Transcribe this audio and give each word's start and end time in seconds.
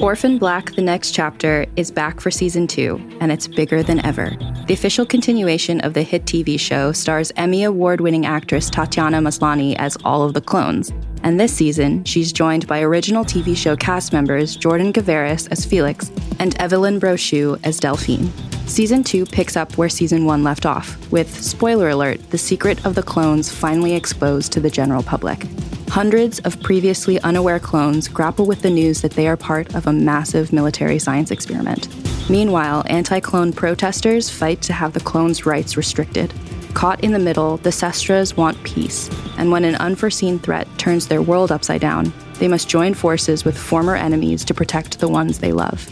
Orphan 0.00 0.38
Black 0.38 0.76
The 0.76 0.82
Next 0.82 1.10
Chapter 1.10 1.66
is 1.74 1.90
back 1.90 2.20
for 2.20 2.30
season 2.30 2.68
two, 2.68 3.00
and 3.20 3.32
it's 3.32 3.48
bigger 3.48 3.82
than 3.82 4.04
ever. 4.06 4.30
The 4.68 4.74
official 4.74 5.04
continuation 5.04 5.80
of 5.80 5.94
the 5.94 6.04
hit 6.04 6.24
TV 6.24 6.58
show 6.58 6.92
stars 6.92 7.32
Emmy 7.34 7.64
Award 7.64 8.00
winning 8.00 8.24
actress 8.24 8.70
Tatiana 8.70 9.18
Maslany 9.18 9.74
as 9.74 9.96
all 10.04 10.22
of 10.22 10.34
the 10.34 10.40
clones. 10.40 10.92
And 11.22 11.38
this 11.38 11.52
season, 11.52 12.04
she's 12.04 12.32
joined 12.32 12.66
by 12.66 12.80
original 12.80 13.24
TV 13.24 13.56
show 13.56 13.76
cast 13.76 14.12
members 14.12 14.56
Jordan 14.56 14.92
Gavaris 14.92 15.48
as 15.50 15.64
Felix 15.64 16.10
and 16.38 16.54
Evelyn 16.60 17.00
Brochu 17.00 17.58
as 17.64 17.78
Delphine. 17.78 18.32
Season 18.66 19.02
2 19.02 19.24
picks 19.26 19.56
up 19.56 19.78
where 19.78 19.88
Season 19.88 20.24
1 20.24 20.44
left 20.44 20.66
off, 20.66 21.10
with, 21.10 21.42
spoiler 21.42 21.88
alert, 21.88 22.30
the 22.30 22.38
secret 22.38 22.84
of 22.84 22.94
the 22.94 23.02
clones 23.02 23.50
finally 23.50 23.94
exposed 23.94 24.52
to 24.52 24.60
the 24.60 24.70
general 24.70 25.02
public. 25.02 25.46
Hundreds 25.88 26.38
of 26.40 26.60
previously 26.62 27.18
unaware 27.22 27.58
clones 27.58 28.08
grapple 28.08 28.44
with 28.44 28.60
the 28.60 28.70
news 28.70 29.00
that 29.00 29.12
they 29.12 29.26
are 29.26 29.38
part 29.38 29.74
of 29.74 29.86
a 29.86 29.92
massive 29.92 30.52
military 30.52 30.98
science 30.98 31.30
experiment. 31.30 31.88
Meanwhile, 32.28 32.84
anti 32.88 33.20
clone 33.20 33.54
protesters 33.54 34.28
fight 34.28 34.60
to 34.62 34.74
have 34.74 34.92
the 34.92 35.00
clones' 35.00 35.46
rights 35.46 35.78
restricted. 35.78 36.34
Caught 36.78 37.02
in 37.02 37.10
the 37.10 37.18
middle, 37.18 37.56
the 37.56 37.72
Cestras 37.72 38.36
want 38.36 38.62
peace, 38.62 39.10
and 39.36 39.50
when 39.50 39.64
an 39.64 39.74
unforeseen 39.74 40.38
threat 40.38 40.68
turns 40.78 41.08
their 41.08 41.20
world 41.20 41.50
upside 41.50 41.80
down, 41.80 42.12
they 42.34 42.46
must 42.46 42.68
join 42.68 42.94
forces 42.94 43.44
with 43.44 43.58
former 43.58 43.96
enemies 43.96 44.44
to 44.44 44.54
protect 44.54 45.00
the 45.00 45.08
ones 45.08 45.40
they 45.40 45.50
love. 45.50 45.90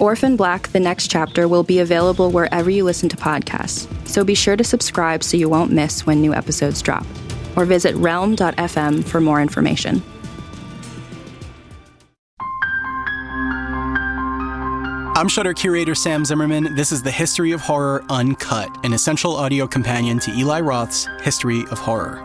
Orphan 0.00 0.34
Black 0.34 0.66
The 0.72 0.80
Next 0.80 1.12
Chapter 1.12 1.46
will 1.46 1.62
be 1.62 1.78
available 1.78 2.32
wherever 2.32 2.68
you 2.68 2.82
listen 2.82 3.08
to 3.10 3.16
podcasts, 3.16 3.86
so 4.04 4.24
be 4.24 4.34
sure 4.34 4.56
to 4.56 4.64
subscribe 4.64 5.22
so 5.22 5.36
you 5.36 5.48
won't 5.48 5.70
miss 5.70 6.04
when 6.06 6.20
new 6.20 6.34
episodes 6.34 6.82
drop 6.82 7.06
or 7.54 7.64
visit 7.64 7.94
realm.fm 7.94 9.04
for 9.04 9.20
more 9.20 9.40
information. 9.40 10.02
I'm 15.16 15.28
Shutter 15.28 15.54
curator 15.54 15.94
Sam 15.94 16.26
Zimmerman. 16.26 16.74
This 16.74 16.92
is 16.92 17.02
the 17.02 17.10
History 17.10 17.52
of 17.52 17.62
Horror 17.62 18.04
Uncut, 18.10 18.68
an 18.84 18.92
essential 18.92 19.34
audio 19.34 19.66
companion 19.66 20.18
to 20.18 20.30
Eli 20.32 20.60
Roth's 20.60 21.08
History 21.22 21.64
of 21.70 21.78
Horror. 21.78 22.20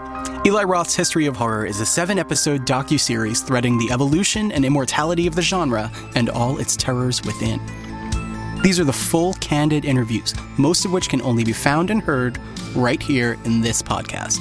Eli 0.46 0.64
Roth's 0.64 0.94
History 0.94 1.26
of 1.26 1.38
Horror 1.38 1.66
is 1.66 1.80
a 1.80 1.86
seven-episode 1.86 2.66
docu-series 2.66 3.40
threading 3.44 3.78
the 3.78 3.90
evolution 3.92 4.52
and 4.52 4.66
immortality 4.66 5.26
of 5.26 5.36
the 5.36 5.42
genre 5.42 5.90
and 6.16 6.30
all 6.32 6.58
its 6.58 6.76
terrors 6.76 7.24
within. 7.24 7.62
These 8.62 8.78
are 8.78 8.84
the 8.84 8.92
full, 8.92 9.36
candid 9.36 9.86
interviews, 9.86 10.36
most 10.58 10.84
of 10.84 10.92
which 10.92 11.08
can 11.08 11.22
only 11.22 11.46
be 11.46 11.54
found 11.54 11.92
and 11.92 12.02
heard 12.02 12.40
right 12.76 13.02
here 13.02 13.38
in 13.46 13.62
this 13.62 13.82
podcast. 13.82 14.40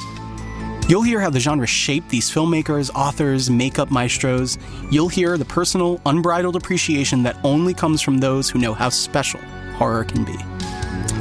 You'll 0.90 1.02
hear 1.02 1.20
how 1.20 1.30
the 1.30 1.38
genre 1.38 1.68
shaped 1.68 2.08
these 2.08 2.28
filmmakers, 2.28 2.90
authors, 2.96 3.48
makeup 3.48 3.92
maestros. 3.92 4.58
You'll 4.90 5.06
hear 5.06 5.38
the 5.38 5.44
personal, 5.44 6.00
unbridled 6.04 6.56
appreciation 6.56 7.22
that 7.22 7.36
only 7.44 7.74
comes 7.74 8.02
from 8.02 8.18
those 8.18 8.50
who 8.50 8.58
know 8.58 8.74
how 8.74 8.88
special 8.88 9.38
horror 9.74 10.02
can 10.02 10.24
be. 10.24 10.36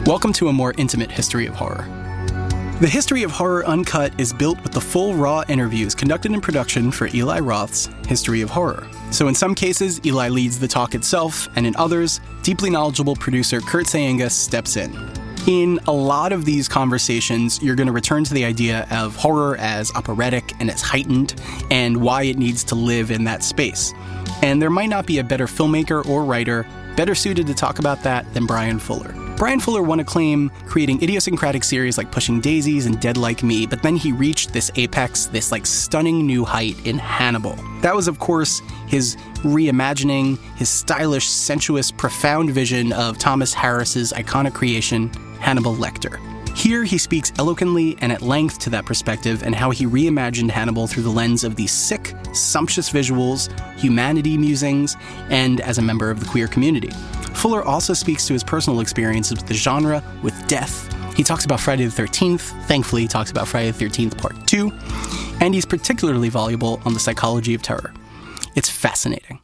Welcome 0.09 0.34
to 0.34 0.48
a 0.48 0.53
more 0.53 0.73
intimate 0.80 1.11
history 1.11 1.45
of 1.45 1.53
horror. 1.53 1.86
The 2.81 2.89
History 2.89 3.22
of 3.22 3.30
Horror 3.30 3.64
Uncut 3.67 4.20
is 4.20 4.34
built 4.34 4.59
with 4.64 4.72
the 4.72 4.81
full 4.81 5.14
raw 5.14 5.44
interviews 5.48 5.94
conducted 5.94 6.31
in 6.31 6.42
production 6.42 6.89
for 6.89 7.08
Eli 7.14 7.38
Roth's 7.38 7.92
History 8.08 8.42
of 8.42 8.50
Horror. 8.50 8.88
So, 9.11 9.28
in 9.28 9.36
some 9.36 9.54
cases, 9.54 10.04
Eli 10.04 10.30
leads 10.30 10.58
the 10.58 10.67
talk 10.67 10.95
itself, 10.95 11.48
and 11.56 11.67
in 11.67 11.76
others, 11.76 12.22
deeply 12.42 12.72
knowledgeable 12.72 13.16
producer 13.16 13.61
Kurt 13.61 13.86
Sayenga 13.86 14.31
steps 14.31 14.78
in. 14.78 14.92
In 15.48 15.80
a 15.88 15.92
lot 15.92 16.32
of 16.32 16.45
these 16.45 16.68
conversations, 16.68 17.62
you're 17.64 17.76
going 17.76 17.88
to 17.88 17.94
return 17.94 18.23
to 18.23 18.34
the 18.34 18.45
idea 18.45 18.88
of 18.92 19.16
horror 19.16 19.58
as 19.58 19.92
operatic 19.95 20.54
and 20.59 20.70
as 20.70 20.82
heightened, 20.82 21.42
and 21.72 21.98
why 21.98 22.23
it 22.23 22.38
needs 22.38 22.64
to 22.66 22.76
live 22.76 23.09
in 23.09 23.23
that 23.23 23.44
space. 23.44 23.94
And 24.44 24.62
there 24.62 24.70
might 24.70 24.90
not 24.90 25.06
be 25.06 25.17
a 25.20 25.23
better 25.23 25.48
filmmaker 25.48 26.06
or 26.08 26.23
writer 26.23 26.66
better 26.95 27.16
suited 27.16 27.48
to 27.48 27.54
talk 27.54 27.80
about 27.80 28.04
that 28.04 28.32
than 28.34 28.45
Bryan 28.45 28.78
Fuller. 28.78 29.14
Bryan 29.38 29.62
Fuller 29.62 29.82
won 29.82 30.02
acclaim 30.02 30.50
creating 30.66 31.02
idiosyncratic 31.02 31.64
series 31.64 31.98
like 31.98 32.12
Pushing 32.12 32.42
Daisies 32.42 32.86
and 32.86 32.99
Dead 32.99 33.16
Like 33.16 33.42
Me, 33.42 33.66
but 33.66 33.82
then 33.82 33.95
he 33.95 34.11
reached 34.11 34.52
this 34.52 34.70
apex, 34.76 35.28
this 35.28 35.49
like 35.49 35.66
stunning 35.66 36.28
new 36.28 36.44
height 36.44 36.76
in 36.86 36.98
Hannibal. 36.98 37.55
That 37.80 37.95
was, 37.95 38.10
of 38.10 38.20
course, 38.20 38.61
his 38.88 39.16
reimagining, 39.44 40.38
his 40.58 40.67
stylish, 40.67 41.30
sensuous, 41.30 41.89
profound 41.89 42.49
vision 42.49 42.92
of 42.92 43.17
Thomas 43.17 43.54
Harris's 43.54 44.11
iconic 44.11 44.54
creation, 44.54 45.10
Hannibal 45.39 45.76
Lecter. 45.76 46.20
Here, 46.55 46.83
he 46.83 46.98
speaks 46.98 47.32
eloquently 47.39 47.98
and 48.02 48.11
at 48.11 48.22
length 48.22 48.60
to 48.60 48.70
that 48.72 48.86
perspective 48.86 49.44
and 49.44 49.55
how 49.55 49.70
he 49.70 49.86
reimagined 49.86 50.50
Hannibal 50.50 50.88
through 50.88 51.04
the 51.04 51.10
lens 51.10 51.44
of 51.44 51.55
these 51.55 51.72
sick, 51.72 52.14
sumptuous 52.33 52.89
visuals, 52.89 53.49
humanity 53.78 54.38
musings, 54.38 54.98
and 55.30 55.61
as 55.61 55.78
a 55.78 55.82
member 55.82 56.11
of 56.11 56.20
the 56.20 56.26
queer 56.26 56.48
community. 56.48 56.89
Fuller 57.33 57.64
also 57.64 57.94
speaks 57.94 58.28
to 58.28 58.33
his 58.33 58.44
personal 58.44 58.82
experiences 58.82 59.38
with 59.38 59.48
the 59.48 59.54
genre, 59.54 60.04
with 60.22 60.48
death. 60.48 60.94
He 61.16 61.23
talks 61.23 61.45
about 61.45 61.61
Friday 61.61 61.86
the 61.86 62.02
13th, 62.02 62.42
thankfully, 62.66 63.04
he 63.04 63.08
talks 63.08 63.32
about 63.32 63.48
Friday 63.48 63.72
the 63.72 63.86
13th 63.86 64.17
Part 64.17 64.45
2, 64.48 64.72
and 65.39 65.54
he's 65.54 65.66
particularly 65.66 66.28
voluble 66.28 66.82
on 66.83 66.94
the 66.94 66.99
psychology 66.99 67.54
of 67.54 67.61
terror. 67.61 67.94
It's 68.55 68.70
fascinating. 68.70 69.39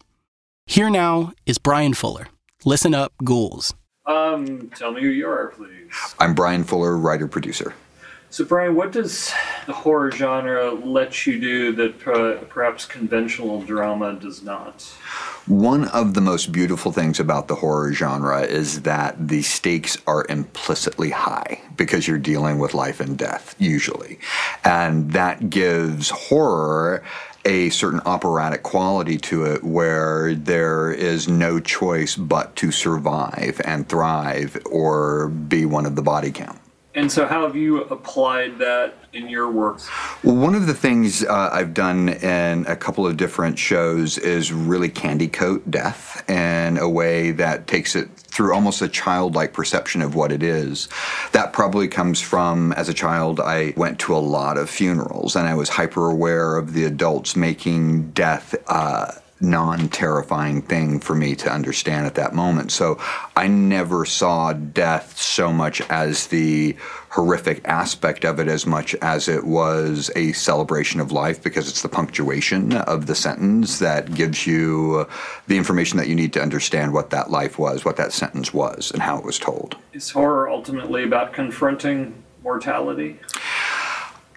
Here 0.66 0.90
now 0.90 1.32
is 1.46 1.60
Bryan 1.60 1.94
Fuller. 1.94 2.28
Listen 2.66 2.94
up, 2.94 3.14
ghouls. 3.24 3.74
Um, 4.06 4.70
tell 4.76 4.92
me 4.92 5.02
who 5.02 5.10
you 5.10 5.28
are, 5.28 5.48
please. 5.48 5.92
I'm 6.20 6.36
Bryan 6.36 6.64
Fuller, 6.64 6.98
writer 6.98 7.28
producer. 7.28 7.74
So, 8.30 8.44
Bryan, 8.44 8.76
what 8.76 8.92
does 8.92 9.32
the 9.66 9.72
horror 9.72 10.12
genre 10.12 10.72
let 10.72 11.26
you 11.26 11.40
do 11.40 11.72
that 11.74 12.08
uh, 12.08 12.44
perhaps 12.50 12.86
conventional 12.86 13.62
drama 13.62 14.14
does 14.14 14.44
not? 14.44 14.82
One 15.48 15.88
of 15.90 16.16
the 16.16 16.22
most 16.22 16.52
beautiful 16.52 16.92
things 16.92 17.20
about 17.20 17.48
the 17.48 17.56
horror 17.56 17.94
genre 17.94 18.42
is 18.42 18.82
that 18.82 19.28
the 19.28 19.42
stakes 19.42 19.98
are 20.06 20.26
implicitly 20.28 21.12
high 21.12 21.62
because 21.78 22.08
you're 22.08 22.18
dealing 22.18 22.60
with 22.60 22.74
life 22.74 23.00
and 23.00 23.18
death, 23.18 23.56
usually. 23.58 24.20
And 24.66 25.14
that 25.14 25.50
gives 25.50 26.10
horror 26.10 27.04
a 27.46 27.70
certain 27.70 28.02
operatic 28.06 28.64
quality 28.64 29.18
to 29.18 29.46
it 29.46 29.64
where 29.64 30.34
there 30.34 30.92
is 30.92 31.28
no 31.28 31.60
choice 31.60 32.16
but 32.16 32.56
to 32.56 32.72
survive 32.72 33.62
and 33.64 33.88
thrive 33.88 34.58
or 34.66 35.28
be 35.28 35.66
one 35.66 35.86
of 35.86 35.96
the 35.96 36.02
body 36.02 36.32
count. 36.32 36.60
And 36.96 37.12
so, 37.12 37.28
how 37.28 37.46
have 37.46 37.58
you 37.58 37.82
applied 37.84 38.58
that 38.60 38.94
in 39.12 39.28
your 39.28 39.52
work? 39.52 39.82
Well, 40.24 40.38
one 40.38 40.56
of 40.56 40.66
the 40.66 40.74
things 40.74 41.26
uh, 41.26 41.50
I've 41.52 41.74
done 41.74 42.08
in 42.08 42.66
a 42.68 42.76
couple 42.78 43.06
of 43.06 43.18
different 43.18 43.60
shows 43.60 44.18
is 44.18 44.54
really 44.54 44.88
candy 44.88 45.28
coat 45.28 45.70
death 45.70 46.24
in 46.30 46.78
a 46.78 46.88
way 46.88 47.32
that 47.32 47.68
takes 47.68 47.98
it 47.98 48.10
through 48.18 48.54
almost 48.54 48.82
a 48.82 48.88
childlike 48.88 49.52
perception 49.52 50.02
of 50.02 50.16
what 50.16 50.32
it 50.32 50.42
is. 50.42 50.88
That 51.34 51.52
probably 51.52 51.90
comes 51.90 52.22
from 52.22 52.72
as 52.74 52.88
a 52.88 52.94
child, 52.94 53.42
I 53.42 53.74
went 53.76 54.00
to 54.00 54.16
a 54.16 54.18
lot 54.18 54.58
of 54.58 54.70
funerals 54.70 55.36
and 55.36 55.48
I 55.48 55.54
was 55.54 55.68
hyper 55.68 56.10
aware 56.10 56.56
of 56.56 56.72
the 56.72 56.86
adults 56.86 57.36
making 57.36 58.12
death. 58.12 58.56
Uh, 58.68 59.12
non 59.50 59.90
terrifying 59.90 60.62
thing 60.62 61.00
for 61.00 61.16
me 61.16 61.36
to 61.36 61.52
understand 61.52 62.06
at 62.06 62.16
that 62.16 62.34
moment. 62.34 62.72
So 62.72 63.00
I 63.36 63.48
never 63.48 64.06
saw 64.06 64.54
death 64.54 65.18
so 65.18 65.54
much 65.54 65.82
as 65.90 66.28
the 66.28 66.76
horrific 67.10 67.62
aspect 67.66 68.26
of 68.26 68.40
it 68.40 68.48
as 68.48 68.66
much 68.66 68.94
as 68.96 69.30
it 69.30 69.46
was 69.46 70.12
a 70.16 70.34
celebration 70.34 71.00
of 71.00 71.12
life 71.12 71.42
because 71.42 71.70
it's 71.70 71.82
the 71.82 71.90
punctuation 71.90 72.74
of 72.74 73.06
the 73.06 73.16
sentence 73.16 73.80
that 73.80 74.14
gives 74.14 74.46
you 74.46 75.08
the 75.48 75.56
information 75.56 75.98
that 75.98 76.08
you 76.10 76.16
need 76.16 76.34
to 76.34 76.42
understand 76.42 76.92
what 76.92 77.12
that 77.12 77.32
life 77.32 77.58
was, 77.58 77.86
what 77.86 77.96
that 77.96 78.12
sentence 78.12 78.54
was, 78.54 78.92
and 78.92 79.02
how 79.02 79.18
it 79.18 79.24
was 79.24 79.40
told. 79.40 79.78
Is 79.94 80.10
horror 80.10 80.50
ultimately 80.50 81.04
about 81.04 81.32
confronting 81.32 82.22
mortality? 82.44 83.20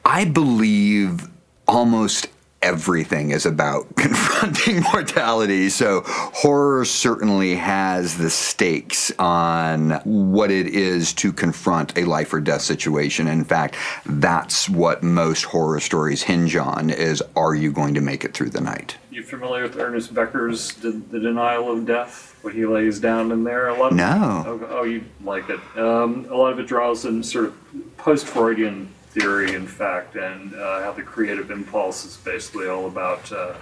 I 0.04 0.24
believe 0.24 1.28
almost 1.66 2.28
everything 2.62 3.30
is 3.30 3.46
about 3.46 3.86
confronting 3.96 4.80
mortality. 4.80 5.68
So 5.68 6.02
horror 6.06 6.84
certainly 6.84 7.54
has 7.56 8.16
the 8.16 8.30
stakes 8.30 9.12
on 9.18 9.92
what 10.04 10.50
it 10.50 10.66
is 10.66 11.12
to 11.14 11.32
confront 11.32 11.96
a 11.96 12.04
life 12.04 12.32
or 12.32 12.40
death 12.40 12.62
situation. 12.62 13.28
In 13.28 13.44
fact, 13.44 13.76
that's 14.06 14.68
what 14.68 15.02
most 15.02 15.44
horror 15.44 15.80
stories 15.80 16.22
hinge 16.22 16.56
on 16.56 16.90
is 16.90 17.22
are 17.36 17.54
you 17.54 17.72
going 17.72 17.94
to 17.94 18.00
make 18.00 18.24
it 18.24 18.34
through 18.34 18.50
the 18.50 18.60
night? 18.60 18.96
You 19.10 19.22
familiar 19.22 19.64
with 19.64 19.76
Ernest 19.76 20.14
Becker's 20.14 20.74
The, 20.74 20.90
the 20.92 21.18
Denial 21.18 21.72
of 21.72 21.86
Death? 21.86 22.36
What 22.42 22.54
he 22.54 22.66
lays 22.66 23.00
down 23.00 23.32
in 23.32 23.42
there? 23.42 23.68
A 23.68 23.76
lot 23.76 23.90
of, 23.90 23.96
no. 23.96 24.44
Oh, 24.46 24.66
oh 24.70 24.84
you 24.84 25.04
like 25.24 25.48
it. 25.50 25.58
Um, 25.76 26.26
a 26.30 26.36
lot 26.36 26.52
of 26.52 26.60
it 26.60 26.66
draws 26.66 27.04
in 27.04 27.22
sort 27.22 27.46
of 27.46 27.54
post-Freudian 27.96 28.94
theory, 29.18 29.54
in 29.54 29.66
fact, 29.66 30.16
and 30.16 30.54
uh, 30.54 30.82
how 30.82 30.92
the 30.92 31.02
creative 31.02 31.50
impulse 31.50 32.04
is 32.04 32.16
basically 32.18 32.68
all 32.68 32.86
about 32.86 33.30
uh, 33.32 33.54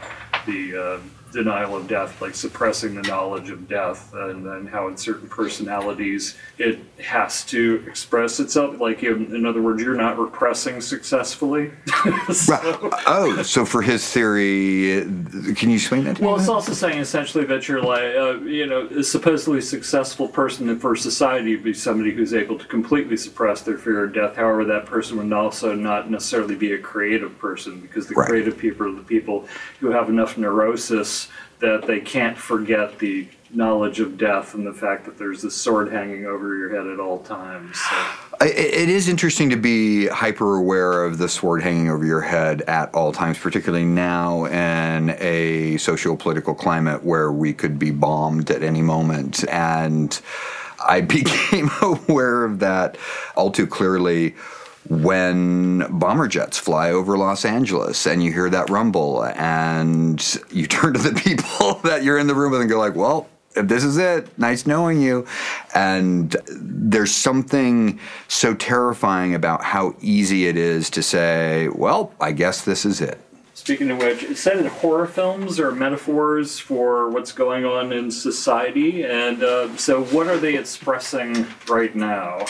the 0.47 0.77
uh, 0.77 0.99
denial 1.37 1.77
of 1.77 1.87
death, 1.87 2.21
like 2.21 2.35
suppressing 2.35 2.95
the 2.95 3.03
knowledge 3.03 3.51
of 3.51 3.69
death, 3.69 4.13
and 4.15 4.45
then 4.45 4.67
how 4.67 4.89
in 4.89 4.97
certain 4.97 5.29
personalities 5.29 6.37
it 6.59 6.81
has 6.99 7.45
to 7.45 7.85
express 7.87 8.41
itself. 8.41 8.81
Like, 8.81 9.03
in, 9.05 9.35
in 9.35 9.45
other 9.45 9.61
words, 9.61 9.83
you're 9.83 9.95
not 9.95 10.19
repressing 10.19 10.81
successfully. 10.81 11.71
so, 12.33 12.55
right. 12.55 13.03
Oh, 13.07 13.43
so 13.43 13.67
for 13.67 13.83
his 13.83 14.11
theory, 14.11 15.03
can 15.55 15.69
you 15.69 15.77
explain 15.77 16.05
that? 16.05 16.19
Well, 16.19 16.37
it's 16.37 16.49
also 16.49 16.73
saying 16.73 16.99
essentially 16.99 17.45
that 17.45 17.69
you're 17.69 17.83
like, 17.83 18.17
uh, 18.17 18.39
you 18.41 18.67
know, 18.67 18.87
a 18.87 19.05
supposedly 19.05 19.61
successful 19.61 20.29
person 20.29 20.79
for 20.81 20.97
society 20.97 21.55
would 21.55 21.65
be 21.65 21.75
somebody 21.75 22.13
who's 22.13 22.33
able 22.33 22.59
to 22.59 22.67
completely 22.67 23.17
suppress 23.19 23.61
their 23.61 23.77
fear 23.77 24.05
of 24.05 24.15
death. 24.15 24.37
However, 24.37 24.65
that 24.65 24.87
person 24.87 25.19
would 25.19 25.33
also 25.33 25.75
not 25.75 26.11
necessarily 26.11 26.55
be 26.55 26.73
a 26.73 26.79
creative 26.79 27.39
person 27.39 27.81
because 27.81 28.07
the 28.07 28.15
right. 28.15 28.27
creative 28.27 28.57
people 28.57 28.87
are 28.87 28.93
the 28.93 29.03
people 29.03 29.47
who 29.81 29.91
have 29.91 30.09
enough 30.09 30.39
neurosis 30.39 31.26
that 31.61 31.87
they 31.87 32.01
can't 32.01 32.37
forget 32.37 32.99
the 32.99 33.29
knowledge 33.51 34.01
of 34.01 34.19
death 34.19 34.55
and 34.55 34.67
the 34.67 34.73
fact 34.73 35.05
that 35.07 35.19
there's 35.19 35.43
this 35.43 35.55
sword 35.55 35.91
hanging 35.91 36.27
over 36.27 36.57
your 36.57 36.75
head 36.77 36.87
at 36.87 37.01
all 37.01 37.21
times. 37.21 37.79
So. 37.79 38.07
It 38.43 38.89
is 38.89 39.09
interesting 39.09 39.49
to 39.51 39.57
be 39.57 40.09
hyper 40.09 40.57
aware 40.57 41.05
of 41.05 41.19
the 41.19 41.29
sword 41.29 41.63
hanging 41.63 41.89
over 41.89 42.05
your 42.05 42.21
head 42.21 42.63
at 42.63 42.93
all 42.95 43.13
times, 43.13 43.39
particularly 43.39 43.87
now 43.87 44.45
in 44.45 45.17
a 45.19 45.79
socio 45.79 46.17
political 46.17 46.55
climate 46.55 47.03
where 47.03 47.33
we 47.33 47.55
could 47.55 47.79
be 47.79 47.91
bombed 47.93 48.51
at 48.51 48.63
any 48.63 48.83
moment. 48.83 49.49
And 49.49 50.21
I 50.87 51.01
became 51.03 51.71
aware 51.81 52.45
of 52.45 52.59
that 52.59 52.99
all 53.37 53.51
too 53.51 53.67
clearly 53.67 54.35
when 54.89 55.99
bomber 55.99 56.29
jets 56.29 56.59
fly 56.59 56.91
over 56.91 57.17
Los 57.17 57.45
Angeles 57.45 58.07
and 58.07 58.23
you 58.23 58.33
hear 58.33 58.51
that 58.51 58.71
rumble 58.71 59.25
and 59.37 60.39
you 60.51 60.67
turn 60.67 60.95
to 60.95 61.01
the 61.01 61.19
people 61.21 61.75
that 61.85 62.03
you're 62.03 62.19
in 62.19 62.27
the 62.27 62.35
room 62.35 62.53
with 62.53 62.61
and 62.61 62.71
go 62.71 62.79
like, 62.79 62.95
well, 62.95 63.29
this 63.55 63.85
is 63.85 63.97
it. 63.97 64.39
Nice 64.39 64.67
knowing 64.67 65.01
you. 65.01 65.27
And 65.75 66.37
there's 66.49 67.15
something 67.15 67.99
so 68.29 68.55
terrifying 68.55 69.35
about 69.35 69.63
how 69.63 69.95
easy 70.01 70.47
it 70.47 70.57
is 70.57 70.91
to 70.91 71.03
say, 71.03 71.69
well, 71.69 72.13
I 72.21 72.33
guess 72.33 72.65
this 72.65 72.85
is 72.85 73.01
it. 73.01 73.19
Speaking 73.67 73.91
of 73.91 73.99
which, 73.99 74.23
it 74.23 74.39
said 74.39 74.59
that 74.59 74.69
horror 74.69 75.09
films 75.09 75.59
are 75.59 75.73
metaphors 75.73 76.57
for 76.57 77.11
what's 77.11 77.33
going 77.33 77.65
on 77.65 77.93
in 77.93 78.13
society, 78.13 79.05
and 79.05 79.43
uh, 79.43 79.77
so 79.77 80.05
what 80.05 80.29
are 80.29 80.39
they 80.39 80.57
expressing 80.57 81.49
right 81.69 81.93
now? 81.97 82.47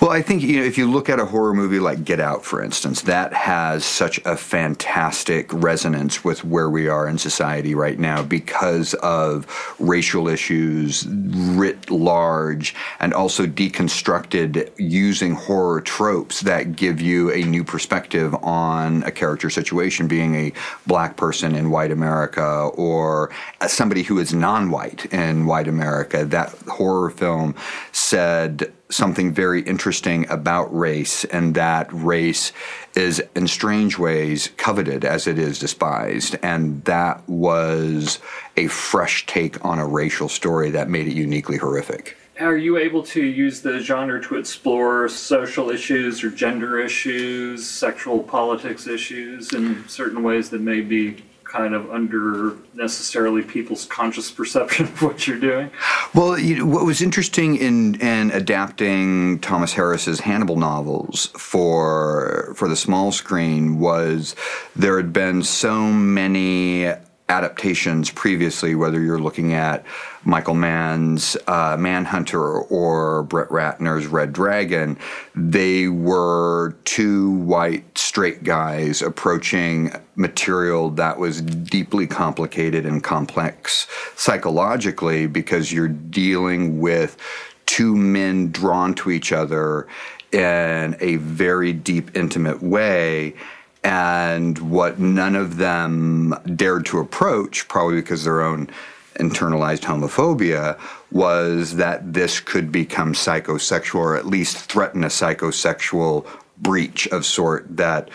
Well, 0.00 0.12
I 0.12 0.22
think 0.22 0.42
you 0.42 0.60
know 0.60 0.64
if 0.64 0.78
you 0.78 0.88
look 0.88 1.08
at 1.08 1.18
a 1.18 1.24
horror 1.24 1.54
movie 1.54 1.80
like 1.80 2.04
Get 2.04 2.20
Out, 2.20 2.44
for 2.44 2.62
instance, 2.62 3.02
that 3.02 3.32
has 3.32 3.84
such 3.84 4.20
a 4.24 4.36
fantastic 4.36 5.52
resonance 5.52 6.22
with 6.22 6.44
where 6.44 6.70
we 6.70 6.86
are 6.86 7.08
in 7.08 7.18
society 7.18 7.74
right 7.74 7.98
now 7.98 8.22
because 8.22 8.94
of 8.94 9.74
racial 9.80 10.28
issues 10.28 11.04
writ 11.08 11.90
large, 11.90 12.76
and 13.00 13.12
also 13.12 13.44
deconstructed 13.44 14.70
using 14.78 15.34
horror 15.34 15.80
tropes 15.80 16.42
that 16.42 16.76
give 16.76 17.00
you 17.00 17.32
a 17.32 17.42
new 17.42 17.64
perspective 17.64 18.34
on 18.44 19.02
a 19.02 19.10
character 19.10 19.50
situation, 19.50 20.06
being 20.06 20.36
a 20.36 20.43
black 20.86 21.16
person 21.16 21.54
in 21.54 21.70
white 21.70 21.92
America 21.92 22.70
or 22.74 23.30
somebody 23.66 24.02
who 24.02 24.18
is 24.18 24.34
non 24.34 24.70
white 24.70 25.06
in 25.12 25.46
white 25.46 25.68
America. 25.68 26.24
That 26.24 26.50
horror 26.68 27.10
film 27.10 27.54
said 27.92 28.72
something 28.90 29.32
very 29.32 29.62
interesting 29.62 30.28
about 30.28 30.74
race, 30.76 31.24
and 31.26 31.54
that 31.54 31.88
race 31.92 32.52
is, 32.94 33.22
in 33.34 33.48
strange 33.48 33.98
ways, 33.98 34.50
coveted 34.56 35.04
as 35.04 35.26
it 35.26 35.38
is 35.38 35.58
despised. 35.58 36.36
And 36.42 36.84
that 36.84 37.26
was 37.28 38.18
a 38.56 38.66
fresh 38.68 39.26
take 39.26 39.64
on 39.64 39.78
a 39.78 39.86
racial 39.86 40.28
story 40.28 40.70
that 40.70 40.88
made 40.88 41.08
it 41.08 41.14
uniquely 41.14 41.56
horrific 41.56 42.16
are 42.40 42.56
you 42.56 42.76
able 42.76 43.02
to 43.02 43.22
use 43.22 43.60
the 43.60 43.80
genre 43.80 44.20
to 44.22 44.36
explore 44.36 45.08
social 45.08 45.70
issues 45.70 46.24
or 46.24 46.30
gender 46.30 46.80
issues, 46.80 47.66
sexual 47.66 48.22
politics 48.22 48.86
issues 48.86 49.52
in 49.52 49.86
certain 49.88 50.22
ways 50.22 50.50
that 50.50 50.60
may 50.60 50.80
be 50.80 51.22
kind 51.44 51.74
of 51.74 51.88
under 51.92 52.56
necessarily 52.74 53.40
people's 53.40 53.84
conscious 53.84 54.28
perception 54.30 54.86
of 54.86 55.02
what 55.02 55.28
you're 55.28 55.38
doing? 55.38 55.70
Well, 56.12 56.36
you 56.36 56.58
know, 56.58 56.66
what 56.66 56.84
was 56.84 57.00
interesting 57.00 57.56
in, 57.56 58.00
in 58.00 58.32
adapting 58.32 59.38
Thomas 59.38 59.72
Harris's 59.72 60.20
Hannibal 60.20 60.56
novels 60.56 61.26
for 61.38 62.54
for 62.56 62.68
the 62.68 62.76
small 62.76 63.12
screen 63.12 63.78
was 63.78 64.34
there 64.74 64.96
had 64.96 65.12
been 65.12 65.42
so 65.44 65.92
many 65.92 66.92
adaptations 67.28 68.10
previously, 68.10 68.74
whether 68.74 69.00
you're 69.00 69.18
looking 69.18 69.54
at 69.54 69.84
Michael 70.24 70.54
Mann's 70.54 71.36
uh, 71.46 71.76
Manhunter 71.78 72.42
or 72.42 73.22
Brett 73.22 73.48
Ratner's 73.48 74.06
Red 74.06 74.32
Dragon, 74.32 74.98
they 75.34 75.88
were 75.88 76.76
two 76.84 77.30
white 77.30 77.96
straight 77.96 78.44
guys 78.44 79.00
approaching 79.00 79.92
material 80.16 80.90
that 80.90 81.18
was 81.18 81.40
deeply 81.40 82.06
complicated 82.06 82.84
and 82.84 83.02
complex 83.02 83.86
psychologically 84.16 85.26
because 85.26 85.72
you're 85.72 85.88
dealing 85.88 86.78
with 86.78 87.16
two 87.64 87.96
men 87.96 88.52
drawn 88.52 88.94
to 88.94 89.10
each 89.10 89.32
other 89.32 89.88
in 90.30 90.96
a 91.00 91.16
very 91.16 91.72
deep, 91.72 92.14
intimate 92.14 92.62
way 92.62 93.34
and 93.84 94.58
what 94.70 94.98
none 94.98 95.36
of 95.36 95.58
them 95.58 96.34
dared 96.56 96.86
to 96.86 96.98
approach, 96.98 97.68
probably 97.68 97.96
because 97.96 98.24
their 98.24 98.40
own 98.40 98.68
internalized 99.16 99.82
homophobia, 99.82 100.78
was 101.12 101.76
that 101.76 102.14
this 102.14 102.40
could 102.40 102.72
become 102.72 103.12
psychosexual 103.12 103.96
or 103.96 104.16
at 104.16 104.26
least 104.26 104.56
threaten 104.56 105.04
a 105.04 105.08
psychosexual 105.08 106.26
breach 106.56 107.06
of 107.08 107.26
sort 107.26 107.76
that 107.76 108.08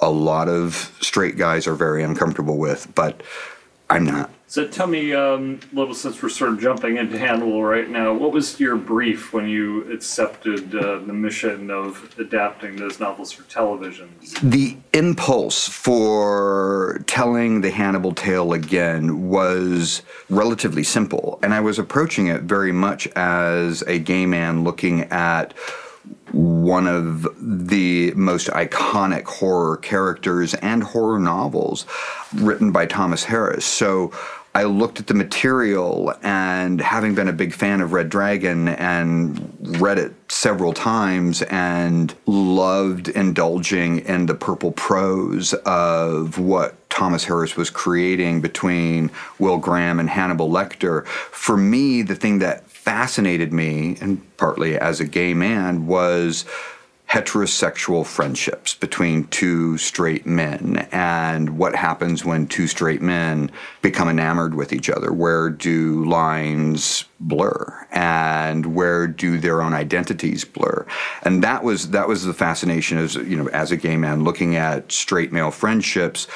a 0.00 0.10
lot 0.10 0.48
of 0.48 0.96
straight 1.00 1.36
guys 1.36 1.66
are 1.66 1.74
very 1.74 2.02
uncomfortable 2.02 2.56
with, 2.56 2.90
but 2.94 3.22
I'm 3.90 4.04
not. 4.04 4.30
So 4.48 4.66
tell 4.66 4.86
me, 4.86 5.12
um, 5.12 5.58
little 5.72 5.92
since 5.92 6.22
we're 6.22 6.28
sort 6.28 6.50
of 6.50 6.60
jumping 6.60 6.98
into 6.98 7.18
Hannibal 7.18 7.64
right 7.64 7.90
now, 7.90 8.12
what 8.12 8.30
was 8.30 8.60
your 8.60 8.76
brief 8.76 9.32
when 9.32 9.48
you 9.48 9.90
accepted 9.92 10.72
uh, 10.72 10.98
the 10.98 11.12
mission 11.12 11.68
of 11.68 12.14
adapting 12.16 12.76
those 12.76 13.00
novels 13.00 13.32
for 13.32 13.42
television? 13.50 14.14
The 14.44 14.76
impulse 14.92 15.68
for 15.68 17.02
telling 17.08 17.62
the 17.62 17.72
Hannibal 17.72 18.12
tale 18.12 18.52
again 18.52 19.28
was 19.28 20.02
relatively 20.30 20.84
simple, 20.84 21.40
and 21.42 21.52
I 21.52 21.58
was 21.58 21.80
approaching 21.80 22.28
it 22.28 22.42
very 22.42 22.72
much 22.72 23.08
as 23.16 23.82
a 23.82 23.98
gay 23.98 24.26
man 24.26 24.62
looking 24.62 25.02
at 25.10 25.54
one 26.32 26.86
of 26.86 27.26
the 27.40 28.12
most 28.12 28.48
iconic 28.48 29.24
horror 29.24 29.78
characters 29.78 30.54
and 30.54 30.82
horror 30.82 31.18
novels 31.18 31.86
written 32.34 32.72
by 32.72 32.84
Thomas 32.84 33.24
Harris. 33.24 33.64
So 33.64 34.12
I 34.56 34.64
looked 34.64 34.98
at 35.00 35.06
the 35.06 35.12
material 35.12 36.14
and 36.22 36.80
having 36.80 37.14
been 37.14 37.28
a 37.28 37.32
big 37.32 37.52
fan 37.52 37.82
of 37.82 37.92
Red 37.92 38.08
Dragon 38.08 38.68
and 38.68 39.54
read 39.60 39.98
it 39.98 40.14
several 40.32 40.72
times 40.72 41.42
and 41.42 42.14
loved 42.24 43.08
indulging 43.08 43.98
in 43.98 44.24
the 44.24 44.34
purple 44.34 44.72
prose 44.72 45.52
of 45.66 46.38
what 46.38 46.74
Thomas 46.88 47.24
Harris 47.24 47.58
was 47.58 47.68
creating 47.68 48.40
between 48.40 49.10
Will 49.38 49.58
Graham 49.58 50.00
and 50.00 50.08
Hannibal 50.08 50.48
Lecter. 50.48 51.06
For 51.06 51.58
me, 51.58 52.00
the 52.00 52.14
thing 52.14 52.38
that 52.38 52.65
fascinated 52.86 53.52
me, 53.52 53.96
and 54.00 54.22
partly 54.36 54.78
as 54.78 55.00
a 55.00 55.04
gay 55.04 55.34
man, 55.34 55.88
was 55.88 56.44
heterosexual 57.10 58.06
friendships 58.06 58.74
between 58.74 59.24
two 59.24 59.76
straight 59.76 60.24
men 60.24 60.88
and 60.92 61.58
what 61.58 61.74
happens 61.74 62.24
when 62.24 62.46
two 62.46 62.68
straight 62.68 63.02
men 63.02 63.50
become 63.82 64.08
enamored 64.08 64.54
with 64.54 64.72
each 64.72 64.88
other. 64.88 65.12
Where 65.12 65.50
do 65.50 66.04
lines 66.04 67.04
blur? 67.18 67.88
And 67.90 68.74
where 68.76 69.08
do 69.08 69.38
their 69.38 69.62
own 69.62 69.74
identities 69.74 70.44
blur? 70.44 70.86
And 71.24 71.42
that 71.42 71.64
was 71.64 71.90
that 71.90 72.06
was 72.06 72.24
the 72.24 72.34
fascination 72.34 72.98
as 72.98 73.16
you 73.16 73.36
know 73.36 73.48
as 73.48 73.72
a 73.72 73.76
gay 73.76 73.96
man 73.96 74.22
looking 74.22 74.54
at 74.54 74.92
straight 74.92 75.32
male 75.32 75.50
friendships 75.50 76.28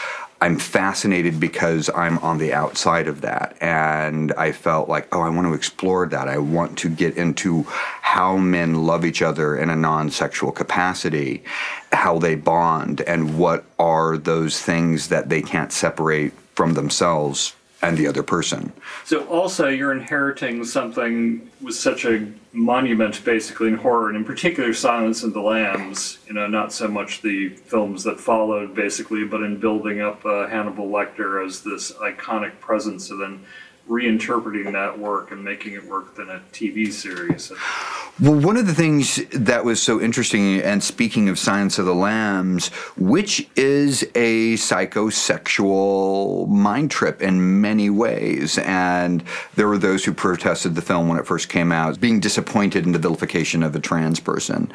I'm 0.43 0.59
fascinated 0.59 1.39
because 1.39 1.91
I'm 1.95 2.19
on 2.19 2.39
the 2.39 2.55
outside 2.55 3.09
of 3.09 3.21
that. 3.21 3.57
And 3.61 4.33
I 4.33 4.53
felt 4.53 4.89
like, 4.89 5.15
oh, 5.15 5.21
I 5.21 5.29
want 5.29 5.47
to 5.47 5.53
explore 5.53 6.07
that. 6.07 6.29
I 6.29 6.39
want 6.39 6.79
to 6.79 6.89
get 6.89 7.17
into 7.17 7.65
how 7.69 8.39
men 8.39 8.87
love 8.87 9.05
each 9.05 9.21
other 9.21 9.57
in 9.57 9.69
a 9.69 9.77
non 9.77 10.11
sexual 10.11 10.51
capacity, 10.51 11.45
how 11.93 12.19
they 12.19 12.37
bond, 12.37 13.03
and 13.03 13.39
what 13.39 13.65
are 13.79 14.17
those 14.17 14.61
things 14.61 15.09
that 15.09 15.29
they 15.29 15.43
can't 15.43 15.73
separate 15.73 16.33
from 16.55 16.73
themselves 16.73 17.55
and 17.83 17.97
the 17.97 18.07
other 18.07 18.23
person. 18.23 18.73
So 19.05 19.27
also 19.27 19.69
you're 19.69 19.93
inheriting 19.93 20.65
something 20.65 21.51
with 21.63 21.75
such 21.75 22.05
a 22.05 22.31
monument 22.53 23.25
basically 23.25 23.69
in 23.69 23.77
horror 23.77 24.09
and 24.09 24.17
in 24.17 24.25
particular 24.25 24.75
Silence 24.75 25.23
of 25.23 25.33
the 25.33 25.41
Lambs, 25.41 26.19
you 26.27 26.35
know, 26.35 26.47
not 26.47 26.73
so 26.73 26.89
much 26.89 27.23
the 27.23 27.49
films 27.49 28.05
that 28.05 28.21
followed 28.21 28.75
basically, 28.75 29.25
but 29.25 29.43
in 29.43 29.59
building 29.59 30.01
up 30.01 30.25
uh, 30.27 30.47
Hannibal 30.49 30.89
Lecter 30.89 31.45
as 31.45 31.63
this 31.63 31.93
iconic 31.93 32.61
presence 32.61 33.11
and 33.11 33.21
then 33.21 33.45
reinterpreting 33.91 34.73
that 34.73 34.97
work 34.99 35.33
and 35.33 35.43
making 35.43 35.73
it 35.75 35.85
work 35.85 36.17
within 36.17 36.33
a 36.33 36.41
TV 36.53 36.93
series. 36.93 37.51
Well, 38.21 38.39
one 38.39 38.57
of 38.57 38.69
the 38.69 38.75
things 38.75 39.21
that 39.33 39.65
was 39.65 39.83
so 39.83 40.01
interesting, 40.01 40.61
and 40.61 40.83
speaking 40.83 41.29
of 41.29 41.41
Silence 41.41 41.77
of 41.77 41.87
the 41.87 41.95
Lambs, 41.95 42.69
which 42.97 43.49
is 43.57 44.05
a 44.15 44.55
psychosexual 44.55 46.49
mind 46.49 46.93
trip 46.93 47.21
in 47.21 47.61
many 47.61 47.91
ways. 47.91 48.59
And 48.59 49.25
there 49.57 49.67
were 49.67 49.79
those 49.79 50.05
who 50.05 50.13
protested 50.13 50.77
the 50.77 50.83
film 50.83 51.09
when 51.09 51.19
it 51.19 51.27
first 51.27 51.49
came 51.49 51.73
out, 51.73 51.99
being 51.99 52.21
disappointed 52.21 52.87
in 52.87 52.93
the 52.93 52.99
vilification 53.01 53.65
of 53.65 53.75
a 53.75 53.81
trans 53.81 54.21
person 54.21 54.71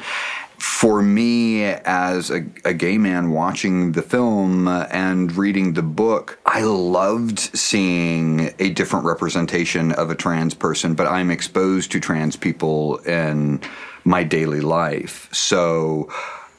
for 0.66 1.00
me 1.00 1.64
as 1.64 2.30
a, 2.30 2.44
a, 2.64 2.74
gay 2.74 2.98
man 2.98 3.30
watching 3.30 3.92
the 3.92 4.02
film 4.02 4.68
and 4.68 5.34
reading 5.34 5.72
the 5.72 5.82
book, 5.82 6.38
I 6.44 6.64
loved 6.64 7.38
seeing 7.38 8.52
a 8.58 8.70
different 8.70 9.06
representation 9.06 9.92
of 9.92 10.10
a 10.10 10.14
trans 10.14 10.52
person, 10.52 10.94
but 10.94 11.06
I'm 11.06 11.30
exposed 11.30 11.92
to 11.92 12.00
trans 12.00 12.36
people 12.36 12.98
in 12.98 13.60
my 14.04 14.22
daily 14.22 14.60
life. 14.60 15.32
So 15.32 16.12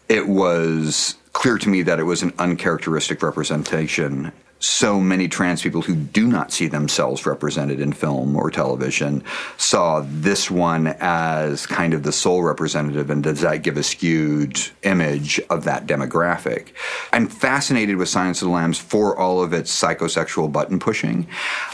it 0.10 0.28
was 0.28 1.16
clear 1.34 1.60
to 1.60 1.70
me 1.70 1.84
that 1.84 2.00
it 2.00 2.04
was 2.04 2.24
an 2.24 2.34
uncharacteristic 2.40 3.22
representation 3.22 4.32
so 4.60 5.00
many 5.00 5.28
trans 5.28 5.62
people 5.62 5.82
who 5.82 5.96
do 5.96 6.28
not 6.28 6.52
see 6.52 6.68
themselves 6.68 7.26
represented 7.26 7.80
in 7.80 7.94
film 7.94 8.36
or 8.36 8.50
television 8.50 9.24
saw 9.58 10.04
this 10.06 10.50
one 10.50 10.88
as 11.00 11.66
kind 11.68 11.94
of 11.94 12.04
the 12.04 12.12
sole 12.12 12.42
representative 12.42 13.10
and 13.10 13.24
does 13.24 13.42
that 13.42 13.62
give 13.62 13.78
a 13.78 13.84
skewed 13.84 14.60
image 14.84 15.40
of 15.50 15.64
that 15.66 15.86
demographic. 15.86 16.70
I'm 17.14 17.28
fascinated 17.28 17.98
with 17.98 18.10
silence 18.10 18.42
of 18.42 18.48
the 18.48 18.54
lambs 18.54 18.80
for 18.80 19.18
all 19.18 19.44
of 19.44 19.54
its 19.54 19.72
psychosexual 19.80 20.52
button 20.52 20.80
pushing. 20.80 21.28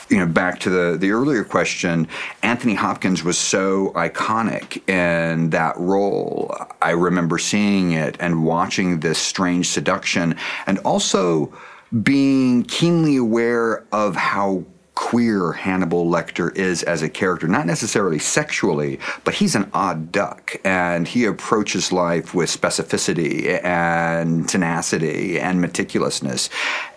You 0.09 0.17
know 0.17 0.27
back 0.27 0.59
to 0.61 0.69
the, 0.69 0.97
the 0.97 1.11
earlier 1.11 1.43
question 1.43 2.07
anthony 2.41 2.73
hopkins 2.75 3.23
was 3.23 3.37
so 3.37 3.91
iconic 3.95 4.87
in 4.89 5.51
that 5.51 5.77
role. 5.77 6.55
I 6.81 6.91
remember 6.91 7.37
seeing 7.37 7.93
it 7.93 8.17
and 8.19 8.43
watching 8.45 8.99
this 8.99 9.17
strange 9.17 9.69
seduction 9.69 10.35
and 10.67 10.79
also 10.79 11.53
being 12.01 12.63
keenly 12.63 13.17
aware 13.17 13.85
of 13.91 14.15
how 14.15 14.65
queer 14.95 15.51
Hannibal 15.51 16.05
Lecter 16.05 16.55
is 16.55 16.83
as 16.83 17.01
a 17.01 17.09
character, 17.09 17.47
not 17.47 17.65
necessarily 17.65 18.19
sexually, 18.19 19.00
but 19.23 19.33
he's 19.33 19.55
an 19.55 19.69
odd 19.73 20.12
duck 20.12 20.55
and 20.63 21.07
he 21.07 21.25
approaches 21.25 21.91
life 21.91 22.33
with 22.33 22.50
specificity 22.50 23.63
and 23.63 24.47
tenacity 24.47 25.39
and 25.39 25.63
meticulousness. 25.63 26.50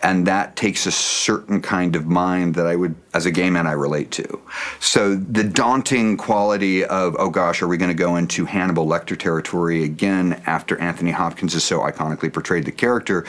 And 0.02 0.26
that 0.26 0.56
takes 0.56 0.86
a 0.86 0.92
certain 0.92 1.62
kind 1.62 1.96
of 1.96 2.06
mind 2.06 2.54
that 2.54 2.66
I 2.66 2.76
would, 2.76 2.94
as 3.16 3.24
a 3.24 3.30
gay 3.30 3.48
man, 3.48 3.66
I 3.66 3.72
relate 3.72 4.10
to. 4.12 4.40
So 4.78 5.16
the 5.16 5.42
daunting 5.42 6.18
quality 6.18 6.84
of, 6.84 7.16
oh 7.18 7.30
gosh, 7.30 7.62
are 7.62 7.66
we 7.66 7.78
going 7.78 7.90
to 7.90 7.94
go 7.94 8.16
into 8.16 8.44
Hannibal 8.44 8.86
Lecter 8.86 9.18
territory 9.18 9.84
again 9.84 10.42
after 10.44 10.78
Anthony 10.78 11.12
Hopkins 11.12 11.54
has 11.54 11.64
so 11.64 11.80
iconically 11.80 12.30
portrayed 12.30 12.66
the 12.66 12.72
character 12.72 13.24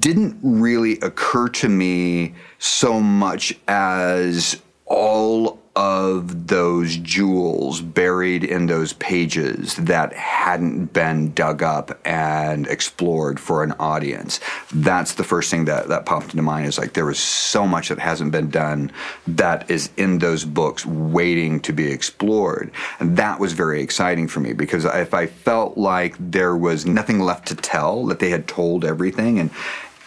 didn't 0.00 0.36
really 0.42 0.98
occur 1.00 1.48
to 1.48 1.68
me 1.68 2.34
so 2.58 3.00
much 3.00 3.56
as 3.68 4.60
all 4.86 5.59
of 5.80 6.46
those 6.46 6.98
jewels 6.98 7.80
buried 7.80 8.44
in 8.44 8.66
those 8.66 8.92
pages 8.92 9.76
that 9.76 10.12
hadn't 10.12 10.92
been 10.92 11.32
dug 11.32 11.62
up 11.62 11.98
and 12.04 12.66
explored 12.66 13.40
for 13.40 13.64
an 13.64 13.72
audience. 13.78 14.40
That's 14.74 15.14
the 15.14 15.24
first 15.24 15.50
thing 15.50 15.64
that, 15.64 15.88
that 15.88 16.04
popped 16.04 16.34
into 16.34 16.42
mind 16.42 16.66
is 16.66 16.76
like 16.76 16.92
there 16.92 17.06
was 17.06 17.18
so 17.18 17.66
much 17.66 17.88
that 17.88 17.98
hasn't 17.98 18.30
been 18.30 18.50
done 18.50 18.92
that 19.26 19.70
is 19.70 19.88
in 19.96 20.18
those 20.18 20.44
books 20.44 20.84
waiting 20.84 21.60
to 21.60 21.72
be 21.72 21.90
explored. 21.90 22.70
And 22.98 23.16
that 23.16 23.40
was 23.40 23.54
very 23.54 23.80
exciting 23.80 24.28
for 24.28 24.40
me 24.40 24.52
because 24.52 24.84
if 24.84 25.14
I 25.14 25.28
felt 25.28 25.78
like 25.78 26.14
there 26.18 26.58
was 26.58 26.84
nothing 26.84 27.20
left 27.20 27.48
to 27.48 27.54
tell, 27.54 28.04
that 28.04 28.18
they 28.18 28.28
had 28.28 28.46
told 28.46 28.84
everything 28.84 29.38
and 29.38 29.50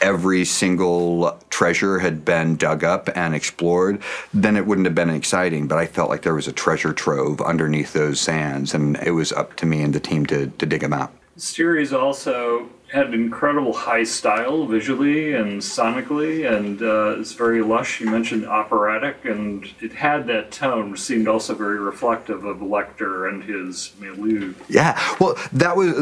every 0.04 0.44
single 0.44 1.40
treasure 1.50 2.00
had 2.00 2.26
been 2.26 2.58
dug 2.58 2.84
up 2.84 3.10
and 3.16 3.34
explored, 3.34 4.04
then 4.34 4.58
it 4.58 4.68
wouldn't 4.68 4.86
have 4.86 4.94
been 4.94 5.10
exciting. 5.10 5.68
But 5.68 5.80
I 5.80 5.88
felt 5.88 6.10
like 6.10 6.22
there 6.22 6.36
was 6.36 6.48
a 6.48 6.52
treasure 6.52 6.94
trove 6.94 7.42
underneath 7.42 7.94
those 7.94 8.20
sands, 8.20 8.74
and 8.74 8.98
it 8.98 9.12
was 9.12 9.32
up 9.32 9.56
to 9.56 9.66
me 9.66 9.82
and 9.82 9.96
the 9.96 10.00
team 10.00 10.26
to, 10.28 10.48
to 10.48 10.66
dig 10.66 10.82
them 10.82 10.94
out. 10.94 11.14
The 11.36 11.42
series 11.42 11.94
also 11.94 12.70
had 12.94 13.12
incredible 13.12 13.74
high 13.74 14.04
style 14.04 14.68
visually 14.68 15.34
and 15.34 15.60
sonically, 15.60 16.48
and 16.48 16.80
uh, 16.84 17.20
it's 17.20 17.34
very 17.34 17.64
lush. 17.64 18.00
You 18.00 18.10
mentioned 18.12 18.46
operatic, 18.46 19.26
and 19.26 19.68
it 19.82 19.94
had 19.94 20.28
that 20.28 20.52
tone, 20.52 20.92
which 20.92 21.02
seemed 21.02 21.28
also 21.28 21.56
very 21.56 21.80
reflective 21.80 22.46
of 22.46 22.58
Lecter 22.58 23.28
and 23.28 23.44
his 23.44 23.94
milieu. 24.00 24.54
Yeah, 24.70 25.02
well, 25.20 25.36
that 25.54 25.76
was 25.76 25.96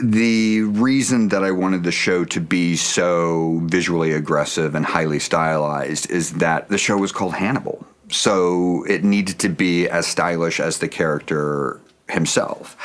the 0.00 0.62
reason 0.62 1.28
that 1.28 1.44
I 1.44 1.52
wanted 1.52 1.84
the 1.84 1.92
show 1.92 2.24
to 2.24 2.40
be 2.40 2.74
so 2.74 3.60
visually 3.64 4.10
aggressive 4.10 4.74
and 4.74 4.84
highly 4.84 5.20
stylized 5.20 6.10
is 6.10 6.34
that 6.34 6.68
the 6.68 6.76
show 6.76 6.96
was 6.96 7.12
called 7.12 7.34
Hannibal. 7.34 7.86
So 8.10 8.84
it 8.88 9.04
needed 9.04 9.38
to 9.40 9.48
be 9.48 9.88
as 9.88 10.08
stylish 10.08 10.58
as 10.58 10.78
the 10.78 10.88
character 10.88 11.80
himself. 12.08 12.76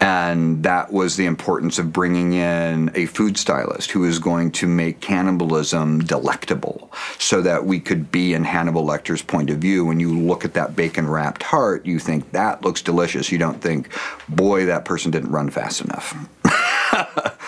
And 0.00 0.62
that 0.62 0.92
was 0.92 1.16
the 1.16 1.26
importance 1.26 1.78
of 1.78 1.92
bringing 1.92 2.32
in 2.32 2.90
a 2.94 3.06
food 3.06 3.36
stylist 3.36 3.90
who 3.90 4.04
is 4.04 4.18
going 4.18 4.52
to 4.52 4.66
make 4.66 5.00
cannibalism 5.00 6.00
delectable 6.00 6.92
so 7.18 7.42
that 7.42 7.64
we 7.64 7.80
could 7.80 8.12
be 8.12 8.34
in 8.34 8.44
Hannibal 8.44 8.84
Lecter's 8.84 9.22
point 9.22 9.50
of 9.50 9.58
view. 9.58 9.84
When 9.84 9.98
you 9.98 10.16
look 10.16 10.44
at 10.44 10.54
that 10.54 10.76
bacon 10.76 11.08
wrapped 11.08 11.42
heart, 11.42 11.84
you 11.84 11.98
think 11.98 12.30
that 12.32 12.62
looks 12.62 12.80
delicious. 12.80 13.32
You 13.32 13.38
don't 13.38 13.60
think, 13.60 13.92
boy, 14.28 14.66
that 14.66 14.84
person 14.84 15.10
didn't 15.10 15.32
run 15.32 15.50
fast 15.50 15.80
enough. 15.80 16.14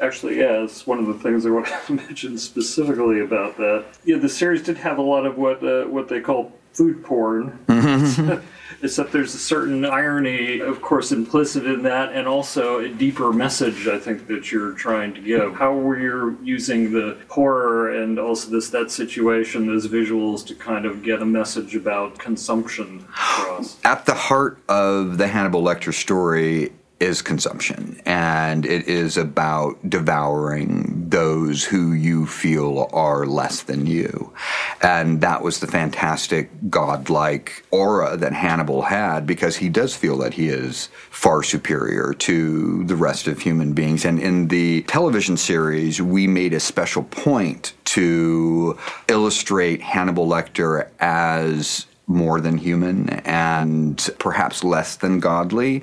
Actually, 0.00 0.38
yeah, 0.38 0.62
it's 0.62 0.86
one 0.86 0.98
of 0.98 1.06
the 1.06 1.14
things 1.14 1.46
I 1.46 1.50
want 1.50 1.66
to 1.86 1.92
mention 1.94 2.38
specifically 2.38 3.20
about 3.20 3.56
that. 3.56 3.86
Yeah, 4.04 4.18
the 4.18 4.28
series 4.28 4.62
did 4.62 4.76
have 4.76 4.98
a 4.98 5.02
lot 5.02 5.26
of 5.26 5.38
what 5.38 5.64
uh, 5.64 5.84
what 5.84 6.08
they 6.08 6.20
call 6.20 6.52
food 6.72 7.02
porn. 7.02 7.58
Except 8.82 9.12
there's 9.12 9.34
a 9.34 9.38
certain 9.38 9.84
irony, 9.84 10.60
of 10.60 10.82
course, 10.82 11.12
implicit 11.12 11.66
in 11.66 11.82
that, 11.84 12.12
and 12.12 12.26
also 12.26 12.80
a 12.80 12.88
deeper 12.88 13.32
message 13.32 13.88
I 13.88 13.98
think 13.98 14.26
that 14.28 14.52
you're 14.52 14.72
trying 14.72 15.14
to 15.14 15.20
give. 15.20 15.54
How 15.54 15.74
were 15.74 15.98
you 15.98 16.38
using 16.42 16.92
the 16.92 17.16
horror 17.28 17.92
and 18.02 18.18
also 18.18 18.50
this 18.50 18.70
that 18.70 18.90
situation, 18.90 19.66
those 19.66 19.88
visuals, 19.88 20.46
to 20.46 20.54
kind 20.54 20.84
of 20.84 21.02
get 21.02 21.22
a 21.22 21.26
message 21.26 21.74
about 21.74 22.18
consumption 22.18 23.06
across? 23.08 23.78
At 23.84 24.06
the 24.06 24.14
heart 24.14 24.58
of 24.68 25.18
the 25.18 25.28
Hannibal 25.28 25.62
Lecter 25.62 25.94
story 25.94 26.72
is 26.98 27.20
consumption 27.20 28.00
and 28.06 28.64
it 28.64 28.88
is 28.88 29.18
about 29.18 29.76
devouring 29.88 31.08
those 31.10 31.64
who 31.64 31.92
you 31.92 32.26
feel 32.26 32.88
are 32.92 33.26
less 33.26 33.62
than 33.62 33.86
you. 33.86 34.32
And 34.80 35.20
that 35.20 35.42
was 35.42 35.60
the 35.60 35.66
fantastic 35.66 36.50
godlike 36.70 37.66
aura 37.70 38.16
that 38.16 38.32
Hannibal 38.32 38.82
had 38.82 39.26
because 39.26 39.56
he 39.56 39.68
does 39.68 39.94
feel 39.94 40.16
that 40.18 40.34
he 40.34 40.48
is 40.48 40.88
far 41.10 41.42
superior 41.42 42.14
to 42.14 42.84
the 42.84 42.96
rest 42.96 43.26
of 43.26 43.40
human 43.40 43.74
beings. 43.74 44.06
And 44.06 44.18
in 44.18 44.48
the 44.48 44.82
television 44.82 45.36
series 45.36 46.00
we 46.00 46.26
made 46.26 46.54
a 46.54 46.60
special 46.60 47.02
point 47.02 47.74
to 47.86 48.78
illustrate 49.08 49.82
Hannibal 49.82 50.26
Lecter 50.26 50.88
as 50.98 51.86
more 52.06 52.40
than 52.40 52.56
human 52.56 53.08
and 53.08 54.10
perhaps 54.18 54.62
less 54.62 54.96
than 54.96 55.18
godly 55.18 55.82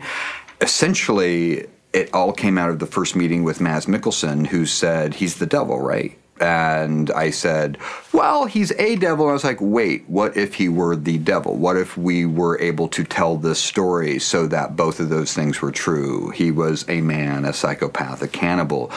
essentially, 0.62 1.68
it 1.94 2.14
all 2.14 2.34
came 2.34 2.58
out 2.58 2.70
of 2.70 2.80
the 2.80 2.88
first 2.88 3.16
meeting 3.16 3.44
with 3.44 3.62
Mads 3.62 3.86
Mikkelsen, 3.86 4.48
who 4.48 4.66
said 4.66 5.16
he's 5.16 5.36
the 5.36 5.46
devil, 5.46 5.80
right? 5.80 6.18
And 6.42 7.12
I 7.12 7.30
said, 7.30 7.78
well, 8.12 8.46
he's 8.46 8.72
a 8.74 8.96
devil. 8.96 9.26
And 9.26 9.32
I 9.32 9.34
was 9.34 9.44
like, 9.44 9.60
wait, 9.62 10.04
what 10.10 10.36
if 10.36 10.56
he 10.56 10.68
were 10.68 10.96
the 10.96 11.20
devil? 11.20 11.56
What 11.56 11.78
if 11.78 11.96
we 11.96 12.26
were 12.26 12.60
able 12.60 12.88
to 12.90 13.04
tell 13.04 13.38
this 13.38 13.60
story 13.60 14.18
so 14.20 14.48
that 14.48 14.76
both 14.76 15.00
of 15.00 15.10
those 15.10 15.34
things 15.34 15.62
were 15.62 15.72
true? 15.72 16.32
He 16.32 16.52
was 16.52 16.86
a 16.90 17.02
man, 17.02 17.46
a 17.46 17.54
psychopath, 17.54 18.22
a 18.24 18.28
cannibal, 18.28 18.92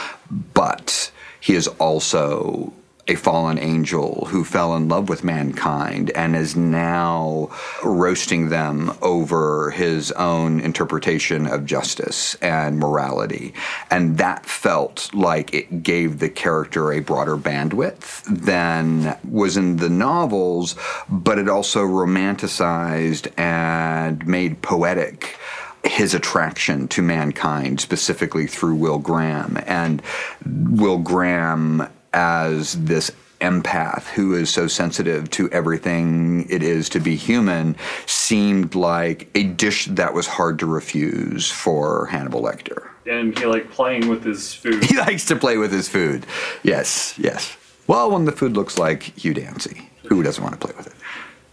but 0.55 1.13
he 1.39 1.55
is 1.55 1.69
also 1.69 2.73
a 3.09 3.15
fallen 3.15 3.59
angel 3.59 4.27
who 4.27 4.45
fell 4.45 4.75
in 4.75 4.89
love 4.89 5.09
with 5.09 5.23
mankind 5.23 6.11
and 6.11 6.35
is 6.35 6.57
now 6.57 7.49
roasting 7.85 8.49
them 8.49 8.93
over 9.01 9.71
his 9.71 10.11
own 10.13 10.61
interpretation 10.61 11.47
of 11.47 11.65
justice 11.65 12.35
and 12.37 12.79
morality. 12.79 13.55
And 13.91 14.19
that 14.19 14.45
felt 14.45 15.15
like 15.15 15.55
it 15.55 15.83
gave 15.83 16.19
the 16.19 16.29
character 16.29 16.93
a 16.93 17.01
broader 17.01 17.37
bandwidth 17.37 18.25
than 18.25 19.17
was 19.29 19.57
in 19.57 19.77
the 19.77 19.91
novels, 19.91 20.75
but 21.09 21.39
it 21.39 21.49
also 21.49 21.83
romanticized 21.83 23.33
and 23.39 24.27
made 24.27 24.63
poetic 24.63 25.39
his 25.85 26.15
attraction 26.15 26.89
to 26.89 27.01
mankind, 27.01 27.81
specifically 27.81 28.49
through 28.49 28.75
Will 28.75 28.99
Graham. 28.99 29.57
And 29.67 30.03
Will 30.45 30.99
Graham 30.99 31.89
as 32.13 32.75
this 32.85 33.11
empath 33.41 34.05
who 34.09 34.35
is 34.35 34.49
so 34.49 34.67
sensitive 34.67 35.29
to 35.31 35.51
everything 35.51 36.49
it 36.49 36.63
is 36.63 36.89
to 36.89 37.01
be 37.01 37.17
human 37.17 37.77
seemed 38.07 38.75
like 38.75 39.29
a 39.35 39.43
dish 39.43 39.87
that 39.87 40.15
was 40.15 40.27
hard 40.27 40.59
to 40.59 40.67
refuse 40.67 41.51
for 41.51 42.07
Hannibal 42.07 42.43
Lecter. 42.43 42.89
And 43.07 43.39
he 43.39 43.47
liked 43.47 43.71
playing 43.71 44.09
with 44.09 44.25
his 44.25 44.55
food. 44.55 44.85
He 44.85 44.97
likes 44.99 45.27
to 45.27 45.37
play 45.37 45.59
with 45.59 45.71
his 45.71 45.89
food. 45.89 46.27
Yes, 46.63 47.15
yes. 47.19 47.57
Well, 47.87 48.11
when 48.11 48.25
the 48.25 48.33
food 48.33 48.55
looks 48.55 48.79
like 48.79 49.03
Hugh 49.19 49.35
Dancy, 49.35 49.91
who 50.05 50.23
doesn't 50.23 50.43
want 50.43 50.59
to 50.59 50.67
play 50.67 50.75
with 50.77 50.89
it? 50.89 50.95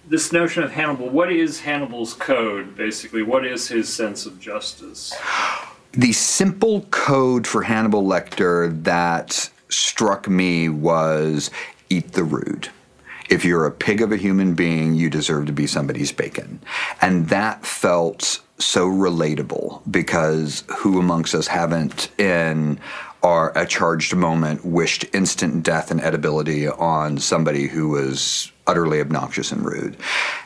This 0.07 0.31
notion 0.31 0.63
of 0.63 0.71
Hannibal, 0.71 1.09
what 1.09 1.31
is 1.31 1.61
Hannibal's 1.61 2.13
code, 2.13 2.75
basically? 2.75 3.23
What 3.23 3.45
is 3.45 3.67
his 3.67 3.93
sense 3.93 4.25
of 4.25 4.39
justice? 4.39 5.13
The 5.91 6.11
simple 6.11 6.81
code 6.91 7.45
for 7.45 7.61
Hannibal 7.61 8.03
Lecter 8.03 8.83
that 8.83 9.49
struck 9.73 10.27
me 10.27 10.69
was 10.69 11.51
eat 11.89 12.13
the 12.13 12.23
rude. 12.23 12.69
If 13.29 13.45
you're 13.45 13.65
a 13.65 13.71
pig 13.71 14.01
of 14.01 14.11
a 14.11 14.17
human 14.17 14.53
being, 14.53 14.93
you 14.93 15.09
deserve 15.09 15.45
to 15.47 15.53
be 15.53 15.65
somebody's 15.65 16.11
bacon. 16.11 16.59
And 17.01 17.29
that 17.29 17.65
felt 17.65 18.41
so 18.59 18.87
relatable 18.87 19.81
because 19.89 20.63
who 20.67 20.99
amongst 20.99 21.33
us 21.33 21.47
haven't, 21.47 22.09
in 22.19 22.79
our 23.23 23.57
a 23.57 23.65
charged 23.65 24.15
moment, 24.15 24.65
wished 24.65 25.05
instant 25.13 25.63
death 25.63 25.89
and 25.89 26.01
edibility 26.01 26.67
on 26.67 27.17
somebody 27.17 27.67
who 27.67 27.89
was 27.89 28.51
utterly 28.67 28.99
obnoxious 28.99 29.51
and 29.51 29.65
rude. 29.65 29.97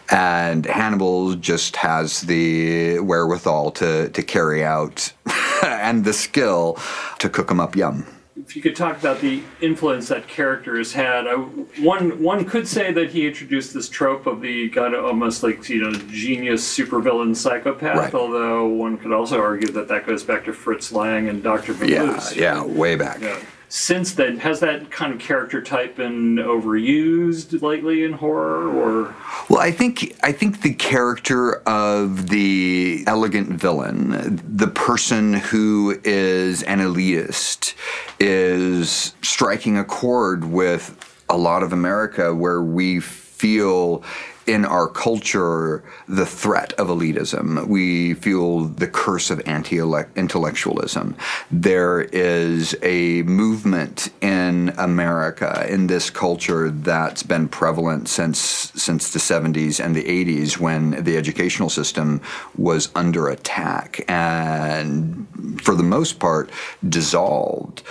And 0.09 0.65
Hannibal 0.65 1.35
just 1.35 1.75
has 1.77 2.21
the 2.21 2.99
wherewithal 2.99 3.71
to, 3.71 4.09
to 4.09 4.23
carry 4.23 4.63
out 4.63 5.11
and 5.63 6.05
the 6.05 6.13
skill 6.13 6.77
to 7.19 7.29
cook 7.29 7.47
them 7.47 7.59
up 7.59 7.75
yum 7.75 8.05
if 8.39 8.55
you 8.55 8.61
could 8.61 8.75
talk 8.75 8.97
about 8.97 9.19
the 9.19 9.41
influence 9.61 10.07
that 10.09 10.27
character 10.27 10.77
has 10.77 10.93
had, 10.93 11.27
I, 11.27 11.35
one 11.35 12.21
one 12.21 12.45
could 12.45 12.67
say 12.67 12.91
that 12.91 13.09
he 13.09 13.27
introduced 13.27 13.73
this 13.73 13.89
trope 13.89 14.27
of 14.27 14.41
the 14.41 14.69
kind 14.69 14.93
of 14.93 15.05
almost 15.05 15.43
like 15.43 15.67
you 15.69 15.81
know 15.81 15.91
genius 16.09 16.77
supervillain 16.77 17.35
psychopath. 17.35 17.97
Right. 17.97 18.13
Although 18.13 18.67
one 18.67 18.97
could 18.97 19.11
also 19.11 19.39
argue 19.39 19.71
that 19.71 19.87
that 19.87 20.05
goes 20.05 20.23
back 20.23 20.45
to 20.45 20.53
Fritz 20.53 20.91
Lang 20.91 21.29
and 21.29 21.41
Doctor 21.41 21.73
Yeah, 21.85 22.21
yeah, 22.35 22.63
way 22.63 22.95
back. 22.95 23.21
Yeah 23.21 23.39
since 23.69 24.13
then 24.13 24.37
has 24.37 24.59
that 24.61 24.89
kind 24.91 25.13
of 25.13 25.19
character 25.19 25.61
type 25.61 25.97
been 25.97 26.37
overused 26.37 27.61
lately 27.61 28.03
in 28.03 28.13
horror 28.13 28.69
or? 28.69 29.15
Well 29.49 29.59
i 29.59 29.71
think 29.71 30.15
i 30.23 30.31
think 30.31 30.61
the 30.61 30.73
character 30.73 31.55
of 31.67 32.29
the 32.29 33.03
elegant 33.07 33.49
villain 33.49 34.41
the 34.47 34.67
person 34.67 35.33
who 35.33 35.99
is 36.03 36.63
an 36.63 36.79
elitist 36.79 37.73
is 38.19 39.15
striking 39.21 39.77
a 39.77 39.83
chord 39.83 40.45
with 40.45 41.23
a 41.29 41.37
lot 41.37 41.63
of 41.63 41.73
america 41.73 42.33
where 42.33 42.61
we 42.61 42.99
feel 42.99 44.03
in 44.47 44.65
our 44.65 44.87
culture 44.87 45.83
the 46.07 46.25
threat 46.25 46.73
of 46.73 46.87
elitism. 46.87 47.67
We 47.67 48.13
feel 48.15 48.61
the 48.61 48.87
curse 48.87 49.29
of 49.29 49.41
anti 49.45 49.77
intellectualism. 50.15 51.15
There 51.51 52.01
is 52.01 52.75
a 52.81 53.23
movement 53.23 54.09
in 54.21 54.73
America, 54.77 55.65
in 55.69 55.87
this 55.87 56.09
culture, 56.09 56.71
that's 56.71 57.23
been 57.23 57.49
prevalent 57.49 58.07
since, 58.07 58.39
since 58.39 59.11
the 59.11 59.19
70s 59.19 59.83
and 59.83 59.95
the 59.95 60.03
80s 60.03 60.57
when 60.57 61.03
the 61.03 61.17
educational 61.17 61.69
system 61.69 62.21
was 62.57 62.89
under 62.95 63.27
attack 63.27 64.03
and, 64.07 65.27
for 65.61 65.75
the 65.75 65.83
most 65.83 66.19
part, 66.19 66.49
dissolved 66.87 67.83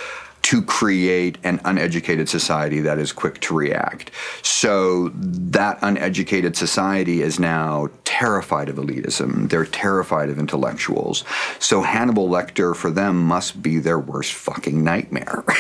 to 0.47 0.63
create 0.63 1.39
an 1.43 1.61
uneducated 1.65 2.29
society 2.29 2.79
that 2.79 3.01
is 3.01 3.11
quick 3.11 3.41
to 3.41 3.53
react. 3.53 4.13
So 4.43 5.09
that 5.13 5.77
uneducated 5.83 6.57
society 6.57 7.21
is 7.21 7.41
now 7.41 7.89
terrified 8.05 8.69
of 8.69 8.77
elitism. 8.77 9.51
They're 9.51 9.67
terrified 9.67 10.31
of 10.31 10.39
intellectuals. 10.39 11.25
So 11.59 11.83
Hannibal 11.83 12.29
Lecter 12.29 12.77
for 12.77 12.93
them 12.93 13.27
must 13.27 13.61
be 13.61 13.81
their 13.81 13.99
worst 13.99 14.35
fucking 14.35 14.85
nightmare. 14.85 15.45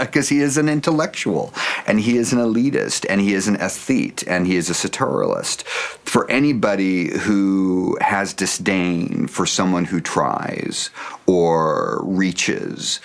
Because 0.00 0.30
he 0.30 0.40
is 0.40 0.56
an 0.56 0.68
intellectual 0.68 1.52
and 1.86 2.00
he 2.00 2.16
is 2.16 2.32
an 2.32 2.38
elitist 2.38 3.04
and 3.08 3.20
he 3.20 3.34
is 3.34 3.48
an 3.48 3.56
aesthete 3.56 4.24
and 4.26 4.46
he 4.46 4.56
is 4.56 4.70
a 4.70 4.74
satirist. 4.74 5.66
For 5.66 6.30
anybody 6.30 7.18
who 7.18 7.98
has 8.00 8.32
disdain 8.32 9.26
for 9.26 9.44
someone 9.44 9.84
who 9.84 10.00
tries 10.00 10.88
or 11.26 12.00
reaches, 12.04 13.00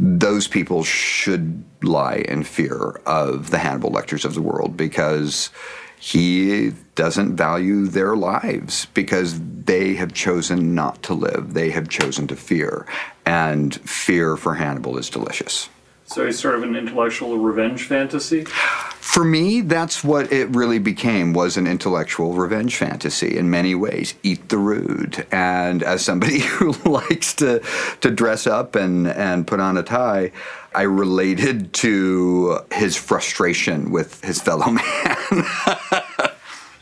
those 0.00 0.46
people 0.46 0.84
should 0.84 1.64
lie 1.82 2.24
in 2.28 2.44
fear 2.44 3.00
of 3.06 3.50
the 3.50 3.58
Hannibal 3.58 3.90
Lecters 3.90 4.24
of 4.24 4.34
the 4.34 4.42
world 4.42 4.76
because 4.76 5.50
he 5.98 6.72
doesn't 6.94 7.36
value 7.36 7.86
their 7.86 8.16
lives 8.16 8.86
because 8.94 9.40
they 9.40 9.94
have 9.94 10.12
chosen 10.12 10.74
not 10.74 11.02
to 11.04 11.14
live. 11.14 11.54
They 11.54 11.70
have 11.70 11.88
chosen 11.88 12.26
to 12.28 12.36
fear. 12.36 12.86
And 13.26 13.74
fear 13.74 14.36
for 14.36 14.54
Hannibal 14.54 14.96
is 14.96 15.10
delicious. 15.10 15.68
So 16.08 16.24
he's 16.24 16.38
sort 16.38 16.54
of 16.54 16.62
an 16.62 16.74
intellectual 16.74 17.36
revenge 17.36 17.84
fantasy? 17.84 18.44
For 18.44 19.24
me, 19.24 19.60
that's 19.60 20.02
what 20.02 20.32
it 20.32 20.48
really 20.48 20.78
became 20.78 21.34
was 21.34 21.58
an 21.58 21.66
intellectual 21.66 22.32
revenge 22.32 22.76
fantasy 22.76 23.36
in 23.36 23.50
many 23.50 23.74
ways. 23.74 24.14
Eat 24.22 24.48
the 24.48 24.56
rude. 24.56 25.26
And 25.30 25.82
as 25.82 26.02
somebody 26.02 26.38
who 26.56 26.72
likes 26.88 27.34
to 27.34 27.60
to 28.00 28.10
dress 28.10 28.46
up 28.46 28.74
and, 28.74 29.06
and 29.06 29.46
put 29.46 29.60
on 29.60 29.76
a 29.76 29.82
tie, 29.82 30.32
I 30.74 30.82
related 30.82 31.74
to 31.74 32.60
his 32.72 32.96
frustration 32.96 33.90
with 33.90 34.24
his 34.24 34.40
fellow 34.40 34.70
man. 34.70 35.16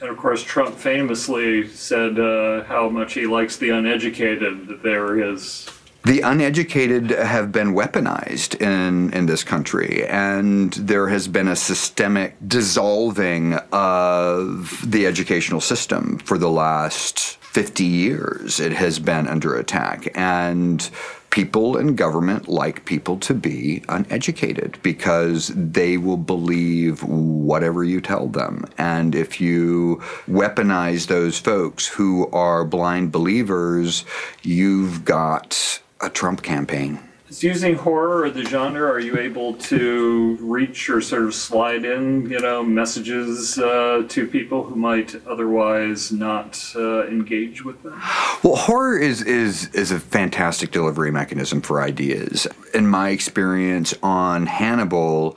and 0.00 0.08
of 0.08 0.16
course, 0.18 0.42
Trump 0.44 0.76
famously 0.76 1.66
said 1.68 2.20
uh, 2.20 2.62
how 2.64 2.88
much 2.88 3.14
he 3.14 3.26
likes 3.26 3.56
the 3.56 3.70
uneducated, 3.70 4.68
that 4.68 4.84
they 4.84 4.96
were 4.96 5.16
his 5.16 5.68
the 6.06 6.20
uneducated 6.20 7.10
have 7.10 7.50
been 7.50 7.74
weaponized 7.74 8.60
in, 8.60 9.12
in 9.12 9.26
this 9.26 9.42
country, 9.42 10.06
and 10.06 10.72
there 10.74 11.08
has 11.08 11.26
been 11.26 11.48
a 11.48 11.56
systemic 11.56 12.36
dissolving 12.46 13.54
of 13.72 14.80
the 14.88 15.04
educational 15.04 15.60
system 15.60 16.18
for 16.18 16.38
the 16.38 16.48
last 16.48 17.38
50 17.38 17.82
years. 17.82 18.60
It 18.60 18.70
has 18.70 19.00
been 19.00 19.26
under 19.26 19.56
attack, 19.56 20.06
and 20.14 20.88
people 21.30 21.76
in 21.76 21.96
government 21.96 22.46
like 22.46 22.84
people 22.84 23.18
to 23.18 23.34
be 23.34 23.82
uneducated 23.88 24.78
because 24.84 25.48
they 25.56 25.96
will 25.96 26.16
believe 26.16 27.02
whatever 27.02 27.82
you 27.82 28.00
tell 28.00 28.28
them. 28.28 28.64
And 28.78 29.12
if 29.16 29.40
you 29.40 30.00
weaponize 30.28 31.08
those 31.08 31.40
folks 31.40 31.88
who 31.88 32.30
are 32.30 32.64
blind 32.64 33.10
believers, 33.10 34.04
you've 34.44 35.04
got 35.04 35.80
a 36.00 36.10
Trump 36.10 36.42
campaign. 36.42 37.00
Is 37.28 37.42
using 37.42 37.74
horror 37.74 38.22
or 38.22 38.30
the 38.30 38.44
genre, 38.44 38.88
are 38.88 39.00
you 39.00 39.18
able 39.18 39.54
to 39.54 40.38
reach 40.40 40.88
or 40.88 41.00
sort 41.00 41.24
of 41.24 41.34
slide 41.34 41.84
in, 41.84 42.30
you 42.30 42.38
know, 42.38 42.62
messages 42.62 43.58
uh, 43.58 44.04
to 44.08 44.28
people 44.28 44.62
who 44.62 44.76
might 44.76 45.16
otherwise 45.26 46.12
not 46.12 46.62
uh, 46.76 47.04
engage 47.08 47.64
with 47.64 47.82
them? 47.82 48.00
Well, 48.44 48.54
horror 48.54 48.96
is 48.96 49.22
is 49.22 49.66
is 49.74 49.90
a 49.90 49.98
fantastic 49.98 50.70
delivery 50.70 51.10
mechanism 51.10 51.62
for 51.62 51.82
ideas. 51.82 52.46
In 52.72 52.86
my 52.86 53.08
experience 53.08 53.92
on 54.04 54.46
Hannibal, 54.46 55.36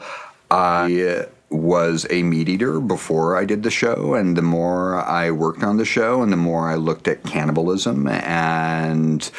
I 0.52 1.26
was 1.50 2.06
a 2.12 2.22
meat 2.22 2.50
eater 2.50 2.80
before 2.80 3.36
I 3.36 3.46
did 3.46 3.64
the 3.64 3.72
show, 3.72 4.14
and 4.14 4.38
the 4.38 4.44
more 4.44 5.04
I 5.04 5.32
worked 5.32 5.64
on 5.64 5.78
the 5.78 5.86
show, 5.86 6.22
and 6.22 6.32
the 6.32 6.38
more 6.38 6.70
I 6.70 6.76
looked 6.76 7.08
at 7.08 7.24
cannibalism 7.24 8.08
and 8.08 9.30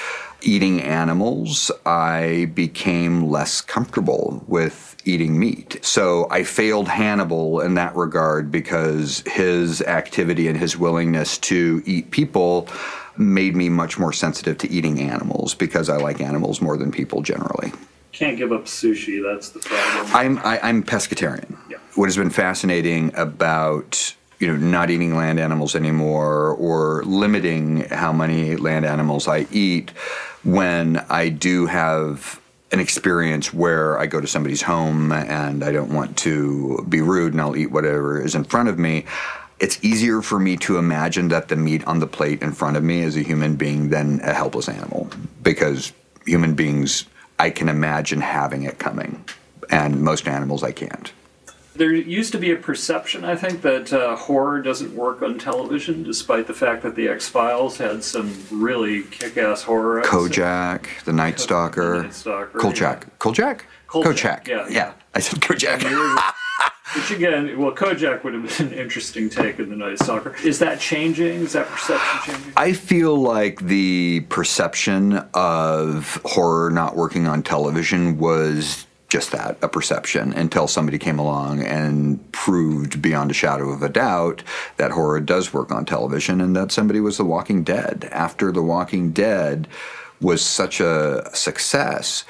eating 0.43 0.81
animals, 0.83 1.71
I 1.87 2.51
became 2.55 3.29
less 3.29 3.61
comfortable 3.61 4.43
with 4.47 4.97
eating 5.05 5.39
meat. 5.39 5.79
So 5.83 6.27
I 6.31 6.45
failed 6.45 6.89
Hannibal 6.89 7.61
in 7.61 7.75
that 7.75 7.95
regard 7.97 8.51
because 8.51 9.23
his 9.27 9.83
activity 9.83 10.49
and 10.49 10.59
his 10.59 10.77
willingness 10.77 11.39
to 11.39 11.83
eat 11.87 12.11
people 12.11 12.69
made 13.17 13.55
me 13.55 13.69
much 13.69 13.99
more 13.99 14.13
sensitive 14.13 14.59
to 14.59 14.71
eating 14.71 15.01
animals 15.01 15.55
because 15.55 15.89
I 15.89 15.97
like 15.97 16.21
animals 16.21 16.61
more 16.61 16.77
than 16.77 16.91
people 16.91 17.23
generally. 17.23 17.73
Can't 18.13 18.37
give 18.37 18.53
up 18.53 18.65
sushi. 18.65 19.23
That's 19.23 19.51
the 19.51 19.61
problem. 19.61 20.17
I'm 20.17 20.39
I, 20.39 20.59
I'm 20.63 20.83
pescatarian. 20.83 21.57
Yeah. 21.69 21.79
What 21.95 22.07
has 22.07 22.17
been 22.17 22.31
fascinating 22.31 23.13
about 23.15 24.15
you 24.41 24.49
know 24.49 24.57
not 24.57 24.91
eating 24.91 25.15
land 25.15 25.39
animals 25.39 25.77
anymore 25.77 26.55
or 26.55 27.05
limiting 27.05 27.85
how 27.91 28.13
many 28.13 28.57
land 28.57 28.85
animals 28.85 29.29
I 29.29 29.47
eat 29.53 29.91
when 30.43 30.97
I 31.09 31.29
do 31.29 31.67
have 31.67 32.41
an 32.73 32.81
experience 32.81 33.53
where 33.53 33.99
I 33.99 34.07
go 34.07 34.21
to 34.21 34.27
somebody's 34.27 34.63
home 34.63 35.13
and 35.13 35.63
I 35.63 35.73
don't 35.73 35.93
want 35.93 36.17
to 36.19 36.85
be 36.89 37.01
rude 37.01 37.33
and 37.33 37.41
I'll 37.41 37.57
eat 37.57 37.71
whatever 37.71 38.21
is 38.21 38.35
in 38.35 38.45
front 38.45 38.69
of 38.69 38.79
me. 38.79 39.05
It's 39.59 39.83
easier 39.85 40.23
for 40.23 40.39
me 40.39 40.57
to 40.59 40.79
imagine 40.79 41.29
that 41.29 41.49
the 41.49 41.57
meat 41.57 41.85
on 41.87 41.99
the 41.99 42.07
plate 42.07 42.41
in 42.41 42.53
front 42.53 42.77
of 42.77 42.83
me 42.83 43.03
is 43.03 43.17
a 43.17 43.23
human 43.23 43.57
being 43.57 43.91
than 43.91 44.21
a 44.21 44.33
helpless 44.33 44.69
animal 44.69 45.11
because 45.43 45.93
human 46.25 46.55
beings, 46.55 47.05
I 47.39 47.51
can 47.51 47.69
imagine 47.69 48.21
having 48.21 48.63
it 48.63 48.79
coming, 48.79 49.25
and 49.71 50.03
most 50.03 50.29
animals 50.29 50.63
I 50.63 50.73
can't. 50.73 51.13
There 51.81 51.95
used 51.95 52.33
to 52.33 52.39
be 52.39 52.51
a 52.51 52.57
perception, 52.57 53.25
I 53.25 53.35
think, 53.35 53.63
that 53.63 53.91
uh, 53.91 54.15
horror 54.15 54.61
doesn't 54.61 54.95
work 54.95 55.23
on 55.23 55.39
television, 55.39 56.03
despite 56.03 56.47
the 56.47 56.53
fact 56.53 56.83
that 56.83 56.95
the 56.95 57.09
X 57.09 57.27
Files 57.27 57.79
had 57.79 58.05
some 58.05 58.37
really 58.51 59.05
kick-ass 59.05 59.63
horror. 59.63 60.01
episodes. 60.01 60.37
Kojak, 60.37 61.05
the 61.05 61.15
Night 61.15 61.41
Stalker, 61.41 61.97
The 61.97 62.03
Night 62.03 62.13
Stalker, 62.13 62.59
Kolchak, 62.59 63.19
Kolchak, 63.19 63.65
Kolchak, 63.87 64.47
yeah. 64.47 64.67
yeah. 64.69 64.93
I 65.15 65.21
said 65.21 65.41
Kojak. 65.41 65.81
Which 66.97 67.13
again, 67.13 67.57
well, 67.59 67.73
Kojak 67.73 68.25
would 68.25 68.35
have 68.35 68.59
been 68.59 68.67
an 68.67 68.75
interesting 68.75 69.31
take 69.31 69.59
in 69.59 69.71
the 69.71 69.77
Night 69.77 69.99
Stalker. 70.01 70.37
Is 70.45 70.59
that 70.59 70.81
changing? 70.81 71.41
Is 71.41 71.55
that 71.55 71.67
perception 71.67 72.35
changing? 72.35 72.53
I 72.59 72.75
feel 72.75 73.17
like 73.17 73.61
the 73.61 74.21
perception 74.29 75.15
of 75.33 76.21
horror 76.27 76.71
not 76.71 76.95
working 76.95 77.27
on 77.27 77.43
television 77.43 78.19
was 78.19 78.87
just 79.11 79.33
that 79.33 79.59
a 79.61 79.69
perception 79.69 80.33
until 80.33 80.67
somebody 80.67 80.97
came 80.97 81.19
along 81.19 81.63
and 81.63 82.33
proved 82.33 83.03
beyond 83.03 83.31
a 83.31 83.35
shadow 83.35 83.71
of 83.71 83.83
a 83.83 83.89
doubt 83.89 84.43
that 84.77 84.93
horror 84.93 85.21
does 85.21 85.53
work 85.53 85.71
on 85.73 85.85
television 85.85 86.41
and 86.41 86.57
that 86.57 86.73
somebody 86.73 87.01
was 87.01 87.19
The 87.19 87.25
Walking 87.25 87.65
Dead. 87.65 88.09
After 88.13 88.53
The 88.53 88.63
Walking 88.63 89.11
Dead 89.11 89.67
was 90.21 90.45
such 90.45 90.81
a 90.81 91.29
success, 91.35 92.25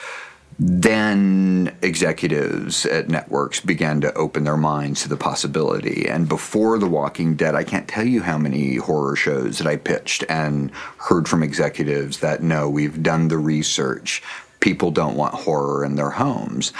then 0.58 1.74
executives 1.82 2.84
at 2.86 3.08
networks 3.08 3.60
began 3.60 4.00
to 4.00 4.12
open 4.14 4.44
their 4.44 4.56
minds 4.56 5.02
to 5.02 5.08
the 5.08 5.16
possibility. 5.16 6.08
And 6.08 6.28
before 6.28 6.78
The 6.78 6.86
Walking 6.86 7.34
Dead, 7.34 7.54
I 7.54 7.64
can't 7.64 7.88
tell 7.88 8.04
you 8.04 8.22
how 8.22 8.38
many 8.38 8.76
horror 8.76 9.16
shows 9.16 9.58
that 9.58 9.66
I 9.66 9.76
pitched 9.76 10.24
and 10.28 10.70
heard 10.98 11.28
from 11.28 11.42
executives 11.42 12.20
that 12.20 12.42
no, 12.42 12.68
we've 12.68 13.02
done 13.02 13.28
the 13.28 13.38
research. 13.38 14.22
People 14.60 14.90
don't 14.90 15.16
want 15.16 15.34
horror 15.34 15.84
in 15.84 15.96
their 15.96 16.10
homes. 16.10 16.72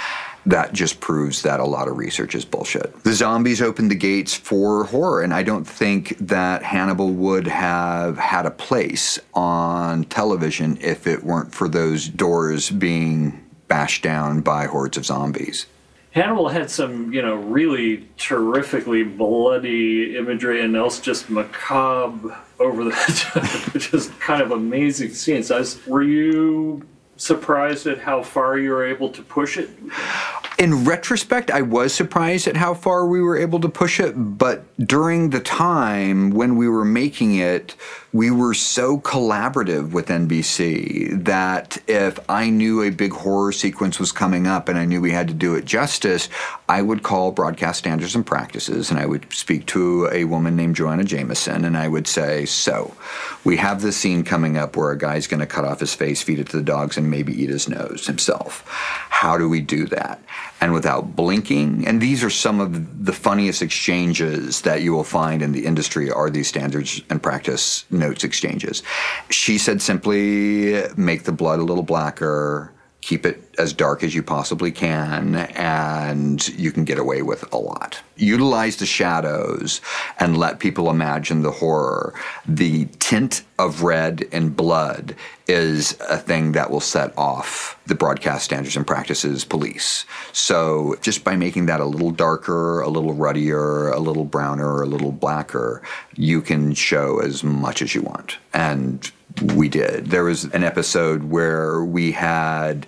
That 0.45 0.73
just 0.73 0.99
proves 0.99 1.43
that 1.43 1.59
a 1.59 1.65
lot 1.65 1.87
of 1.87 1.97
research 1.97 2.33
is 2.33 2.45
bullshit. 2.45 3.03
The 3.03 3.13
zombies 3.13 3.61
opened 3.61 3.91
the 3.91 3.95
gates 3.95 4.33
for 4.33 4.85
horror, 4.85 5.21
and 5.21 5.33
I 5.33 5.43
don't 5.43 5.65
think 5.65 6.17
that 6.19 6.63
Hannibal 6.63 7.11
would 7.11 7.47
have 7.47 8.17
had 8.17 8.47
a 8.47 8.51
place 8.51 9.19
on 9.35 10.05
television 10.05 10.77
if 10.81 11.05
it 11.05 11.23
weren't 11.23 11.53
for 11.53 11.67
those 11.67 12.07
doors 12.07 12.71
being 12.71 13.43
bashed 13.67 14.03
down 14.03 14.41
by 14.41 14.65
hordes 14.65 14.97
of 14.97 15.05
zombies. 15.05 15.67
Hannibal 16.11 16.49
had 16.49 16.69
some, 16.69 17.13
you 17.13 17.21
know, 17.21 17.35
really 17.35 18.05
terrifically 18.17 19.03
bloody 19.03 20.17
imagery 20.17 20.61
and 20.61 20.75
else 20.75 20.99
just 20.99 21.29
macabre 21.29 22.37
over 22.59 22.83
the 22.83 23.71
just 23.79 24.19
kind 24.19 24.41
of 24.41 24.51
amazing 24.51 25.13
scenes. 25.13 25.51
I 25.51 25.59
was, 25.59 25.85
were 25.87 26.03
you 26.03 26.85
surprised 27.21 27.85
at 27.85 27.99
how 27.99 28.23
far 28.23 28.57
you 28.57 28.71
were 28.71 28.85
able 28.85 29.09
to 29.09 29.21
push 29.21 29.57
it? 29.57 29.69
In 30.57 30.85
retrospect, 30.85 31.51
I 31.51 31.61
was 31.61 31.93
surprised 31.93 32.47
at 32.47 32.57
how 32.57 32.73
far 32.73 33.05
we 33.05 33.21
were 33.21 33.37
able 33.37 33.59
to 33.59 33.69
push 33.69 33.99
it, 33.99 34.13
but 34.15 34.63
during 34.87 35.29
the 35.29 35.39
time 35.39 36.31
when 36.31 36.55
we 36.55 36.67
were 36.67 36.85
making 36.85 37.35
it, 37.35 37.75
we 38.13 38.29
were 38.29 38.53
so 38.53 38.97
collaborative 38.99 39.91
with 39.91 40.07
NBC 40.07 41.23
that 41.23 41.77
if 41.87 42.19
I 42.29 42.49
knew 42.49 42.81
a 42.81 42.89
big 42.89 43.13
horror 43.13 43.53
sequence 43.53 43.99
was 43.99 44.11
coming 44.11 44.47
up 44.47 44.67
and 44.67 44.77
I 44.77 44.83
knew 44.83 44.99
we 44.99 45.11
had 45.11 45.29
to 45.29 45.33
do 45.33 45.55
it 45.55 45.63
justice, 45.63 46.27
I 46.67 46.81
would 46.81 47.03
call 47.03 47.31
broadcast 47.31 47.79
standards 47.79 48.13
and 48.13 48.25
practices 48.25 48.91
and 48.91 48.99
I 48.99 49.05
would 49.05 49.31
speak 49.31 49.65
to 49.67 50.09
a 50.11 50.25
woman 50.25 50.57
named 50.57 50.75
Joanna 50.75 51.05
Jameson 51.05 51.63
and 51.63 51.77
I 51.77 51.87
would 51.87 52.05
say, 52.05 52.45
So, 52.45 52.93
we 53.45 53.57
have 53.57 53.81
this 53.81 53.95
scene 53.95 54.23
coming 54.23 54.57
up 54.57 54.75
where 54.75 54.91
a 54.91 54.97
guy's 54.97 55.27
going 55.27 55.39
to 55.39 55.45
cut 55.45 55.63
off 55.63 55.79
his 55.79 55.95
face, 55.95 56.21
feed 56.21 56.39
it 56.39 56.49
to 56.49 56.57
the 56.57 56.63
dogs, 56.63 56.97
and 56.97 57.09
maybe 57.09 57.33
eat 57.33 57.49
his 57.49 57.69
nose 57.69 58.07
himself. 58.07 58.63
How 58.67 59.37
do 59.37 59.47
we 59.47 59.61
do 59.61 59.85
that? 59.87 60.21
And 60.59 60.73
without 60.73 61.15
blinking, 61.15 61.87
and 61.87 62.01
these 62.01 62.23
are 62.23 62.29
some 62.29 62.59
of 62.59 63.05
the 63.05 63.13
funniest 63.13 63.61
exchanges 63.61 64.61
that 64.61 64.81
you 64.81 64.91
will 64.93 65.03
find 65.03 65.41
in 65.41 65.53
the 65.53 65.65
industry 65.65 66.11
are 66.11 66.29
these 66.29 66.47
standards 66.47 67.01
and 67.09 67.21
practice 67.21 67.85
notes 68.01 68.25
exchanges. 68.25 68.83
She 69.29 69.57
said 69.57 69.81
simply 69.81 70.83
make 70.97 71.23
the 71.23 71.31
blood 71.31 71.59
a 71.59 71.63
little 71.63 71.83
blacker, 71.83 72.73
keep 73.01 73.25
it 73.25 73.43
as 73.57 73.73
dark 73.73 74.03
as 74.03 74.13
you 74.13 74.21
possibly 74.21 74.71
can, 74.71 75.35
and 75.55 76.47
you 76.49 76.71
can 76.71 76.85
get 76.85 76.99
away 76.99 77.23
with 77.23 77.51
a 77.51 77.57
lot. 77.57 77.99
Utilize 78.15 78.77
the 78.77 78.85
shadows 78.85 79.81
and 80.19 80.37
let 80.37 80.59
people 80.59 80.89
imagine 80.89 81.41
the 81.41 81.51
horror. 81.51 82.13
The 82.47 82.85
tint 82.99 83.43
of 83.57 83.81
red 83.81 84.27
and 84.31 84.55
blood 84.55 85.15
is 85.47 85.97
a 86.09 86.17
thing 86.17 86.51
that 86.51 86.69
will 86.69 86.79
set 86.79 87.15
off 87.17 87.79
the 87.87 87.95
broadcast 87.95 88.45
standards 88.45 88.77
and 88.77 88.85
practices 88.85 89.43
police. 89.43 90.05
So 90.31 90.95
just 91.01 91.23
by 91.23 91.35
making 91.35 91.65
that 91.65 91.79
a 91.79 91.85
little 91.85 92.11
darker, 92.11 92.81
a 92.81 92.87
little 92.87 93.13
ruddier, 93.13 93.89
a 93.89 93.99
little 93.99 94.25
browner, 94.25 94.83
a 94.83 94.87
little 94.87 95.11
blacker, 95.11 95.81
you 96.15 96.41
can 96.41 96.73
show 96.75 97.19
as 97.19 97.43
much 97.43 97.81
as 97.81 97.95
you 97.95 98.03
want. 98.03 98.37
And 98.53 99.11
we 99.55 99.69
did. 99.69 100.07
There 100.07 100.23
was 100.23 100.45
an 100.45 100.63
episode 100.63 101.23
where 101.23 101.83
we 101.83 102.11
had 102.11 102.85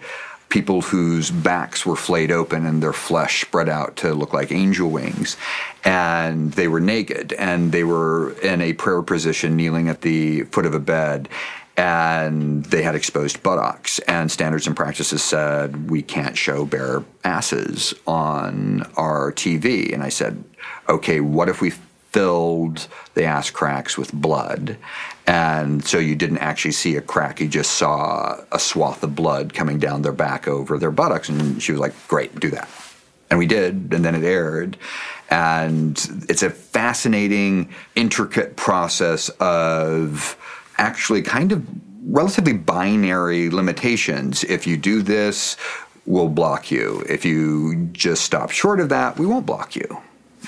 people 0.49 0.81
whose 0.81 1.31
backs 1.31 1.83
were 1.83 1.95
flayed 1.95 2.31
open 2.31 2.65
and 2.67 2.83
their 2.83 2.93
flesh 2.93 3.41
spread 3.41 3.67
out 3.67 3.95
to 3.95 4.13
look 4.13 4.33
like 4.33 4.51
angel 4.51 4.89
wings. 4.89 5.35
And 5.83 6.51
they 6.53 6.67
were 6.67 6.79
naked 6.79 7.33
and 7.33 7.71
they 7.71 7.83
were 7.83 8.33
in 8.41 8.61
a 8.61 8.73
prayer 8.73 9.01
position 9.01 9.55
kneeling 9.55 9.89
at 9.89 10.01
the 10.01 10.43
foot 10.43 10.67
of 10.67 10.75
a 10.75 10.79
bed. 10.79 11.27
And 11.75 12.63
they 12.65 12.83
had 12.83 12.93
exposed 12.93 13.41
buttocks, 13.41 13.97
and 14.07 14.31
standards 14.31 14.67
and 14.67 14.75
practices 14.75 15.23
said 15.23 15.89
we 15.89 16.03
can't 16.03 16.37
show 16.37 16.65
bare 16.65 17.03
asses 17.23 17.95
on 18.05 18.83
our 18.95 19.31
TV. 19.31 19.91
And 19.91 20.03
I 20.03 20.09
said, 20.09 20.43
okay, 20.87 21.19
what 21.19 21.49
if 21.49 21.61
we 21.61 21.73
filled 22.13 22.87
the 23.15 23.25
ass 23.25 23.49
cracks 23.49 23.97
with 23.97 24.13
blood. 24.13 24.77
And 25.25 25.83
so 25.85 25.99
you 25.99 26.15
didn't 26.15 26.39
actually 26.39 26.73
see 26.73 26.95
a 26.97 27.01
crack, 27.01 27.39
you 27.39 27.47
just 27.47 27.71
saw 27.71 28.37
a 28.51 28.59
swath 28.59 29.03
of 29.03 29.15
blood 29.15 29.53
coming 29.53 29.79
down 29.79 30.01
their 30.01 30.11
back 30.11 30.47
over 30.47 30.77
their 30.77 30.91
buttocks. 30.91 31.29
And 31.29 31.61
she 31.61 31.71
was 31.71 31.79
like, 31.79 31.93
Great, 32.07 32.39
do 32.39 32.49
that. 32.51 32.69
And 33.29 33.39
we 33.39 33.47
did, 33.47 33.93
and 33.93 34.05
then 34.05 34.15
it 34.15 34.23
aired. 34.23 34.77
And 35.29 35.97
it's 36.29 36.43
a 36.43 36.49
fascinating, 36.49 37.73
intricate 37.95 38.57
process 38.57 39.29
of 39.39 40.37
actually 40.77 41.21
kind 41.21 41.51
of 41.51 41.65
relatively 42.05 42.53
binary 42.53 43.49
limitations. 43.49 44.43
If 44.43 44.67
you 44.67 44.77
do 44.77 45.01
this, 45.01 45.57
we'll 46.05 46.29
block 46.29 46.69
you. 46.69 47.03
If 47.07 47.25
you 47.25 47.87
just 47.93 48.23
stop 48.23 48.51
short 48.51 48.79
of 48.79 48.89
that, 48.89 49.17
we 49.17 49.25
won't 49.25 49.45
block 49.45 49.75
you 49.75 50.01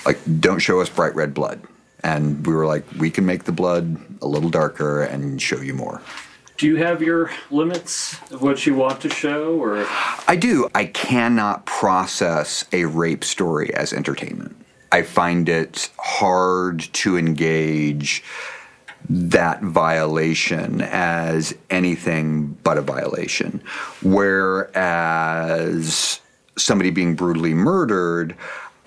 like 0.05 0.19
don't 0.39 0.59
show 0.59 0.81
us 0.81 0.89
bright 0.89 1.15
red 1.15 1.33
blood 1.33 1.61
and 2.05 2.45
we 2.45 2.53
were 2.53 2.67
like 2.67 2.85
we 2.97 3.09
can 3.09 3.25
make 3.25 3.43
the 3.45 3.51
blood 3.51 3.97
a 4.21 4.27
little 4.27 4.51
darker 4.51 5.01
and 5.03 5.41
show 5.41 5.59
you 5.59 5.73
more. 5.73 6.01
Do 6.57 6.67
you 6.67 6.77
have 6.77 7.01
your 7.01 7.31
limits 7.51 8.13
of 8.31 8.41
what 8.41 8.65
you 8.65 8.75
want 8.75 9.01
to 9.01 9.09
show, 9.09 9.61
or? 9.61 9.85
I 10.25 10.37
do. 10.37 10.69
I 10.73 10.85
cannot 10.85 11.65
process 11.65 12.63
a 12.71 12.85
rape 12.85 13.25
story 13.25 13.73
as 13.73 13.91
entertainment. 13.91 14.55
I 14.89 15.01
find 15.01 15.49
it 15.49 15.89
hard 15.97 16.79
to 16.93 17.17
engage 17.17 18.23
that 19.09 19.61
violation 19.61 20.79
as 20.81 21.53
anything 21.69 22.57
but 22.63 22.77
a 22.77 22.81
violation. 22.81 23.61
Whereas 24.01 24.61
somebody 26.57 26.89
being 26.89 27.15
brutally 27.15 27.53
murdered 27.53 28.37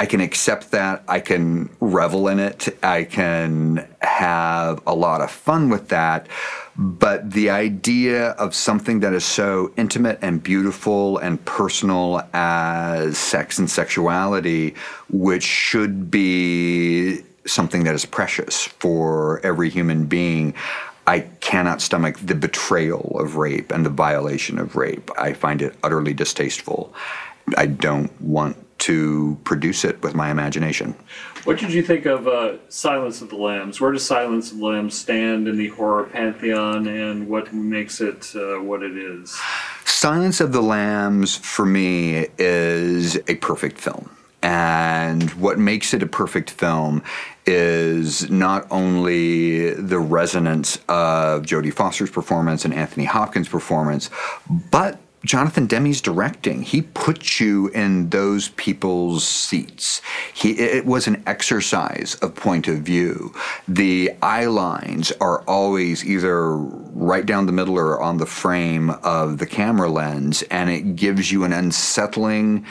I 0.01 0.07
can 0.07 0.21
accept 0.21 0.71
that. 0.71 1.03
I 1.09 1.19
can 1.19 1.71
revel 1.81 2.29
in 2.29 2.39
it. 2.39 2.69
I 2.85 3.03
can 3.03 3.89
have 4.01 4.81
a 4.87 4.95
lot 4.95 5.21
of 5.21 5.31
fun 5.31 5.71
with 5.71 5.89
that. 5.89 6.29
But 6.77 7.33
the 7.33 7.51
idea 7.51 8.29
of 8.31 8.55
something 8.55 9.01
that 9.01 9.13
is 9.13 9.25
so 9.25 9.73
intimate 9.77 10.21
and 10.23 10.41
beautiful 10.41 11.19
and 11.19 11.45
personal 11.45 12.23
as 12.33 13.19
sex 13.19 13.59
and 13.59 13.69
sexuality, 13.69 14.77
which 15.11 15.43
should 15.43 16.13
be 16.13 17.25
something 17.45 17.83
that 17.83 17.95
is 17.97 18.07
precious 18.07 18.67
for 18.67 19.41
every 19.45 19.69
human 19.69 20.07
being, 20.07 20.55
I 21.09 21.21
cannot 21.41 21.81
stomach 21.81 22.19
the 22.23 22.37
betrayal 22.37 23.17
of 23.19 23.37
rape 23.37 23.73
and 23.73 23.85
the 23.85 23.91
violation 23.91 24.61
of 24.61 24.77
rape. 24.77 25.11
I 25.19 25.33
find 25.33 25.61
it 25.61 25.75
utterly 25.83 26.13
distasteful. 26.13 26.95
I 27.57 27.67
don't 27.67 28.13
want 28.21 28.57
to 28.79 29.39
produce 29.45 29.85
it 29.85 30.01
with 30.03 30.15
my 30.15 30.31
imagination. 30.31 30.95
What 31.45 31.59
did 31.59 31.73
you 31.73 31.83
think 31.83 32.07
of 32.07 32.29
uh, 32.29 32.59
Silence 32.69 33.23
of 33.23 33.31
the 33.31 33.37
Lambs? 33.37 33.81
Where 33.81 33.93
does 33.93 34.05
Silence 34.05 34.53
of 34.53 34.59
the 34.59 34.67
Lambs 34.67 34.99
stand 34.99 35.49
in 35.49 35.57
the 35.57 35.69
horror 35.69 36.05
pantheon, 36.05 36.87
and 36.87 37.29
what 37.29 37.53
makes 37.53 38.01
it 38.01 38.33
uh, 38.35 38.61
what 38.61 38.83
it 38.83 38.97
is? 38.97 39.39
Silence 39.85 40.41
of 40.41 40.53
the 40.53 40.61
Lambs, 40.61 41.37
for 41.37 41.65
me, 41.65 42.27
is 42.39 43.17
a 43.29 43.37
perfect 43.37 43.79
film. 43.79 44.11
And 44.43 45.31
what 45.33 45.59
makes 45.59 45.93
it 45.93 46.03
a 46.03 46.07
perfect 46.07 46.51
film 46.51 47.03
is 47.47 48.31
not 48.31 48.67
only 48.71 49.73
the 49.73 49.99
resonance 49.99 50.77
of 50.89 51.43
Jodie 51.43 51.73
Foster's 51.73 52.11
performance 52.11 52.65
and 52.65 52.73
Anthony 52.73 53.05
Hopkins' 53.05 53.49
performance, 53.49 54.11
but 54.71 55.01
Jonathan 55.25 55.67
Demme's 55.67 56.01
directing. 56.01 56.63
He 56.63 56.83
puts 56.83 57.41
you 57.41 57.69
in 57.69 58.11
those 58.11 58.51
people's 58.51 59.27
seats. 59.27 60.01
He, 60.33 60.53
it 60.53 60.87
was 60.87 61.07
an 61.07 61.23
exercise 61.27 62.15
of 62.17 62.35
point 62.35 62.69
of 62.69 62.79
view. 62.79 63.35
The 63.67 64.13
eye 64.23 64.47
lines 64.47 65.11
are 65.21 65.43
always 65.43 66.05
either 66.05 66.57
right 66.57 67.27
down 67.27 67.47
the 67.47 67.53
middle 67.53 67.79
or 67.79 68.01
on 68.01 68.19
the 68.19 68.27
frame 68.27 68.91
of 68.91 69.39
the 69.39 69.47
camera 69.47 69.89
lens, 69.91 70.43
and 70.51 70.71
it 70.71 70.95
gives 70.95 71.33
you 71.33 71.45
an 71.45 71.53
unsettling 71.53 72.65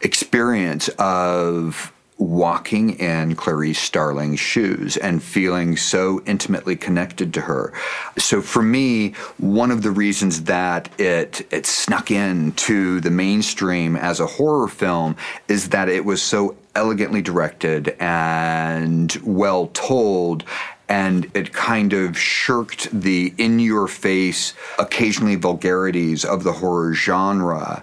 experience 0.00 0.88
of 0.98 1.91
walking 2.22 2.98
in 2.98 3.34
Clarice 3.34 3.78
Starling's 3.78 4.40
shoes 4.40 4.96
and 4.96 5.22
feeling 5.22 5.76
so 5.76 6.22
intimately 6.26 6.76
connected 6.76 7.34
to 7.34 7.42
her. 7.42 7.72
So 8.18 8.40
for 8.40 8.62
me, 8.62 9.12
one 9.38 9.70
of 9.70 9.82
the 9.82 9.90
reasons 9.90 10.44
that 10.44 10.88
it 11.00 11.46
it 11.52 11.66
snuck 11.66 12.10
in 12.10 12.52
to 12.52 13.00
the 13.00 13.10
mainstream 13.10 13.96
as 13.96 14.20
a 14.20 14.26
horror 14.26 14.68
film 14.68 15.16
is 15.48 15.70
that 15.70 15.88
it 15.88 16.04
was 16.04 16.22
so 16.22 16.56
elegantly 16.74 17.20
directed 17.20 17.94
and 18.00 19.16
well 19.22 19.66
told 19.68 20.44
and 20.88 21.30
it 21.34 21.52
kind 21.52 21.92
of 21.92 22.18
shirked 22.18 22.88
the 22.92 23.32
in 23.38 23.58
your 23.58 23.88
face 23.88 24.54
occasionally 24.78 25.36
vulgarities 25.36 26.24
of 26.24 26.44
the 26.44 26.52
horror 26.52 26.92
genre 26.94 27.82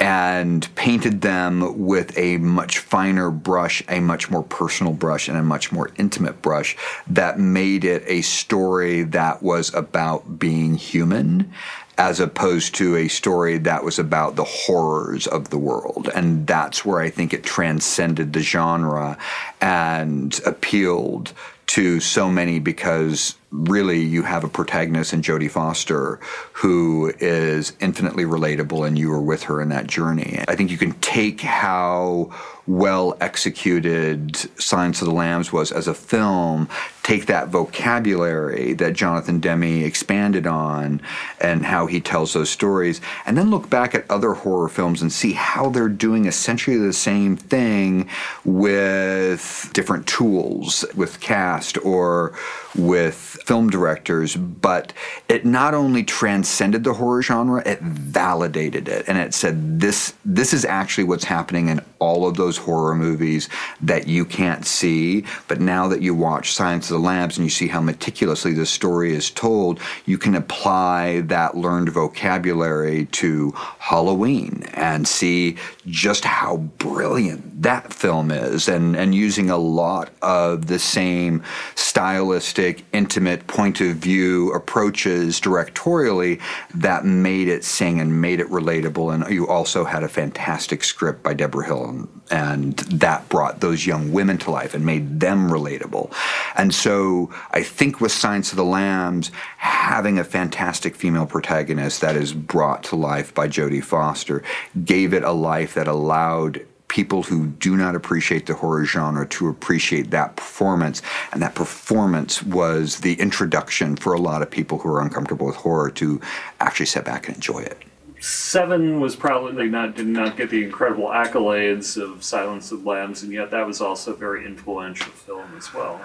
and 0.00 0.72
painted 0.74 1.20
them 1.20 1.86
with 1.86 2.16
a 2.18 2.38
much 2.38 2.78
finer 2.78 3.30
brush, 3.30 3.82
a 3.88 4.00
much 4.00 4.30
more 4.30 4.42
personal 4.42 4.92
brush, 4.92 5.28
and 5.28 5.36
a 5.36 5.42
much 5.42 5.72
more 5.72 5.90
intimate 5.96 6.42
brush 6.42 6.76
that 7.06 7.38
made 7.38 7.84
it 7.84 8.02
a 8.06 8.22
story 8.22 9.02
that 9.02 9.42
was 9.42 9.72
about 9.74 10.38
being 10.38 10.74
human 10.74 11.52
as 11.96 12.18
opposed 12.18 12.74
to 12.74 12.96
a 12.96 13.08
story 13.08 13.58
that 13.58 13.84
was 13.84 13.98
about 13.98 14.34
the 14.34 14.44
horrors 14.44 15.26
of 15.28 15.50
the 15.50 15.58
world. 15.58 16.08
And 16.14 16.46
that's 16.46 16.84
where 16.84 17.00
I 17.00 17.10
think 17.10 17.32
it 17.32 17.44
transcended 17.44 18.32
the 18.32 18.40
genre 18.40 19.16
and 19.60 20.38
appealed 20.44 21.32
to 21.66 22.00
so 22.00 22.30
many 22.30 22.58
because 22.58 23.36
really 23.54 24.00
you 24.00 24.22
have 24.22 24.42
a 24.42 24.48
protagonist 24.48 25.12
in 25.12 25.22
Jodie 25.22 25.50
Foster 25.50 26.18
who 26.52 27.12
is 27.20 27.72
infinitely 27.80 28.24
relatable 28.24 28.86
and 28.86 28.98
you 28.98 29.12
are 29.12 29.20
with 29.20 29.44
her 29.44 29.60
in 29.62 29.68
that 29.68 29.86
journey. 29.86 30.44
I 30.48 30.56
think 30.56 30.70
you 30.70 30.78
can 30.78 30.92
take 30.94 31.40
how 31.40 32.32
well 32.66 33.16
executed 33.20 34.36
Silence 34.60 35.02
of 35.02 35.08
the 35.08 35.14
Lambs 35.14 35.52
was 35.52 35.70
as 35.70 35.86
a 35.86 35.94
film, 35.94 36.68
take 37.02 37.26
that 37.26 37.48
vocabulary 37.48 38.72
that 38.72 38.94
Jonathan 38.94 39.38
Demme 39.38 39.84
expanded 39.84 40.46
on 40.46 41.02
and 41.40 41.66
how 41.66 41.86
he 41.86 42.00
tells 42.00 42.32
those 42.32 42.48
stories, 42.48 43.00
and 43.26 43.36
then 43.36 43.50
look 43.50 43.68
back 43.68 43.94
at 43.94 44.10
other 44.10 44.32
horror 44.32 44.68
films 44.68 45.02
and 45.02 45.12
see 45.12 45.32
how 45.32 45.68
they're 45.68 45.88
doing 45.88 46.24
essentially 46.24 46.78
the 46.78 46.92
same 46.92 47.36
thing 47.36 48.08
with 48.44 49.70
different 49.74 50.06
tools, 50.06 50.84
with 50.94 51.20
cast 51.20 51.76
or 51.84 52.32
with 52.74 53.38
film 53.44 53.68
directors, 53.68 54.36
but 54.36 54.92
it 55.28 55.44
not 55.44 55.74
only 55.74 56.02
transcended 56.02 56.82
the 56.82 56.94
horror 56.94 57.20
genre, 57.20 57.62
it 57.66 57.78
validated 57.80 58.88
it. 58.88 59.04
And 59.06 59.18
it 59.18 59.34
said 59.34 59.80
this 59.80 60.14
this 60.24 60.54
is 60.54 60.64
actually 60.64 61.04
what's 61.04 61.24
happening 61.24 61.68
in 61.68 61.82
all 61.98 62.26
of 62.26 62.36
those 62.36 62.56
horror 62.56 62.94
movies 62.94 63.50
that 63.82 64.08
you 64.08 64.24
can't 64.24 64.64
see. 64.64 65.24
But 65.46 65.60
now 65.60 65.88
that 65.88 66.00
you 66.00 66.14
watch 66.14 66.52
Silence 66.52 66.90
of 66.90 66.96
the 66.96 67.06
Lambs 67.06 67.36
and 67.36 67.44
you 67.44 67.50
see 67.50 67.68
how 67.68 67.82
meticulously 67.82 68.54
the 68.54 68.64
story 68.64 69.12
is 69.12 69.30
told, 69.30 69.78
you 70.06 70.16
can 70.16 70.34
apply 70.34 71.20
that 71.22 71.54
learned 71.54 71.90
vocabulary 71.90 73.06
to 73.06 73.52
Halloween 73.78 74.64
and 74.72 75.06
see 75.06 75.56
just 75.86 76.24
how 76.24 76.56
brilliant 76.56 77.62
that 77.62 77.92
film 77.92 78.30
is 78.30 78.68
and, 78.68 78.96
and 78.96 79.14
using 79.14 79.50
a 79.50 79.58
lot 79.58 80.10
of 80.22 80.66
the 80.66 80.78
same 80.78 81.42
stylistic, 81.74 82.84
intimate 82.92 83.33
point 83.46 83.80
of 83.80 83.96
view 83.96 84.52
approaches 84.52 85.40
directorially 85.40 86.40
that 86.74 87.04
made 87.04 87.48
it 87.48 87.64
sing 87.64 88.00
and 88.00 88.20
made 88.20 88.40
it 88.40 88.48
relatable. 88.48 89.14
And 89.14 89.32
you 89.32 89.46
also 89.48 89.84
had 89.84 90.02
a 90.02 90.08
fantastic 90.08 90.84
script 90.84 91.22
by 91.22 91.34
Debra 91.34 91.66
Hill, 91.66 92.08
and 92.30 92.76
that 92.78 93.28
brought 93.28 93.60
those 93.60 93.86
young 93.86 94.12
women 94.12 94.38
to 94.38 94.50
life 94.50 94.74
and 94.74 94.84
made 94.84 95.20
them 95.20 95.50
relatable. 95.50 96.12
And 96.56 96.74
so 96.74 97.30
I 97.50 97.62
think 97.62 98.00
with 98.00 98.12
Silence 98.12 98.52
of 98.52 98.56
the 98.56 98.64
Lambs, 98.64 99.30
having 99.58 100.18
a 100.18 100.24
fantastic 100.24 100.96
female 100.96 101.26
protagonist 101.26 102.00
that 102.00 102.16
is 102.16 102.32
brought 102.32 102.84
to 102.84 102.96
life 102.96 103.34
by 103.34 103.48
Jodie 103.48 103.84
Foster 103.84 104.42
gave 104.84 105.12
it 105.12 105.22
a 105.22 105.32
life 105.32 105.74
that 105.74 105.88
allowed 105.88 106.64
people 106.94 107.24
who 107.24 107.48
do 107.48 107.76
not 107.76 107.96
appreciate 107.96 108.46
the 108.46 108.54
horror 108.54 108.84
genre 108.84 109.26
to 109.26 109.48
appreciate 109.48 110.12
that 110.12 110.36
performance. 110.36 111.02
And 111.32 111.42
that 111.42 111.56
performance 111.56 112.40
was 112.40 113.00
the 113.00 113.14
introduction 113.14 113.96
for 113.96 114.12
a 114.12 114.20
lot 114.20 114.42
of 114.42 114.50
people 114.50 114.78
who 114.78 114.88
are 114.90 115.02
uncomfortable 115.02 115.44
with 115.48 115.56
horror 115.56 115.90
to 115.90 116.20
actually 116.60 116.86
sit 116.86 117.04
back 117.04 117.26
and 117.26 117.34
enjoy 117.34 117.58
it. 117.58 117.82
Seven 118.24 119.00
was 119.00 119.14
probably 119.14 119.68
not 119.68 119.96
did 119.96 120.06
not 120.06 120.38
get 120.38 120.48
the 120.48 120.64
incredible 120.64 121.08
accolades 121.08 122.00
of 122.00 122.24
Silence 122.24 122.72
of 122.72 122.86
Lambs, 122.86 123.22
and 123.22 123.30
yet 123.30 123.50
that 123.50 123.66
was 123.66 123.82
also 123.82 124.14
a 124.14 124.16
very 124.16 124.46
influential 124.46 125.12
film 125.12 125.46
as 125.58 125.74
well. 125.74 126.00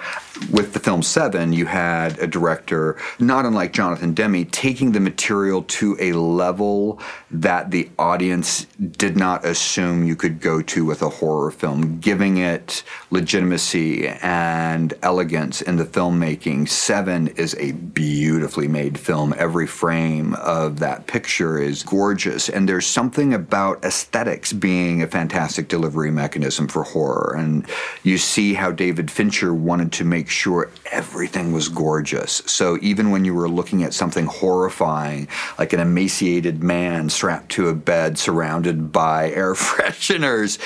With 0.52 0.74
the 0.74 0.82
film 0.82 1.02
Seven, 1.02 1.54
you 1.54 1.66
had 1.66 2.20
a 2.20 2.28
director 2.28 2.98
not 3.20 3.46
unlike 3.46 3.72
Jonathan 3.72 4.14
Demme 4.14 4.44
taking 4.48 4.92
the 4.92 5.00
material 5.00 5.64
to 5.64 5.96
a 5.98 6.12
level 6.12 7.00
that 7.32 7.72
the 7.72 7.90
audience 7.98 8.66
did 8.98 9.16
not 9.16 9.46
assume 9.46 10.04
you 10.04 10.18
could 10.18 10.42
go 10.42 10.62
to 10.62 10.84
with 10.84 11.02
a 11.02 11.10
horror 11.10 11.52
film, 11.52 12.00
giving 12.00 12.36
it 12.36 12.84
legitimacy 13.12 14.10
and 14.10 14.94
elegance 15.04 15.62
in 15.62 15.78
the 15.78 15.86
filmmaking. 15.86 16.68
Seven 16.68 17.30
is 17.30 17.56
a 17.60 17.72
beautifully 17.72 18.68
made 18.68 19.00
film. 19.00 19.34
Every 19.38 19.68
frame 19.68 20.34
of 20.34 20.80
that 20.80 21.08
picture 21.08 21.58
is 21.58 21.82
gorgeous 21.82 22.09
gorgeous, 22.10 22.50
and 22.50 22.68
there's 22.68 22.88
something 22.88 23.36
about 23.36 23.86
aesthetics 23.86 24.52
being 24.52 25.04
a 25.04 25.08
fantastic 25.08 25.68
delivery 25.68 26.10
mechanism 26.10 26.68
for 26.68 26.82
horror. 26.82 27.36
And 27.38 27.70
you 28.02 28.18
see 28.18 28.56
how 28.56 28.72
David 28.72 29.12
Fincher 29.12 29.54
wanted 29.54 29.92
to 29.92 30.04
make 30.04 30.28
sure 30.28 30.72
everything 30.92 31.52
was 31.52 31.70
gorgeous. 31.70 32.42
So 32.48 32.80
even 32.82 33.12
when 33.12 33.26
you 33.26 33.36
were 33.36 33.48
looking 33.48 33.84
at 33.84 33.94
something 33.94 34.26
horrifying, 34.26 35.28
like 35.60 35.72
an 35.72 35.80
emaciated 35.80 36.64
man 36.64 37.10
strapped 37.10 37.50
to 37.50 37.68
a 37.68 37.76
bed 37.76 38.18
surrounded 38.18 38.92
by 38.92 39.30
air 39.34 39.54
fresheners, 39.54 40.58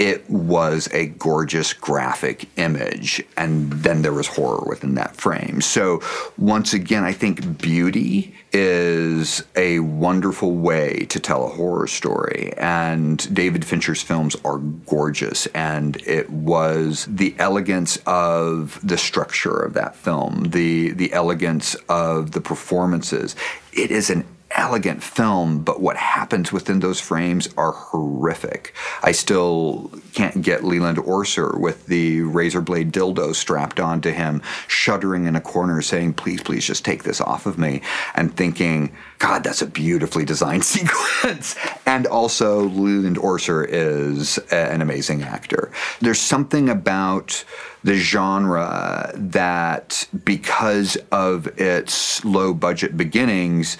it 0.00 0.28
was 0.30 0.88
a 0.92 1.06
gorgeous 1.06 1.74
graphic 1.74 2.48
image 2.56 3.22
and 3.36 3.70
then 3.70 4.00
there 4.00 4.14
was 4.14 4.26
horror 4.26 4.64
within 4.66 4.94
that 4.94 5.14
frame. 5.14 5.60
So 5.60 6.00
once 6.38 6.72
again 6.72 7.04
i 7.04 7.12
think 7.12 7.60
beauty 7.60 8.34
is 8.52 9.44
a 9.56 9.78
wonderful 9.80 10.52
way 10.52 11.06
to 11.08 11.20
tell 11.20 11.44
a 11.44 11.48
horror 11.48 11.86
story 11.86 12.52
and 12.56 13.32
david 13.34 13.64
fincher's 13.64 14.02
films 14.02 14.34
are 14.44 14.58
gorgeous 14.86 15.46
and 15.48 15.96
it 16.06 16.28
was 16.30 17.06
the 17.08 17.34
elegance 17.38 17.98
of 18.06 18.80
the 18.82 18.96
structure 18.96 19.56
of 19.56 19.74
that 19.74 19.94
film 19.94 20.44
the 20.50 20.90
the 20.92 21.12
elegance 21.12 21.74
of 21.88 22.32
the 22.32 22.40
performances. 22.40 23.36
It 23.72 23.90
is 23.90 24.10
an 24.10 24.24
elegant 24.52 25.02
film, 25.02 25.62
but 25.62 25.80
what 25.80 25.96
happens 25.96 26.52
within 26.52 26.80
those 26.80 27.00
frames 27.00 27.48
are 27.56 27.72
horrific. 27.72 28.74
I 29.02 29.12
still 29.12 29.90
can't 30.12 30.42
get 30.42 30.64
Leland 30.64 30.98
Orser 30.98 31.58
with 31.58 31.86
the 31.86 32.22
razor 32.22 32.60
blade 32.60 32.92
dildo 32.92 33.34
strapped 33.34 33.78
onto 33.78 34.10
him, 34.10 34.42
shuddering 34.66 35.26
in 35.26 35.36
a 35.36 35.40
corner, 35.40 35.82
saying, 35.82 36.14
Please, 36.14 36.42
please 36.42 36.66
just 36.66 36.84
take 36.84 37.04
this 37.04 37.20
off 37.20 37.46
of 37.46 37.58
me, 37.58 37.82
and 38.14 38.36
thinking, 38.36 38.92
God, 39.18 39.44
that's 39.44 39.62
a 39.62 39.66
beautifully 39.66 40.24
designed 40.24 40.64
sequence. 40.64 41.56
and 41.86 42.06
also, 42.06 42.62
Leland 42.62 43.18
Orser 43.18 43.66
is 43.68 44.38
an 44.50 44.82
amazing 44.82 45.22
actor. 45.22 45.70
There's 46.00 46.20
something 46.20 46.68
about 46.68 47.44
the 47.82 47.94
genre 47.94 49.12
that, 49.14 50.06
because 50.24 50.96
of 51.12 51.46
its 51.58 52.24
low 52.24 52.52
budget 52.52 52.96
beginnings, 52.96 53.78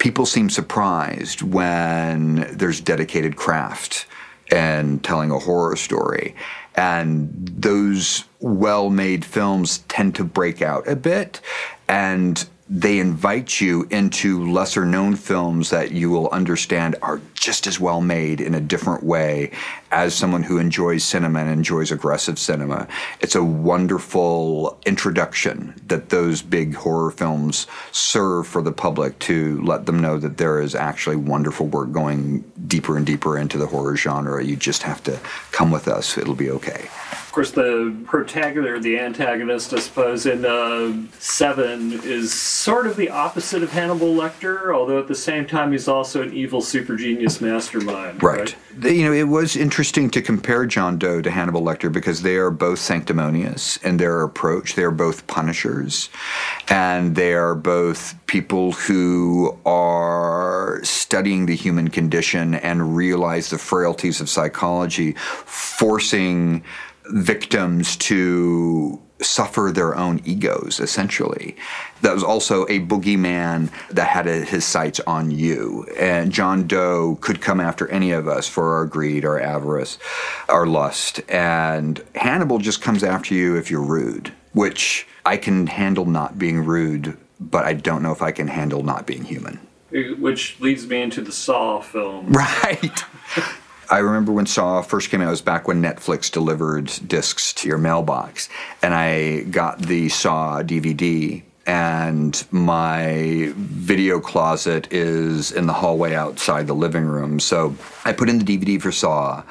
people 0.00 0.26
seem 0.26 0.50
surprised 0.50 1.42
when 1.42 2.48
there's 2.50 2.80
dedicated 2.80 3.36
craft 3.36 4.06
and 4.50 5.04
telling 5.04 5.30
a 5.30 5.38
horror 5.38 5.76
story. 5.76 6.34
And 6.74 7.30
those 7.56 8.24
well 8.40 8.90
made 8.90 9.24
films 9.24 9.78
tend 9.88 10.16
to 10.16 10.24
break 10.24 10.62
out 10.62 10.88
a 10.88 10.96
bit. 10.96 11.40
And 11.86 12.44
they 12.72 13.00
invite 13.00 13.60
you 13.60 13.84
into 13.90 14.48
lesser 14.48 14.86
known 14.86 15.16
films 15.16 15.70
that 15.70 15.90
you 15.90 16.08
will 16.08 16.28
understand 16.28 16.94
are 17.02 17.20
just 17.34 17.66
as 17.66 17.80
well 17.80 18.00
made 18.00 18.40
in 18.40 18.54
a 18.54 18.60
different 18.60 19.02
way 19.02 19.50
as 19.90 20.14
someone 20.14 20.44
who 20.44 20.56
enjoys 20.58 21.02
cinema 21.02 21.40
and 21.40 21.50
enjoys 21.50 21.90
aggressive 21.90 22.38
cinema. 22.38 22.86
It's 23.18 23.34
a 23.34 23.42
wonderful 23.42 24.78
introduction 24.86 25.74
that 25.88 26.10
those 26.10 26.42
big 26.42 26.76
horror 26.76 27.10
films 27.10 27.66
serve 27.90 28.46
for 28.46 28.62
the 28.62 28.70
public 28.70 29.18
to 29.20 29.60
let 29.62 29.86
them 29.86 29.98
know 29.98 30.16
that 30.18 30.36
there 30.36 30.60
is 30.60 30.76
actually 30.76 31.16
wonderful 31.16 31.66
work 31.66 31.90
going 31.90 32.44
deeper 32.68 32.96
and 32.96 33.04
deeper 33.04 33.36
into 33.36 33.58
the 33.58 33.66
horror 33.66 33.96
genre. 33.96 34.44
You 34.44 34.54
just 34.54 34.84
have 34.84 35.02
to 35.04 35.18
come 35.50 35.72
with 35.72 35.88
us, 35.88 36.16
it'll 36.16 36.36
be 36.36 36.50
okay. 36.50 36.88
Of 37.12 37.32
course, 37.32 37.50
the 37.52 37.96
protagonist, 38.06 38.82
the 38.82 38.98
antagonist, 38.98 39.72
I 39.72 39.78
suppose, 39.78 40.26
in 40.26 40.44
uh, 40.44 40.92
Seven 41.18 41.92
is 42.02 42.32
sort 42.32 42.86
of 42.86 42.96
the 42.96 43.08
opposite 43.08 43.62
of 43.62 43.70
Hannibal 43.70 44.14
Lecter, 44.14 44.74
although 44.74 44.98
at 44.98 45.06
the 45.06 45.14
same 45.14 45.46
time 45.46 45.72
he's 45.72 45.86
also 45.86 46.22
an 46.22 46.32
evil 46.32 46.60
super 46.60 46.96
genius 46.96 47.40
mastermind. 47.40 48.22
Right. 48.22 48.56
right? 48.80 48.92
You 48.92 49.04
know, 49.04 49.12
it 49.12 49.28
was 49.28 49.56
interesting 49.56 50.10
to 50.10 50.22
compare 50.22 50.66
John 50.66 50.98
Doe 50.98 51.20
to 51.22 51.30
Hannibal 51.30 51.62
Lecter 51.62 51.92
because 51.92 52.22
they 52.22 52.36
are 52.36 52.50
both 52.50 52.78
sanctimonious 52.78 53.76
in 53.78 53.96
their 53.96 54.22
approach. 54.22 54.74
They 54.74 54.82
are 54.82 54.90
both 54.90 55.26
punishers, 55.26 56.08
and 56.68 57.14
they 57.14 57.34
are 57.34 57.54
both 57.54 58.14
people 58.26 58.72
who 58.72 59.56
are 59.64 60.80
studying 60.82 61.46
the 61.46 61.56
human 61.56 61.88
condition 61.88 62.54
and 62.54 62.96
realize 62.96 63.50
the 63.50 63.58
frailties 63.58 64.20
of 64.20 64.28
psychology, 64.28 65.12
forcing 65.12 66.62
victims 67.10 67.96
to 67.96 69.00
suffer 69.22 69.70
their 69.72 69.94
own 69.96 70.20
egos, 70.24 70.80
essentially. 70.80 71.56
That 72.02 72.14
was 72.14 72.24
also 72.24 72.64
a 72.64 72.80
boogeyman 72.80 73.70
that 73.90 74.08
had 74.08 74.26
his 74.26 74.64
sights 74.64 75.00
on 75.00 75.30
you. 75.30 75.86
And 75.98 76.32
John 76.32 76.66
Doe 76.66 77.18
could 77.20 77.40
come 77.40 77.60
after 77.60 77.88
any 77.88 78.12
of 78.12 78.28
us 78.28 78.48
for 78.48 78.74
our 78.74 78.86
greed, 78.86 79.24
our 79.24 79.38
avarice, 79.38 79.98
our 80.48 80.66
lust. 80.66 81.20
And 81.28 82.02
Hannibal 82.14 82.58
just 82.58 82.80
comes 82.80 83.04
after 83.04 83.34
you 83.34 83.56
if 83.56 83.70
you're 83.70 83.82
rude, 83.82 84.32
which 84.52 85.06
I 85.26 85.36
can 85.36 85.66
handle 85.66 86.06
not 86.06 86.38
being 86.38 86.64
rude, 86.64 87.16
but 87.38 87.64
I 87.64 87.74
don't 87.74 88.02
know 88.02 88.12
if 88.12 88.22
I 88.22 88.32
can 88.32 88.48
handle 88.48 88.82
not 88.82 89.06
being 89.06 89.24
human. 89.24 89.60
Which 89.90 90.58
leads 90.60 90.86
me 90.86 91.02
into 91.02 91.20
the 91.20 91.32
Saw 91.32 91.80
film. 91.80 92.32
Right. 92.32 93.04
I 93.90 93.98
remember 93.98 94.30
when 94.30 94.46
Saw 94.46 94.82
first 94.82 95.10
came 95.10 95.20
out, 95.20 95.26
it 95.26 95.30
was 95.30 95.42
back 95.42 95.66
when 95.66 95.82
Netflix 95.82 96.30
delivered 96.30 96.92
discs 97.06 97.52
to 97.54 97.68
your 97.68 97.76
mailbox. 97.76 98.48
And 98.82 98.94
I 98.94 99.42
got 99.42 99.80
the 99.80 100.08
Saw 100.08 100.62
DVD, 100.62 101.42
and 101.66 102.46
my 102.52 103.52
video 103.56 104.20
closet 104.20 104.92
is 104.92 105.50
in 105.50 105.66
the 105.66 105.72
hallway 105.72 106.14
outside 106.14 106.68
the 106.68 106.74
living 106.74 107.04
room. 107.04 107.40
So 107.40 107.74
I 108.04 108.12
put 108.12 108.28
in 108.28 108.38
the 108.38 108.44
DVD 108.44 108.80
for 108.80 108.92
Saw 108.92 109.42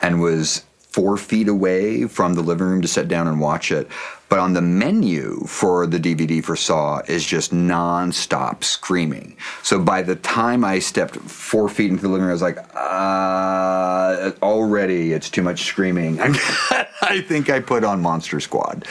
and 0.00 0.22
was 0.22 0.64
four 0.92 1.16
feet 1.16 1.48
away 1.48 2.06
from 2.06 2.34
the 2.34 2.42
living 2.42 2.66
room 2.66 2.82
to 2.82 2.88
sit 2.88 3.08
down 3.08 3.26
and 3.26 3.40
watch 3.40 3.72
it. 3.72 3.88
But 4.28 4.38
on 4.38 4.54
the 4.54 4.62
menu 4.62 5.40
for 5.46 5.86
the 5.86 5.98
DVD 5.98 6.42
for 6.42 6.56
Saw 6.56 7.00
is 7.06 7.24
just 7.24 7.52
nonstop 7.52 8.64
screaming. 8.64 9.36
So 9.62 9.78
by 9.78 10.00
the 10.02 10.16
time 10.16 10.64
I 10.64 10.78
stepped 10.78 11.16
four 11.16 11.68
feet 11.68 11.90
into 11.90 12.02
the 12.02 12.08
living 12.08 12.22
room, 12.22 12.30
I 12.30 12.32
was 12.32 12.42
like, 12.42 12.58
uh, 12.74 14.32
already 14.42 15.12
it's 15.12 15.28
too 15.28 15.42
much 15.42 15.64
screaming. 15.64 16.18
I 16.20 17.22
think 17.26 17.50
I 17.50 17.60
put 17.60 17.84
on 17.84 18.00
Monster 18.00 18.40
Squad 18.40 18.86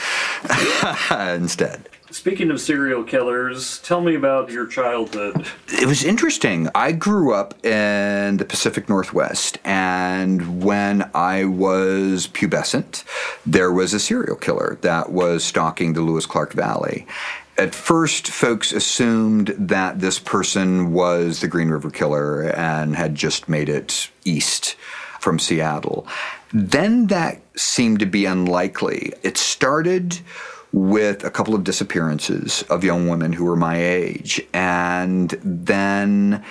instead. 1.10 1.88
Speaking 2.12 2.50
of 2.50 2.60
serial 2.60 3.04
killers, 3.04 3.78
tell 3.78 4.02
me 4.02 4.14
about 4.14 4.50
your 4.50 4.66
childhood. 4.66 5.46
It 5.68 5.86
was 5.86 6.04
interesting. 6.04 6.68
I 6.74 6.92
grew 6.92 7.32
up 7.32 7.54
in 7.64 8.36
the 8.36 8.44
Pacific 8.44 8.86
Northwest, 8.86 9.58
and 9.64 10.62
when 10.62 11.10
I 11.14 11.46
was 11.46 12.28
pubescent, 12.28 13.04
there 13.46 13.72
was 13.72 13.94
a 13.94 13.98
serial 13.98 14.36
killer 14.36 14.76
that 14.82 15.10
was 15.10 15.42
stalking 15.42 15.94
the 15.94 16.02
Lewis 16.02 16.26
Clark 16.26 16.52
Valley. 16.52 17.06
At 17.56 17.74
first, 17.74 18.28
folks 18.28 18.72
assumed 18.72 19.54
that 19.56 20.00
this 20.00 20.18
person 20.18 20.92
was 20.92 21.40
the 21.40 21.48
Green 21.48 21.70
River 21.70 21.90
Killer 21.90 22.42
and 22.42 22.94
had 22.94 23.14
just 23.14 23.48
made 23.48 23.70
it 23.70 24.10
east 24.26 24.76
from 25.18 25.38
Seattle. 25.38 26.06
Then 26.52 27.06
that 27.06 27.40
seemed 27.56 28.00
to 28.00 28.06
be 28.06 28.26
unlikely. 28.26 29.14
It 29.22 29.38
started 29.38 30.20
with 30.72 31.24
a 31.24 31.30
couple 31.30 31.54
of 31.54 31.64
disappearances 31.64 32.62
of 32.70 32.82
young 32.82 33.08
women 33.08 33.32
who 33.32 33.44
were 33.44 33.56
my 33.56 33.76
age. 33.76 34.40
And 34.52 35.30
then 35.42 36.42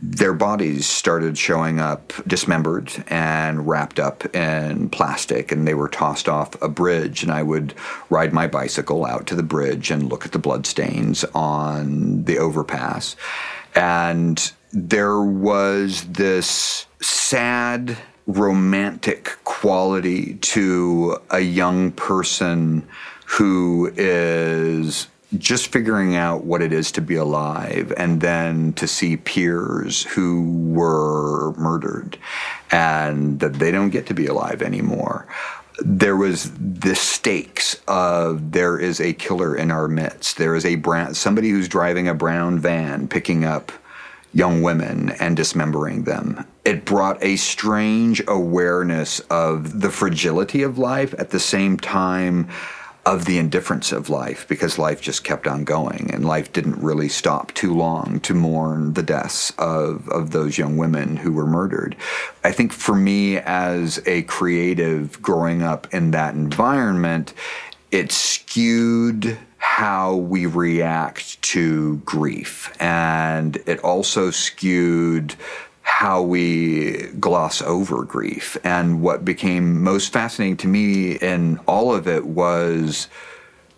their 0.00 0.32
bodies 0.32 0.86
started 0.86 1.36
showing 1.36 1.80
up 1.80 2.12
dismembered 2.26 2.92
and 3.08 3.66
wrapped 3.66 3.98
up 3.98 4.34
in 4.34 4.88
plastic, 4.90 5.50
and 5.50 5.66
they 5.66 5.74
were 5.74 5.88
tossed 5.88 6.28
off 6.28 6.60
a 6.62 6.68
bridge. 6.68 7.22
And 7.22 7.32
I 7.32 7.42
would 7.42 7.74
ride 8.08 8.32
my 8.32 8.46
bicycle 8.46 9.04
out 9.04 9.26
to 9.28 9.34
the 9.34 9.42
bridge 9.42 9.90
and 9.90 10.08
look 10.08 10.24
at 10.24 10.32
the 10.32 10.38
bloodstains 10.38 11.24
on 11.34 12.24
the 12.24 12.38
overpass. 12.38 13.16
And 13.74 14.52
there 14.72 15.20
was 15.20 16.04
this 16.04 16.86
sad, 17.00 17.96
romantic 18.26 19.36
quality 19.44 20.34
to 20.34 21.18
a 21.30 21.40
young 21.40 21.90
person 21.92 22.86
who 23.28 23.92
is 23.94 25.06
just 25.36 25.70
figuring 25.70 26.16
out 26.16 26.44
what 26.44 26.62
it 26.62 26.72
is 26.72 26.90
to 26.90 27.02
be 27.02 27.14
alive 27.14 27.92
and 27.98 28.22
then 28.22 28.72
to 28.72 28.88
see 28.88 29.18
peers 29.18 30.04
who 30.04 30.50
were 30.72 31.52
murdered 31.52 32.18
and 32.70 33.38
that 33.40 33.54
they 33.54 33.70
don't 33.70 33.90
get 33.90 34.06
to 34.06 34.14
be 34.14 34.26
alive 34.26 34.62
anymore. 34.62 35.26
There 35.80 36.16
was 36.16 36.50
the 36.56 36.94
stakes 36.94 37.78
of 37.86 38.52
there 38.52 38.78
is 38.78 38.98
a 38.98 39.12
killer 39.12 39.54
in 39.54 39.70
our 39.70 39.88
midst. 39.88 40.38
There 40.38 40.56
is 40.56 40.64
a 40.64 40.82
somebody 41.12 41.50
who's 41.50 41.68
driving 41.68 42.08
a 42.08 42.14
brown 42.14 42.58
van 42.58 43.08
picking 43.08 43.44
up 43.44 43.70
young 44.32 44.62
women 44.62 45.10
and 45.20 45.36
dismembering 45.36 46.04
them. 46.04 46.46
It 46.64 46.86
brought 46.86 47.22
a 47.22 47.36
strange 47.36 48.22
awareness 48.26 49.20
of 49.30 49.82
the 49.82 49.90
fragility 49.90 50.62
of 50.62 50.78
life 50.78 51.14
at 51.18 51.30
the 51.30 51.40
same 51.40 51.76
time 51.76 52.48
of 53.08 53.24
the 53.24 53.38
indifference 53.38 53.90
of 53.90 54.10
life 54.10 54.46
because 54.48 54.78
life 54.78 55.00
just 55.00 55.24
kept 55.24 55.46
on 55.46 55.64
going 55.64 56.10
and 56.12 56.26
life 56.26 56.52
didn't 56.52 56.76
really 56.76 57.08
stop 57.08 57.50
too 57.54 57.74
long 57.74 58.20
to 58.20 58.34
mourn 58.34 58.92
the 58.92 59.02
deaths 59.02 59.50
of, 59.56 60.06
of 60.10 60.30
those 60.32 60.58
young 60.58 60.76
women 60.76 61.16
who 61.16 61.32
were 61.32 61.46
murdered. 61.46 61.96
I 62.44 62.52
think 62.52 62.70
for 62.70 62.94
me 62.94 63.38
as 63.38 63.98
a 64.04 64.24
creative 64.24 65.22
growing 65.22 65.62
up 65.62 65.92
in 65.94 66.10
that 66.10 66.34
environment, 66.34 67.32
it 67.90 68.12
skewed 68.12 69.38
how 69.56 70.14
we 70.16 70.44
react 70.44 71.40
to 71.40 71.96
grief 72.04 72.76
and 72.78 73.56
it 73.64 73.82
also 73.82 74.30
skewed 74.30 75.34
how 75.88 76.22
we 76.22 77.08
gloss 77.18 77.60
over 77.62 78.04
grief. 78.04 78.58
And 78.62 79.00
what 79.00 79.24
became 79.24 79.82
most 79.82 80.12
fascinating 80.12 80.58
to 80.58 80.68
me 80.68 81.12
in 81.16 81.58
all 81.66 81.92
of 81.92 82.06
it 82.06 82.26
was 82.26 83.08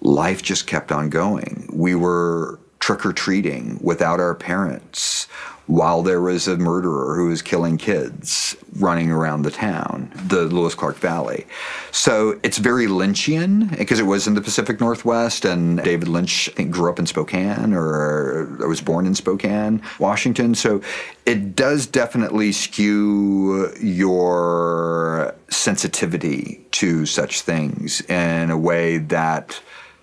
life 0.02 0.42
just 0.42 0.66
kept 0.66 0.90
on 0.90 1.08
going. 1.08 1.70
We 1.72 1.94
were 1.94 2.58
trick 2.80 3.06
or 3.06 3.12
treating 3.12 3.78
without 3.80 4.18
our 4.18 4.34
parents 4.34 5.28
while 5.66 6.02
there 6.02 6.20
was 6.20 6.48
a 6.48 6.56
murderer 6.56 7.14
who 7.16 7.28
was 7.28 7.42
killing 7.42 7.78
kids 7.78 8.56
running 8.76 9.10
around 9.10 9.42
the 9.42 9.50
town, 9.50 10.10
the 10.26 10.42
Lewis 10.42 10.74
Clark 10.74 10.96
Valley. 10.96 11.46
So 11.92 12.40
it's 12.42 12.58
very 12.58 12.86
Lynchian 12.86 13.76
because 13.78 14.00
it 14.00 14.04
was 14.04 14.26
in 14.26 14.34
the 14.34 14.40
Pacific 14.40 14.80
Northwest, 14.80 15.44
and 15.44 15.82
David 15.82 16.08
Lynch, 16.08 16.48
I 16.48 16.52
think, 16.52 16.72
grew 16.72 16.90
up 16.90 16.98
in 16.98 17.06
Spokane 17.06 17.72
or 17.72 18.56
was 18.66 18.80
born 18.80 19.06
in 19.06 19.14
Spokane, 19.14 19.82
Washington. 19.98 20.54
So 20.54 20.80
it 21.26 21.54
does 21.54 21.86
definitely 21.86 22.52
skew 22.52 23.72
your 23.80 25.34
sensitivity 25.50 26.64
to 26.72 27.06
such 27.06 27.42
things 27.42 28.00
in 28.02 28.50
a 28.50 28.58
way 28.58 28.98
that 28.98 29.60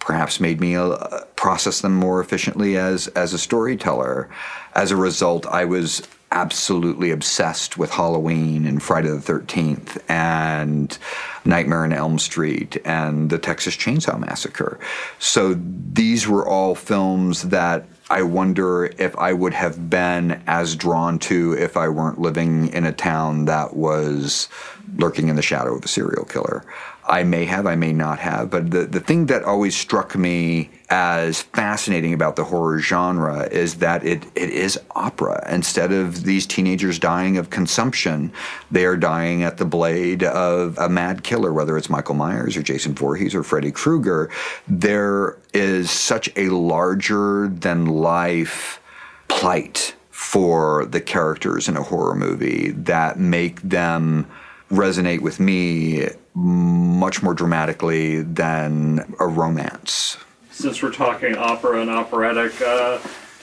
perhaps 0.07 0.39
made 0.39 0.61
me 0.61 0.73
uh, 0.73 1.19
process 1.35 1.81
them 1.81 1.93
more 1.93 2.21
efficiently 2.21 2.77
as 2.77 3.07
as 3.09 3.33
a 3.33 3.37
storyteller. 3.37 4.29
As 4.73 4.89
a 4.89 4.95
result, 4.95 5.45
I 5.45 5.65
was 5.65 6.07
absolutely 6.31 7.11
obsessed 7.11 7.77
with 7.77 7.91
Halloween 7.91 8.65
and 8.65 8.81
Friday 8.81 9.09
the 9.09 9.17
13th 9.17 10.01
and 10.09 10.97
Nightmare 11.43 11.83
on 11.83 11.91
Elm 11.91 12.19
Street 12.19 12.77
and 12.85 13.29
the 13.29 13.37
Texas 13.37 13.75
Chainsaw 13.75 14.17
Massacre. 14.17 14.79
So 15.19 15.57
these 15.93 16.25
were 16.25 16.47
all 16.47 16.73
films 16.73 17.43
that 17.43 17.85
I 18.09 18.21
wonder 18.21 18.85
if 18.97 19.13
I 19.17 19.33
would 19.33 19.53
have 19.53 19.89
been 19.89 20.41
as 20.47 20.77
drawn 20.77 21.19
to 21.19 21.53
if 21.53 21.75
I 21.75 21.89
weren't 21.89 22.19
living 22.19 22.69
in 22.73 22.85
a 22.85 22.93
town 22.93 23.45
that 23.45 23.75
was 23.75 24.47
lurking 24.95 25.27
in 25.27 25.35
the 25.35 25.41
shadow 25.41 25.75
of 25.75 25.83
a 25.83 25.87
serial 25.87 26.25
killer. 26.25 26.63
I 27.09 27.23
may 27.23 27.45
have, 27.45 27.65
I 27.65 27.75
may 27.75 27.93
not 27.93 28.19
have, 28.19 28.49
but 28.49 28.69
the, 28.71 28.85
the 28.85 28.99
thing 28.99 29.27
that 29.27 29.43
always 29.43 29.77
struck 29.77 30.15
me 30.15 30.69
as 30.89 31.41
fascinating 31.41 32.13
about 32.13 32.35
the 32.35 32.43
horror 32.43 32.79
genre 32.79 33.47
is 33.49 33.75
that 33.75 34.05
it, 34.05 34.25
it 34.35 34.49
is 34.49 34.77
opera. 34.91 35.47
Instead 35.49 35.93
of 35.93 36.25
these 36.25 36.45
teenagers 36.45 36.99
dying 36.99 37.37
of 37.37 37.49
consumption, 37.49 38.33
they 38.71 38.85
are 38.85 38.97
dying 38.97 39.43
at 39.43 39.57
the 39.57 39.65
blade 39.65 40.23
of 40.23 40.77
a 40.77 40.89
mad 40.89 41.23
killer, 41.23 41.53
whether 41.53 41.77
it's 41.77 41.89
Michael 41.89 42.15
Myers 42.15 42.57
or 42.57 42.61
Jason 42.61 42.93
Voorhees 42.93 43.33
or 43.33 43.43
Freddy 43.43 43.71
Krueger. 43.71 44.29
There 44.67 45.37
is 45.53 45.89
such 45.89 46.29
a 46.35 46.49
larger 46.49 47.47
than 47.47 47.85
life 47.85 48.81
plight 49.29 49.95
for 50.09 50.85
the 50.85 50.99
characters 50.99 51.69
in 51.69 51.77
a 51.77 51.83
horror 51.83 52.15
movie 52.15 52.71
that 52.71 53.17
make 53.17 53.61
them 53.61 54.27
resonate 54.69 55.21
with 55.21 55.39
me 55.39 56.07
much 56.33 57.23
more 57.23 57.33
dramatically 57.33 58.21
than 58.21 59.13
a 59.19 59.27
romance. 59.27 60.17
Since 60.51 60.81
we're 60.81 60.91
talking 60.91 61.35
opera 61.37 61.81
and 61.81 61.89
operatic, 61.89 62.59
uh, 62.61 62.99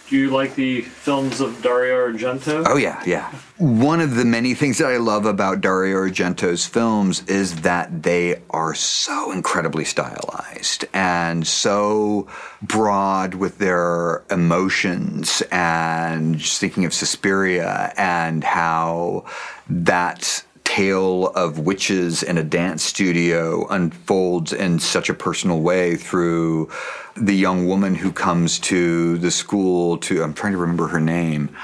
do 0.08 0.18
you 0.18 0.30
like 0.30 0.54
the 0.54 0.82
films 0.82 1.40
of 1.40 1.62
Dario 1.62 2.12
Argento? 2.12 2.64
Oh, 2.66 2.76
yeah, 2.76 3.02
yeah. 3.06 3.30
One 3.56 4.00
of 4.00 4.16
the 4.16 4.24
many 4.24 4.54
things 4.54 4.78
that 4.78 4.88
I 4.88 4.98
love 4.98 5.24
about 5.24 5.62
Dario 5.62 5.96
Argento's 5.96 6.66
films 6.66 7.22
is 7.26 7.62
that 7.62 8.02
they 8.02 8.42
are 8.50 8.74
so 8.74 9.32
incredibly 9.32 9.84
stylized 9.84 10.84
and 10.92 11.46
so 11.46 12.28
broad 12.60 13.34
with 13.34 13.58
their 13.58 14.24
emotions. 14.30 15.42
And 15.50 16.38
just 16.38 16.60
thinking 16.60 16.84
of 16.84 16.92
Suspiria 16.92 17.94
and 17.96 18.44
how 18.44 19.24
that 19.70 20.44
tale 20.74 21.28
of 21.36 21.60
witches 21.60 22.24
in 22.24 22.36
a 22.36 22.42
dance 22.42 22.82
studio 22.82 23.64
unfolds 23.68 24.52
in 24.52 24.76
such 24.80 25.08
a 25.08 25.14
personal 25.14 25.60
way 25.60 25.94
through 25.94 26.68
the 27.14 27.32
young 27.32 27.68
woman 27.68 27.94
who 27.94 28.10
comes 28.10 28.58
to 28.58 29.16
the 29.18 29.30
school 29.30 29.96
to 29.98 30.20
I'm 30.20 30.34
trying 30.34 30.50
to 30.50 30.58
remember 30.58 30.88
her 30.88 30.98
name 30.98 31.56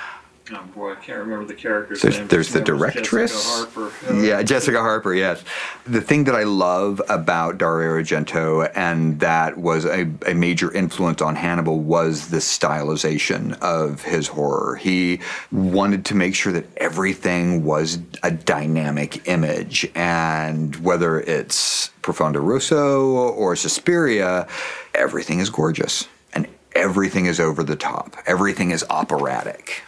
Oh 0.53 0.65
boy, 0.75 0.93
I 0.93 0.97
can't 0.97 1.19
remember 1.19 1.45
the 1.45 1.55
character's 1.55 2.03
there's, 2.03 2.19
name. 2.19 2.27
There's 2.27 2.49
the 2.49 2.61
Jessica 2.61 2.79
directress. 2.79 3.47
Harper. 3.47 3.93
Uh, 4.09 4.21
yeah, 4.21 4.43
Jessica 4.43 4.81
Harper. 4.81 5.15
Yes. 5.15 5.45
The 5.85 6.01
thing 6.01 6.25
that 6.25 6.35
I 6.35 6.43
love 6.43 7.01
about 7.09 7.59
Dario 7.59 8.03
Argento, 8.03 8.69
and 8.75 9.21
that 9.21 9.57
was 9.57 9.85
a, 9.85 10.11
a 10.27 10.35
major 10.35 10.73
influence 10.73 11.23
on 11.23 11.37
Hannibal, 11.37 11.79
was 11.79 12.29
the 12.31 12.39
stylization 12.39 13.57
of 13.61 14.03
his 14.03 14.27
horror. 14.27 14.75
He 14.77 15.21
wanted 15.53 16.05
to 16.07 16.17
make 16.17 16.35
sure 16.35 16.53
that 16.53 16.67
everything 16.79 17.65
was 17.65 17.99
a 18.25 18.33
dynamic 18.33 19.29
image, 19.29 19.89
and 19.95 20.75
whether 20.77 21.21
it's 21.21 21.91
Profondo 22.03 22.41
Rosso 22.41 23.31
or 23.31 23.55
Suspiria, 23.55 24.49
everything 24.95 25.39
is 25.39 25.49
gorgeous 25.49 26.09
and 26.33 26.49
everything 26.75 27.27
is 27.27 27.39
over 27.39 27.63
the 27.63 27.77
top. 27.77 28.17
Everything 28.27 28.73
is 28.73 28.85
operatic 28.91 29.83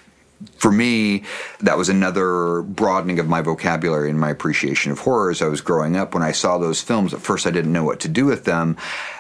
for 0.56 0.70
me, 0.70 1.24
that 1.60 1.76
was 1.76 1.88
another 1.88 2.62
broadening 2.62 3.18
of 3.18 3.28
my 3.28 3.42
vocabulary 3.42 4.10
and 4.10 4.18
my 4.18 4.30
appreciation 4.30 4.92
of 4.92 5.00
horror 5.00 5.30
as 5.30 5.42
I 5.42 5.48
was 5.48 5.60
growing 5.60 5.96
up. 5.96 6.14
When 6.14 6.22
I 6.22 6.32
saw 6.32 6.58
those 6.58 6.80
films, 6.80 7.14
at 7.14 7.20
first 7.20 7.46
I 7.46 7.50
didn't 7.50 7.72
know 7.72 7.84
what 7.84 8.00
to 8.00 8.08
do 8.08 8.26
with 8.26 8.44
them. 8.44 8.76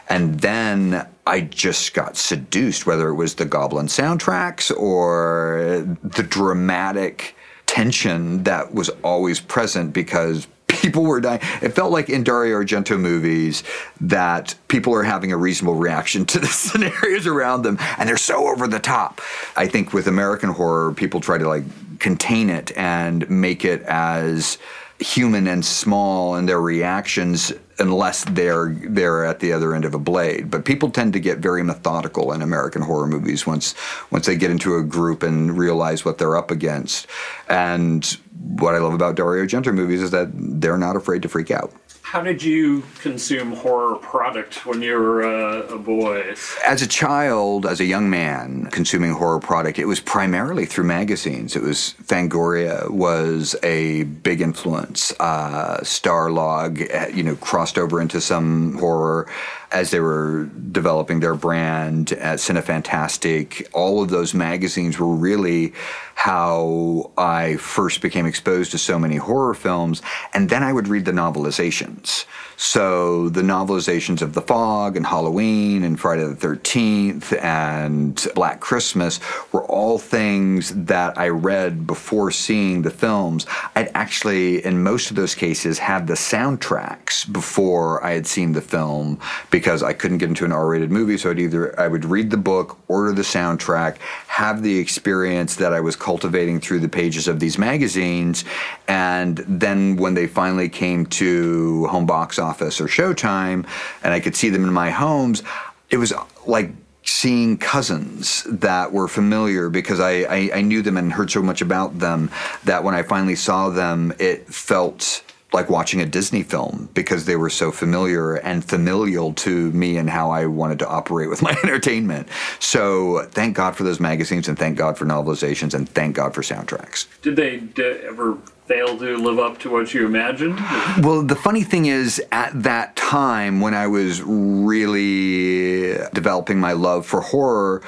And 0.08 0.40
then 0.40 1.06
I 1.26 1.40
just 1.40 1.94
got 1.94 2.16
seduced, 2.16 2.86
whether 2.86 3.08
it 3.08 3.14
was 3.14 3.34
the 3.34 3.44
Goblin 3.44 3.86
soundtracks 3.86 4.76
or 4.76 5.96
the 6.02 6.22
dramatic 6.22 7.36
tension 7.66 8.42
that 8.42 8.74
was 8.74 8.90
always 9.02 9.40
present 9.40 9.92
because 9.92 10.46
people 10.82 11.04
were 11.04 11.20
dying. 11.20 11.40
It 11.62 11.70
felt 11.70 11.92
like 11.92 12.10
in 12.10 12.24
Dario 12.24 12.60
Argento 12.60 13.00
movies 13.00 13.62
that 14.00 14.54
people 14.68 14.94
are 14.94 15.04
having 15.04 15.32
a 15.32 15.36
reasonable 15.36 15.76
reaction 15.76 16.26
to 16.26 16.38
the 16.40 16.48
scenarios 16.48 17.26
around 17.26 17.62
them, 17.62 17.78
and 17.96 18.08
they're 18.08 18.16
so 18.16 18.48
over 18.48 18.66
the 18.66 18.80
top. 18.80 19.20
I 19.56 19.66
think 19.66 19.92
with 19.92 20.08
American 20.08 20.50
horror, 20.50 20.92
people 20.92 21.20
try 21.20 21.38
to 21.38 21.48
like 21.48 21.64
contain 21.98 22.50
it 22.50 22.76
and 22.76 23.28
make 23.30 23.64
it 23.64 23.82
as 23.82 24.58
human 24.98 25.48
and 25.48 25.64
small 25.64 26.36
in 26.36 26.46
their 26.46 26.60
reactions 26.60 27.52
unless 27.78 28.24
they're 28.24 28.68
they're 28.68 29.24
at 29.24 29.40
the 29.40 29.52
other 29.52 29.74
end 29.74 29.84
of 29.84 29.94
a 29.94 29.98
blade. 29.98 30.50
But 30.50 30.64
people 30.64 30.90
tend 30.90 31.12
to 31.14 31.20
get 31.20 31.38
very 31.38 31.62
methodical 31.62 32.32
in 32.32 32.42
American 32.42 32.82
horror 32.82 33.06
movies 33.06 33.46
once 33.46 33.74
once 34.10 34.26
they 34.26 34.36
get 34.36 34.50
into 34.50 34.76
a 34.76 34.82
group 34.82 35.22
and 35.22 35.56
realize 35.56 36.04
what 36.04 36.18
they're 36.18 36.36
up 36.36 36.50
against. 36.50 37.06
And 37.48 38.16
what 38.58 38.74
I 38.74 38.78
love 38.78 38.94
about 38.94 39.14
Dario 39.16 39.44
Argento 39.44 39.72
movies 39.72 40.02
is 40.02 40.10
that 40.10 40.30
they're 40.32 40.78
not 40.78 40.96
afraid 40.96 41.22
to 41.22 41.28
freak 41.28 41.50
out. 41.50 41.72
How 42.12 42.20
did 42.20 42.42
you 42.42 42.82
consume 43.00 43.52
horror 43.52 43.96
product 43.96 44.66
when 44.66 44.82
you 44.82 44.98
were 44.98 45.22
uh, 45.24 45.62
a 45.68 45.78
boy? 45.78 46.34
As 46.62 46.82
a 46.82 46.86
child, 46.86 47.64
as 47.64 47.80
a 47.80 47.86
young 47.86 48.10
man, 48.10 48.66
consuming 48.66 49.12
horror 49.12 49.40
product, 49.40 49.78
it 49.78 49.86
was 49.86 49.98
primarily 49.98 50.66
through 50.66 50.84
magazines. 50.84 51.56
It 51.56 51.62
was 51.62 51.94
Fangoria 52.02 52.90
was 52.90 53.56
a 53.62 54.02
big 54.02 54.42
influence. 54.42 55.14
Uh, 55.20 55.78
Starlog, 55.78 56.94
uh, 56.94 57.08
you 57.08 57.22
know, 57.22 57.36
crossed 57.36 57.78
over 57.78 57.98
into 57.98 58.20
some 58.20 58.76
horror 58.76 59.26
as 59.72 59.90
they 59.90 60.00
were 60.00 60.50
developing 60.70 61.20
their 61.20 61.34
brand 61.34 62.12
at 62.12 62.38
Cinefantastique. 62.38 63.66
All 63.72 64.02
of 64.02 64.10
those 64.10 64.34
magazines 64.34 64.98
were 64.98 65.14
really 65.14 65.72
how 66.14 67.10
I 67.16 67.56
first 67.56 68.00
became 68.00 68.26
exposed 68.26 68.70
to 68.72 68.78
so 68.78 68.98
many 68.98 69.16
horror 69.16 69.54
films. 69.54 70.02
And 70.34 70.50
then 70.50 70.62
I 70.62 70.72
would 70.72 70.88
read 70.88 71.04
the 71.04 71.12
novelizations. 71.12 72.26
So 72.64 73.28
the 73.28 73.42
novelizations 73.42 74.22
of 74.22 74.34
The 74.34 74.40
Fog 74.40 74.96
and 74.96 75.04
Halloween 75.04 75.82
and 75.82 75.98
Friday 75.98 76.22
the 76.22 76.36
13th 76.36 77.36
and 77.42 78.24
Black 78.36 78.60
Christmas 78.60 79.18
were 79.50 79.64
all 79.64 79.98
things 79.98 80.72
that 80.84 81.18
I 81.18 81.30
read 81.30 81.88
before 81.88 82.30
seeing 82.30 82.82
the 82.82 82.90
films. 82.90 83.46
I'd 83.74 83.90
actually, 83.94 84.64
in 84.64 84.80
most 84.80 85.10
of 85.10 85.16
those 85.16 85.34
cases, 85.34 85.80
had 85.80 86.06
the 86.06 86.14
soundtracks 86.14 87.30
before 87.30 88.02
I 88.04 88.12
had 88.12 88.28
seen 88.28 88.52
the 88.52 88.60
film 88.60 89.18
because 89.50 89.82
I 89.82 89.92
couldn't 89.92 90.18
get 90.18 90.28
into 90.28 90.44
an 90.44 90.52
R-rated 90.52 90.92
movie. 90.92 91.18
So 91.18 91.32
I'd 91.32 91.40
either 91.40 91.78
I 91.80 91.88
would 91.88 92.04
read 92.04 92.30
the 92.30 92.36
book, 92.36 92.78
order 92.86 93.10
the 93.12 93.22
soundtrack, 93.22 93.96
have 94.28 94.62
the 94.62 94.78
experience 94.78 95.56
that 95.56 95.72
I 95.72 95.80
was 95.80 95.96
cultivating 95.96 96.60
through 96.60 96.78
the 96.78 96.88
pages 96.88 97.26
of 97.26 97.40
these 97.40 97.58
magazines, 97.58 98.44
and 98.92 99.38
then 99.48 99.96
when 99.96 100.12
they 100.12 100.26
finally 100.26 100.68
came 100.68 101.06
to 101.06 101.86
home 101.86 102.04
box 102.04 102.38
office 102.38 102.78
or 102.78 102.88
Showtime, 102.88 103.66
and 104.04 104.12
I 104.12 104.20
could 104.20 104.36
see 104.36 104.50
them 104.50 104.64
in 104.64 104.72
my 104.74 104.90
homes, 104.90 105.42
it 105.88 105.96
was 105.96 106.12
like 106.44 106.72
seeing 107.02 107.56
cousins 107.56 108.42
that 108.50 108.92
were 108.92 109.08
familiar 109.08 109.70
because 109.70 109.98
I, 109.98 110.10
I, 110.10 110.50
I, 110.56 110.60
knew 110.60 110.82
them 110.82 110.98
and 110.98 111.10
heard 111.10 111.30
so 111.30 111.40
much 111.42 111.62
about 111.62 112.00
them 112.00 112.30
that 112.64 112.84
when 112.84 112.94
I 112.94 113.02
finally 113.02 113.34
saw 113.34 113.70
them, 113.70 114.12
it 114.18 114.46
felt 114.46 115.24
like 115.54 115.70
watching 115.70 116.02
a 116.02 116.06
Disney 116.06 116.42
film 116.42 116.90
because 116.92 117.24
they 117.24 117.36
were 117.36 117.50
so 117.50 117.72
familiar 117.72 118.34
and 118.34 118.62
familial 118.62 119.32
to 119.34 119.70
me 119.72 119.96
and 119.96 120.08
how 120.10 120.30
I 120.30 120.46
wanted 120.46 120.78
to 120.80 120.88
operate 120.88 121.30
with 121.30 121.40
my 121.48 121.56
entertainment. 121.64 122.28
So 122.58 123.26
thank 123.30 123.56
God 123.56 123.74
for 123.74 123.84
those 123.84 124.00
magazines 124.00 124.48
and 124.48 124.58
thank 124.58 124.76
God 124.76 124.98
for 124.98 125.06
novelizations 125.06 125.72
and 125.72 125.88
thank 125.88 126.14
God 126.14 126.34
for 126.34 126.42
soundtracks. 126.42 127.06
Did 127.22 127.36
they 127.36 127.62
ever 128.06 128.36
fail 128.72 128.96
to 128.96 129.16
live 129.18 129.38
up 129.38 129.58
to 129.58 129.70
what 129.70 129.92
you 129.92 130.06
imagined? 130.06 130.58
Well, 131.04 131.22
the 131.22 131.36
funny 131.36 131.62
thing 131.62 131.86
is, 131.86 132.22
at 132.32 132.62
that 132.62 132.96
time 132.96 133.60
when 133.60 133.74
I 133.74 133.86
was 133.86 134.22
really 134.22 135.98
developing 136.14 136.58
my 136.58 136.72
love 136.72 137.04
for 137.04 137.20
horror, 137.20 137.82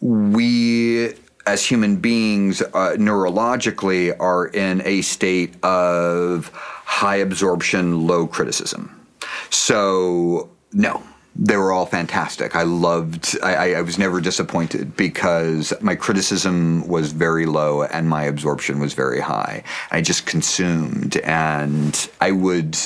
we 0.00 1.14
as 1.46 1.64
human 1.64 1.96
beings, 1.96 2.60
uh, 2.60 2.96
neurologically, 2.98 4.14
are 4.18 4.48
in 4.48 4.82
a 4.84 5.00
state 5.02 5.54
of 5.64 6.50
high 6.52 7.16
absorption, 7.16 8.06
low 8.06 8.26
criticism. 8.26 9.06
So, 9.50 10.50
no, 10.72 11.02
they 11.38 11.56
were 11.56 11.72
all 11.72 11.86
fantastic. 11.86 12.56
I 12.56 12.62
loved. 12.62 13.36
I, 13.42 13.74
I, 13.74 13.82
was 13.82 13.98
never 13.98 14.20
disappointed 14.20 14.96
because 14.96 15.72
my 15.80 15.94
criticism 15.94 16.86
was 16.88 17.12
very 17.12 17.46
low 17.46 17.82
and 17.82 18.08
my 18.08 18.24
absorption 18.24 18.78
was 18.78 18.94
very 18.94 19.20
high. 19.20 19.62
I 19.90 20.00
just 20.00 20.26
consumed, 20.26 21.18
and 21.18 22.08
I 22.20 22.30
would 22.30 22.78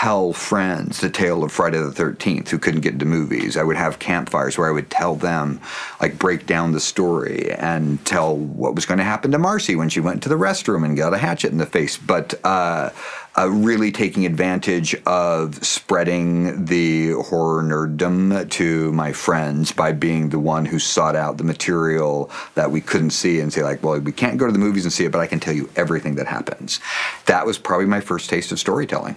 tell 0.00 0.32
friends 0.32 1.00
the 1.00 1.10
tale 1.10 1.42
of 1.42 1.50
Friday 1.50 1.76
the 1.76 1.90
13th 1.90 2.50
who 2.50 2.58
couldn't 2.58 2.82
get 2.82 2.92
into 2.92 3.04
movies. 3.04 3.56
I 3.56 3.64
would 3.64 3.74
have 3.74 3.98
campfires 3.98 4.56
where 4.56 4.68
I 4.68 4.70
would 4.70 4.90
tell 4.90 5.16
them, 5.16 5.60
like, 6.00 6.20
break 6.20 6.46
down 6.46 6.70
the 6.70 6.78
story 6.78 7.50
and 7.54 8.04
tell 8.06 8.36
what 8.36 8.76
was 8.76 8.86
going 8.86 8.98
to 8.98 9.04
happen 9.04 9.32
to 9.32 9.38
Marcy 9.38 9.74
when 9.74 9.88
she 9.88 9.98
went 9.98 10.22
to 10.22 10.28
the 10.28 10.36
restroom 10.36 10.84
and 10.84 10.96
got 10.96 11.14
a 11.14 11.18
hatchet 11.18 11.50
in 11.50 11.58
the 11.58 11.66
face. 11.66 11.96
But 11.96 12.34
uh, 12.44 12.90
uh, 13.36 13.50
really 13.50 13.90
taking 13.90 14.24
advantage 14.24 14.94
of 15.04 15.64
spreading 15.66 16.66
the 16.66 17.14
horror 17.14 17.64
nerddom 17.64 18.48
to 18.50 18.92
my 18.92 19.12
friends 19.12 19.72
by 19.72 19.90
being 19.90 20.28
the 20.28 20.38
one 20.38 20.64
who 20.64 20.78
sought 20.78 21.16
out 21.16 21.38
the 21.38 21.44
material 21.44 22.30
that 22.54 22.70
we 22.70 22.80
couldn't 22.80 23.10
see 23.10 23.40
and 23.40 23.52
say, 23.52 23.64
like, 23.64 23.82
well, 23.82 23.98
we 23.98 24.12
can't 24.12 24.38
go 24.38 24.46
to 24.46 24.52
the 24.52 24.60
movies 24.60 24.84
and 24.84 24.92
see 24.92 25.06
it, 25.06 25.10
but 25.10 25.18
I 25.20 25.26
can 25.26 25.40
tell 25.40 25.54
you 25.54 25.68
everything 25.74 26.14
that 26.14 26.28
happens. 26.28 26.78
That 27.26 27.46
was 27.46 27.58
probably 27.58 27.86
my 27.86 28.00
first 28.00 28.30
taste 28.30 28.52
of 28.52 28.60
storytelling 28.60 29.16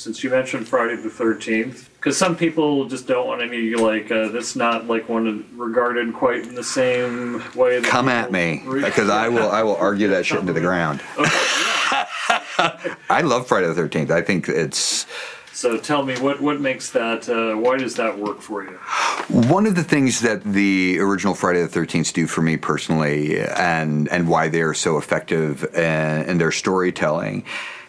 since 0.00 0.24
you 0.24 0.30
mentioned 0.30 0.66
Friday 0.66 0.96
the 0.96 1.10
Thirteenth, 1.10 1.90
because 1.94 2.16
some 2.16 2.34
people 2.34 2.86
just 2.86 3.06
don't 3.06 3.26
want 3.26 3.42
any 3.42 3.74
like 3.74 4.10
uh, 4.10 4.28
that's 4.28 4.56
not 4.56 4.86
like 4.86 5.08
one 5.08 5.46
regarded 5.54 6.14
quite 6.14 6.46
in 6.46 6.54
the 6.54 6.64
same 6.64 7.42
way. 7.54 7.82
Come 7.82 8.08
at 8.08 8.32
me, 8.32 8.62
because 8.66 9.10
I 9.10 9.28
will 9.28 9.50
I 9.50 9.62
will 9.62 9.76
argue 9.76 10.08
that 10.08 10.24
shit 10.24 10.40
into 10.40 10.54
the 10.54 10.60
ground. 10.60 11.02
Okay, 11.18 11.28
I 13.10 13.20
love 13.22 13.46
Friday 13.46 13.66
the 13.66 13.74
Thirteenth. 13.74 14.10
I 14.10 14.22
think 14.22 14.48
it's. 14.48 15.06
So 15.52 15.76
tell 15.76 16.02
me 16.02 16.18
what 16.18 16.40
what 16.40 16.60
makes 16.60 16.90
that 16.92 17.28
uh, 17.28 17.54
why 17.58 17.76
does 17.76 17.96
that 17.96 18.18
work 18.18 18.40
for 18.40 18.64
you? 18.64 18.78
One 19.28 19.66
of 19.66 19.74
the 19.74 19.84
things 19.84 20.20
that 20.20 20.42
the 20.42 20.98
original 21.00 21.34
Friday 21.34 21.60
the 21.60 21.68
Thirteenth 21.68 22.14
do 22.14 22.26
for 22.26 22.40
me 22.40 22.56
personally, 22.56 23.38
and 23.38 24.08
and 24.08 24.28
why 24.28 24.48
they 24.48 24.62
are 24.62 24.72
so 24.72 24.96
effective 24.96 25.64
in, 25.74 26.22
in 26.30 26.38
their 26.38 26.52
storytelling 26.52 27.44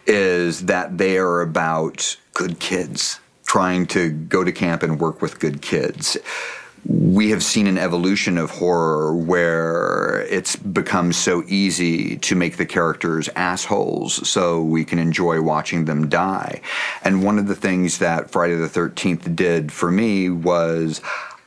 is 0.08 0.66
that 0.66 0.98
they 0.98 1.18
are 1.18 1.42
about 1.42 2.18
good 2.34 2.60
kids 2.60 3.20
trying 3.46 3.86
to 3.86 4.10
go 4.10 4.44
to 4.44 4.52
camp 4.52 4.82
and 4.82 5.00
work 5.00 5.22
with 5.22 5.40
good 5.40 5.62
kids. 5.62 6.18
We 6.86 7.30
have 7.30 7.44
seen 7.44 7.68
an 7.68 7.78
evolution 7.78 8.38
of 8.38 8.50
horror 8.50 9.14
where 9.14 10.26
it's 10.30 10.56
become 10.56 11.14
so 11.14 11.44
easy 11.48 12.16
to 12.18 12.36
make 12.36 12.58
the 12.58 12.66
characters 12.66 13.30
assholes 13.36 14.28
so 14.28 14.64
we 14.64 14.86
can 14.86 14.98
enjoy 14.98 15.42
watching 15.42 15.86
them 15.86 16.10
die. 16.10 16.62
And 17.04 17.24
one 17.24 17.38
of 17.38 17.48
the 17.48 17.56
things 17.56 18.00
that 18.00 18.32
Friday 18.32 18.56
the 18.56 18.68
13th 18.68 19.36
did 19.36 19.72
for 19.72 19.92
me 19.92 20.30
was 20.30 21.02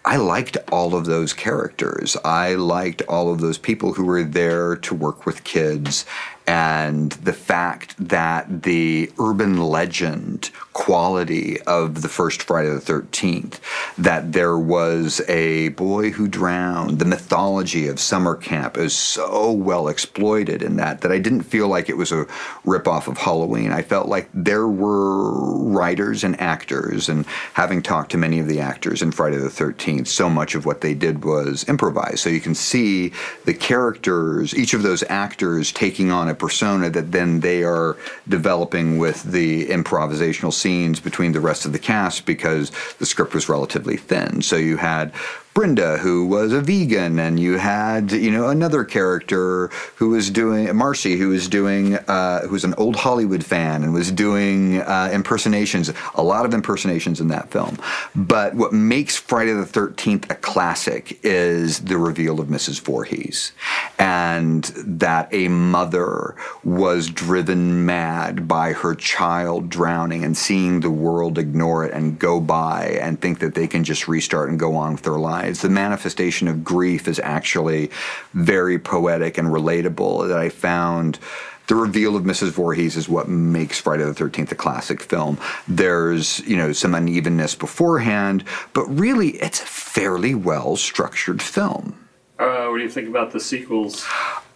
I 0.04 0.16
liked 0.16 0.58
all 0.70 0.94
of 0.94 1.06
those 1.06 1.32
characters. 1.32 2.14
I 2.24 2.54
liked 2.54 3.00
all 3.08 3.32
of 3.32 3.40
those 3.40 3.56
people 3.56 3.94
who 3.94 4.04
were 4.04 4.22
there 4.22 4.76
to 4.76 4.94
work 4.94 5.24
with 5.24 5.44
kids 5.44 6.04
and 6.46 7.12
the 7.12 7.32
fact 7.32 7.94
that 8.08 8.62
the 8.62 9.10
urban 9.18 9.58
legend 9.58 10.50
quality 10.74 11.60
of 11.62 12.02
the 12.02 12.08
first 12.08 12.42
Friday 12.42 12.68
the 12.68 12.80
13th, 12.80 13.60
that 13.96 14.32
there 14.32 14.58
was 14.58 15.22
a 15.28 15.68
boy 15.70 16.10
who 16.10 16.28
drowned, 16.28 16.98
the 16.98 17.04
mythology 17.04 17.86
of 17.86 17.98
summer 17.98 18.34
camp 18.34 18.76
is 18.76 18.94
so 18.94 19.50
well 19.52 19.88
exploited 19.88 20.62
in 20.62 20.76
that 20.76 21.00
that 21.00 21.12
I 21.12 21.18
didn't 21.18 21.42
feel 21.42 21.68
like 21.68 21.88
it 21.88 21.96
was 21.96 22.12
a 22.12 22.26
ripoff 22.66 23.06
of 23.06 23.18
Halloween. 23.18 23.72
I 23.72 23.82
felt 23.82 24.08
like 24.08 24.28
there 24.34 24.68
were 24.68 25.56
writers 25.58 26.24
and 26.24 26.38
actors, 26.40 27.08
and 27.08 27.24
having 27.54 27.82
talked 27.82 28.10
to 28.10 28.18
many 28.18 28.38
of 28.38 28.48
the 28.48 28.60
actors 28.60 29.00
in 29.00 29.12
Friday 29.12 29.38
the 29.38 29.48
13th, 29.48 30.08
so 30.08 30.28
much 30.28 30.54
of 30.54 30.66
what 30.66 30.82
they 30.82 30.92
did 30.92 31.24
was 31.24 31.66
improvised. 31.68 32.18
So 32.18 32.28
you 32.28 32.40
can 32.40 32.54
see 32.54 33.12
the 33.44 33.54
characters, 33.54 34.54
each 34.54 34.74
of 34.74 34.82
those 34.82 35.02
actors 35.08 35.72
taking 35.72 36.10
on 36.10 36.28
a 36.28 36.33
a 36.34 36.36
persona 36.36 36.90
that 36.90 37.12
then 37.12 37.40
they 37.40 37.62
are 37.62 37.96
developing 38.28 38.98
with 38.98 39.22
the 39.22 39.66
improvisational 39.68 40.52
scenes 40.52 41.00
between 41.00 41.32
the 41.32 41.40
rest 41.40 41.64
of 41.64 41.72
the 41.72 41.78
cast 41.78 42.26
because 42.26 42.70
the 42.98 43.06
script 43.06 43.34
was 43.34 43.48
relatively 43.48 43.96
thin. 43.96 44.42
So 44.42 44.56
you 44.56 44.76
had 44.76 45.12
Brenda, 45.54 45.98
who 45.98 46.26
was 46.26 46.52
a 46.52 46.60
vegan, 46.60 47.20
and 47.20 47.38
you 47.38 47.58
had 47.58 48.10
you 48.10 48.32
know 48.32 48.48
another 48.48 48.82
character 48.82 49.68
who 49.94 50.08
was 50.08 50.28
doing 50.28 50.74
Marcy, 50.74 51.16
who 51.16 51.28
was 51.28 51.48
doing 51.48 51.94
uh, 51.94 52.40
who 52.40 52.50
was 52.50 52.64
an 52.64 52.74
old 52.74 52.96
Hollywood 52.96 53.44
fan 53.44 53.84
and 53.84 53.94
was 53.94 54.10
doing 54.10 54.80
uh, 54.80 55.10
impersonations. 55.12 55.92
A 56.16 56.24
lot 56.24 56.44
of 56.44 56.54
impersonations 56.54 57.20
in 57.20 57.28
that 57.28 57.52
film. 57.52 57.78
But 58.16 58.54
what 58.54 58.72
makes 58.72 59.16
Friday 59.16 59.52
the 59.52 59.64
Thirteenth 59.64 60.28
a 60.28 60.34
classic 60.34 61.20
is 61.22 61.84
the 61.84 61.98
reveal 61.98 62.40
of 62.40 62.48
Mrs. 62.48 62.80
Voorhees, 62.80 63.52
and 63.96 64.64
that 64.64 65.32
a 65.32 65.46
mother 65.46 66.34
was 66.64 67.08
driven 67.08 67.86
mad 67.86 68.48
by 68.48 68.72
her 68.72 68.96
child 68.96 69.68
drowning 69.68 70.24
and 70.24 70.36
seeing 70.36 70.80
the 70.80 70.90
world 70.90 71.38
ignore 71.38 71.84
it 71.84 71.94
and 71.94 72.18
go 72.18 72.40
by 72.40 72.98
and 73.00 73.20
think 73.20 73.38
that 73.38 73.54
they 73.54 73.68
can 73.68 73.84
just 73.84 74.08
restart 74.08 74.50
and 74.50 74.58
go 74.58 74.74
on 74.74 74.94
with 74.94 75.02
their 75.02 75.12
lives 75.12 75.43
lives. 75.44 75.60
The 75.60 75.68
manifestation 75.68 76.48
of 76.48 76.64
grief 76.64 77.06
is 77.06 77.20
actually 77.20 77.90
very 78.32 78.78
poetic 78.78 79.36
and 79.38 79.48
relatable 79.48 80.28
that 80.28 80.38
I 80.38 80.48
found 80.48 81.18
the 81.66 81.74
reveal 81.74 82.14
of 82.16 82.24
Mrs. 82.24 82.50
Voorhees 82.50 82.96
is 82.96 83.08
what 83.08 83.28
makes 83.28 83.80
Friday 83.80 84.04
the 84.04 84.12
13th 84.12 84.52
a 84.52 84.54
classic 84.54 85.00
film. 85.02 85.38
There's, 85.66 86.40
you 86.40 86.56
know, 86.56 86.72
some 86.72 86.94
unevenness 86.94 87.54
beforehand, 87.54 88.44
but 88.74 88.84
really 88.86 89.30
it's 89.38 89.62
a 89.62 89.66
fairly 89.66 90.34
well 90.34 90.76
structured 90.76 91.40
film. 91.40 92.08
Uh, 92.38 92.66
what 92.66 92.78
do 92.78 92.82
you 92.82 92.90
think 92.90 93.08
about 93.08 93.30
the 93.30 93.40
sequels? 93.40 94.06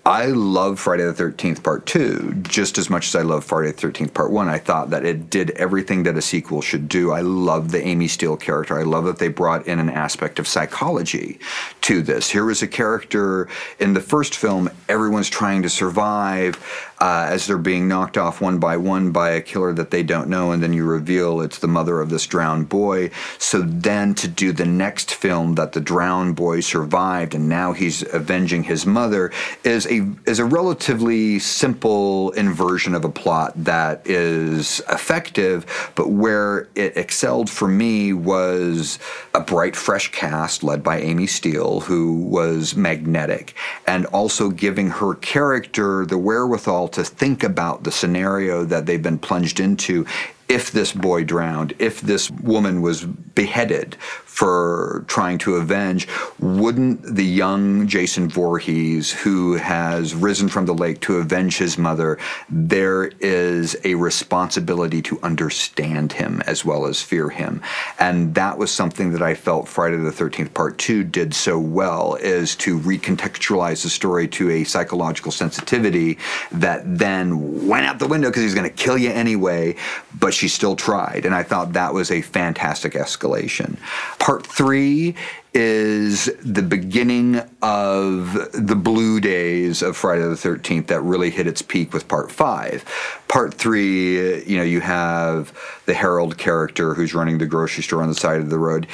I 0.09 0.29
love 0.29 0.81
Friday 0.81 1.05
the 1.05 1.13
13th 1.13 1.63
Part 1.63 1.85
2 1.85 2.37
just 2.45 2.79
as 2.79 2.89
much 2.89 3.09
as 3.09 3.15
I 3.15 3.21
love 3.21 3.45
Friday 3.45 3.73
the 3.73 3.89
13th 3.89 4.15
Part 4.15 4.31
1. 4.31 4.49
I 4.49 4.57
thought 4.57 4.89
that 4.89 5.05
it 5.05 5.29
did 5.29 5.51
everything 5.51 6.05
that 6.05 6.17
a 6.17 6.23
sequel 6.23 6.63
should 6.63 6.89
do. 6.89 7.13
I 7.13 7.21
love 7.21 7.73
the 7.73 7.87
Amy 7.87 8.09
Steele 8.09 8.39
character. 8.39 8.79
I 8.79 8.85
love 8.85 9.05
that 9.05 9.19
they 9.19 9.29
brought 9.29 9.67
in 9.67 9.79
an 9.79 9.91
aspect 9.91 10.39
of 10.39 10.49
psychology 10.49 11.39
to 11.83 12.01
this. 12.01 12.31
Here 12.31 12.47
was 12.47 12.63
a 12.63 12.67
character 12.67 13.51
in 13.81 13.93
the 13.93 14.01
first 14.01 14.35
film, 14.35 14.71
everyone's 14.89 15.29
trying 15.29 15.61
to 15.61 15.69
survive 15.69 16.57
uh, 17.01 17.27
as 17.31 17.47
they're 17.47 17.59
being 17.59 17.89
knocked 17.89 18.17
off 18.17 18.41
one 18.41 18.59
by 18.59 18.77
one 18.77 19.13
by 19.13 19.31
a 19.31 19.41
killer 19.41 19.73
that 19.73 19.91
they 19.91 20.03
don't 20.03 20.29
know, 20.29 20.51
and 20.53 20.63
then 20.63 20.73
you 20.73 20.85
reveal 20.85 21.41
it's 21.41 21.59
the 21.59 21.69
mother 21.69 22.01
of 22.01 22.11
this 22.11 22.27
drowned 22.27 22.69
boy. 22.69 23.11
So 23.39 23.61
then 23.63 24.15
to 24.17 24.29
do 24.29 24.53
the 24.53 24.67
next 24.67 25.15
film 25.15 25.55
that 25.55 25.73
the 25.73 25.81
drowned 25.81 26.37
boy 26.37 26.61
survived 26.61 27.35
and 27.35 27.49
now 27.49 27.73
he's 27.73 28.03
avenging 28.13 28.65
his 28.65 28.87
mother 28.87 29.33
is 29.65 29.87
a 29.87 30.09
is 30.27 30.39
a 30.39 30.45
relatively 30.45 31.39
simple 31.39 32.31
inversion 32.33 32.95
of 32.95 33.05
a 33.05 33.09
plot 33.09 33.53
that 33.57 34.07
is 34.07 34.81
effective, 34.91 35.93
but 35.95 36.11
where 36.11 36.69
it 36.75 36.97
excelled 36.97 37.49
for 37.49 37.69
me 37.69 38.13
was 38.13 38.99
a 39.35 39.41
bright, 39.41 39.77
fresh 39.77 40.11
cast 40.13 40.63
led 40.65 40.83
by 40.83 40.99
Amy 40.99 41.27
Steele, 41.27 41.81
who 41.81 42.15
was 42.15 42.75
magnetic, 42.75 43.55
and 43.87 44.07
also 44.07 44.51
giving 44.51 44.91
her 44.91 45.15
character 45.15 46.05
the 46.05 46.19
wherewithal 46.19 46.88
to 46.89 47.05
think 47.05 47.43
about 47.45 47.85
the 47.85 47.93
scenario 47.93 48.65
that 48.65 48.87
they've 48.87 49.03
been 49.03 49.19
plunged 49.19 49.61
into 49.61 50.07
if 50.49 50.73
this 50.73 50.93
boy 50.93 51.25
drowned, 51.25 51.75
if 51.79 52.01
this 52.01 52.31
woman 52.31 52.81
was 52.81 53.05
beheaded 53.05 53.97
for 54.29 55.05
trying 55.09 55.39
to 55.39 55.57
avenge, 55.57 56.07
wouldn't 56.39 57.03
the 57.03 57.25
young 57.25 57.89
Jason 57.89 58.29
Voorhees, 58.29 59.11
who 59.11 59.55
has 59.55 60.15
risen 60.15 60.49
from 60.49 60.67
the 60.67 60.75
lake 60.75 61.01
to 61.01 61.17
avenge 61.17 61.57
his 61.57 61.77
mother, 61.77 62.19
there 62.49 63.07
is 63.21 63.77
a 63.85 63.95
responsibility 63.95 65.03
to 65.03 65.19
understand 65.23 66.13
him 66.13 66.41
as 66.47 66.65
well 66.65 66.87
as 66.87 67.03
fear 67.03 67.31
him. 67.31 67.61
And 67.99 68.35
that 68.37 68.59
was 68.59 68.71
something 68.71 69.11
that 69.13 69.23
I 69.23 69.35
felt 69.35 69.67
Friday 69.67 69.97
the 69.97 70.11
13th 70.11 70.55
Part 70.55 70.79
2 70.79 71.03
did 71.05 71.35
so 71.35 71.59
well, 71.59 72.15
is 72.17 72.55
to 72.57 72.79
recontextualize 72.79 73.83
the 73.83 73.91
story 73.91 74.29
to 74.29 74.51
a 74.51 74.63
psychological 74.63 75.33
sensitivity 75.33 76.19
that 76.53 76.83
then 76.85 77.67
went 77.67 77.87
out 77.87 77.99
the 77.99 78.07
window 78.07 78.29
because 78.29 78.43
he's 78.43 78.55
going 78.55 78.69
to 78.69 78.77
kill 78.77 78.99
you 78.99 79.11
anyway, 79.11 79.75
but 80.21 80.35
she 80.35 80.47
still 80.47 80.77
tried. 80.77 81.25
And 81.25 81.35
I 81.35 81.43
thought 81.43 81.73
that 81.73 81.93
was 81.93 82.11
a 82.11 82.23
fantastic 82.23 82.93
escalation. 82.93 83.79
Part 84.19 84.47
three 84.47 85.15
is 85.55 86.27
the 86.45 86.63
beginning 86.63 87.41
of 87.63 88.33
the 88.53 88.77
blue 88.77 89.21
days 89.21 89.83
of 89.83 89.97
Friday 89.97 90.23
the 90.23 90.35
13th 90.35 90.89
that 90.89 91.01
really 91.01 91.31
hit 91.31 91.47
its 91.47 91.63
peak 91.63 91.93
with 91.93 92.09
part 92.09 92.31
five. 92.31 92.85
Part 93.29 93.55
three, 93.55 94.45
you 94.45 94.57
know, 94.57 94.63
you 94.63 94.81
have 94.81 95.53
the 95.87 95.95
Harold 95.95 96.37
character 96.37 96.95
who's 96.95 97.15
running 97.15 97.39
the 97.39 97.47
grocery 97.47 97.83
store 97.83 98.03
on 98.03 98.09
the 98.09 98.15
side 98.15 98.41
of 98.41 98.51
the 98.51 98.59
road 98.59 98.87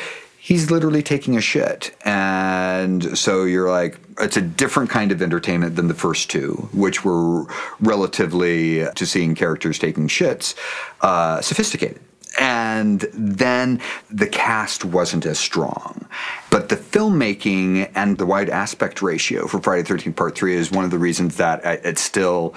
he's 0.44 0.70
literally 0.70 1.02
taking 1.02 1.38
a 1.38 1.40
shit. 1.40 1.96
And 2.04 3.16
so 3.16 3.44
you're 3.44 3.70
like, 3.70 3.98
it's 4.20 4.36
a 4.36 4.42
different 4.42 4.90
kind 4.90 5.10
of 5.10 5.22
entertainment 5.22 5.74
than 5.74 5.88
the 5.88 5.94
first 5.94 6.30
two, 6.30 6.68
which 6.74 7.02
were 7.02 7.46
relatively, 7.80 8.84
to 8.94 9.06
seeing 9.06 9.34
characters 9.34 9.78
taking 9.78 10.06
shits, 10.06 10.54
uh, 11.00 11.40
sophisticated. 11.40 12.02
And 12.38 13.00
then 13.12 13.80
the 14.10 14.26
cast 14.26 14.84
wasn't 14.84 15.26
as 15.26 15.38
strong. 15.38 16.06
But 16.50 16.68
the 16.68 16.76
filmmaking 16.76 17.90
and 17.94 18.18
the 18.18 18.26
wide 18.26 18.50
aspect 18.50 19.02
ratio 19.02 19.46
for 19.46 19.60
Friday 19.60 19.82
the 19.82 19.94
13th 19.94 20.16
Part 20.16 20.34
3 20.36 20.54
is 20.54 20.70
one 20.70 20.84
of 20.84 20.90
the 20.90 20.98
reasons 20.98 21.36
that 21.36 21.64
it 21.64 21.98
still 21.98 22.54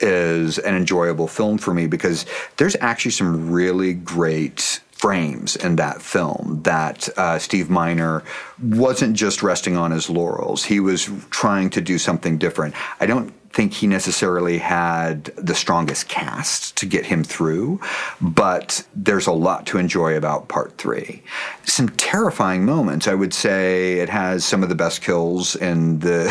is 0.00 0.58
an 0.58 0.74
enjoyable 0.74 1.26
film 1.26 1.58
for 1.58 1.74
me 1.74 1.86
because 1.86 2.24
there's 2.56 2.76
actually 2.80 3.10
some 3.10 3.50
really 3.50 3.94
great 3.94 4.80
frames 4.92 5.54
in 5.56 5.76
that 5.76 6.02
film 6.02 6.60
that 6.64 7.08
uh, 7.16 7.38
Steve 7.38 7.70
Miner 7.70 8.22
wasn't 8.60 9.16
just 9.16 9.42
resting 9.42 9.76
on 9.76 9.92
his 9.92 10.10
laurels. 10.10 10.64
He 10.64 10.80
was 10.80 11.08
trying 11.30 11.70
to 11.70 11.80
do 11.80 11.98
something 11.98 12.36
different. 12.36 12.74
I 13.00 13.06
don't 13.06 13.32
think 13.58 13.74
he 13.74 13.88
necessarily 13.88 14.58
had 14.58 15.24
the 15.34 15.52
strongest 15.52 16.08
cast 16.08 16.76
to 16.76 16.86
get 16.86 17.04
him 17.06 17.24
through, 17.24 17.80
but 18.20 18.86
there's 18.94 19.26
a 19.26 19.32
lot 19.32 19.66
to 19.66 19.78
enjoy 19.78 20.16
about 20.16 20.46
part 20.46 20.78
three. 20.78 21.24
Some 21.64 21.88
terrifying 21.88 22.64
moments. 22.64 23.08
I 23.08 23.14
would 23.14 23.34
say 23.34 23.94
it 23.94 24.10
has 24.10 24.44
some 24.44 24.62
of 24.62 24.68
the 24.68 24.76
best 24.76 25.02
kills 25.02 25.56
in 25.56 25.98
the 25.98 26.30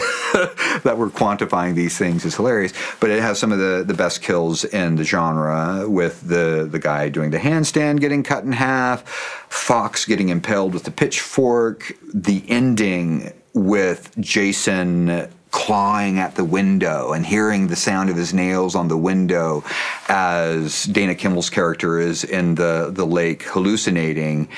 that 0.85 0.97
we're 0.97 1.09
quantifying 1.09 1.75
these 1.75 1.97
things 1.97 2.23
is 2.23 2.33
hilarious, 2.37 2.71
but 3.01 3.09
it 3.09 3.21
has 3.21 3.37
some 3.37 3.51
of 3.51 3.59
the, 3.59 3.83
the 3.85 3.93
best 3.93 4.21
kills 4.21 4.63
in 4.63 4.95
the 4.95 5.03
genre 5.03 5.83
with 5.85 6.25
the, 6.29 6.65
the 6.71 6.79
guy 6.79 7.09
doing 7.09 7.31
the 7.31 7.39
handstand 7.39 7.99
getting 7.99 8.23
cut 8.23 8.45
in 8.45 8.53
half, 8.53 9.05
Fox 9.49 10.05
getting 10.05 10.29
impaled 10.29 10.73
with 10.73 10.85
the 10.85 10.91
pitchfork, 10.91 11.91
the 12.13 12.41
ending 12.47 13.33
with 13.53 14.15
Jason 14.17 15.27
clawing 15.51 16.19
at 16.19 16.35
the 16.35 16.43
window 16.43 17.13
and 17.13 17.25
hearing 17.25 17.67
the 17.67 17.75
sound 17.75 18.09
of 18.09 18.15
his 18.15 18.33
nails 18.33 18.75
on 18.75 18.87
the 18.87 18.97
window 18.97 19.63
as 20.07 20.83
Dana 20.85 21.15
Kimmel's 21.15 21.49
character 21.49 21.99
is 21.99 22.23
in 22.23 22.55
the, 22.55 22.91
the 22.93 23.05
lake 23.05 23.43
hallucinating 23.43 24.49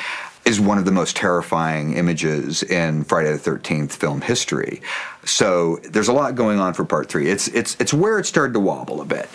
is 0.45 0.59
one 0.59 0.79
of 0.79 0.85
the 0.85 0.91
most 0.91 1.15
terrifying 1.15 1.93
images 1.93 2.63
in 2.63 3.03
Friday 3.03 3.31
the 3.31 3.37
13th 3.37 3.91
film 3.91 4.21
history. 4.21 4.81
So 5.23 5.77
there's 5.83 6.07
a 6.07 6.13
lot 6.13 6.33
going 6.35 6.59
on 6.59 6.73
for 6.73 6.83
part 6.85 7.07
three. 7.07 7.29
It's 7.29 7.47
it's 7.49 7.75
it's 7.79 7.93
where 7.93 8.17
it 8.17 8.25
started 8.25 8.53
to 8.53 8.59
wobble 8.59 9.01
a 9.01 9.05
bit. 9.05 9.29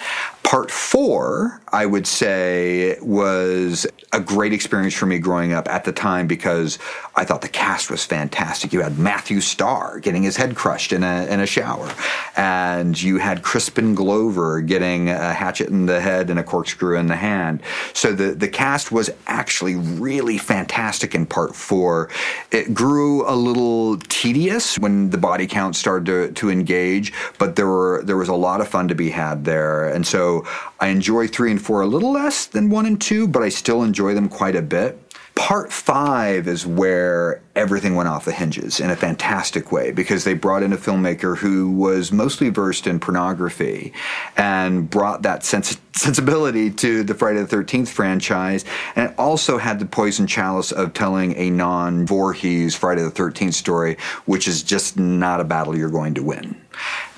Part 0.44 0.70
four, 0.70 1.60
I 1.72 1.86
would 1.86 2.06
say, 2.06 2.96
was 3.00 3.86
a 4.12 4.20
great 4.20 4.52
experience 4.52 4.94
for 4.94 5.06
me 5.06 5.18
growing 5.18 5.52
up 5.52 5.66
at 5.68 5.84
the 5.84 5.90
time 5.90 6.28
because 6.28 6.78
I 7.16 7.24
thought 7.24 7.40
the 7.40 7.48
cast 7.48 7.90
was 7.90 8.04
fantastic. 8.04 8.72
You 8.72 8.82
had 8.82 8.98
Matthew 8.98 9.40
Starr 9.40 9.98
getting 9.98 10.22
his 10.22 10.36
head 10.36 10.54
crushed 10.54 10.92
in 10.92 11.02
a 11.02 11.26
in 11.26 11.40
a 11.40 11.46
shower, 11.46 11.90
and 12.36 13.00
you 13.00 13.16
had 13.18 13.42
Crispin 13.42 13.94
Glover 13.94 14.60
getting 14.60 15.08
a 15.08 15.32
hatchet 15.32 15.70
in 15.70 15.86
the 15.86 16.00
head 16.00 16.30
and 16.30 16.38
a 16.38 16.44
corkscrew 16.44 16.98
in 16.98 17.06
the 17.06 17.16
hand. 17.16 17.62
So 17.94 18.12
the 18.12 18.34
the 18.34 18.48
cast 18.48 18.92
was 18.92 19.10
actually 19.26 19.76
really 19.76 20.38
fantastic 20.38 21.14
in 21.14 21.24
part 21.26 21.56
four. 21.56 22.10
It 22.52 22.74
grew 22.74 23.28
a 23.28 23.34
little 23.34 23.96
tedious 23.96 24.78
when 24.78 25.10
the 25.10 25.18
body 25.18 25.46
count 25.46 25.74
started 25.74 26.06
to, 26.06 26.32
to 26.32 26.50
engage, 26.50 27.12
but 27.38 27.56
there 27.56 27.66
were 27.66 28.02
there 28.04 28.18
was 28.18 28.28
a 28.28 28.34
lot 28.34 28.60
of 28.60 28.68
fun 28.68 28.88
to 28.88 28.94
be 28.94 29.10
had 29.10 29.44
there, 29.46 29.88
and 29.88 30.06
so 30.06 30.33
I 30.80 30.88
enjoy 30.88 31.28
three 31.28 31.50
and 31.50 31.60
four 31.60 31.82
a 31.82 31.86
little 31.86 32.12
less 32.12 32.46
than 32.46 32.70
one 32.70 32.86
and 32.86 33.00
two, 33.00 33.28
but 33.28 33.42
I 33.42 33.48
still 33.48 33.82
enjoy 33.82 34.14
them 34.14 34.28
quite 34.28 34.56
a 34.56 34.62
bit. 34.62 34.98
Part 35.36 35.72
five 35.72 36.46
is 36.46 36.64
where 36.64 37.42
everything 37.56 37.96
went 37.96 38.08
off 38.08 38.24
the 38.24 38.32
hinges 38.32 38.78
in 38.78 38.90
a 38.90 38.96
fantastic 38.96 39.72
way 39.72 39.90
because 39.90 40.22
they 40.22 40.34
brought 40.34 40.62
in 40.62 40.72
a 40.72 40.76
filmmaker 40.76 41.36
who 41.36 41.72
was 41.72 42.12
mostly 42.12 42.50
versed 42.50 42.86
in 42.86 43.00
pornography 43.00 43.92
and 44.36 44.88
brought 44.88 45.22
that 45.22 45.44
sens- 45.44 45.76
sensibility 45.92 46.70
to 46.70 47.02
the 47.02 47.14
Friday 47.14 47.42
the 47.42 47.56
13th 47.56 47.88
franchise 47.88 48.64
and 48.94 49.12
also 49.18 49.58
had 49.58 49.80
the 49.80 49.86
poison 49.86 50.28
chalice 50.28 50.70
of 50.70 50.92
telling 50.92 51.36
a 51.36 51.50
non 51.50 52.06
Voorhees 52.06 52.76
Friday 52.76 53.02
the 53.02 53.10
13th 53.10 53.54
story, 53.54 53.96
which 54.26 54.46
is 54.46 54.62
just 54.62 54.96
not 54.96 55.40
a 55.40 55.44
battle 55.44 55.76
you're 55.76 55.90
going 55.90 56.14
to 56.14 56.22
win. 56.22 56.60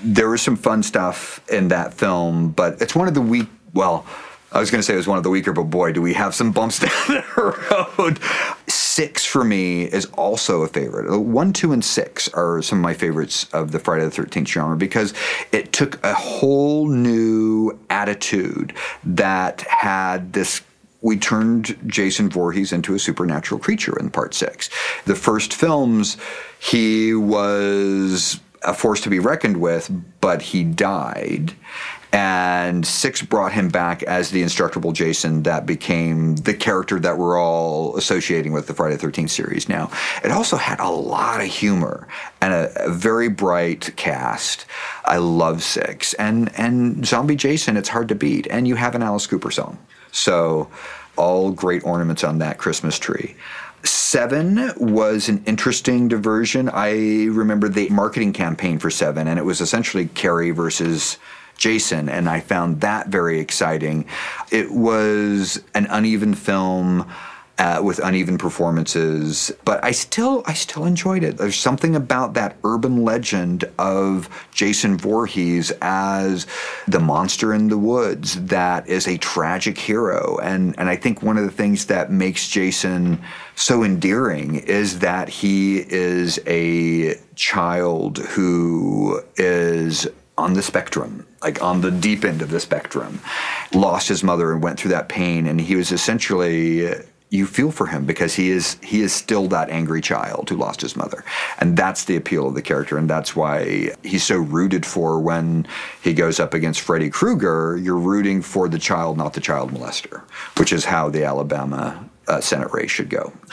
There 0.02 0.30
was 0.30 0.40
some 0.40 0.56
fun 0.56 0.82
stuff 0.82 1.46
in 1.50 1.68
that 1.68 1.92
film, 1.92 2.50
but 2.50 2.80
it's 2.80 2.94
one 2.94 3.08
of 3.08 3.14
the 3.14 3.20
weak, 3.20 3.48
well, 3.74 4.06
I 4.52 4.60
was 4.60 4.70
going 4.70 4.78
to 4.78 4.82
say 4.82 4.94
it 4.94 4.98
was 4.98 5.08
one 5.08 5.18
of 5.18 5.24
the 5.24 5.30
weaker, 5.30 5.52
but 5.52 5.64
boy, 5.64 5.92
do 5.92 6.00
we 6.00 6.14
have 6.14 6.34
some 6.34 6.52
bumps 6.52 6.78
down 6.80 6.90
the 7.08 7.84
road. 7.98 8.20
Six 8.68 9.24
for 9.24 9.44
me 9.44 9.84
is 9.84 10.06
also 10.14 10.62
a 10.62 10.68
favorite. 10.68 11.18
One, 11.18 11.52
two, 11.52 11.72
and 11.72 11.84
six 11.84 12.28
are 12.28 12.62
some 12.62 12.78
of 12.78 12.82
my 12.82 12.94
favorites 12.94 13.48
of 13.52 13.72
the 13.72 13.78
Friday 13.78 14.04
the 14.04 14.10
13th 14.10 14.46
genre 14.46 14.76
because 14.76 15.12
it 15.52 15.72
took 15.72 16.02
a 16.04 16.14
whole 16.14 16.88
new 16.88 17.78
attitude 17.90 18.72
that 19.04 19.62
had 19.62 20.32
this 20.32 20.62
we 21.02 21.16
turned 21.16 21.78
Jason 21.86 22.30
Voorhees 22.30 22.72
into 22.72 22.94
a 22.94 22.98
supernatural 22.98 23.60
creature 23.60 23.96
in 23.98 24.10
part 24.10 24.34
six. 24.34 24.70
The 25.04 25.14
first 25.14 25.52
films, 25.54 26.16
he 26.58 27.14
was 27.14 28.40
a 28.62 28.74
force 28.74 29.02
to 29.02 29.10
be 29.10 29.18
reckoned 29.20 29.58
with, 29.58 29.90
but 30.20 30.42
he 30.42 30.64
died 30.64 31.54
and 32.16 32.86
six 32.86 33.20
brought 33.20 33.52
him 33.52 33.68
back 33.68 34.02
as 34.04 34.30
the 34.30 34.42
instructable 34.42 34.94
Jason 34.94 35.42
that 35.42 35.66
became 35.66 36.34
the 36.36 36.54
character 36.54 36.98
that 36.98 37.18
we're 37.18 37.38
all 37.38 37.94
associating 37.98 38.52
with 38.52 38.66
the 38.66 38.72
Friday 38.72 38.96
the 38.96 39.06
13th 39.06 39.28
series 39.28 39.68
now. 39.68 39.90
It 40.24 40.30
also 40.30 40.56
had 40.56 40.80
a 40.80 40.88
lot 40.88 41.42
of 41.42 41.46
humor 41.46 42.08
and 42.40 42.54
a, 42.54 42.86
a 42.86 42.90
very 42.90 43.28
bright 43.28 43.94
cast. 43.96 44.64
I 45.04 45.18
love 45.18 45.62
six. 45.62 46.14
And, 46.14 46.50
and 46.58 47.06
Zombie 47.06 47.36
Jason, 47.36 47.76
it's 47.76 47.90
hard 47.90 48.08
to 48.08 48.14
beat. 48.14 48.46
And 48.48 48.66
you 48.66 48.76
have 48.76 48.94
an 48.94 49.02
Alice 49.02 49.26
Cooper 49.26 49.50
song. 49.50 49.78
So, 50.10 50.70
all 51.16 51.50
great 51.50 51.84
ornaments 51.84 52.24
on 52.24 52.38
that 52.38 52.56
Christmas 52.56 52.98
tree. 52.98 53.36
Seven 53.82 54.72
was 54.76 55.28
an 55.28 55.42
interesting 55.46 56.08
diversion. 56.08 56.70
I 56.70 57.26
remember 57.26 57.68
the 57.68 57.90
marketing 57.90 58.32
campaign 58.32 58.78
for 58.78 58.90
Seven, 58.90 59.28
and 59.28 59.38
it 59.38 59.44
was 59.44 59.60
essentially 59.60 60.06
Carrie 60.08 60.50
versus 60.50 61.18
Jason, 61.56 62.08
and 62.08 62.28
I 62.28 62.40
found 62.40 62.80
that 62.82 63.08
very 63.08 63.40
exciting. 63.40 64.06
It 64.50 64.70
was 64.70 65.62
an 65.74 65.86
uneven 65.90 66.34
film. 66.34 67.10
Uh, 67.58 67.80
with 67.82 67.98
uneven 68.00 68.36
performances, 68.36 69.50
but 69.64 69.82
I 69.82 69.90
still 69.90 70.42
I 70.44 70.52
still 70.52 70.84
enjoyed 70.84 71.24
it. 71.24 71.38
There's 71.38 71.56
something 71.56 71.96
about 71.96 72.34
that 72.34 72.58
urban 72.64 73.02
legend 73.02 73.64
of 73.78 74.28
Jason 74.52 74.98
Voorhees 74.98 75.72
as 75.80 76.46
the 76.86 77.00
monster 77.00 77.54
in 77.54 77.68
the 77.68 77.78
woods 77.78 78.34
that 78.48 78.86
is 78.86 79.08
a 79.08 79.16
tragic 79.16 79.78
hero, 79.78 80.36
and 80.42 80.78
and 80.78 80.90
I 80.90 80.96
think 80.96 81.22
one 81.22 81.38
of 81.38 81.44
the 81.44 81.50
things 81.50 81.86
that 81.86 82.12
makes 82.12 82.46
Jason 82.46 83.22
so 83.54 83.82
endearing 83.82 84.56
is 84.56 84.98
that 84.98 85.30
he 85.30 85.78
is 85.78 86.38
a 86.46 87.14
child 87.36 88.18
who 88.18 89.22
is 89.38 90.06
on 90.36 90.52
the 90.52 90.62
spectrum, 90.62 91.26
like 91.46 91.62
on 91.62 91.80
the 91.80 91.92
deep 91.92 92.24
end 92.24 92.42
of 92.42 92.50
the 92.50 92.58
spectrum, 92.58 93.20
lost 93.72 94.08
his 94.08 94.24
mother 94.24 94.52
and 94.52 94.60
went 94.60 94.80
through 94.80 94.90
that 94.90 95.08
pain. 95.08 95.46
And 95.46 95.60
he 95.60 95.76
was 95.76 95.92
essentially, 95.92 96.92
you 97.30 97.46
feel 97.46 97.70
for 97.70 97.86
him 97.86 98.04
because 98.04 98.34
he 98.34 98.50
is 98.50 98.78
he 98.82 99.00
is 99.00 99.12
still 99.12 99.46
that 99.48 99.70
angry 99.70 100.00
child 100.00 100.48
who 100.50 100.56
lost 100.56 100.80
his 100.80 100.96
mother, 100.96 101.24
and 101.60 101.76
that's 101.76 102.04
the 102.04 102.16
appeal 102.16 102.48
of 102.48 102.54
the 102.54 102.62
character, 102.62 102.98
and 102.98 103.08
that's 103.08 103.36
why 103.36 103.92
he's 104.02 104.24
so 104.24 104.38
rooted 104.38 104.84
for 104.84 105.20
when 105.20 105.68
he 106.02 106.12
goes 106.12 106.40
up 106.40 106.52
against 106.52 106.80
Freddy 106.80 107.10
Krueger. 107.10 107.78
You're 107.80 107.94
rooting 108.12 108.42
for 108.42 108.68
the 108.68 108.78
child, 108.78 109.16
not 109.16 109.34
the 109.34 109.40
child 109.40 109.70
molester, 109.70 110.22
which 110.58 110.72
is 110.72 110.84
how 110.84 111.08
the 111.10 111.24
Alabama 111.24 112.08
uh, 112.26 112.40
Senate 112.40 112.72
race 112.72 112.90
should 112.90 113.10
go. 113.10 113.32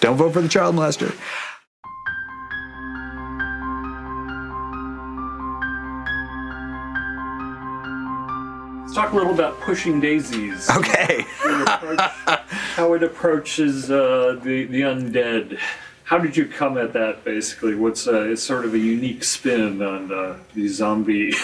Don't 0.00 0.16
vote 0.16 0.34
for 0.34 0.42
the 0.42 0.48
child 0.48 0.74
molester. 0.74 1.14
Let's 8.90 8.98
talk 8.98 9.12
a 9.12 9.16
little 9.16 9.32
about 9.32 9.60
pushing 9.60 10.00
daisies. 10.00 10.68
Okay. 10.68 11.24
how 12.74 12.92
it 12.94 13.04
approaches 13.04 13.88
uh, 13.88 14.36
the 14.42 14.64
the 14.64 14.80
undead. 14.80 15.60
How 16.02 16.18
did 16.18 16.36
you 16.36 16.44
come 16.44 16.76
at 16.76 16.92
that? 16.94 17.22
Basically, 17.22 17.76
what's 17.76 18.08
uh, 18.08 18.22
it's 18.22 18.42
sort 18.42 18.64
of 18.64 18.74
a 18.74 18.78
unique 18.78 19.22
spin 19.22 19.80
on 19.80 20.12
uh, 20.12 20.38
the 20.56 20.66
zombie. 20.66 21.32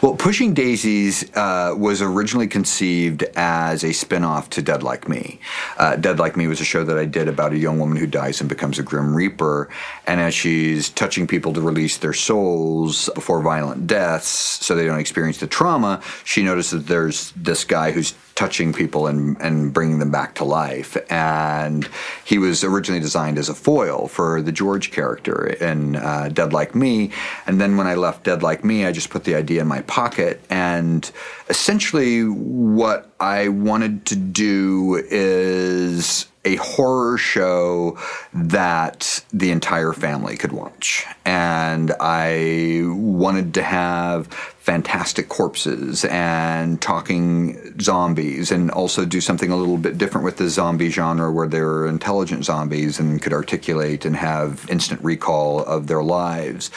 Well, 0.00 0.14
Pushing 0.14 0.54
Daisies 0.54 1.30
uh, 1.36 1.74
was 1.76 2.02
originally 2.02 2.46
conceived 2.46 3.24
as 3.34 3.84
a 3.84 3.92
spin-off 3.92 4.50
to 4.50 4.62
Dead 4.62 4.82
Like 4.82 5.08
Me. 5.08 5.40
Uh, 5.76 5.96
Dead 5.96 6.18
Like 6.18 6.36
Me 6.36 6.46
was 6.46 6.60
a 6.60 6.64
show 6.64 6.84
that 6.84 6.98
I 6.98 7.04
did 7.04 7.28
about 7.28 7.52
a 7.52 7.58
young 7.58 7.78
woman 7.78 7.96
who 7.96 8.06
dies 8.06 8.40
and 8.40 8.48
becomes 8.48 8.78
a 8.78 8.82
Grim 8.82 9.14
Reaper, 9.14 9.68
and 10.06 10.20
as 10.20 10.34
she's 10.34 10.88
touching 10.90 11.26
people 11.26 11.52
to 11.52 11.60
release 11.60 11.98
their 11.98 12.12
souls 12.12 13.08
before 13.14 13.40
violent 13.40 13.86
deaths, 13.86 14.28
so 14.28 14.74
they 14.74 14.86
don't 14.86 14.98
experience 14.98 15.38
the 15.38 15.46
trauma, 15.46 16.02
she 16.24 16.42
notices 16.42 16.82
that 16.82 16.88
there's 16.88 17.32
this 17.32 17.64
guy 17.64 17.92
who's 17.92 18.14
touching 18.34 18.72
people 18.72 19.06
and, 19.06 19.40
and 19.40 19.72
bringing 19.72 19.98
them 19.98 20.10
back 20.10 20.34
to 20.36 20.44
life. 20.44 20.96
And 21.10 21.88
he 22.24 22.38
was 22.38 22.64
originally 22.64 23.00
designed 23.00 23.38
as 23.38 23.48
a 23.48 23.54
foil 23.54 24.08
for 24.08 24.42
the 24.42 24.52
George 24.52 24.90
character 24.90 25.46
in 25.46 25.96
uh, 25.96 26.30
Dead 26.32 26.52
Like 26.52 26.74
Me. 26.74 27.10
And 27.46 27.60
then 27.60 27.76
when 27.76 27.86
I 27.86 27.94
left 27.94 28.24
Dead 28.24 28.42
Like 28.42 28.64
Me, 28.64 28.86
I 28.86 28.92
just 28.92 29.10
put 29.10 29.24
the 29.24 29.34
idea 29.34 29.60
in 29.60 29.68
my 29.68 29.82
pocket. 29.82 30.42
And 30.50 31.08
essentially, 31.48 32.24
what 32.24 33.10
I 33.20 33.48
wanted 33.48 34.06
to 34.06 34.16
do 34.16 35.02
is 35.10 36.26
a 36.44 36.56
horror 36.56 37.16
show 37.16 37.98
that 38.32 39.24
the 39.32 39.50
entire 39.50 39.92
family 39.92 40.36
could 40.36 40.52
watch. 40.52 41.06
And 41.24 41.92
I 42.00 42.82
wanted 42.86 43.54
to 43.54 43.62
have 43.62 44.26
fantastic 44.62 45.28
corpses 45.28 46.04
and 46.04 46.80
talking 46.80 47.80
zombies 47.80 48.52
and 48.52 48.70
also 48.70 49.04
do 49.04 49.20
something 49.20 49.50
a 49.50 49.56
little 49.56 49.76
bit 49.76 49.98
different 49.98 50.24
with 50.24 50.36
the 50.36 50.48
zombie 50.48 50.88
genre 50.88 51.32
where 51.32 51.48
they 51.48 51.60
were 51.60 51.88
intelligent 51.88 52.44
zombies 52.44 53.00
and 53.00 53.20
could 53.20 53.32
articulate 53.32 54.04
and 54.04 54.14
have 54.14 54.68
instant 54.70 55.02
recall 55.02 55.64
of 55.64 55.88
their 55.88 56.02
lives 56.02 56.70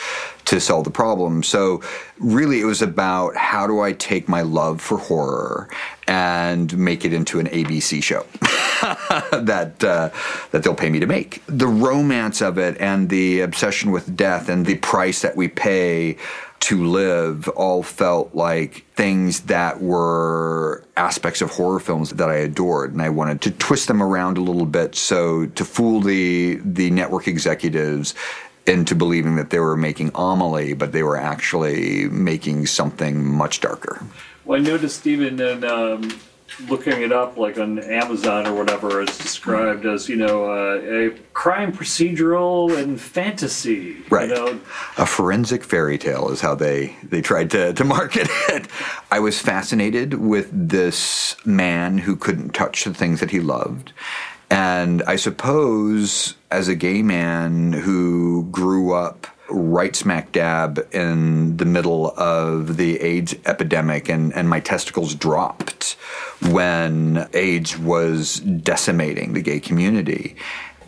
to 0.45 0.59
solve 0.59 0.83
the 0.83 0.91
problem. 0.91 1.43
So 1.43 1.81
really 2.19 2.59
it 2.59 2.65
was 2.65 2.81
about 2.81 3.35
how 3.35 3.67
do 3.67 3.81
I 3.81 3.93
take 3.93 4.27
my 4.27 4.41
love 4.41 4.81
for 4.81 4.97
horror 4.97 5.69
and 6.07 6.77
make 6.77 7.03
it 7.03 7.13
into 7.13 7.39
an 7.39 7.47
ABC 7.47 8.01
show 8.03 8.25
that 9.31 9.83
uh, 9.83 10.09
that 10.51 10.63
they'll 10.63 10.75
pay 10.75 10.89
me 10.89 10.99
to 10.99 11.07
make. 11.07 11.41
The 11.47 11.67
romance 11.67 12.41
of 12.41 12.57
it 12.57 12.77
and 12.79 13.09
the 13.09 13.41
obsession 13.41 13.91
with 13.91 14.15
death 14.15 14.49
and 14.49 14.65
the 14.65 14.75
price 14.77 15.21
that 15.21 15.35
we 15.35 15.47
pay 15.47 16.17
to 16.61 16.83
live 16.83 17.47
all 17.49 17.83
felt 17.83 18.33
like 18.33 18.85
things 18.95 19.41
that 19.41 19.81
were 19.81 20.83
aspects 20.97 21.41
of 21.41 21.51
horror 21.51 21.79
films 21.79 22.09
that 22.09 22.29
I 22.29 22.37
adored 22.37 22.91
and 22.91 23.03
I 23.03 23.09
wanted 23.09 23.41
to 23.41 23.51
twist 23.51 23.87
them 23.87 24.01
around 24.01 24.39
a 24.39 24.41
little 24.41 24.65
bit 24.65 24.95
so 24.95 25.45
to 25.45 25.65
fool 25.65 26.01
the 26.01 26.59
the 26.63 26.89
network 26.89 27.27
executives 27.27 28.15
into 28.65 28.95
believing 28.95 29.35
that 29.35 29.51
they 29.51 29.59
were 29.59 29.77
making 29.77 30.09
Amelie 30.15 30.73
but 30.73 30.91
they 30.91 31.03
were 31.03 31.17
actually 31.17 32.09
making 32.09 32.65
something 32.65 33.23
much 33.23 33.61
darker. 33.61 34.01
Well, 34.45 34.59
I 34.59 34.63
noticed 34.63 35.07
even 35.07 35.39
in 35.39 35.63
um, 35.63 36.19
looking 36.69 37.01
it 37.01 37.11
up, 37.11 37.37
like 37.37 37.57
on 37.57 37.79
Amazon 37.79 38.47
or 38.47 38.53
whatever, 38.53 39.01
it's 39.01 39.17
described 39.17 39.85
as 39.85 40.07
you 40.07 40.15
know 40.15 40.45
uh, 40.45 40.81
a 40.81 41.09
crime 41.33 41.73
procedural 41.73 42.77
and 42.77 42.99
fantasy. 42.99 43.97
Right. 44.09 44.29
You 44.29 44.35
know? 44.35 44.59
A 44.97 45.05
forensic 45.05 45.63
fairy 45.63 45.97
tale 45.97 46.29
is 46.29 46.41
how 46.41 46.55
they 46.55 46.95
they 47.03 47.21
tried 47.21 47.51
to 47.51 47.73
to 47.73 47.83
market 47.97 48.27
it. 48.49 48.67
I 49.11 49.19
was 49.19 49.39
fascinated 49.39 50.15
with 50.15 50.49
this 50.51 51.35
man 51.45 51.97
who 51.97 52.15
couldn't 52.15 52.53
touch 52.53 52.83
the 52.83 52.93
things 52.93 53.19
that 53.19 53.31
he 53.31 53.39
loved. 53.39 53.93
And 54.49 55.01
I 55.03 55.15
suppose 55.15 56.35
as 56.51 56.67
a 56.67 56.75
gay 56.75 57.01
man 57.01 57.73
who 57.73 58.47
grew 58.51 58.93
up 58.93 59.27
right 59.49 59.95
smack 59.95 60.31
dab 60.31 60.87
in 60.91 61.57
the 61.57 61.65
middle 61.65 62.11
of 62.17 62.77
the 62.77 62.99
AIDS 63.01 63.35
epidemic, 63.45 64.09
and, 64.09 64.33
and 64.33 64.49
my 64.49 64.59
testicles 64.59 65.15
dropped 65.15 65.93
when 66.49 67.27
AIDS 67.33 67.77
was 67.77 68.39
decimating 68.39 69.33
the 69.33 69.41
gay 69.41 69.59
community. 69.59 70.35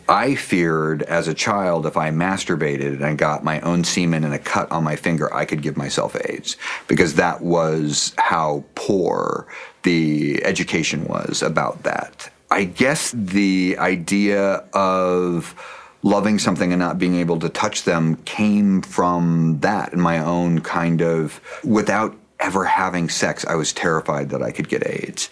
I 0.08 0.36
feared 0.36 1.02
as 1.02 1.28
a 1.28 1.34
child 1.34 1.84
if 1.84 1.98
I 1.98 2.10
masturbated 2.10 3.02
and 3.02 3.18
got 3.18 3.44
my 3.44 3.60
own 3.60 3.84
semen 3.84 4.24
and 4.24 4.32
a 4.32 4.38
cut 4.38 4.70
on 4.72 4.82
my 4.82 4.96
finger, 4.96 5.32
I 5.34 5.44
could 5.44 5.60
give 5.60 5.76
myself 5.76 6.16
AIDS 6.28 6.56
because 6.86 7.14
that 7.14 7.42
was 7.42 8.14
how 8.16 8.64
poor 8.74 9.46
the 9.82 10.42
education 10.44 11.04
was 11.04 11.42
about 11.42 11.82
that. 11.82 12.30
I 12.50 12.64
guess 12.64 13.12
the 13.14 13.76
idea 13.78 14.64
of 14.72 15.54
loving 16.02 16.38
something 16.38 16.72
and 16.72 16.80
not 16.80 16.98
being 16.98 17.16
able 17.16 17.38
to 17.38 17.48
touch 17.48 17.84
them 17.84 18.16
came 18.24 18.82
from 18.82 19.58
that 19.60 19.92
and 19.92 20.02
my 20.02 20.18
own 20.18 20.60
kind 20.60 21.02
of 21.02 21.40
without 21.64 22.16
ever 22.40 22.64
having 22.64 23.08
sex 23.08 23.44
i 23.46 23.54
was 23.56 23.72
terrified 23.72 24.30
that 24.30 24.42
i 24.42 24.52
could 24.52 24.68
get 24.68 24.86
aids 24.86 25.28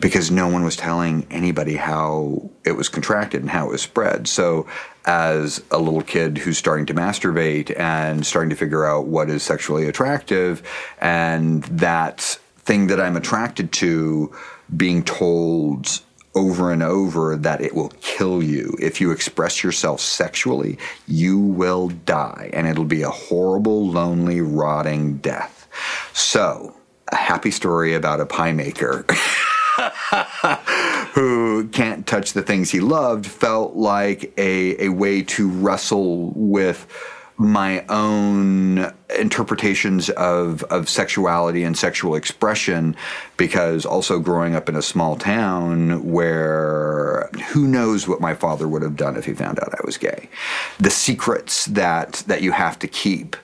because 0.00 0.30
no 0.30 0.48
one 0.48 0.64
was 0.64 0.76
telling 0.76 1.26
anybody 1.30 1.76
how 1.76 2.50
it 2.64 2.72
was 2.72 2.88
contracted 2.88 3.42
and 3.42 3.50
how 3.50 3.66
it 3.66 3.70
was 3.70 3.82
spread. 3.82 4.26
So 4.26 4.66
as 5.04 5.62
a 5.70 5.78
little 5.78 6.02
kid 6.02 6.38
who's 6.38 6.58
starting 6.58 6.86
to 6.86 6.94
masturbate 6.94 7.78
and 7.78 8.26
starting 8.26 8.50
to 8.50 8.56
figure 8.56 8.86
out 8.86 9.06
what 9.06 9.28
is 9.28 9.42
sexually 9.42 9.86
attractive 9.86 10.62
and 11.00 11.62
that 11.64 12.38
thing 12.58 12.86
that 12.88 13.00
i'm 13.00 13.16
attracted 13.16 13.72
to 13.72 14.32
being 14.76 15.02
told 15.02 16.00
over 16.40 16.72
and 16.72 16.82
over 16.82 17.36
that 17.36 17.60
it 17.60 17.74
will 17.74 17.92
kill 18.00 18.42
you. 18.42 18.74
If 18.80 18.98
you 18.98 19.10
express 19.10 19.62
yourself 19.62 20.00
sexually, 20.00 20.78
you 21.06 21.38
will 21.38 21.88
die, 21.88 22.48
and 22.54 22.66
it'll 22.66 22.86
be 22.86 23.02
a 23.02 23.10
horrible, 23.10 23.86
lonely, 23.86 24.40
rotting 24.40 25.18
death. 25.18 25.68
So, 26.14 26.74
a 27.12 27.16
happy 27.16 27.50
story 27.50 27.94
about 27.94 28.20
a 28.20 28.26
pie 28.26 28.52
maker. 28.52 29.04
who 31.14 31.68
can't 31.68 32.06
touch 32.06 32.32
the 32.32 32.42
things 32.42 32.70
he 32.70 32.80
loved 32.80 33.26
felt 33.26 33.74
like 33.74 34.32
a, 34.36 34.86
a 34.86 34.88
way 34.88 35.22
to 35.22 35.48
wrestle 35.48 36.32
with 36.34 36.86
my 37.40 37.82
own 37.88 38.92
interpretations 39.18 40.10
of, 40.10 40.62
of 40.64 40.90
sexuality 40.90 41.64
and 41.64 41.76
sexual 41.76 42.14
expression 42.14 42.94
because 43.38 43.86
also 43.86 44.20
growing 44.20 44.54
up 44.54 44.68
in 44.68 44.76
a 44.76 44.82
small 44.82 45.16
town 45.16 46.04
where 46.04 47.30
who 47.48 47.66
knows 47.66 48.06
what 48.06 48.20
my 48.20 48.34
father 48.34 48.68
would 48.68 48.82
have 48.82 48.94
done 48.94 49.16
if 49.16 49.24
he 49.24 49.32
found 49.32 49.58
out 49.58 49.72
I 49.72 49.80
was 49.86 49.96
gay. 49.96 50.28
The 50.78 50.90
secrets 50.90 51.64
that 51.66 52.22
that 52.26 52.42
you 52.42 52.52
have 52.52 52.78
to 52.80 52.86
keep 52.86 53.36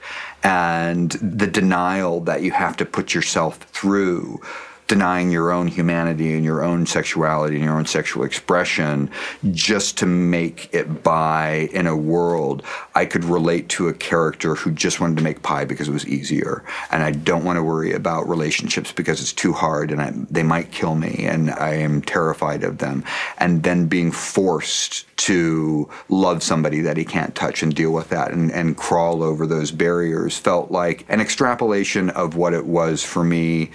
and 0.43 1.13
the 1.13 1.47
denial 1.47 2.21
that 2.21 2.43
you 2.43 2.51
have 2.51 2.77
to 2.77 2.85
put 2.85 3.15
yourself 3.15 3.57
through 3.57 4.43
denying 4.87 5.31
your 5.31 5.51
own 5.51 5.67
humanity 5.67 6.35
and 6.35 6.45
your 6.45 6.63
own 6.63 6.87
sexuality 6.87 7.57
and 7.57 7.65
your 7.65 7.77
own 7.77 7.87
sexual 7.87 8.25
expression 8.25 9.11
just 9.53 9.99
to 9.99 10.07
make 10.07 10.73
it 10.73 11.03
by 11.03 11.69
in 11.73 11.87
a 11.87 11.97
world. 11.97 12.63
I 12.95 13.05
could 13.05 13.25
relate 13.25 13.69
to 13.71 13.89
a 13.89 13.95
character 13.95 14.55
who 14.55 14.71
just 14.71 15.01
wanted 15.01 15.17
to 15.17 15.23
make 15.23 15.43
pie 15.43 15.65
because 15.65 15.89
it 15.89 15.93
was 15.93 16.07
easier. 16.07 16.65
And 16.91 17.03
I 17.03 17.11
don't 17.11 17.45
want 17.45 17.57
to 17.57 17.63
worry 17.63 17.93
about 17.93 18.29
relationships 18.29 18.93
because 18.93 19.21
it's 19.21 19.33
too 19.33 19.53
hard 19.53 19.91
and 19.91 20.01
I, 20.01 20.13
they 20.31 20.43
might 20.43 20.71
kill 20.71 20.95
me 20.95 21.27
and 21.27 21.51
I 21.51 21.75
am 21.75 22.03
terrified 22.03 22.63
of 22.63 22.79
them. 22.79 23.05
And 23.39 23.63
then 23.63 23.87
being 23.87 24.13
forced 24.13 25.05
to 25.17 25.89
love 26.09 26.43
somebody 26.43 26.81
that 26.83 26.97
he 26.97 27.05
can't 27.05 27.35
touch 27.35 27.63
and 27.63 27.75
deal 27.75 27.91
with 27.91 28.11
that 28.11 28.31
and, 28.33 28.53
and 28.53 28.77
crawl 28.77 29.23
over 29.23 29.47
those 29.47 29.71
barriers 29.71 30.37
felt 30.37 30.71
like 30.71 31.05
an 31.09 31.21
extrapolation 31.21 32.11
of 32.11 32.37
what 32.37 32.53
it 32.53 32.67
was 32.67 33.03
for 33.03 33.25
me 33.25 33.71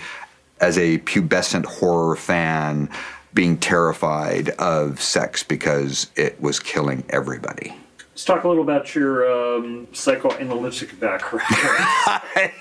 as 0.61 0.77
a 0.77 0.99
pubescent 0.99 1.65
horror 1.65 2.15
fan 2.15 2.89
being 3.33 3.57
terrified 3.57 4.49
of 4.51 5.01
sex 5.01 5.43
because 5.43 6.09
it 6.15 6.39
was 6.39 6.59
killing 6.59 7.03
everybody. 7.09 7.75
Let's 8.11 8.25
talk 8.25 8.43
a 8.43 8.47
little 8.47 8.63
about 8.63 8.93
your 8.93 9.29
um, 9.31 9.87
psychoanalytic 9.93 10.99
background. 10.99 11.45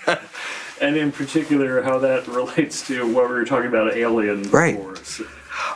and 0.80 0.96
in 0.96 1.12
particular, 1.12 1.82
how 1.82 1.98
that 1.98 2.26
relates 2.28 2.86
to 2.86 3.04
what 3.12 3.28
we 3.28 3.34
were 3.34 3.44
talking 3.44 3.68
about 3.68 3.94
Alien 3.94 4.44
right. 4.50 4.76
before. 4.76 4.96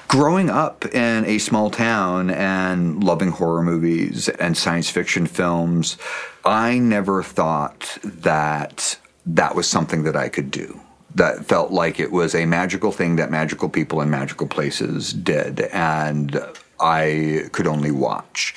Growing 0.08 0.48
up 0.48 0.86
in 0.94 1.24
a 1.26 1.38
small 1.38 1.68
town 1.68 2.30
and 2.30 3.02
loving 3.02 3.30
horror 3.30 3.62
movies 3.62 4.28
and 4.28 4.56
science 4.56 4.88
fiction 4.88 5.26
films, 5.26 5.98
I 6.44 6.78
never 6.78 7.22
thought 7.22 7.98
that 8.02 8.98
that 9.26 9.54
was 9.54 9.68
something 9.68 10.04
that 10.04 10.16
I 10.16 10.28
could 10.28 10.50
do 10.50 10.80
that 11.14 11.44
felt 11.44 11.70
like 11.70 12.00
it 12.00 12.12
was 12.12 12.34
a 12.34 12.46
magical 12.46 12.92
thing 12.92 13.16
that 13.16 13.30
magical 13.30 13.68
people 13.68 14.00
in 14.00 14.10
magical 14.10 14.46
places 14.46 15.12
did, 15.12 15.60
and 15.60 16.40
I 16.80 17.48
could 17.52 17.66
only 17.66 17.90
watch. 17.90 18.54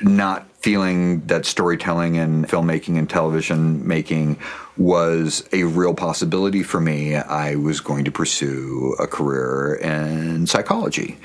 Not 0.00 0.46
feeling 0.60 1.24
that 1.26 1.46
storytelling 1.46 2.18
and 2.18 2.46
filmmaking 2.48 2.98
and 2.98 3.08
television 3.08 3.86
making 3.86 4.38
was 4.76 5.48
a 5.52 5.62
real 5.62 5.94
possibility 5.94 6.62
for 6.62 6.80
me, 6.80 7.16
I 7.16 7.54
was 7.54 7.80
going 7.80 8.04
to 8.04 8.10
pursue 8.10 8.94
a 8.98 9.06
career 9.06 9.76
in 9.76 10.46
psychology. 10.46 11.18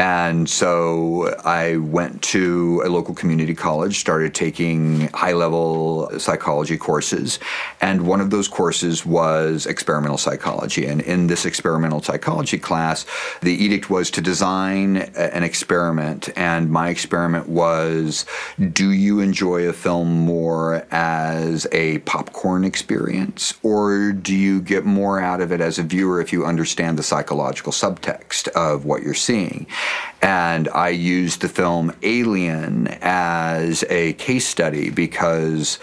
And 0.00 0.48
so 0.48 1.34
I 1.44 1.76
went 1.76 2.22
to 2.22 2.82
a 2.86 2.88
local 2.88 3.14
community 3.14 3.54
college, 3.54 3.98
started 3.98 4.34
taking 4.34 5.08
high 5.08 5.34
level 5.34 6.10
psychology 6.18 6.78
courses. 6.78 7.38
And 7.82 8.06
one 8.06 8.22
of 8.22 8.30
those 8.30 8.48
courses 8.48 9.04
was 9.04 9.66
experimental 9.66 10.16
psychology. 10.16 10.86
And 10.86 11.02
in 11.02 11.26
this 11.26 11.44
experimental 11.44 12.02
psychology 12.02 12.56
class, 12.56 13.04
the 13.42 13.52
edict 13.52 13.90
was 13.90 14.10
to 14.12 14.22
design 14.22 14.96
an 15.16 15.42
experiment. 15.42 16.30
And 16.34 16.70
my 16.70 16.88
experiment 16.88 17.50
was 17.50 18.24
do 18.72 18.92
you 18.92 19.20
enjoy 19.20 19.68
a 19.68 19.72
film 19.74 20.08
more 20.08 20.86
as 20.90 21.66
a 21.72 21.98
popcorn 21.98 22.64
experience, 22.64 23.52
or 23.62 24.12
do 24.12 24.34
you 24.34 24.62
get 24.62 24.86
more 24.86 25.20
out 25.20 25.42
of 25.42 25.52
it 25.52 25.60
as 25.60 25.78
a 25.78 25.82
viewer 25.82 26.22
if 26.22 26.32
you 26.32 26.46
understand 26.46 26.98
the 26.98 27.02
psychological 27.02 27.70
subtext 27.70 28.48
of 28.48 28.86
what 28.86 29.02
you're 29.02 29.12
seeing? 29.12 29.66
And 30.22 30.68
I 30.68 30.90
used 30.90 31.40
the 31.40 31.48
film 31.48 31.92
Alien 32.02 32.88
as 33.00 33.84
a 33.88 34.12
case 34.14 34.46
study 34.46 34.90
because 34.90 35.78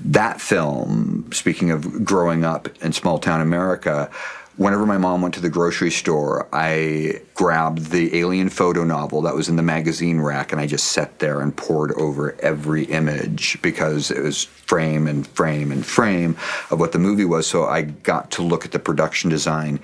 that 0.00 0.40
film, 0.40 1.30
speaking 1.32 1.70
of 1.70 2.04
growing 2.04 2.44
up 2.44 2.68
in 2.82 2.92
small 2.92 3.18
town 3.18 3.40
America, 3.40 4.10
whenever 4.56 4.86
my 4.86 4.98
mom 4.98 5.22
went 5.22 5.34
to 5.34 5.40
the 5.40 5.50
grocery 5.50 5.90
store, 5.90 6.48
I 6.52 7.20
grabbed 7.34 7.90
the 7.90 8.18
Alien 8.18 8.48
photo 8.48 8.84
novel 8.84 9.22
that 9.22 9.34
was 9.34 9.48
in 9.48 9.56
the 9.56 9.62
magazine 9.62 10.20
rack 10.20 10.52
and 10.52 10.60
I 10.60 10.66
just 10.66 10.88
sat 10.88 11.18
there 11.18 11.40
and 11.40 11.56
pored 11.56 11.92
over 11.92 12.36
every 12.40 12.84
image 12.84 13.60
because 13.62 14.10
it 14.10 14.22
was 14.22 14.44
frame 14.44 15.06
and 15.06 15.26
frame 15.26 15.70
and 15.72 15.84
frame 15.84 16.36
of 16.70 16.80
what 16.80 16.92
the 16.92 16.98
movie 16.98 17.24
was. 17.24 17.46
So 17.46 17.64
I 17.64 17.82
got 17.82 18.30
to 18.32 18.42
look 18.42 18.64
at 18.64 18.72
the 18.72 18.78
production 18.78 19.30
design 19.30 19.78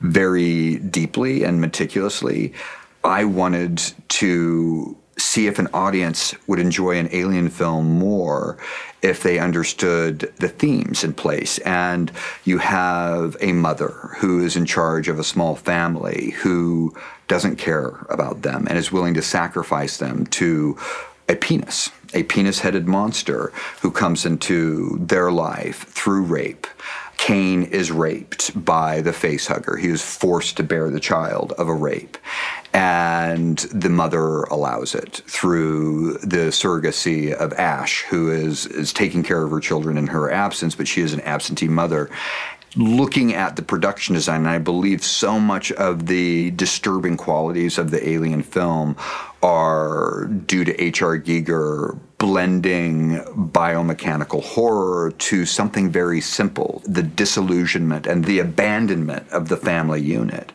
very 0.00 0.76
deeply 0.76 1.44
and 1.44 1.60
meticulously. 1.60 2.52
I 3.04 3.24
wanted 3.24 3.82
to 4.08 4.96
see 5.18 5.46
if 5.46 5.58
an 5.58 5.68
audience 5.74 6.34
would 6.46 6.58
enjoy 6.58 6.98
an 6.98 7.10
alien 7.12 7.50
film 7.50 7.98
more 7.98 8.56
if 9.02 9.22
they 9.22 9.38
understood 9.38 10.32
the 10.38 10.48
themes 10.48 11.04
in 11.04 11.12
place. 11.12 11.58
And 11.58 12.10
you 12.44 12.58
have 12.58 13.36
a 13.40 13.52
mother 13.52 13.90
who 14.18 14.42
is 14.42 14.56
in 14.56 14.64
charge 14.64 15.08
of 15.08 15.18
a 15.18 15.24
small 15.24 15.54
family 15.54 16.30
who 16.38 16.94
doesn't 17.28 17.56
care 17.56 18.06
about 18.08 18.42
them 18.42 18.66
and 18.68 18.78
is 18.78 18.90
willing 18.90 19.14
to 19.14 19.22
sacrifice 19.22 19.98
them 19.98 20.26
to 20.28 20.78
a 21.28 21.36
penis, 21.36 21.90
a 22.14 22.22
penis 22.22 22.60
headed 22.60 22.88
monster 22.88 23.52
who 23.82 23.90
comes 23.90 24.24
into 24.26 24.98
their 24.98 25.30
life 25.30 25.86
through 25.88 26.22
rape. 26.22 26.66
Kane 27.16 27.62
is 27.64 27.90
raped 27.90 28.64
by 28.64 29.00
the 29.00 29.12
facehugger. 29.12 29.78
He 29.78 29.88
is 29.88 30.02
forced 30.02 30.56
to 30.56 30.62
bear 30.62 30.90
the 30.90 31.00
child 31.00 31.52
of 31.52 31.68
a 31.68 31.74
rape 31.74 32.18
and 32.74 33.58
the 33.58 33.88
mother 33.88 34.42
allows 34.42 34.96
it 34.96 35.22
through 35.26 36.14
the 36.18 36.50
surrogacy 36.50 37.32
of 37.32 37.52
Ash, 37.52 38.02
who 38.02 38.30
is 38.30 38.66
is 38.66 38.92
taking 38.92 39.22
care 39.22 39.42
of 39.44 39.50
her 39.52 39.60
children 39.60 39.96
in 39.96 40.08
her 40.08 40.30
absence, 40.30 40.74
but 40.74 40.88
she 40.88 41.00
is 41.00 41.14
an 41.14 41.20
absentee 41.20 41.68
mother. 41.68 42.10
Looking 42.76 43.32
at 43.32 43.54
the 43.54 43.62
production 43.62 44.16
design, 44.16 44.40
and 44.40 44.48
I 44.48 44.58
believe 44.58 45.04
so 45.04 45.38
much 45.38 45.70
of 45.72 46.06
the 46.06 46.50
disturbing 46.50 47.16
qualities 47.16 47.78
of 47.78 47.92
the 47.92 48.06
alien 48.08 48.42
film 48.42 48.96
are 49.44 50.24
due 50.24 50.64
to 50.64 50.82
H.R. 50.82 51.18
Giger 51.18 51.96
blending 52.18 53.18
biomechanical 53.52 54.42
horror 54.42 55.12
to 55.12 55.46
something 55.46 55.90
very 55.90 56.20
simple 56.20 56.82
the 56.86 57.02
disillusionment 57.02 58.06
and 58.08 58.24
the 58.24 58.40
abandonment 58.40 59.28
of 59.30 59.48
the 59.48 59.56
family 59.56 60.00
unit. 60.00 60.50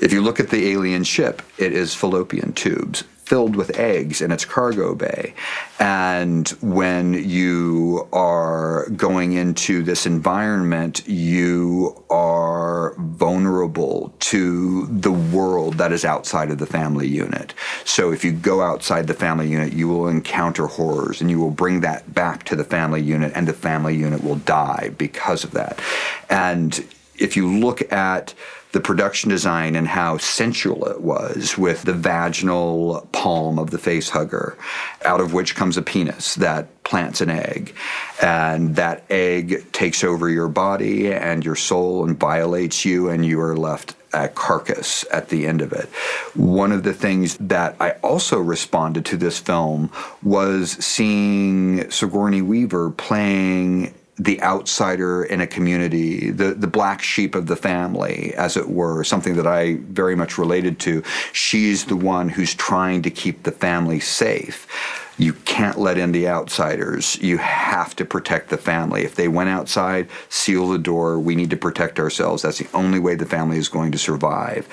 If 0.00 0.12
you 0.12 0.22
look 0.22 0.40
at 0.40 0.50
the 0.50 0.70
alien 0.72 1.04
ship, 1.04 1.42
it 1.58 1.72
is 1.72 1.94
fallopian 1.94 2.52
tubes 2.52 3.04
filled 3.24 3.56
with 3.56 3.78
eggs 3.78 4.20
in 4.20 4.30
its 4.30 4.44
cargo 4.44 4.94
bay. 4.94 5.34
And 5.80 6.46
when 6.60 7.14
you 7.14 8.06
are 8.12 8.86
going 8.90 9.32
into 9.32 9.82
this 9.82 10.04
environment, 10.04 11.08
you 11.08 12.04
are 12.10 12.94
vulnerable 12.98 14.14
to 14.20 14.86
the 14.86 15.12
world 15.12 15.74
that 15.74 15.90
is 15.90 16.04
outside 16.04 16.50
of 16.50 16.58
the 16.58 16.66
family 16.66 17.08
unit. 17.08 17.54
So 17.84 18.12
if 18.12 18.24
you 18.24 18.32
go 18.32 18.60
outside 18.60 19.06
the 19.06 19.14
family 19.14 19.48
unit, 19.48 19.72
you 19.72 19.88
will 19.88 20.08
encounter 20.08 20.66
horrors 20.66 21.22
and 21.22 21.30
you 21.30 21.40
will 21.40 21.50
bring 21.50 21.80
that 21.80 22.12
back 22.12 22.44
to 22.44 22.56
the 22.56 22.64
family 22.64 23.00
unit, 23.00 23.32
and 23.34 23.48
the 23.48 23.54
family 23.54 23.96
unit 23.96 24.22
will 24.22 24.36
die 24.36 24.90
because 24.98 25.44
of 25.44 25.52
that. 25.52 25.80
And 26.28 26.84
if 27.16 27.36
you 27.36 27.58
look 27.58 27.90
at 27.90 28.34
the 28.74 28.80
production 28.80 29.30
design 29.30 29.76
and 29.76 29.86
how 29.86 30.18
sensual 30.18 30.86
it 30.88 31.00
was 31.00 31.56
with 31.56 31.82
the 31.82 31.92
vaginal 31.92 33.08
palm 33.12 33.56
of 33.56 33.70
the 33.70 33.78
face 33.78 34.10
hugger, 34.10 34.58
out 35.04 35.20
of 35.20 35.32
which 35.32 35.54
comes 35.54 35.76
a 35.76 35.82
penis 35.82 36.34
that 36.34 36.82
plants 36.82 37.20
an 37.20 37.30
egg. 37.30 37.72
And 38.20 38.74
that 38.74 39.04
egg 39.08 39.70
takes 39.70 40.02
over 40.02 40.28
your 40.28 40.48
body 40.48 41.12
and 41.12 41.44
your 41.44 41.54
soul 41.54 42.04
and 42.04 42.18
violates 42.18 42.84
you, 42.84 43.08
and 43.08 43.24
you 43.24 43.40
are 43.40 43.56
left 43.56 43.94
a 44.12 44.28
carcass 44.28 45.04
at 45.12 45.28
the 45.28 45.46
end 45.46 45.62
of 45.62 45.72
it. 45.72 45.88
One 46.34 46.72
of 46.72 46.82
the 46.82 46.94
things 46.94 47.36
that 47.38 47.76
I 47.80 47.92
also 48.02 48.40
responded 48.40 49.04
to 49.06 49.16
this 49.16 49.38
film 49.38 49.90
was 50.20 50.72
seeing 50.72 51.88
Sigourney 51.90 52.42
Weaver 52.42 52.90
playing 52.90 53.94
the 54.16 54.40
outsider 54.42 55.24
in 55.24 55.40
a 55.40 55.46
community, 55.46 56.30
the, 56.30 56.54
the 56.54 56.68
black 56.68 57.02
sheep 57.02 57.34
of 57.34 57.46
the 57.46 57.56
family, 57.56 58.32
as 58.36 58.56
it 58.56 58.68
were, 58.68 59.02
something 59.02 59.34
that 59.34 59.46
I 59.46 59.74
very 59.88 60.14
much 60.14 60.38
related 60.38 60.78
to. 60.80 61.02
She's 61.32 61.86
the 61.86 61.96
one 61.96 62.28
who's 62.28 62.54
trying 62.54 63.02
to 63.02 63.10
keep 63.10 63.42
the 63.42 63.50
family 63.50 63.98
safe. 63.98 64.68
You 65.18 65.32
can't 65.32 65.78
let 65.78 65.98
in 65.98 66.12
the 66.12 66.28
outsiders. 66.28 67.16
You 67.20 67.38
have 67.38 67.94
to 67.96 68.04
protect 68.04 68.50
the 68.50 68.56
family. 68.56 69.02
If 69.02 69.14
they 69.14 69.28
went 69.28 69.48
outside, 69.48 70.08
seal 70.28 70.68
the 70.68 70.78
door. 70.78 71.18
We 71.18 71.36
need 71.36 71.50
to 71.50 71.56
protect 71.56 71.98
ourselves. 71.98 72.42
That's 72.42 72.58
the 72.58 72.68
only 72.74 72.98
way 72.98 73.14
the 73.14 73.26
family 73.26 73.58
is 73.58 73.68
going 73.68 73.92
to 73.92 73.98
survive. 73.98 74.68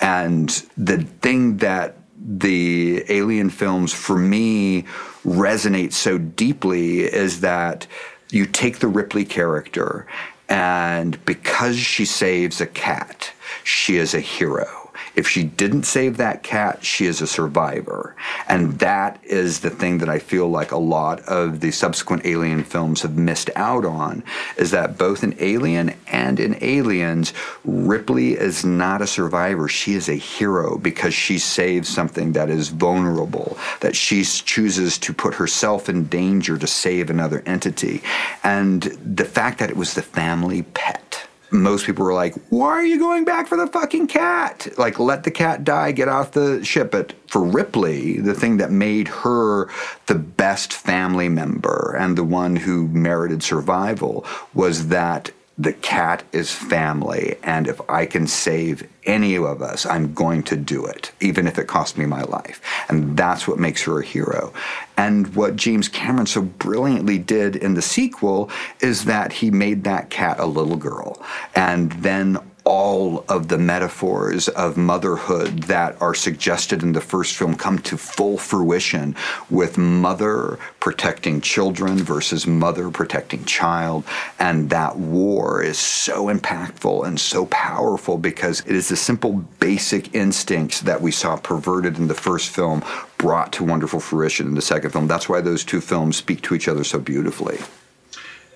And 0.00 0.48
the 0.76 1.02
thing 1.02 1.58
that 1.58 1.96
the 2.18 3.04
alien 3.08 3.50
films, 3.50 3.92
for 3.92 4.18
me, 4.18 4.82
resonate 5.24 5.92
so 5.92 6.18
deeply 6.18 7.00
is 7.00 7.40
that 7.40 7.86
you 8.30 8.46
take 8.46 8.78
the 8.78 8.88
Ripley 8.88 9.24
character, 9.24 10.06
and 10.48 11.22
because 11.24 11.76
she 11.76 12.04
saves 12.04 12.60
a 12.60 12.66
cat, 12.66 13.32
she 13.64 13.96
is 13.96 14.14
a 14.14 14.20
hero. 14.20 14.85
If 15.16 15.26
she 15.26 15.44
didn't 15.44 15.84
save 15.84 16.18
that 16.18 16.42
cat, 16.42 16.84
she 16.84 17.06
is 17.06 17.22
a 17.22 17.26
survivor. 17.26 18.14
And 18.48 18.78
that 18.80 19.18
is 19.24 19.60
the 19.60 19.70
thing 19.70 19.98
that 19.98 20.10
I 20.10 20.18
feel 20.18 20.48
like 20.48 20.72
a 20.72 20.76
lot 20.76 21.20
of 21.20 21.60
the 21.60 21.70
subsequent 21.70 22.26
Alien 22.26 22.62
films 22.64 23.00
have 23.00 23.16
missed 23.16 23.48
out 23.56 23.86
on 23.86 24.22
is 24.58 24.70
that 24.72 24.98
both 24.98 25.24
in 25.24 25.34
Alien 25.40 25.94
and 26.08 26.38
in 26.38 26.62
Aliens, 26.62 27.32
Ripley 27.64 28.32
is 28.32 28.64
not 28.64 29.00
a 29.00 29.06
survivor. 29.06 29.68
She 29.68 29.94
is 29.94 30.08
a 30.10 30.14
hero 30.14 30.76
because 30.76 31.14
she 31.14 31.38
saves 31.38 31.88
something 31.88 32.32
that 32.32 32.50
is 32.50 32.68
vulnerable, 32.68 33.56
that 33.80 33.96
she 33.96 34.22
chooses 34.22 34.98
to 34.98 35.14
put 35.14 35.34
herself 35.34 35.88
in 35.88 36.04
danger 36.08 36.58
to 36.58 36.66
save 36.66 37.08
another 37.08 37.42
entity. 37.46 38.02
And 38.44 38.82
the 38.82 39.24
fact 39.24 39.58
that 39.60 39.70
it 39.70 39.76
was 39.76 39.94
the 39.94 40.02
family 40.02 40.62
pet 40.62 41.05
most 41.50 41.86
people 41.86 42.04
were 42.04 42.14
like, 42.14 42.34
"Why 42.50 42.70
are 42.70 42.84
you 42.84 42.98
going 42.98 43.24
back 43.24 43.46
for 43.46 43.56
the 43.56 43.66
fucking 43.66 44.08
cat? 44.08 44.66
Like, 44.76 44.98
let 44.98 45.24
the 45.24 45.30
cat 45.30 45.64
die, 45.64 45.92
get 45.92 46.08
off 46.08 46.32
the 46.32 46.64
ship." 46.64 46.90
But 46.90 47.14
for 47.28 47.42
Ripley, 47.42 48.18
the 48.18 48.34
thing 48.34 48.56
that 48.58 48.70
made 48.70 49.08
her 49.08 49.68
the 50.06 50.14
best 50.14 50.72
family 50.72 51.28
member 51.28 51.96
and 51.98 52.16
the 52.16 52.24
one 52.24 52.56
who 52.56 52.88
merited 52.88 53.42
survival 53.42 54.24
was 54.54 54.88
that 54.88 55.30
the 55.58 55.72
cat 55.72 56.22
is 56.32 56.52
family, 56.52 57.36
and 57.42 57.66
if 57.66 57.80
I 57.88 58.04
can 58.04 58.26
save 58.26 58.86
any 59.04 59.36
of 59.36 59.62
us, 59.62 59.86
I'm 59.86 60.12
going 60.12 60.42
to 60.44 60.56
do 60.56 60.84
it, 60.84 61.12
even 61.20 61.46
if 61.46 61.58
it 61.58 61.66
costs 61.66 61.96
me 61.96 62.04
my 62.04 62.22
life. 62.22 62.60
And 62.90 63.16
that's 63.16 63.48
what 63.48 63.58
makes 63.58 63.82
her 63.84 64.00
a 64.00 64.04
hero. 64.04 64.52
And 64.98 65.34
what 65.34 65.56
James 65.56 65.88
Cameron 65.88 66.26
so 66.26 66.42
brilliantly 66.42 67.18
did 67.18 67.56
in 67.56 67.72
the 67.72 67.82
sequel 67.82 68.50
is 68.80 69.06
that 69.06 69.32
he 69.32 69.50
made 69.50 69.84
that 69.84 70.10
cat 70.10 70.38
a 70.38 70.46
little 70.46 70.76
girl. 70.76 71.22
And 71.54 71.92
then 71.92 72.38
all 72.66 73.24
of 73.28 73.46
the 73.46 73.56
metaphors 73.56 74.48
of 74.48 74.76
motherhood 74.76 75.62
that 75.62 75.96
are 76.02 76.14
suggested 76.14 76.82
in 76.82 76.92
the 76.92 77.00
first 77.00 77.36
film 77.36 77.54
come 77.54 77.78
to 77.78 77.96
full 77.96 78.36
fruition 78.36 79.14
with 79.48 79.78
mother 79.78 80.58
protecting 80.80 81.40
children 81.40 81.96
versus 81.98 82.46
mother 82.46 82.90
protecting 82.90 83.44
child. 83.44 84.04
And 84.40 84.68
that 84.70 84.96
war 84.96 85.62
is 85.62 85.78
so 85.78 86.26
impactful 86.26 87.06
and 87.06 87.18
so 87.20 87.46
powerful 87.46 88.18
because 88.18 88.60
it 88.60 88.74
is 88.74 88.88
the 88.88 88.96
simple 88.96 89.34
basic 89.60 90.12
instincts 90.12 90.80
that 90.80 91.00
we 91.00 91.12
saw 91.12 91.36
perverted 91.36 91.98
in 91.98 92.08
the 92.08 92.14
first 92.14 92.50
film 92.50 92.84
brought 93.16 93.52
to 93.52 93.64
wonderful 93.64 94.00
fruition 94.00 94.48
in 94.48 94.54
the 94.54 94.62
second 94.62 94.90
film. 94.90 95.06
That's 95.06 95.28
why 95.28 95.40
those 95.40 95.64
two 95.64 95.80
films 95.80 96.16
speak 96.16 96.42
to 96.42 96.54
each 96.54 96.66
other 96.66 96.82
so 96.82 96.98
beautifully. 96.98 97.58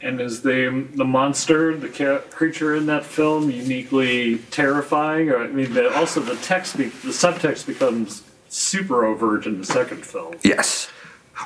And 0.03 0.21
is 0.21 0.43
the 0.43 0.87
the 0.95 1.05
monster, 1.05 1.77
the 1.77 1.89
ca- 1.89 2.23
creature 2.31 2.75
in 2.75 2.87
that 2.87 3.05
film, 3.05 3.51
uniquely 3.51 4.39
terrifying? 4.51 5.29
Or 5.29 5.39
I 5.39 5.49
mean, 5.49 5.75
the, 5.75 5.95
also 5.95 6.21
the 6.21 6.37
text, 6.37 6.79
be, 6.79 6.85
the 6.85 7.11
subtext 7.11 7.67
becomes 7.67 8.23
super 8.49 9.05
overt 9.05 9.47
in 9.47 9.59
the 9.59 9.67
second 9.67 10.05
film. 10.05 10.37
Yes. 10.43 10.91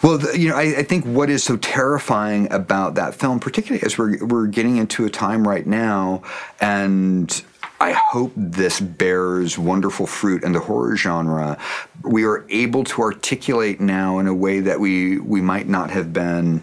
Well, 0.02 0.18
the, 0.18 0.38
you 0.38 0.48
know, 0.48 0.56
I, 0.56 0.78
I, 0.78 0.82
think 0.82 1.04
what 1.04 1.30
is 1.30 1.44
so 1.44 1.56
terrifying 1.56 2.52
about 2.52 2.96
that 2.96 3.14
film, 3.14 3.38
particularly 3.38 3.84
as 3.84 3.96
we're 3.96 4.24
we're 4.24 4.46
getting 4.46 4.76
into 4.76 5.04
a 5.04 5.10
time 5.10 5.46
right 5.46 5.66
now, 5.66 6.22
and 6.60 7.44
I 7.80 7.92
hope 7.92 8.32
this 8.36 8.80
bears 8.80 9.58
wonderful 9.58 10.06
fruit 10.06 10.42
in 10.42 10.52
the 10.52 10.60
horror 10.60 10.96
genre. 10.96 11.58
We 12.02 12.24
are 12.24 12.44
able 12.48 12.82
to 12.84 13.02
articulate 13.02 13.80
now 13.80 14.18
in 14.18 14.26
a 14.26 14.34
way 14.34 14.60
that 14.60 14.80
we 14.80 15.18
we 15.18 15.40
might 15.40 15.68
not 15.68 15.90
have 15.90 16.12
been 16.12 16.62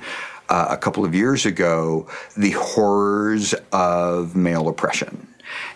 uh, 0.51 0.67
a 0.69 0.77
couple 0.77 1.05
of 1.05 1.15
years 1.15 1.45
ago 1.45 2.05
the 2.35 2.51
horrors 2.51 3.55
of 3.71 4.35
male 4.35 4.67
oppression 4.67 5.25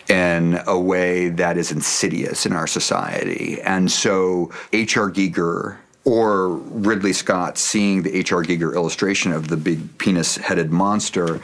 in 0.08 0.60
a 0.66 0.78
way 0.78 1.30
that 1.30 1.56
is 1.56 1.72
insidious 1.72 2.44
in 2.44 2.52
our 2.52 2.66
society. 2.66 3.60
And 3.62 3.90
so 3.90 4.52
H.R. 4.72 5.10
Giger 5.10 5.78
or 6.04 6.50
Ridley 6.50 7.14
Scott 7.14 7.56
seeing 7.56 8.02
the 8.02 8.14
H.R. 8.14 8.44
Giger 8.44 8.74
illustration 8.74 9.32
of 9.32 9.48
the 9.48 9.56
big 9.56 9.98
penis 9.98 10.36
headed 10.36 10.70
monster 10.70 11.40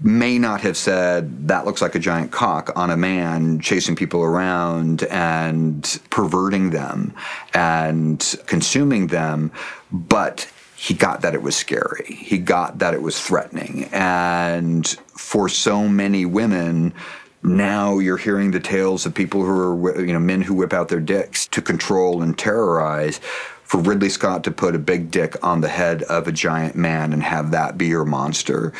may 0.00 0.38
not 0.38 0.60
have 0.60 0.76
said 0.76 1.48
that 1.48 1.64
looks 1.64 1.82
like 1.82 1.96
a 1.96 1.98
giant 1.98 2.30
cock 2.30 2.70
on 2.76 2.90
a 2.90 2.96
man 2.96 3.58
chasing 3.58 3.96
people 3.96 4.22
around 4.22 5.02
and 5.04 6.00
perverting 6.10 6.70
them 6.70 7.12
and 7.54 8.36
consuming 8.46 9.08
them, 9.08 9.50
but 9.90 10.48
he 10.80 10.94
got 10.94 11.22
that 11.22 11.34
it 11.34 11.42
was 11.42 11.56
scary. 11.56 12.14
He 12.14 12.38
got 12.38 12.78
that 12.78 12.94
it 12.94 13.02
was 13.02 13.20
threatening. 13.20 13.88
And 13.90 14.86
for 15.08 15.48
so 15.48 15.88
many 15.88 16.24
women, 16.24 16.94
now 17.42 17.98
you're 17.98 18.16
hearing 18.16 18.52
the 18.52 18.60
tales 18.60 19.04
of 19.04 19.12
people 19.12 19.44
who 19.44 19.50
are, 19.50 20.00
you 20.00 20.12
know, 20.12 20.20
men 20.20 20.40
who 20.40 20.54
whip 20.54 20.72
out 20.72 20.88
their 20.88 21.00
dicks 21.00 21.48
to 21.48 21.60
control 21.60 22.22
and 22.22 22.38
terrorize. 22.38 23.18
For 23.64 23.80
Ridley 23.80 24.08
Scott 24.08 24.44
to 24.44 24.52
put 24.52 24.76
a 24.76 24.78
big 24.78 25.10
dick 25.10 25.34
on 25.44 25.62
the 25.62 25.68
head 25.68 26.04
of 26.04 26.28
a 26.28 26.32
giant 26.32 26.76
man 26.76 27.12
and 27.12 27.24
have 27.24 27.50
that 27.50 27.76
be 27.76 27.88
your 27.88 28.04
monster 28.04 28.72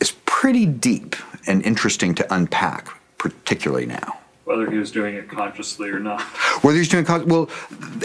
is 0.00 0.16
pretty 0.26 0.66
deep 0.66 1.14
and 1.46 1.64
interesting 1.64 2.12
to 2.16 2.34
unpack, 2.34 2.88
particularly 3.18 3.86
now 3.86 4.18
whether 4.46 4.70
he 4.70 4.78
was 4.78 4.92
doing 4.92 5.16
it 5.16 5.28
consciously 5.28 5.90
or 5.90 5.98
not. 5.98 6.22
Whether 6.62 6.78
he's 6.78 6.88
doing 6.88 7.04
well, 7.26 7.50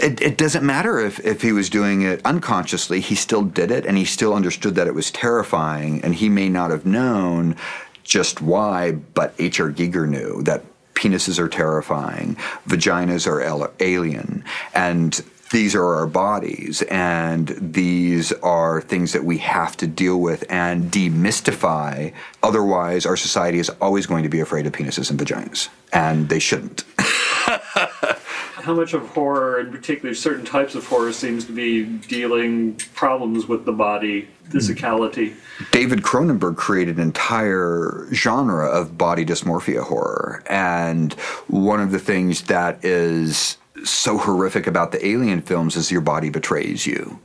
it, 0.02 0.20
it 0.20 0.36
doesn't 0.36 0.66
matter 0.66 0.98
if, 0.98 1.20
if 1.20 1.40
he 1.40 1.52
was 1.52 1.70
doing 1.70 2.02
it 2.02 2.20
unconsciously. 2.24 3.00
He 3.00 3.14
still 3.14 3.42
did 3.42 3.70
it, 3.70 3.86
and 3.86 3.96
he 3.96 4.04
still 4.04 4.34
understood 4.34 4.74
that 4.74 4.88
it 4.88 4.94
was 4.94 5.12
terrifying, 5.12 6.02
and 6.02 6.16
he 6.16 6.28
may 6.28 6.48
not 6.48 6.72
have 6.72 6.84
known 6.84 7.54
just 8.02 8.42
why, 8.42 8.90
but 8.90 9.34
H.R. 9.38 9.70
Giger 9.70 10.08
knew 10.08 10.42
that 10.42 10.64
penises 10.94 11.38
are 11.38 11.48
terrifying, 11.48 12.34
vaginas 12.66 13.28
are 13.28 13.72
alien, 13.78 14.44
and 14.74 15.24
these 15.52 15.74
are 15.74 15.94
our 15.94 16.06
bodies 16.06 16.82
and 16.90 17.48
these 17.60 18.32
are 18.32 18.80
things 18.80 19.12
that 19.12 19.24
we 19.24 19.38
have 19.38 19.76
to 19.76 19.86
deal 19.86 20.20
with 20.20 20.44
and 20.50 20.90
demystify. 20.90 22.12
Otherwise, 22.42 23.06
our 23.06 23.16
society 23.16 23.58
is 23.58 23.68
always 23.80 24.06
going 24.06 24.24
to 24.24 24.28
be 24.28 24.40
afraid 24.40 24.66
of 24.66 24.72
penises 24.72 25.10
and 25.10 25.20
vaginas, 25.20 25.68
and 25.92 26.28
they 26.28 26.38
shouldn't. 26.38 26.84
How 26.96 28.74
much 28.74 28.94
of 28.94 29.08
horror, 29.08 29.60
in 29.60 29.72
particular 29.72 30.14
certain 30.14 30.44
types 30.44 30.74
of 30.74 30.86
horror, 30.86 31.12
seems 31.12 31.44
to 31.46 31.52
be 31.52 31.84
dealing 31.84 32.76
problems 32.94 33.46
with 33.46 33.64
the 33.64 33.72
body, 33.72 34.28
physicality? 34.50 35.34
David 35.72 36.02
Cronenberg 36.02 36.56
created 36.56 36.96
an 36.96 37.02
entire 37.02 38.06
genre 38.12 38.68
of 38.68 38.96
body 38.96 39.24
dysmorphia 39.26 39.82
horror. 39.82 40.44
And 40.46 41.12
one 41.48 41.80
of 41.80 41.90
the 41.90 41.98
things 41.98 42.42
that 42.42 42.84
is 42.84 43.58
so 43.84 44.18
horrific 44.18 44.66
about 44.66 44.92
the 44.92 45.06
alien 45.06 45.42
films 45.42 45.76
is 45.76 45.90
your 45.90 46.00
body 46.00 46.30
betrays 46.30 46.86
you. 46.86 47.20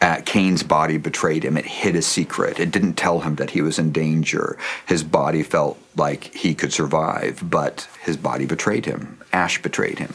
Uh, 0.00 0.20
Kane's 0.24 0.62
body 0.62 0.96
betrayed 0.96 1.44
him. 1.44 1.56
It 1.56 1.66
hid 1.66 1.96
a 1.96 2.02
secret. 2.02 2.60
It 2.60 2.70
didn't 2.70 2.94
tell 2.94 3.20
him 3.20 3.34
that 3.36 3.50
he 3.50 3.62
was 3.62 3.78
in 3.78 3.90
danger. 3.90 4.56
His 4.86 5.02
body 5.02 5.42
felt 5.42 5.78
like 5.96 6.32
he 6.34 6.54
could 6.54 6.72
survive, 6.72 7.40
but 7.42 7.88
his 8.00 8.16
body 8.16 8.46
betrayed 8.46 8.86
him. 8.86 9.20
Ash 9.32 9.60
betrayed 9.60 9.98
him. 9.98 10.14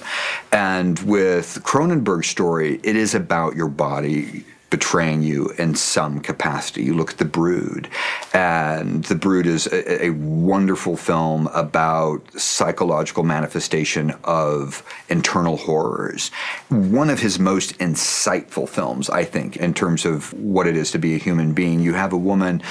And 0.51 0.99
with 0.99 1.59
Cronenberg's 1.63 2.27
story, 2.27 2.79
it 2.83 2.95
is 2.95 3.13
about 3.13 3.55
your 3.55 3.67
body 3.67 4.45
betraying 4.73 5.21
you 5.21 5.49
in 5.59 5.75
some 5.75 6.19
capacity. 6.19 6.81
You 6.81 6.95
look 6.95 7.11
at 7.11 7.17
The 7.19 7.25
Brood, 7.25 7.87
and 8.33 9.03
The 9.03 9.13
Brood 9.13 9.45
is 9.45 9.67
a, 9.67 10.05
a, 10.05 10.09
wonderful 10.09 10.97
film 10.97 11.45
about 11.53 12.23
psychological 12.41 13.21
manifestation 13.21 14.15
of 14.23 14.81
internal 15.09 15.57
horrors. 15.57 16.29
One 16.69 17.11
of 17.11 17.19
his 17.19 17.37
most 17.37 17.77
insightful 17.77 18.67
films, 18.67 19.11
I 19.11 19.25
think, 19.25 19.57
in 19.57 19.75
terms 19.75 20.05
of 20.05 20.33
what 20.33 20.65
it 20.65 20.75
is 20.75 20.89
to 20.93 20.97
be 20.97 21.13
a 21.13 21.19
human 21.19 21.53
being. 21.53 21.79
You 21.79 21.93
have 21.93 22.11
a 22.11 22.17
woman 22.17 22.63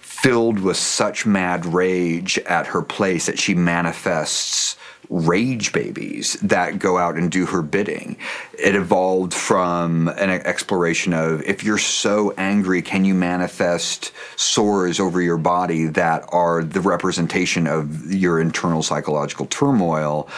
filled 0.00 0.60
with 0.60 0.78
such 0.78 1.26
mad 1.26 1.66
rage 1.66 2.38
at 2.38 2.68
her 2.68 2.80
place 2.80 3.26
that 3.26 3.38
she 3.38 3.54
manifests 3.54 4.76
rage 5.10 5.72
babies 5.72 6.34
that 6.34 6.78
go 6.78 6.96
out 6.96 7.16
and 7.16 7.30
do 7.30 7.44
her 7.44 7.62
bidding. 7.62 8.16
It 8.58 8.76
evolved 8.76 9.34
from 9.34 10.06
an 10.08 10.30
exploration 10.30 11.12
of 11.12 11.42
if 11.42 11.64
you're 11.64 11.78
so 11.78 12.32
angry, 12.38 12.80
can 12.80 13.04
you 13.04 13.14
manifest 13.14 14.12
sores 14.36 15.00
over 15.00 15.20
your 15.20 15.36
body 15.36 15.86
that 15.86 16.24
are 16.28 16.62
the 16.62 16.80
representation 16.80 17.66
of 17.66 18.12
your 18.12 18.40
internal 18.40 18.84
psychological 18.84 19.46
turmoil? 19.46 20.28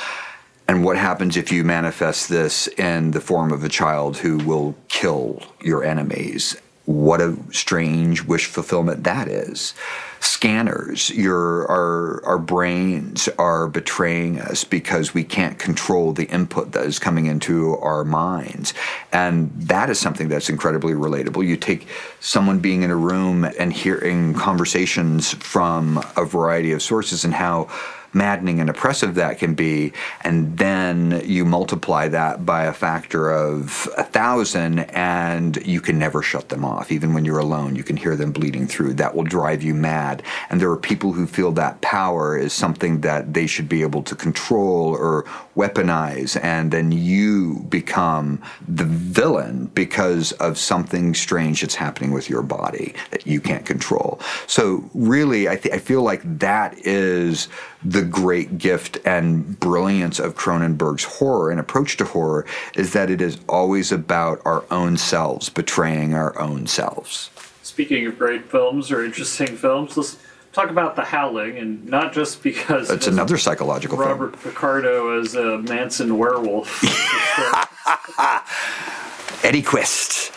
And 0.67 0.85
what 0.85 0.97
happens 0.97 1.37
if 1.37 1.53
you 1.53 1.65
manifest 1.65 2.31
this 2.31 2.67
in 2.67 3.11
the 3.11 3.21
form 3.21 3.53
of 3.53 3.63
a 3.63 3.69
child 3.69 4.17
who 4.17 4.39
will 4.39 4.75
kill 4.89 5.43
your 5.61 5.85
enemies? 5.85 6.57
What 6.93 7.23
a 7.23 7.39
strange 7.53 8.23
wish 8.23 8.45
fulfillment 8.45 9.05
that 9.05 9.27
is 9.27 9.73
scanners. 10.21 11.09
Your 11.09 11.67
our 11.71 12.23
our 12.27 12.39
brains 12.39 13.31
are 13.39 13.67
betraying 13.67 14.39
us 14.39 14.63
because 14.63 15.15
we 15.15 15.25
can't 15.25 15.59
control 15.59 16.13
the 16.13 16.27
input 16.27 16.73
that 16.73 16.85
is 16.85 16.99
coming 16.99 17.27
into 17.27 17.79
our 17.79 18.05
minds, 18.05 18.75
and 19.11 19.51
that 19.57 19.89
is 19.89 19.99
something 19.99 20.29
that's 20.29 20.51
incredibly 20.51 20.93
relatable. 20.93 21.47
You 21.47 21.57
take 21.57 21.89
someone 22.21 22.59
being 22.59 22.83
in 22.83 22.91
a 22.91 22.97
room 22.97 23.47
and 23.59 23.73
hearing 23.73 24.35
conversations 24.35 25.33
from 25.33 25.99
a 26.17 26.27
variety 26.27 26.73
of 26.73 26.83
sources 26.83 27.25
and 27.25 27.33
how 27.33 27.69
maddening 28.13 28.61
and 28.61 28.69
oppressive 28.69 29.15
that 29.15 29.39
can 29.39 29.55
be, 29.55 29.93
and 30.23 30.59
then 30.59 31.23
you 31.25 31.45
multiply 31.45 32.09
that 32.09 32.45
by 32.45 32.65
a 32.65 32.73
factor 32.73 33.31
of 33.31 33.89
a 33.97 34.05
thousand, 34.05 34.81
and 34.91 35.65
you 35.67 35.81
can 35.81 35.99
never 35.99 36.23
shut 36.23 36.49
them 36.49 36.65
off. 36.65 36.93
Even 36.93 37.15
when 37.15 37.25
you're 37.25 37.39
alone, 37.39 37.77
you 37.77 37.83
can 37.83 37.97
hear 37.97 38.17
them 38.17 38.33
bleeding 38.33 38.67
through. 38.67 38.95
That 38.95 39.15
will 39.15 39.25
drive 39.25 39.63
you 39.63 39.75
mad. 39.75 40.23
And 40.51 40.61
there 40.61 40.71
are 40.71 40.77
people 40.77 41.13
who 41.13 41.27
feel 41.27 41.53
that 41.53 41.81
power 41.81 42.37
is 42.37 42.53
something 42.53 43.01
that 43.01 43.35
they 43.35 43.47
should 43.47 43.69
be 43.69 43.83
able 43.83 44.03
to 44.05 44.15
control 44.15 44.95
or 44.95 45.25
weaponize, 45.57 46.39
and 46.43 46.71
then 46.71 46.93
you 46.93 47.67
become 47.69 48.43
the 48.67 48.85
villain 48.85 49.67
because 49.75 50.33
of 50.33 50.59
something 50.59 51.15
strange 51.15 51.61
that's 51.61 51.75
happening 51.75 52.13
with 52.13 52.29
your 52.29 52.43
body 52.43 52.95
that 53.11 53.27
you 53.27 53.41
can't 53.41 53.67
control. 53.67 54.21
So, 54.47 54.89
really, 54.95 55.49
I, 55.49 55.57
th- 55.57 55.75
I 55.75 55.79
feel 55.79 56.03
like 56.03 56.23
that 56.39 56.79
is 56.79 57.49
the 57.85 58.03
great 58.03 58.59
gift 58.59 58.99
and 59.05 59.59
brilliance 59.59 60.19
of 60.19 60.37
Cronenberg's 60.37 61.05
horror 61.05 61.51
and 61.51 61.59
approach 61.59 61.97
to 61.99 62.05
horror 62.05 62.47
is 62.75 62.93
that 62.93 63.11
it 63.11 63.21
is 63.21 63.39
always 63.49 63.93
about 63.93 64.41
our 64.45 64.65
own 64.71 64.97
selves 64.97 65.49
betraying 65.49 66.15
our 66.15 66.39
own 66.39 66.67
selves. 66.67 67.31
Speaking 67.63 68.07
of 68.07 68.19
great 68.19 68.51
films 68.51 68.91
or 68.91 69.05
interesting 69.05 69.57
films, 69.57 69.97
let's 69.97 70.19
talk 70.53 70.71
about 70.71 70.97
The 70.97 71.03
Howling, 71.03 71.59
and 71.59 71.85
not 71.87 72.13
just 72.13 72.43
because 72.43 72.91
it's 72.91 73.07
another 73.07 73.39
psychological 73.39 73.99
Robert 73.99 74.37
film. 74.37 74.53
Picardo 74.53 75.19
as 75.19 75.35
a 75.35 75.59
Manson 75.59 76.19
werewolf. 76.19 76.83
Eddie 79.45 79.63
Quist. 79.63 80.33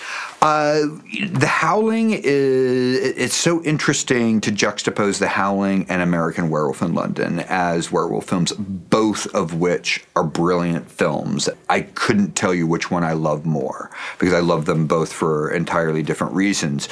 Uh, 0.45 0.99
the 1.31 1.47
Howling 1.47 2.11
is 2.11 3.17
it's 3.17 3.33
so 3.33 3.63
interesting 3.63 4.41
to 4.41 4.51
juxtapose 4.51 5.17
The 5.17 5.27
Howling 5.27 5.87
and 5.89 6.03
American 6.03 6.51
Werewolf 6.51 6.83
in 6.83 6.93
London 6.93 7.39
as 7.39 7.91
werewolf 7.91 8.25
films, 8.25 8.51
both 8.51 9.25
of 9.33 9.55
which 9.55 10.05
are 10.15 10.23
brilliant 10.23 10.91
films. 10.91 11.49
I 11.67 11.81
couldn't 11.81 12.35
tell 12.35 12.53
you 12.53 12.67
which 12.67 12.91
one 12.91 13.03
I 13.03 13.13
love 13.13 13.47
more 13.47 13.89
because 14.19 14.35
I 14.35 14.39
love 14.39 14.65
them 14.65 14.85
both 14.85 15.11
for 15.11 15.49
entirely 15.49 16.03
different 16.03 16.35
reasons. 16.35 16.89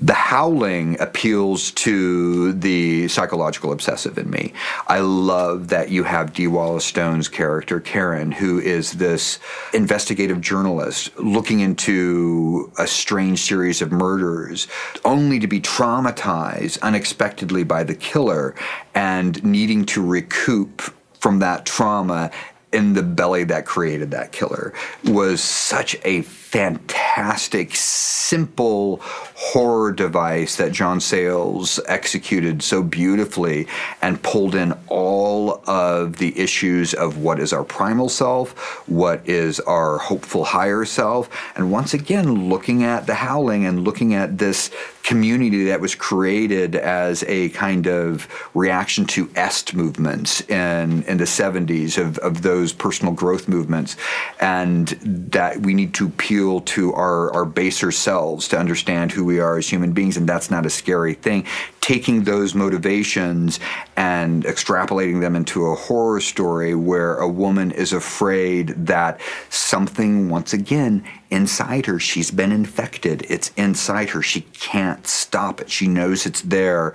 The 0.00 0.14
Howling 0.14 1.00
appeals 1.00 1.72
to 1.72 2.52
the 2.52 3.08
psychological 3.08 3.72
obsessive 3.72 4.16
in 4.16 4.30
me. 4.30 4.52
I 4.86 5.00
love 5.00 5.68
that 5.68 5.90
you 5.90 6.04
have 6.04 6.32
Dee 6.32 6.46
Wallace 6.46 6.84
Stone's 6.84 7.26
character, 7.26 7.80
Karen, 7.80 8.30
who 8.30 8.60
is 8.60 8.92
this 8.92 9.40
investigative 9.74 10.40
journalist 10.40 11.18
looking 11.18 11.58
into 11.60 12.70
a 12.78 12.86
strange 12.86 13.40
series 13.40 13.82
of 13.82 13.90
murders, 13.90 14.68
only 15.04 15.40
to 15.40 15.48
be 15.48 15.60
traumatized 15.60 16.80
unexpectedly 16.80 17.64
by 17.64 17.82
the 17.82 17.96
killer 17.96 18.54
and 18.94 19.42
needing 19.42 19.84
to 19.86 20.06
recoup 20.06 20.80
from 21.18 21.40
that 21.40 21.66
trauma 21.66 22.30
in 22.72 22.92
the 22.92 23.02
belly 23.02 23.44
that 23.44 23.66
created 23.66 24.10
that 24.10 24.30
killer 24.30 24.72
was 25.04 25.42
such 25.42 25.96
a 26.04 26.22
fantastic, 26.48 27.76
simple 27.76 29.00
horror 29.02 29.92
device 29.92 30.56
that 30.56 30.72
John 30.72 30.98
Sayles 30.98 31.78
executed 31.86 32.62
so 32.62 32.82
beautifully 32.82 33.66
and 34.00 34.22
pulled 34.22 34.54
in 34.54 34.72
all 34.88 35.62
of 35.68 36.16
the 36.16 36.38
issues 36.38 36.94
of 36.94 37.18
what 37.18 37.38
is 37.38 37.52
our 37.52 37.64
primal 37.64 38.08
self, 38.08 38.52
what 38.88 39.28
is 39.28 39.60
our 39.60 39.98
hopeful 39.98 40.44
higher 40.44 40.86
self, 40.86 41.28
and 41.54 41.70
once 41.70 41.92
again 41.92 42.48
looking 42.48 42.82
at 42.82 43.06
the 43.06 43.14
howling 43.14 43.66
and 43.66 43.84
looking 43.84 44.14
at 44.14 44.38
this 44.38 44.70
community 45.08 45.64
that 45.64 45.80
was 45.80 45.94
created 45.94 46.76
as 46.76 47.24
a 47.28 47.48
kind 47.50 47.86
of 47.86 48.28
reaction 48.52 49.06
to 49.06 49.30
est 49.36 49.72
movements 49.72 50.42
in, 50.50 51.02
in 51.04 51.16
the 51.16 51.24
70s 51.24 51.96
of, 51.96 52.18
of 52.18 52.42
those 52.42 52.74
personal 52.74 53.14
growth 53.14 53.48
movements 53.48 53.96
and 54.38 54.88
that 55.32 55.60
we 55.60 55.72
need 55.72 55.94
to 55.94 56.10
appeal 56.38 56.60
to 56.60 56.92
our, 56.94 57.32
our 57.32 57.44
baser 57.44 57.90
selves 57.90 58.46
to 58.48 58.56
understand 58.56 59.10
who 59.10 59.24
we 59.24 59.40
are 59.40 59.58
as 59.58 59.68
human 59.68 59.92
beings 59.92 60.16
and 60.16 60.28
that's 60.28 60.50
not 60.50 60.64
a 60.64 60.70
scary 60.70 61.14
thing 61.14 61.44
taking 61.80 62.24
those 62.24 62.54
motivations 62.54 63.58
and 63.96 64.44
extrapolating 64.44 65.20
them 65.20 65.34
into 65.34 65.66
a 65.66 65.74
horror 65.74 66.20
story 66.20 66.74
where 66.74 67.16
a 67.16 67.26
woman 67.26 67.70
is 67.70 67.92
afraid 67.92 68.68
that 68.86 69.18
something 69.48 70.28
once 70.28 70.52
again 70.52 71.02
inside 71.30 71.86
her. 71.86 71.98
She's 71.98 72.30
been 72.30 72.52
infected. 72.52 73.24
It's 73.30 73.50
inside 73.56 74.10
her. 74.10 74.20
She 74.20 74.42
can't 74.42 75.06
stop 75.06 75.62
it. 75.62 75.70
She 75.70 75.88
knows 75.88 76.26
it's 76.26 76.42
there. 76.42 76.94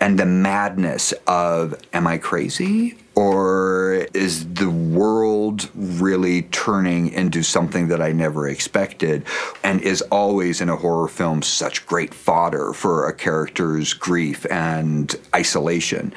And 0.00 0.18
the 0.18 0.26
madness 0.26 1.14
of, 1.28 1.80
am 1.92 2.08
I 2.08 2.18
crazy? 2.18 2.98
Or 3.18 4.06
is 4.14 4.46
the 4.54 4.70
world 4.70 5.70
really 5.74 6.42
turning 6.42 7.10
into 7.10 7.42
something 7.42 7.88
that 7.88 8.00
I 8.00 8.12
never 8.12 8.46
expected? 8.46 9.24
And 9.64 9.80
is 9.80 10.02
always 10.02 10.60
in 10.60 10.68
a 10.68 10.76
horror 10.76 11.08
film 11.08 11.42
such 11.42 11.84
great 11.84 12.14
fodder 12.14 12.72
for 12.72 13.08
a 13.08 13.12
character's 13.12 13.92
grief 13.92 14.46
and 14.52 15.12
isolation. 15.34 16.12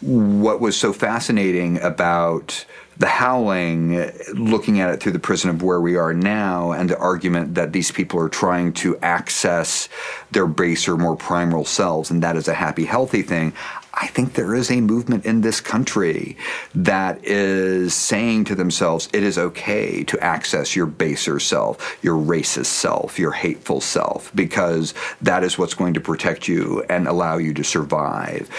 What 0.00 0.60
was 0.60 0.76
so 0.76 0.92
fascinating 0.92 1.80
about 1.80 2.64
the 2.98 3.08
howling, 3.08 4.12
looking 4.34 4.78
at 4.78 4.90
it 4.94 5.00
through 5.00 5.10
the 5.10 5.18
prism 5.18 5.50
of 5.50 5.62
where 5.62 5.80
we 5.80 5.96
are 5.96 6.14
now, 6.14 6.70
and 6.70 6.88
the 6.88 6.98
argument 6.98 7.56
that 7.56 7.72
these 7.72 7.90
people 7.90 8.20
are 8.20 8.28
trying 8.28 8.72
to 8.74 8.96
access 8.98 9.88
their 10.30 10.46
baser, 10.46 10.96
more 10.96 11.16
primal 11.16 11.64
selves, 11.64 12.12
and 12.12 12.22
that 12.22 12.36
is 12.36 12.46
a 12.46 12.54
happy, 12.54 12.84
healthy 12.84 13.22
thing. 13.22 13.52
I 13.96 14.08
think 14.08 14.34
there 14.34 14.54
is 14.54 14.70
a 14.70 14.80
movement 14.80 15.24
in 15.24 15.40
this 15.40 15.60
country 15.60 16.36
that 16.74 17.24
is 17.24 17.94
saying 17.94 18.44
to 18.46 18.54
themselves, 18.54 19.08
it 19.12 19.22
is 19.22 19.38
okay 19.38 20.02
to 20.04 20.18
access 20.20 20.74
your 20.74 20.86
baser 20.86 21.38
self, 21.38 21.96
your 22.02 22.16
racist 22.16 22.66
self, 22.66 23.18
your 23.18 23.32
hateful 23.32 23.80
self, 23.80 24.34
because 24.34 24.94
that 25.22 25.44
is 25.44 25.58
what's 25.58 25.74
going 25.74 25.94
to 25.94 26.00
protect 26.00 26.48
you 26.48 26.84
and 26.90 27.06
allow 27.06 27.36
you 27.36 27.54
to 27.54 27.62
survive. 27.62 28.50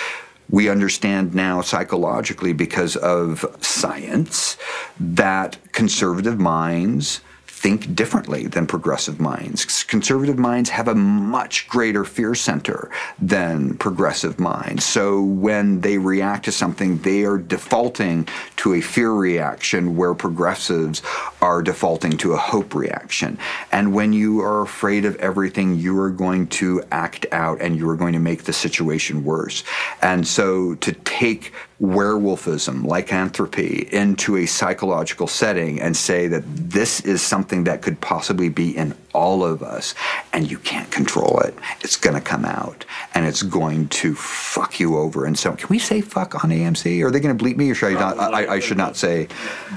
We 0.49 0.69
understand 0.69 1.35
now 1.35 1.61
psychologically 1.61 2.53
because 2.53 2.95
of 2.95 3.45
science 3.61 4.57
that 4.99 5.57
conservative 5.73 6.39
minds 6.39 7.19
think 7.55 7.95
differently 7.95 8.45
than 8.47 8.67
progressive 8.67 9.19
minds. 9.19 9.83
Conservative 9.85 10.37
minds 10.37 10.69
have 10.69 10.89
a 10.89 10.93
much 10.93 11.67
greater 11.69 12.03
fear 12.03 12.35
center 12.35 12.91
than 13.17 13.75
progressive 13.77 14.39
minds. 14.39 14.83
So 14.83 15.21
when 15.21 15.79
they 15.79 15.97
react 15.97 16.45
to 16.45 16.51
something, 16.51 16.99
they 16.99 17.23
are 17.23 17.37
defaulting 17.37 18.27
to 18.57 18.73
a 18.73 18.81
fear 18.81 19.11
reaction 19.11 19.95
where 19.95 20.13
progressives 20.13 21.01
are 21.41 21.61
defaulting 21.61 22.17
to 22.17 22.33
a 22.33 22.37
hope 22.37 22.75
reaction. 22.75 23.37
And 23.71 23.93
when 23.93 24.11
you 24.11 24.41
are 24.41 24.61
afraid 24.61 25.05
of 25.05 25.15
everything, 25.15 25.79
you 25.79 25.97
are 26.01 26.11
going 26.11 26.47
to 26.59 26.83
act 26.91 27.25
out 27.31 27.61
and 27.61 27.77
you 27.77 27.89
are 27.89 27.95
going 27.95 28.13
to 28.13 28.19
make 28.19 28.43
the 28.43 28.53
situation 28.53 29.23
worse. 29.23 29.63
And 30.01 30.27
so 30.27 30.75
to 30.75 30.91
take 30.91 31.53
werewolfism, 31.81 32.85
lycanthropy, 32.85 33.87
into 33.91 34.37
a 34.37 34.45
psychological 34.45 35.27
setting 35.27 35.79
and 35.81 35.95
say 35.95 36.27
that 36.27 36.43
this 36.45 37.01
is 37.01 37.21
something 37.21 37.65
that 37.65 37.81
could 37.81 37.99
possibly 37.99 38.49
be 38.49 38.75
in 38.75 38.95
all 39.13 39.43
of 39.43 39.61
us 39.61 39.93
and 40.31 40.49
you 40.49 40.57
can't 40.59 40.89
control 40.91 41.39
it. 41.39 41.53
It's 41.81 41.97
going 41.97 42.15
to 42.15 42.21
come 42.21 42.45
out 42.45 42.85
and 43.13 43.25
it's 43.25 43.43
going 43.43 43.89
to 43.89 44.15
fuck 44.15 44.79
you 44.79 44.97
over. 44.97 45.25
And 45.25 45.37
so, 45.37 45.53
can 45.53 45.67
we 45.69 45.79
say 45.79 46.01
fuck 46.01 46.43
on 46.43 46.49
AMC? 46.49 47.03
Are 47.03 47.11
they 47.11 47.19
going 47.19 47.37
to 47.37 47.43
bleep 47.43 47.57
me 47.57 47.71
or 47.71 47.75
should 47.75 47.95
I 47.95 47.99
not? 47.99 48.33
I, 48.33 48.55
I 48.55 48.59
should 48.59 48.77
not 48.77 48.95
say 48.95 49.27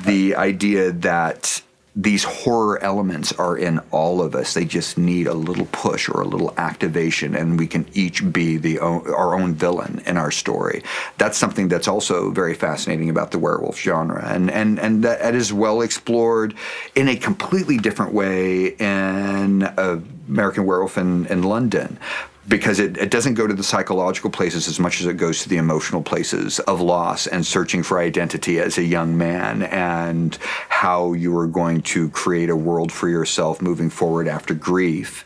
the 0.05 0.37
idea 0.37 0.93
that 0.93 1.63
these 1.97 2.23
horror 2.23 2.83
elements 2.83 3.33
are 3.33 3.57
in 3.57 3.81
all 3.91 4.21
of 4.23 4.35
us. 4.35 4.55
They 4.55 4.65
just 4.65 4.99
need 4.99 5.27
a 5.27 5.35
little 5.35 5.67
push 5.73 6.09
or 6.09 6.21
a 6.21 6.27
little 6.27 6.55
activation, 6.57 7.35
and 7.35 7.59
we 7.59 7.67
can 7.67 7.87
each 7.93 8.31
be 8.33 8.57
the 8.57 8.79
our 8.79 9.35
own 9.35 9.55
villain 9.55 10.03
in 10.07 10.17
our 10.17 10.31
story. 10.31 10.83
That's 11.17 11.37
something 11.37 11.69
that's 11.69 11.89
also 11.89 12.31
very 12.31 12.55
fascinating 12.55 13.11
about 13.11 13.33
the 13.33 13.39
werewolf 13.39 13.79
genre, 13.79 14.25
and 14.27 14.51
and 14.51 14.79
and 14.79 15.03
that 15.05 15.35
is 15.35 15.53
well 15.53 15.81
explored 15.81 16.55
in 16.95 17.09
a 17.09 17.17
completely 17.17 17.79
different 17.79 18.13
way 18.13 18.69
in 18.77 19.63
American 20.29 20.67
Werewolf 20.67 20.99
in, 20.99 21.27
in 21.27 21.43
London 21.43 21.99
because 22.49 22.81
it, 22.81 22.97
it 22.97 23.11
doesn't 23.11 23.35
go 23.35 23.47
to 23.47 23.55
the 23.55 23.63
psychological 23.63 24.31
places 24.31 24.69
as 24.69 24.81
much 24.81 25.01
as 25.01 25.07
it 25.07 25.15
goes 25.19 25.43
to 25.43 25.49
the 25.49 25.59
emotional 25.59 26.03
places 26.03 26.59
of 26.61 26.81
loss 26.81 27.27
and 27.27 27.47
searching 27.47 27.83
for 27.83 27.99
identity 27.99 28.59
as 28.59 28.79
a 28.79 28.83
young 28.83 29.19
man 29.19 29.63
and 29.65 30.37
how 30.69 31.13
you 31.13 31.37
are 31.37 31.47
going 31.47 31.83
to 31.83 32.09
create 32.11 32.49
a 32.49 32.57
world 32.57 32.91
for 32.91 33.09
yourself 33.09 33.61
moving 33.61 33.91
forward 33.91 34.27
after 34.27 34.55
grief. 34.55 35.25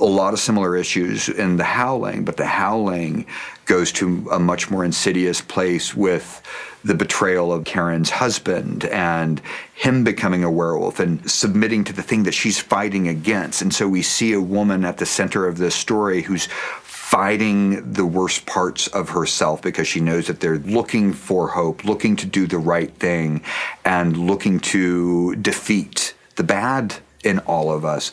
A 0.00 0.04
lot 0.04 0.32
of 0.32 0.40
similar 0.40 0.76
issues 0.76 1.28
in 1.28 1.56
The 1.56 1.64
Howling, 1.64 2.24
but 2.24 2.36
The 2.36 2.46
Howling 2.46 3.26
goes 3.68 3.92
to 3.92 4.26
a 4.32 4.38
much 4.38 4.70
more 4.70 4.84
insidious 4.84 5.40
place 5.40 5.94
with 5.94 6.42
the 6.84 6.94
betrayal 6.94 7.52
of 7.52 7.64
Karen's 7.64 8.10
husband 8.10 8.84
and 8.86 9.40
him 9.74 10.04
becoming 10.04 10.42
a 10.42 10.50
werewolf 10.50 10.98
and 10.98 11.30
submitting 11.30 11.84
to 11.84 11.92
the 11.92 12.02
thing 12.02 12.22
that 12.22 12.32
she's 12.32 12.58
fighting 12.58 13.08
against. 13.08 13.62
And 13.62 13.72
so 13.72 13.86
we 13.88 14.02
see 14.02 14.32
a 14.32 14.40
woman 14.40 14.84
at 14.84 14.96
the 14.96 15.06
center 15.06 15.46
of 15.46 15.58
this 15.58 15.74
story 15.74 16.22
who's 16.22 16.48
fighting 16.82 17.92
the 17.92 18.06
worst 18.06 18.46
parts 18.46 18.86
of 18.88 19.10
herself 19.10 19.62
because 19.62 19.88
she 19.88 20.00
knows 20.00 20.26
that 20.26 20.40
they're 20.40 20.58
looking 20.58 21.12
for 21.12 21.48
hope, 21.48 21.84
looking 21.84 22.16
to 22.16 22.26
do 22.26 22.46
the 22.46 22.58
right 22.58 22.92
thing, 22.94 23.42
and 23.84 24.16
looking 24.16 24.60
to 24.60 25.34
defeat 25.36 26.14
the 26.36 26.44
bad 26.44 26.96
in 27.24 27.38
all 27.40 27.70
of 27.70 27.84
us. 27.84 28.12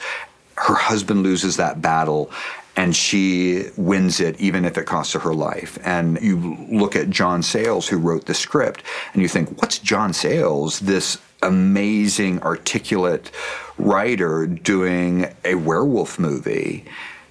Her 0.58 0.76
husband 0.76 1.24
loses 1.24 1.58
that 1.58 1.82
battle 1.82 2.32
and 2.76 2.96
she 2.96 3.66
wins 3.78 4.20
it 4.20 4.40
even 4.40 4.66
if 4.66 4.78
it 4.78 4.86
costs 4.86 5.14
her 5.14 5.20
her 5.20 5.34
life. 5.34 5.78
And 5.84 6.22
you 6.22 6.58
look 6.70 6.96
at 6.96 7.10
John 7.10 7.42
Sayles, 7.42 7.88
who 7.88 7.98
wrote 7.98 8.26
the 8.26 8.34
script, 8.34 8.84
and 9.14 9.22
you 9.22 9.28
think, 9.28 9.62
what's 9.62 9.80
John 9.80 10.14
Sayles, 10.14 10.80
this 10.80 11.18
amazing, 11.42 12.42
articulate 12.42 13.32
writer, 13.78 14.48
doing 14.48 15.34
a 15.44 15.56
werewolf 15.56 16.20
movie? 16.20 16.86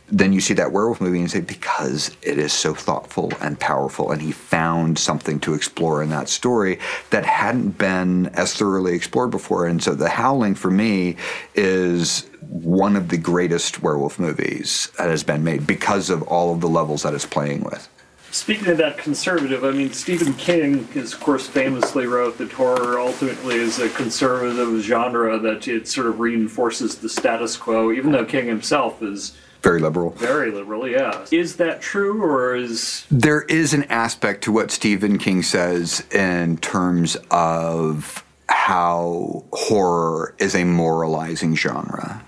then 0.09 0.33
you 0.33 0.41
see 0.41 0.55
that 0.55 0.71
werewolf 0.71 1.01
movie 1.01 1.21
and 1.21 1.31
say, 1.31 1.41
because 1.41 2.15
it 2.23 2.39
is 2.39 2.53
so 2.53 2.75
thoughtful 2.75 3.33
and 3.41 3.59
powerful, 3.59 4.11
and 4.11 4.21
he 4.21 4.33
found 4.33 4.99
something 4.99 5.41
to 5.41 5.55
explore 5.55 6.03
in 6.03 6.11
that 6.11 6.29
story 6.29 6.79
that 7.11 7.25
hadn't 7.25 7.79
been 7.79 8.27
as 8.29 8.55
thoroughly 8.55 8.95
explored 8.95 9.31
before. 9.31 9.67
And 9.67 9.83
so, 9.83 9.95
The 9.95 10.11
Howling 10.11 10.57
for 10.57 10.71
me 10.71 11.17
is 11.55 12.29
one 12.55 12.95
of 12.95 13.09
the 13.09 13.17
greatest 13.17 13.83
werewolf 13.83 14.17
movies 14.17 14.93
that 14.97 15.11
has 15.11 15.25
been 15.25 15.43
made 15.43 15.67
because 15.67 16.09
of 16.09 16.23
all 16.23 16.55
of 16.55 16.61
the 16.61 16.69
levels 16.69 17.03
that 17.03 17.13
it's 17.13 17.27
playing 17.27 17.65
with. 17.65 17.89
Speaking 18.31 18.69
of 18.69 18.79
that 18.79 18.97
conservative, 18.97 19.65
I 19.65 19.73
mean, 19.73 19.93
Stephen 19.93 20.35
King 20.35 20.89
is, 20.95 21.13
of 21.13 21.21
course, 21.21 21.49
famously 21.49 22.07
wrote 22.07 22.39
that 22.39 22.53
horror 22.53 23.01
ultimately 23.01 23.57
is 23.57 23.81
a 23.81 23.89
conservative 23.89 24.81
genre 24.83 25.37
that 25.39 25.67
it 25.67 25.89
sort 25.89 26.07
of 26.07 26.21
reinforces 26.21 26.97
the 26.97 27.09
status 27.09 27.57
quo, 27.57 27.91
even 27.91 28.13
though 28.13 28.25
King 28.25 28.47
himself 28.47 29.03
is 29.03 29.37
very 29.63 29.81
liberal. 29.81 30.11
Very 30.11 30.53
liberal, 30.53 30.87
yeah. 30.87 31.27
Is 31.33 31.57
that 31.57 31.81
true, 31.81 32.23
or 32.23 32.55
is. 32.55 33.05
There 33.11 33.43
is 33.43 33.75
an 33.75 33.85
aspect 33.85 34.45
to 34.45 34.53
what 34.53 34.71
Stephen 34.71 35.19
King 35.19 35.43
says 35.43 36.05
in 36.13 36.59
terms 36.59 37.17
of 37.33 38.25
how 38.49 39.45
horror 39.53 40.35
is 40.39 40.55
a 40.55 40.65
moralizing 40.65 41.57
genre 41.57 42.25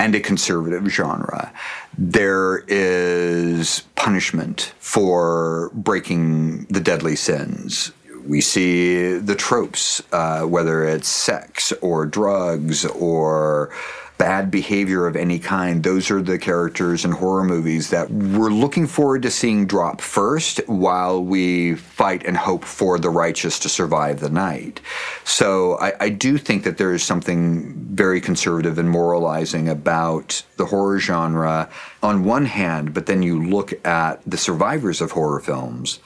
and 0.00 0.14
a 0.14 0.20
conservative 0.20 0.88
genre. 0.88 1.52
There 1.98 2.64
is 2.68 3.82
punishment 3.96 4.72
for 4.78 5.70
breaking 5.74 6.64
the 6.70 6.80
deadly 6.80 7.16
sins. 7.16 7.92
We 8.26 8.40
see 8.40 9.18
the 9.18 9.34
tropes, 9.34 10.02
uh, 10.10 10.44
whether 10.44 10.84
it's 10.84 11.06
sex 11.06 11.72
or 11.82 12.06
drugs 12.06 12.86
or 12.86 13.74
bad 14.20 14.50
behavior 14.50 15.06
of 15.06 15.16
any 15.16 15.38
kind, 15.38 15.82
those 15.82 16.10
are 16.10 16.20
the 16.20 16.38
characters 16.38 17.06
in 17.06 17.10
horror 17.10 17.42
movies 17.42 17.88
that 17.88 18.10
we're 18.10 18.50
looking 18.50 18.86
forward 18.86 19.22
to 19.22 19.30
seeing 19.30 19.66
drop 19.66 19.98
first 20.02 20.60
while 20.68 21.24
we 21.24 21.74
fight 21.74 22.22
and 22.26 22.36
hope 22.36 22.62
for 22.62 22.98
the 22.98 23.08
righteous 23.08 23.58
to 23.58 23.66
survive 23.66 24.20
the 24.20 24.28
night. 24.28 24.78
So 25.24 25.78
I, 25.78 25.94
I 26.00 26.08
do 26.10 26.36
think 26.36 26.64
that 26.64 26.76
there 26.76 26.92
is 26.92 27.02
something 27.02 27.72
very 27.94 28.20
conservative 28.20 28.76
and 28.78 28.90
moralizing 28.90 29.70
about 29.70 30.42
the 30.58 30.66
horror 30.66 30.98
genre 30.98 31.70
on 32.02 32.22
one 32.22 32.44
hand, 32.44 32.92
but 32.92 33.06
then 33.06 33.22
you 33.22 33.42
look 33.42 33.72
at 33.86 34.20
the 34.26 34.36
survivors 34.36 35.00
of 35.00 35.12
horror 35.12 35.40
films, 35.40 35.98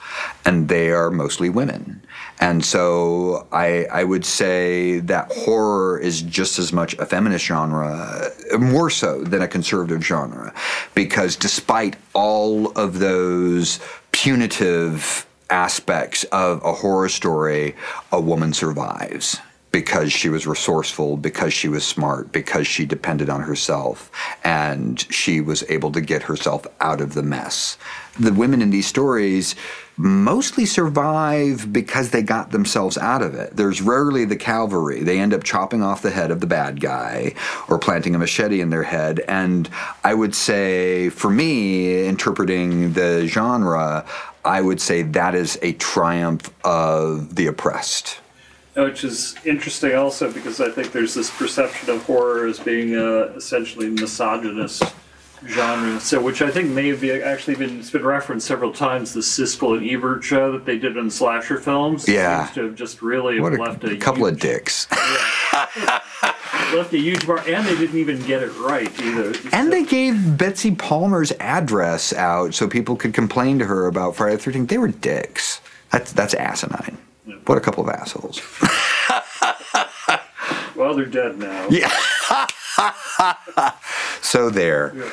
and 0.45 0.69
they 0.69 0.89
are 0.89 1.11
mostly 1.11 1.49
women. 1.49 2.01
And 2.39 2.63
so 2.63 3.47
I, 3.51 3.85
I 3.85 4.03
would 4.03 4.25
say 4.25 4.99
that 4.99 5.31
horror 5.31 5.99
is 5.99 6.21
just 6.21 6.59
as 6.59 6.73
much 6.73 6.93
a 6.95 7.05
feminist 7.05 7.45
genre, 7.45 8.29
more 8.59 8.89
so 8.89 9.23
than 9.23 9.41
a 9.41 9.47
conservative 9.47 10.03
genre, 10.03 10.53
because 10.93 11.35
despite 11.35 11.95
all 12.13 12.71
of 12.77 12.99
those 12.99 13.79
punitive 14.11 15.25
aspects 15.49 16.23
of 16.25 16.63
a 16.63 16.73
horror 16.73 17.09
story, 17.09 17.75
a 18.11 18.19
woman 18.19 18.53
survives 18.53 19.39
because 19.71 20.13
she 20.13 20.29
was 20.29 20.47
resourceful, 20.47 21.17
because 21.17 21.53
she 21.53 21.67
was 21.67 21.85
smart, 21.85 22.31
because 22.31 22.65
she 22.65 22.85
depended 22.85 23.29
on 23.29 23.41
herself, 23.41 24.09
and 24.41 25.01
she 25.13 25.41
was 25.41 25.69
able 25.69 25.91
to 25.91 25.99
get 25.99 26.23
herself 26.23 26.65
out 26.79 27.01
of 27.01 27.13
the 27.13 27.21
mess. 27.21 27.77
The 28.17 28.31
women 28.31 28.61
in 28.61 28.69
these 28.69 28.87
stories 28.87 29.53
mostly 29.97 30.65
survive 30.65 31.71
because 31.71 32.09
they 32.09 32.21
got 32.21 32.51
themselves 32.51 32.97
out 32.97 33.21
of 33.21 33.33
it. 33.35 33.55
There's 33.55 33.81
rarely 33.81 34.25
the 34.25 34.35
cavalry. 34.35 35.03
They 35.03 35.19
end 35.19 35.33
up 35.33 35.43
chopping 35.43 35.81
off 35.81 36.01
the 36.01 36.11
head 36.11 36.31
of 36.31 36.41
the 36.41 36.47
bad 36.47 36.81
guy 36.81 37.33
or 37.69 37.79
planting 37.79 38.15
a 38.15 38.19
machete 38.19 38.61
in 38.61 38.69
their 38.69 38.83
head. 38.83 39.21
And 39.27 39.69
I 40.03 40.13
would 40.13 40.35
say, 40.35 41.09
for 41.09 41.29
me, 41.29 42.05
interpreting 42.05 42.93
the 42.93 43.27
genre, 43.27 44.05
I 44.43 44.61
would 44.61 44.81
say 44.81 45.01
that 45.01 45.33
is 45.33 45.57
a 45.61 45.73
triumph 45.73 46.53
of 46.63 47.35
the 47.35 47.47
oppressed 47.47 48.19
which 48.83 49.05
is 49.05 49.35
interesting 49.45 49.95
also 49.95 50.29
because 50.31 50.59
I 50.59 50.69
think 50.69 50.91
there's 50.91 51.13
this 51.13 51.31
perception 51.31 51.89
of 51.89 52.03
horror 52.03 52.45
as 52.45 52.59
being 52.59 52.93
a 52.95 53.21
essentially 53.37 53.89
misogynist 53.89 54.83
genre. 55.47 55.99
So, 55.99 56.21
which 56.21 56.41
I 56.41 56.49
think 56.49 56.69
may 56.69 56.89
have 56.89 57.01
be 57.01 57.11
actually 57.11 57.55
been 57.55 57.79
it's 57.79 57.89
been 57.91 58.05
referenced 58.05 58.47
several 58.47 58.71
times. 58.71 59.13
The 59.13 59.21
Siskel 59.21 59.77
and 59.77 59.89
Ebert 59.89 60.23
show 60.23 60.51
that 60.51 60.65
they 60.65 60.77
did 60.77 60.97
on 60.97 61.09
slasher 61.09 61.59
films. 61.59 62.07
Yeah, 62.07 62.45
seems 62.45 62.55
to 62.55 62.63
have 62.65 62.75
just 62.75 63.01
really 63.01 63.39
what 63.39 63.53
left 63.53 63.83
a, 63.83 63.91
a 63.91 63.97
couple 63.97 64.25
huge, 64.25 64.33
of 64.35 64.39
dicks. 64.39 64.87
Yeah, 65.53 66.01
left 66.73 66.93
a 66.93 66.97
huge 66.97 67.25
mark, 67.27 67.47
and 67.47 67.65
they 67.65 67.75
didn't 67.77 67.97
even 67.97 68.21
get 68.25 68.43
it 68.43 68.51
right 68.57 68.89
either. 69.01 69.27
And 69.53 69.67
so, 69.67 69.69
they 69.69 69.83
gave 69.83 70.37
Betsy 70.37 70.75
Palmer's 70.75 71.31
address 71.39 72.11
out 72.13 72.53
so 72.53 72.67
people 72.67 72.95
could 72.95 73.13
complain 73.13 73.59
to 73.59 73.65
her 73.65 73.87
about 73.87 74.15
Friday 74.15 74.35
the 74.35 74.41
Thirteenth. 74.41 74.69
They 74.69 74.77
were 74.77 74.89
dicks. 74.89 75.61
That's 75.91 76.11
that's 76.11 76.33
asinine. 76.33 76.97
Yeah. 77.25 77.35
What 77.45 77.57
a 77.57 77.61
couple 77.61 77.83
of 77.83 77.89
assholes. 77.89 78.41
well, 80.75 80.93
they're 80.95 81.05
dead 81.05 81.37
now. 81.37 81.67
Yeah. 81.69 81.89
so 84.21 84.49
there. 84.49 84.93
Yeah. 84.95 85.09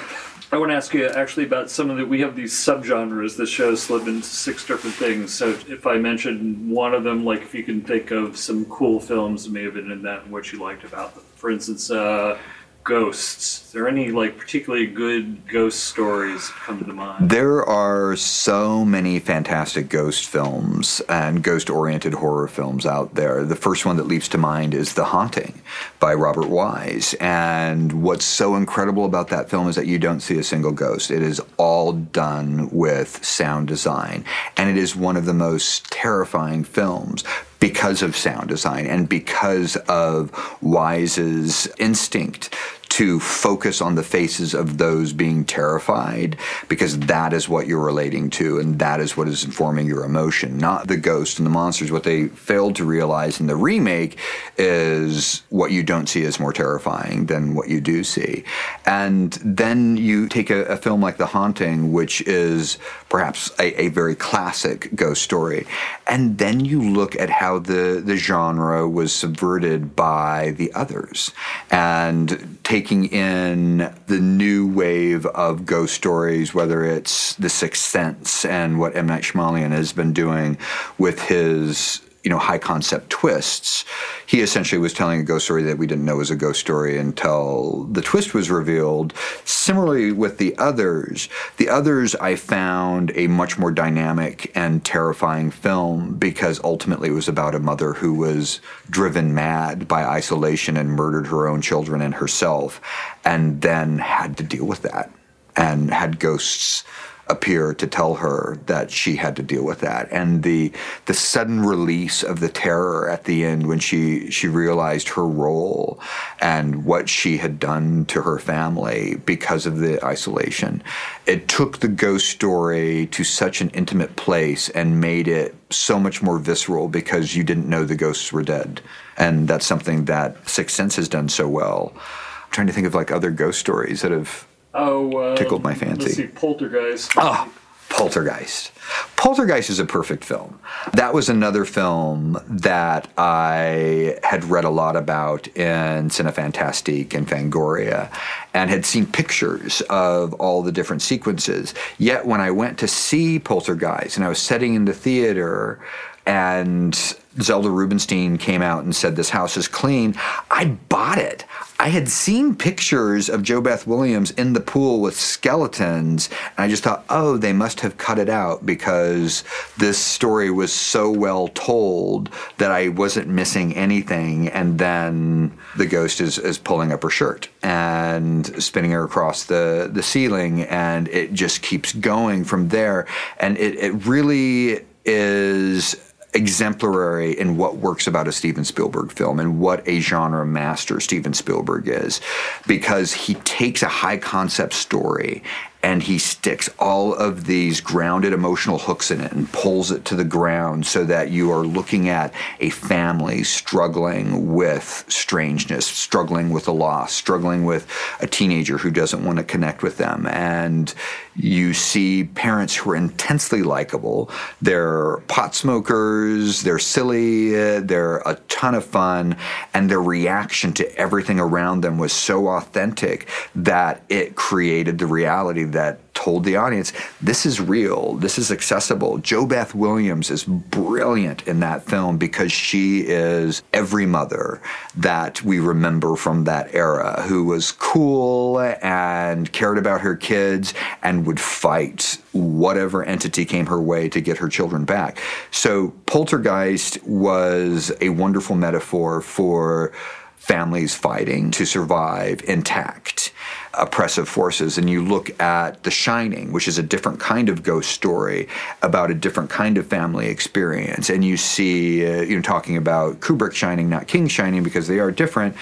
I 0.53 0.59
want 0.59 0.71
to 0.71 0.75
ask 0.75 0.93
you 0.93 1.07
actually 1.07 1.47
about 1.47 1.71
some 1.71 1.89
of 1.89 1.97
the. 1.97 2.05
We 2.05 2.21
have 2.21 2.37
these 2.37 2.53
subgenres. 2.53 3.39
The 3.39 3.47
show 3.47 3.75
slid 3.75 4.07
into 4.07 4.27
six 4.27 4.67
different 4.67 4.95
things. 4.97 5.33
So 5.33 5.51
if 5.67 5.87
I 5.87 5.97
mention 5.97 6.69
one 6.69 6.93
of 6.93 7.05
them, 7.05 7.25
like 7.25 7.41
if 7.41 7.55
you 7.55 7.63
can 7.63 7.81
think 7.81 8.11
of 8.11 8.37
some 8.37 8.67
cool 8.67 9.01
films 9.01 9.45
that 9.45 9.53
may 9.53 9.63
have 9.63 9.75
been 9.75 9.91
in 9.91 10.03
that 10.03 10.25
and 10.25 10.33
what 10.33 10.53
you 10.53 10.61
liked 10.61 10.85
about 10.85 11.15
them. 11.15 11.25
For 11.37 11.51
instance, 11.51 11.91
uh, 11.91 12.39
ghosts. 12.85 13.67
Is 13.67 13.73
there 13.73 13.89
any 13.89 14.11
like 14.11 14.37
particularly 14.37 14.87
good 14.87 15.47
ghost 15.49 15.85
stories 15.85 16.49
come 16.49 16.85
to 16.85 16.93
mind? 16.93 17.31
There 17.31 17.65
are 17.65 18.17
so 18.17 18.85
many 18.85 19.19
fantastic 19.19 19.89
ghost 19.89 20.29
films 20.29 21.01
and 21.09 21.43
ghost-oriented 21.43 22.15
horror 22.15 22.49
films 22.49 22.85
out 22.85 23.15
there. 23.15 23.45
The 23.45 23.57
first 23.57 23.87
one 23.87 23.97
that 23.97 24.07
leaps 24.07 24.29
to 24.29 24.39
mind 24.39 24.75
is 24.75 24.95
The 24.95 25.05
Haunting 25.05 25.63
by 26.01 26.15
Robert 26.15 26.49
Wise. 26.49 27.15
And 27.21 28.03
what's 28.03 28.25
so 28.25 28.57
incredible 28.57 29.05
about 29.05 29.29
that 29.29 29.49
film 29.49 29.69
is 29.69 29.77
that 29.77 29.87
you 29.87 29.99
don't 29.99 30.21
see 30.21 30.39
a 30.39 30.45
single 30.45 30.73
ghost. 30.73 31.11
It 31.11 31.23
is 31.23 31.41
all 31.57 31.93
done 31.93 32.69
with 32.71 33.25
sound 33.25 33.69
design, 33.69 34.25
and 34.57 34.69
it 34.69 34.77
is 34.77 34.95
one 34.95 35.17
of 35.17 35.25
the 35.25 35.35
most 35.35 35.91
terrifying 35.91 36.65
films 36.65 37.25
because 37.63 38.03
of 38.03 38.17
sound 38.17 38.49
design 38.49 38.89
and 38.89 39.09
because 39.09 39.77
of 39.87 40.33
Wise's 40.61 41.69
instinct 41.79 42.53
to 42.93 43.19
focus 43.19 43.81
on 43.81 43.95
the 43.95 44.03
faces 44.03 44.53
of 44.53 44.77
those 44.77 45.15
being 45.15 45.47
terrified 45.47 46.37
because 46.69 46.99
that 46.99 47.33
is 47.33 47.49
what 47.49 47.67
you're 47.67 47.81
relating 47.81 48.29
to 48.29 48.59
and 48.59 48.79
that 48.81 49.01
is 49.01 49.17
what 49.17 49.27
is 49.27 49.45
informing 49.45 49.87
your 49.87 50.05
emotion, 50.05 50.59
not 50.59 50.89
the 50.89 50.97
ghost 50.99 51.39
and 51.39 51.47
the 51.47 51.51
monsters. 51.51 51.91
What 51.91 52.05
they 52.05 52.29
failed 52.29 52.77
to 52.77 52.85
realize 52.85 53.41
in 53.41 53.47
the 53.47 53.57
remake 53.57 54.19
is 54.59 55.43
what 55.49 55.73
you 55.73 55.83
don't 55.83 56.07
see 56.07 56.21
is 56.21 56.39
more 56.39 56.53
terrifying 56.53 57.25
than 57.27 57.55
what 57.55 57.71
you 57.71 57.81
do 57.81 58.05
see. 58.05 58.45
And 58.85 59.33
then 59.43 59.97
you 59.97 60.29
take 60.29 60.51
a, 60.51 60.65
a 60.65 60.77
film 60.77 61.01
like 61.01 61.17
The 61.17 61.25
Haunting, 61.25 61.93
which 61.93 62.21
is 62.23 62.77
perhaps 63.09 63.51
a, 63.59 63.85
a 63.85 63.89
very 63.89 64.15
classic 64.15 64.95
ghost 64.95 65.23
story, 65.23 65.67
and 66.07 66.37
then 66.37 66.61
you 66.61 66.83
look 66.83 67.17
at 67.17 67.31
how 67.31 67.59
the, 67.59 68.03
the 68.05 68.17
genre 68.17 68.87
was 68.87 69.15
subverted 69.15 69.97
by 69.97 70.51
the 70.59 70.71
others 70.75 71.33
and 71.71 72.59
take 72.65 72.82
taking 72.83 73.05
in 73.13 73.79
the 74.09 74.19
new 74.19 74.67
wave 74.67 75.25
of 75.27 75.65
ghost 75.65 75.95
stories, 75.95 76.53
whether 76.53 76.85
it's 76.85 77.37
The 77.37 77.49
Sixth 77.49 77.81
Sense 77.81 78.45
and 78.45 78.81
what 78.81 78.97
M. 78.97 79.07
Night 79.07 79.23
Shyamalan 79.23 79.71
has 79.71 79.93
been 79.93 80.13
doing 80.13 80.59
with 80.99 81.23
his 81.23 82.01
you 82.23 82.31
know 82.31 82.39
high 82.39 82.59
concept 82.59 83.11
twists. 83.11 83.85
He 84.27 84.41
essentially 84.41 84.81
was 84.81 84.93
telling 84.93 85.21
a 85.21 85.25
ghost 85.25 85.45
story 85.45 85.63
that 85.65 85.79
we 85.79 85.87
didn't 85.87 86.05
know 86.05 86.17
was 86.17 86.31
a 86.31 86.37
ghost 86.37 86.61
story 86.61 86.99
until 86.99 87.85
the 87.91 88.03
twist 88.03 88.35
was 88.35 88.51
revealed. 88.51 89.13
Similarly 89.45 90.13
with 90.13 90.39
the 90.39 90.57
others 90.59 91.29
the 91.57 91.69
others 91.69 92.15
i 92.17 92.35
found 92.35 93.13
a 93.15 93.27
much 93.27 93.59
more 93.59 93.71
dynamic 93.71 94.51
and 94.55 94.85
terrifying 94.85 95.51
film 95.51 96.15
because 96.15 96.61
ultimately 96.65 97.09
it 97.09 97.13
was 97.13 97.29
about 97.29 97.55
a 97.55 97.59
mother 97.59 97.93
who 97.93 98.15
was 98.15 98.61
driven 98.91 99.35
mad 99.35 99.87
by 99.87 100.05
isolation 100.05 100.77
and 100.77 100.91
murdered 100.91 101.27
her 101.27 101.49
own 101.49 101.61
children 101.61 102.01
and 102.01 102.15
herself 102.15 102.81
and 103.25 103.63
then 103.63 103.99
had 103.99 104.37
to 104.37 104.43
deal 104.43 104.65
with 104.65 104.83
that 104.83 105.11
and 105.57 105.91
had 105.91 106.19
ghosts 106.19 106.85
appear 107.29 107.73
to 107.73 107.87
tell 107.87 108.15
her 108.15 108.59
that 108.67 108.91
she 108.91 109.17
had 109.17 109.37
to 109.37 109.43
deal 109.43 109.65
with 109.65 109.81
that. 109.81 110.09
And 110.11 110.43
the 110.43 110.73
the 111.07 111.15
sudden 111.15 111.65
release 111.65 112.23
of 112.23 112.41
the 112.41 112.49
terror 112.49 113.09
at 113.09 113.25
the 113.25 113.45
end 113.45 113.67
when 113.67 113.79
she 113.79 114.31
she 114.31 114.49
realized 114.49 115.09
her 115.11 115.27
role 115.27 116.01
and 116.41 116.85
what 116.85 117.09
she 117.09 117.37
had 117.39 117.59
done 117.59 118.05
to 118.07 118.23
her 118.23 118.39
family 118.39 119.17
because 119.25 119.67
of 119.67 119.79
the 119.79 120.05
isolation. 120.05 120.83
It 121.27 121.49
took 121.49 121.79
the 121.79 121.89
ghost 121.89 122.29
story 122.29 123.07
to 123.07 123.25
such 123.25 123.61
an 123.61 123.71
intimate 123.71 124.17
place 124.17 124.69
and 124.71 125.01
made 125.01 125.29
it 125.29 125.55
so 125.71 125.99
much 125.99 126.23
more 126.23 126.39
visceral 126.39 126.89
because 126.89 127.35
you 127.35 127.45
didn't 127.45 127.69
know 127.69 127.85
the 127.85 127.97
ghosts 127.97 128.33
were 128.33 128.43
dead. 128.43 128.81
And 129.17 129.47
that's 129.47 129.67
something 129.67 130.07
that 130.07 130.49
Sixth 130.49 130.75
Sense 130.75 130.97
has 130.97 131.09
done 131.09 131.29
so 131.29 131.49
well. 131.49 131.93
I'm 131.95 132.51
trying 132.51 132.67
to 132.67 132.73
think 132.73 132.87
of 132.87 132.95
like 132.95 133.11
other 133.11 133.31
ghost 133.31 133.61
stories 133.61 134.03
that 134.03 134.11
have 134.11 134.47
Oh, 134.75 135.17
uh, 135.17 135.37
tickled 135.37 135.63
my 135.63 135.75
fancy. 135.75 136.05
Let's 136.05 136.15
see, 136.17 136.27
Poltergeist. 136.29 137.13
Oh, 137.17 137.53
Poltergeist. 137.91 138.73
Poltergeist 139.17 139.69
is 139.69 139.79
a 139.79 139.85
perfect 139.85 140.25
film. 140.25 140.59
That 140.95 141.13
was 141.13 141.29
another 141.29 141.65
film 141.65 142.39
that 142.49 143.09
I 143.19 144.19
had 144.25 144.45
read 144.45 144.65
a 144.65 144.71
lot 144.71 144.97
about 144.97 145.47
in 145.49 146.09
Cinefantastique 146.09 147.15
and 147.15 147.29
Fangoria 147.29 148.11
and 148.55 148.71
had 148.71 148.87
seen 148.87 149.07
pictures 149.07 149.83
of 149.91 150.33
all 150.35 150.63
the 150.63 150.73
different 150.73 151.03
sequences. 151.03 151.75
Yet 151.99 152.27
when 152.27 152.41
I 152.41 152.51
went 152.51 152.79
to 152.79 152.89
see 152.89 153.39
Poltergeist 153.39 154.17
and 154.17 154.25
I 154.25 154.29
was 154.29 154.39
sitting 154.39 154.75
in 154.75 154.87
the 154.87 154.95
theater 154.95 155.79
and 156.27 156.95
Zelda 157.41 157.69
Rubinstein 157.69 158.39
came 158.39 158.63
out 158.63 158.85
and 158.85 158.95
said 158.95 159.17
this 159.17 159.31
house 159.31 159.57
is 159.57 159.69
clean, 159.69 160.15
I 160.51 160.67
bought 160.89 161.19
it. 161.19 161.45
I 161.83 161.89
had 161.89 162.09
seen 162.09 162.55
pictures 162.55 163.29
of 163.29 163.43
JoBeth 163.43 163.89
Williams 163.89 164.31
in 164.31 164.53
the 164.53 164.61
pool 164.61 165.01
with 165.01 165.19
skeletons, 165.19 166.31
and 166.57 166.65
I 166.65 166.69
just 166.69 166.85
thought, 166.85 167.05
oh, 167.11 167.37
they 167.37 167.53
must 167.53 167.81
have 167.81 167.99
cut 167.99 168.21
it 168.21 168.29
out 168.29 168.65
because 168.65 169.43
this 169.79 169.99
story 169.99 170.49
was 170.49 170.73
so 170.73 171.11
well 171.11 171.49
told 171.49 172.31
that 172.59 172.71
I 172.71 172.87
wasn't 172.87 173.27
missing 173.27 173.75
anything. 173.75 174.49
And 174.51 174.79
then 174.79 175.59
the 175.77 175.87
ghost 175.87 176.21
is, 176.21 176.39
is 176.39 176.57
pulling 176.57 176.93
up 176.93 177.03
her 177.03 177.11
shirt 177.11 177.49
and 177.65 178.63
spinning 178.63 178.93
her 178.93 179.03
across 179.03 179.47
the, 179.47 179.91
the 179.93 180.05
ceiling, 180.05 180.63
and 180.63 181.09
it 181.09 181.33
just 181.33 181.63
keeps 181.63 181.93
going 181.95 182.45
from 182.45 182.69
there. 182.69 183.09
And 183.41 183.59
it, 183.59 183.75
it 183.75 184.07
really 184.07 184.87
is 185.05 186.12
exemplary 186.35 187.39
in 187.39 187.57
what 187.57 187.77
works 187.77 188.07
about 188.07 188.29
a 188.29 188.33
Steven 188.33 188.65
Spielberg 188.65 189.13
film 189.13 189.39
and 189.39 189.61
what 189.61 189.87
a 189.87 190.01
genre 190.01 190.47
master 190.47 191.01
Steven 191.01 191.35
Spielberg 191.35 191.89
is 191.89 192.21
because 192.67 193.13
he 193.13 193.35
takes 193.35 193.83
a 193.83 193.89
high 193.89 194.17
concept 194.17 194.73
story 194.73 195.43
and 195.83 196.03
he 196.03 196.19
sticks 196.19 196.71
all 196.79 197.13
of 197.15 197.45
these 197.45 197.81
grounded 197.81 198.33
emotional 198.33 198.79
hooks 198.79 199.11
in 199.11 199.21
it 199.21 199.33
and 199.33 199.53
pulls 199.53 199.91
it 199.91 200.05
to 200.05 200.15
the 200.15 200.25
ground 200.25 200.87
so 200.87 201.05
that 201.05 201.31
you 201.31 201.51
are 201.51 201.67
looking 201.67 202.09
at 202.09 202.33
a 202.61 202.71
family 202.71 203.43
struggling 203.43 204.55
with 204.55 205.05
strangeness, 205.09 205.87
struggling 205.87 206.51
with 206.51 206.69
a 206.69 206.73
loss, 206.73 207.13
struggling 207.13 207.65
with 207.65 207.91
a 208.21 208.27
teenager 208.27 208.79
who 208.79 208.91
doesn't 208.91 209.25
want 209.25 209.39
to 209.39 209.45
connect 209.45 209.83
with 209.83 209.99
them. 209.99 210.27
And 210.29 210.95
you 211.35 211.73
see 211.73 212.25
parents 212.25 212.77
who 212.77 212.91
are 212.91 212.97
intensely 212.97 213.63
likable. 213.63 214.31
They're 214.61 215.19
pot 215.29 215.55
smokers, 215.55 216.63
they're 216.63 216.79
silly, 216.79 217.51
they're 217.81 218.19
a 218.19 218.37
ton 218.49 218.75
of 218.75 218.85
fun, 218.85 219.37
and 219.75 219.91
their 219.91 220.03
reaction 220.03 220.73
to 220.75 220.97
everything 220.97 221.41
around 221.41 221.81
them 221.81 221.99
was 221.99 222.13
so 222.13 222.49
authentic 222.49 223.29
that 223.55 224.03
it 224.09 224.37
created 224.37 224.99
the 224.99 225.07
reality 225.07 225.65
that 225.73 225.99
told 226.15 226.45
the 226.45 226.57
audience 226.57 226.93
this 227.21 227.45
is 227.45 227.61
real, 227.61 228.15
this 228.15 228.39
is 228.39 228.53
accessible. 228.53 229.19
JoBeth 229.19 229.75
Williams 229.75 230.31
is 230.31 230.45
brilliant 230.45 231.47
in 231.49 231.61
that 231.61 231.85
film 231.85 232.17
because 232.17 232.53
she 232.53 233.01
is 233.01 233.63
every 233.73 234.07
mother 234.07 234.61
that 234.97 235.43
we 235.43 235.59
remember 235.59 236.15
from 236.15 236.45
that 236.45 236.73
era 236.75 237.23
who 237.23 237.45
was 237.45 237.73
cool 237.73 238.61
and 238.61 239.53
cared 239.53 239.79
about 239.79 240.01
her 240.01 240.15
kids 240.15 240.75
and 241.03 241.27
would 241.27 241.41
fight 241.41 242.19
whatever 242.33 243.03
entity 243.03 243.45
came 243.45 243.67
her 243.67 243.81
way 243.81 244.09
to 244.09 244.21
get 244.21 244.39
her 244.39 244.49
children 244.49 244.85
back. 244.85 245.19
So 245.51 245.93
Poltergeist 246.07 247.03
was 247.05 247.91
a 248.01 248.11
wonderful 248.11 248.57
metaphor 248.57 249.21
for 249.21 249.93
families 250.37 250.95
fighting 250.95 251.51
to 251.53 251.65
survive 251.65 252.43
intact 252.45 253.33
oppressive 253.75 254.29
forces 254.29 254.79
and 254.79 254.89
you 254.89 255.05
look 255.05 255.39
at 255.41 255.83
The 255.83 255.91
Shining, 255.91 256.53
which 256.53 256.69
is 256.69 256.79
a 256.79 256.83
different 256.83 257.21
kind 257.21 257.49
of 257.49 257.63
ghost 257.63 257.91
story 257.91 258.49
about 258.83 259.11
a 259.11 259.15
different 259.15 259.51
kind 259.51 259.79
of 259.79 259.87
family 259.87 260.29
experience, 260.29 261.09
and 261.11 261.25
you 261.25 261.37
see, 261.37 262.07
uh, 262.07 262.23
you 262.23 262.37
know, 262.37 262.43
talking 262.43 262.77
about 262.77 263.21
Kubrick 263.21 263.53
Shining, 263.53 263.89
not 263.89 264.07
King 264.07 264.29
Shining, 264.29 264.63
because 264.63 264.89
they 264.89 264.99
are 264.99 265.11
different. 265.11 265.57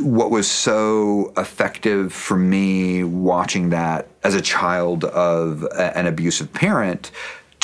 What 0.00 0.30
was 0.30 0.50
so 0.50 1.32
effective 1.36 2.12
for 2.12 2.36
me 2.36 3.04
watching 3.04 3.70
that 3.70 4.08
as 4.22 4.34
a 4.34 4.42
child 4.42 5.04
of 5.04 5.64
an 5.74 6.06
abusive 6.06 6.52
parent 6.52 7.10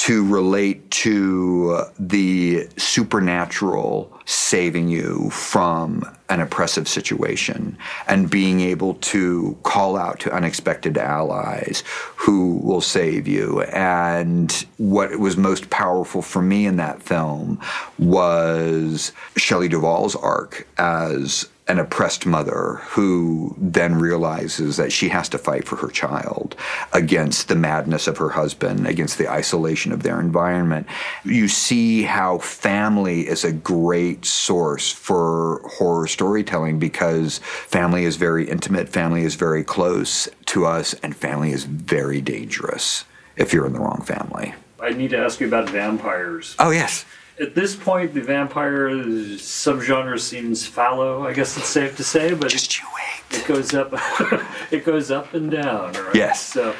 to 0.03 0.27
relate 0.27 0.91
to 0.91 1.81
the 1.97 2.67
supernatural 2.77 4.13
saving 4.25 4.89
you 4.89 5.31
from 5.31 6.03
an 6.29 6.41
oppressive 6.41 6.89
situation 6.89 7.79
and 8.09 8.29
being 8.29 8.61
able 8.63 8.95
to 8.95 9.57
call 9.63 9.97
out 9.97 10.19
to 10.19 10.33
unexpected 10.35 10.99
allies 10.99 11.85
who 12.17 12.57
will 12.65 12.81
save 12.81 13.29
you. 13.29 13.63
And 13.63 14.51
what 14.77 15.21
was 15.21 15.37
most 15.37 15.71
powerful 15.71 16.21
for 16.21 16.43
me 16.43 16.67
in 16.67 16.79
that 16.79 17.01
film 17.01 17.61
was 17.97 19.13
Shelley 19.37 19.69
Duvall's 19.69 20.17
arc 20.17 20.67
as 20.79 21.49
an 21.69 21.79
oppressed 21.79 22.27
mother 22.27 22.81
who 22.89 23.55
then 23.57 23.95
realizes 23.95 24.77
that 24.77 24.93
she 24.93 25.09
has 25.09 25.29
to 25.29 25.39
fight 25.39 25.67
for 25.67 25.77
her 25.77 25.89
child 25.89 26.57
against 26.93 27.47
the 27.47 27.55
madness 27.55 28.09
of 28.09 28.19
her 28.19 28.31
husband, 28.31 28.87
against 28.87 29.17
the 29.17 29.29
isolation 29.29 29.93
of 29.93 30.03
their 30.03 30.21
environment. 30.21 30.87
You 31.25 31.47
see 31.47 32.03
how 32.03 32.39
family 32.39 33.29
is 33.29 33.45
a 33.45 33.53
great 33.53 34.25
source 34.25 34.91
for 34.91 35.63
horror 35.77 36.09
storytelling 36.09 36.81
because 36.81 37.39
family 37.39 38.05
is 38.05 38.17
very 38.17 38.49
intimate, 38.49 38.89
family 38.89 39.23
is 39.23 39.37
very 39.37 39.63
close 39.63 40.29
to 40.47 40.67
us, 40.67 40.95
and 40.95 41.15
family 41.15 41.53
is 41.53 41.65
very 41.65 42.21
dangerous 42.21 43.05
if 43.37 43.53
you're 43.53 43.67
in 43.67 43.73
the 43.73 43.81
wrong 43.81 44.03
family. 44.05 44.53
I 44.81 44.91
need 44.91 45.11
to 45.11 45.19
ask 45.19 45.39
you 45.39 45.47
about 45.47 45.71
vampires. 45.71 46.57
Oh, 46.59 46.71
yes 46.71 47.05
at 47.41 47.55
this 47.55 47.75
point, 47.75 48.15
the 48.15 48.21
vampire 48.21 48.91
subgenre 48.91 50.19
seems 50.19 50.67
fallow. 50.67 51.27
I 51.27 51.33
guess 51.33 51.57
it's 51.57 51.69
safe 51.69 51.97
to 51.97 52.05
say, 52.05 52.35
but 52.35 52.51
just 52.51 52.79
you 52.79 52.87
wait. 52.95 53.41
It 53.41 53.47
goes 53.47 53.75
up. 53.75 53.93
it 54.71 54.85
goes 54.85 55.11
up 55.11 55.35
and 55.35 55.51
down. 55.51 55.93
Right? 55.93 56.15
Yes. 56.15 56.43
So. 56.43 56.75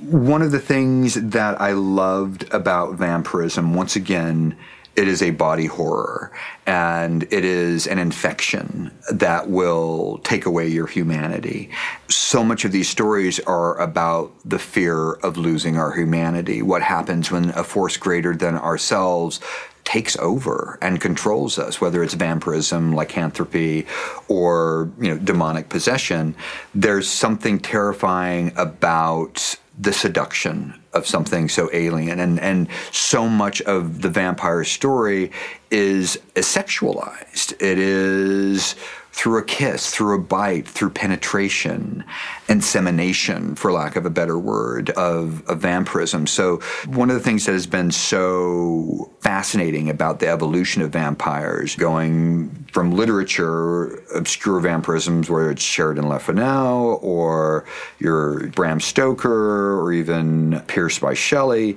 One 0.00 0.42
of 0.42 0.52
the 0.52 0.60
things 0.60 1.14
that 1.14 1.60
I 1.60 1.72
loved 1.72 2.52
about 2.52 2.94
vampirism, 2.94 3.74
once 3.74 3.96
again, 3.96 4.56
it 4.98 5.06
is 5.06 5.22
a 5.22 5.30
body 5.30 5.66
horror 5.66 6.32
and 6.66 7.22
it 7.30 7.44
is 7.44 7.86
an 7.86 7.98
infection 7.98 8.90
that 9.12 9.48
will 9.48 10.18
take 10.24 10.44
away 10.44 10.66
your 10.66 10.88
humanity. 10.88 11.70
So 12.08 12.42
much 12.42 12.64
of 12.64 12.72
these 12.72 12.88
stories 12.88 13.38
are 13.40 13.80
about 13.80 14.32
the 14.44 14.58
fear 14.58 15.12
of 15.12 15.36
losing 15.36 15.76
our 15.76 15.92
humanity. 15.92 16.62
What 16.62 16.82
happens 16.82 17.30
when 17.30 17.50
a 17.50 17.62
force 17.62 17.96
greater 17.96 18.34
than 18.34 18.56
ourselves 18.56 19.40
takes 19.88 20.18
over 20.18 20.78
and 20.82 21.00
controls 21.00 21.58
us, 21.58 21.80
whether 21.80 22.02
it's 22.02 22.12
vampirism, 22.12 22.94
lycanthropy, 22.94 23.86
or 24.28 24.90
you 25.00 25.08
know 25.08 25.18
demonic 25.18 25.70
possession. 25.70 26.34
There's 26.74 27.08
something 27.08 27.58
terrifying 27.58 28.52
about 28.56 29.56
the 29.78 29.94
seduction 29.94 30.78
of 30.92 31.06
something 31.06 31.48
so 31.48 31.70
alien 31.72 32.20
and 32.20 32.38
and 32.40 32.68
so 32.92 33.26
much 33.28 33.62
of 33.62 34.02
the 34.02 34.10
vampire 34.10 34.64
story 34.64 35.30
is 35.70 36.18
sexualized 36.34 37.52
it 37.62 37.78
is 37.78 38.74
through 39.18 39.36
a 39.36 39.42
kiss, 39.42 39.90
through 39.90 40.14
a 40.14 40.18
bite, 40.20 40.68
through 40.68 40.90
penetration, 40.90 42.04
insemination, 42.48 43.56
for 43.56 43.72
lack 43.72 43.96
of 43.96 44.06
a 44.06 44.10
better 44.10 44.38
word, 44.38 44.90
of, 44.90 45.44
of 45.48 45.58
vampirism. 45.58 46.24
So, 46.28 46.58
one 46.86 47.10
of 47.10 47.16
the 47.16 47.22
things 47.22 47.44
that 47.46 47.52
has 47.52 47.66
been 47.66 47.90
so 47.90 49.10
fascinating 49.18 49.90
about 49.90 50.20
the 50.20 50.28
evolution 50.28 50.82
of 50.82 50.92
vampires, 50.92 51.74
going 51.74 52.48
from 52.72 52.92
literature, 52.92 54.04
obscure 54.14 54.60
vampirisms, 54.60 55.28
whether 55.28 55.50
it's 55.50 55.62
Sheridan 55.62 56.08
Le 56.08 56.20
Fanu 56.20 57.02
or 57.02 57.64
your 57.98 58.46
Bram 58.50 58.78
Stoker 58.78 59.80
or 59.80 59.92
even 59.92 60.62
Percy 60.68 61.00
Bysshe 61.00 61.16
Shelley, 61.16 61.76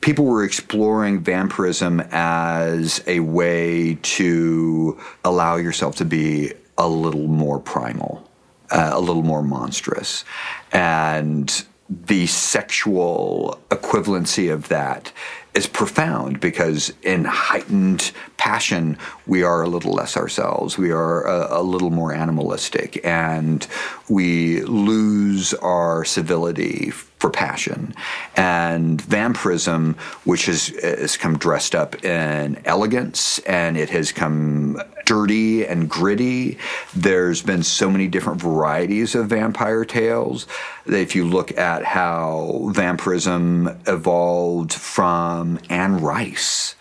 people 0.00 0.24
were 0.24 0.44
exploring 0.44 1.20
vampirism 1.20 2.00
as 2.10 3.04
a 3.06 3.20
way 3.20 3.98
to 4.00 4.98
allow 5.24 5.56
yourself 5.56 5.96
to 5.96 6.06
be 6.06 6.54
a 6.80 6.88
little 6.88 7.28
more 7.28 7.60
primal, 7.60 8.26
uh, 8.70 8.90
a 8.94 9.00
little 9.00 9.22
more 9.22 9.42
monstrous. 9.42 10.24
And 10.72 11.64
the 11.90 12.26
sexual 12.26 13.60
equivalency 13.68 14.50
of 14.50 14.68
that 14.68 15.12
is 15.52 15.66
profound 15.66 16.40
because 16.40 16.92
in 17.02 17.24
heightened 17.24 18.12
passion, 18.38 18.96
we 19.26 19.42
are 19.42 19.62
a 19.62 19.68
little 19.68 19.92
less 19.92 20.16
ourselves. 20.16 20.78
We 20.78 20.90
are 20.90 21.26
a, 21.26 21.60
a, 21.60 21.62
little 21.62 21.90
more 21.90 22.14
animalistic 22.14 23.04
and 23.04 23.66
we 24.08 24.62
lose 24.62 25.52
our 25.54 26.04
civility 26.04 26.92
for 27.20 27.30
passion. 27.30 27.94
And 28.34 29.00
vampirism, 29.00 29.96
which 30.24 30.46
has, 30.46 30.68
has 30.68 31.16
come 31.16 31.36
dressed 31.36 31.74
up 31.74 32.02
in 32.04 32.60
elegance 32.64 33.38
and 33.40 33.76
it 33.76 33.90
has 33.90 34.10
come 34.10 34.80
dirty 35.04 35.66
and 35.66 35.88
gritty. 35.88 36.58
There's 36.94 37.42
been 37.42 37.62
so 37.62 37.90
many 37.90 38.08
different 38.08 38.40
varieties 38.40 39.14
of 39.14 39.28
vampire 39.28 39.84
tales. 39.84 40.46
If 40.86 41.14
you 41.14 41.28
look 41.28 41.56
at 41.58 41.84
how 41.84 42.70
vampirism 42.72 43.68
evolved 43.86 44.72
from 44.72 45.60
Anne 45.68 46.00
Rice 46.00 46.74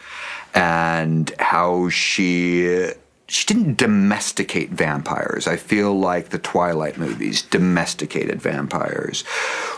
and 0.53 1.31
how 1.39 1.89
she 1.89 2.91
she 3.29 3.45
didn't 3.45 3.77
domesticate 3.77 4.71
vampires. 4.71 5.47
I 5.47 5.55
feel 5.55 5.97
like 5.97 6.29
the 6.29 6.39
Twilight 6.39 6.97
movies 6.97 7.43
domesticated 7.43 8.41
vampires. 8.41 9.21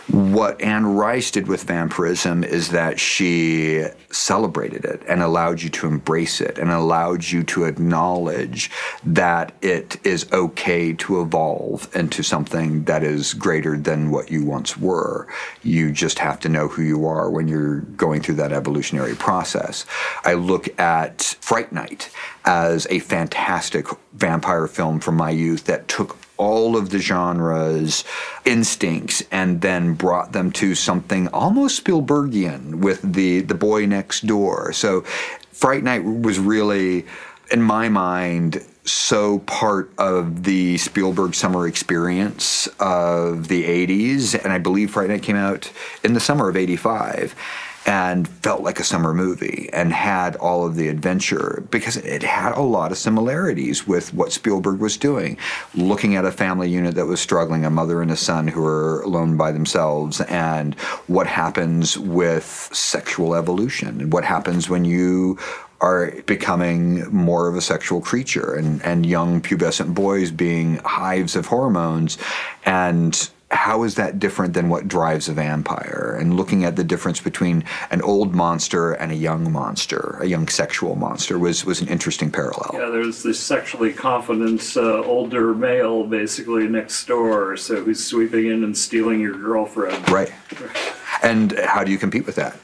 What 0.10 0.62
Anne 0.62 0.86
Rice 0.86 1.32
did 1.32 1.48
with 1.48 1.64
vampirism 1.64 2.44
is 2.44 2.70
that 2.70 3.00
she 3.00 3.84
celebrated 4.10 4.86
it 4.86 5.02
and 5.08 5.22
allowed 5.22 5.62
you 5.62 5.70
to 5.70 5.88
embrace 5.88 6.40
it 6.40 6.58
and 6.58 6.72
allowed 6.72 7.26
you 7.26 7.44
to 7.44 7.66
acknowledge 7.66 8.72
that 9.04 9.54
it 9.62 9.98
is 10.06 10.32
okay 10.32 10.94
to 10.94 11.22
evolve 11.22 11.94
into 11.96 12.24
something 12.24 12.86
that 12.86 13.04
is 13.04 13.34
greater 13.34 13.78
than 13.78 14.12
what 14.12 14.32
you 14.32 14.46
once 14.46 14.78
were. 14.78 15.28
You 15.62 15.92
just 15.92 16.20
have 16.20 16.40
to 16.42 16.50
know 16.50 16.68
who 16.68 16.84
you 16.84 17.06
are 17.06 17.30
when 17.30 17.48
you're 17.48 17.82
going 17.82 18.22
through 18.22 18.36
that 18.36 18.54
evolutionary 18.54 19.16
process. 19.16 19.86
I 20.24 20.34
look 20.34 20.80
at 20.80 21.22
Fright 21.42 21.72
Night 21.72 22.10
as 22.46 22.88
a 22.90 23.00
fantastic 23.00 23.88
vampire 24.14 24.68
film 24.68 25.00
from 25.00 25.16
my 25.16 25.30
youth 25.30 25.66
that 25.66 25.88
took 25.88 26.18
all 26.38 26.76
of 26.76 26.90
the 26.90 26.98
genre's 26.98 28.04
instincts 28.46 29.24
and 29.32 29.62
then 29.62 29.94
brought 29.94 30.32
them 30.32 30.52
to 30.52 30.74
something 30.74 31.28
almost 31.28 31.84
Spielbergian 31.84 32.76
with 32.76 33.14
the 33.14 33.42
the 33.42 33.54
boy 33.54 33.86
next 33.86 34.26
door. 34.26 34.74
So 34.74 35.02
Fright 35.52 35.84
Night 35.84 36.04
was 36.04 36.40
really 36.40 37.06
in 37.52 37.62
my 37.62 37.90
mind 37.90 38.66
so 38.84 39.40
part 39.40 39.92
of 40.00 40.44
the 40.44 40.78
Spielberg 40.80 41.36
summer 41.36 41.68
experience 41.68 42.68
of 42.80 43.48
the 43.48 43.64
80s 43.64 44.34
and 44.44 44.52
I 44.52 44.58
believe 44.58 44.92
Fright 44.92 45.10
Night 45.10 45.22
came 45.22 45.36
out 45.36 45.72
in 46.04 46.14
the 46.14 46.20
summer 46.20 46.50
of 46.50 46.58
85 46.58 47.36
and 47.86 48.28
felt 48.28 48.62
like 48.62 48.80
a 48.80 48.84
summer 48.84 49.14
movie 49.14 49.70
and 49.74 49.92
had 49.92 50.36
all 50.36 50.66
of 50.66 50.76
the 50.76 50.88
adventure 50.88 51.64
because 51.72 51.98
it 51.98 52.22
had 52.22 52.56
a 52.56 52.62
lot 52.62 52.92
of 52.92 52.98
similarities 52.98 53.88
with 53.88 54.14
what 54.14 54.32
Spielberg 54.32 54.80
was 54.80 54.98
doing. 54.98 55.38
Looking 55.74 56.16
at 56.16 56.26
a 56.26 56.32
family 56.32 56.70
unit 56.70 56.96
that 56.96 57.08
was 57.08 57.20
struggling, 57.20 57.66
a 57.66 57.70
mother 57.70 58.02
and 58.02 58.12
a 58.12 58.16
son 58.16 58.48
who 58.48 58.64
are 58.64 59.02
alone 59.02 59.36
by 59.36 59.52
themselves, 59.52 60.22
and 60.22 60.76
what 61.08 61.28
happens 61.28 61.98
with 61.98 62.70
sexual 62.72 63.36
evolution, 63.36 64.02
and 64.02 64.14
what 64.14 64.24
happens 64.24 64.70
when 64.70 64.86
you 64.86 65.40
are 65.82 66.12
becoming 66.28 67.10
more 67.12 67.48
of 67.48 67.56
a 67.56 67.62
sexual 67.62 68.02
creature 68.02 68.54
and, 68.54 68.84
and 68.84 69.06
young 69.06 69.42
pubescent 69.42 69.96
boys 69.96 70.30
being 70.30 70.76
hives 70.86 71.36
of 71.36 71.48
hormones 71.48 72.20
and 72.66 73.32
how 73.52 73.84
is 73.84 73.96
that 73.96 74.18
different 74.18 74.54
than 74.54 74.70
what 74.70 74.88
drives 74.88 75.28
a 75.28 75.34
vampire? 75.34 76.18
And 76.20 76.38
looking 76.38 76.64
at 76.64 76.78
the 76.78 76.84
difference 76.84 77.20
between 77.20 77.64
an 77.92 78.02
old 78.02 78.34
monster 78.34 78.94
and 78.94 79.12
a 79.12 79.16
young 79.16 79.52
monster, 79.52 80.18
a 80.22 80.26
young 80.26 80.48
sexual 80.48 80.96
monster, 80.96 81.38
was, 81.38 81.66
was 81.66 81.82
an 81.82 81.90
interesting 81.90 82.32
parallel. 82.32 82.72
Yeah, 82.74 82.90
there's 82.90 83.24
this 83.24 83.40
sexually 83.40 83.92
confident 83.92 84.76
uh, 84.78 85.04
older 85.04 85.54
male 85.54 86.06
basically 86.06 86.68
next 86.68 87.06
door, 87.06 87.58
so 87.58 87.84
who's 87.84 88.04
sweeping 88.04 88.48
in 88.48 88.64
and 88.64 88.78
stealing 88.78 89.20
your 89.20 89.38
girlfriend. 89.38 90.10
Right. 90.10 90.32
And 91.24 91.52
how 91.66 91.84
do 91.84 91.92
you 91.92 91.98
compete 91.98 92.26
with 92.26 92.36
that? 92.36 92.58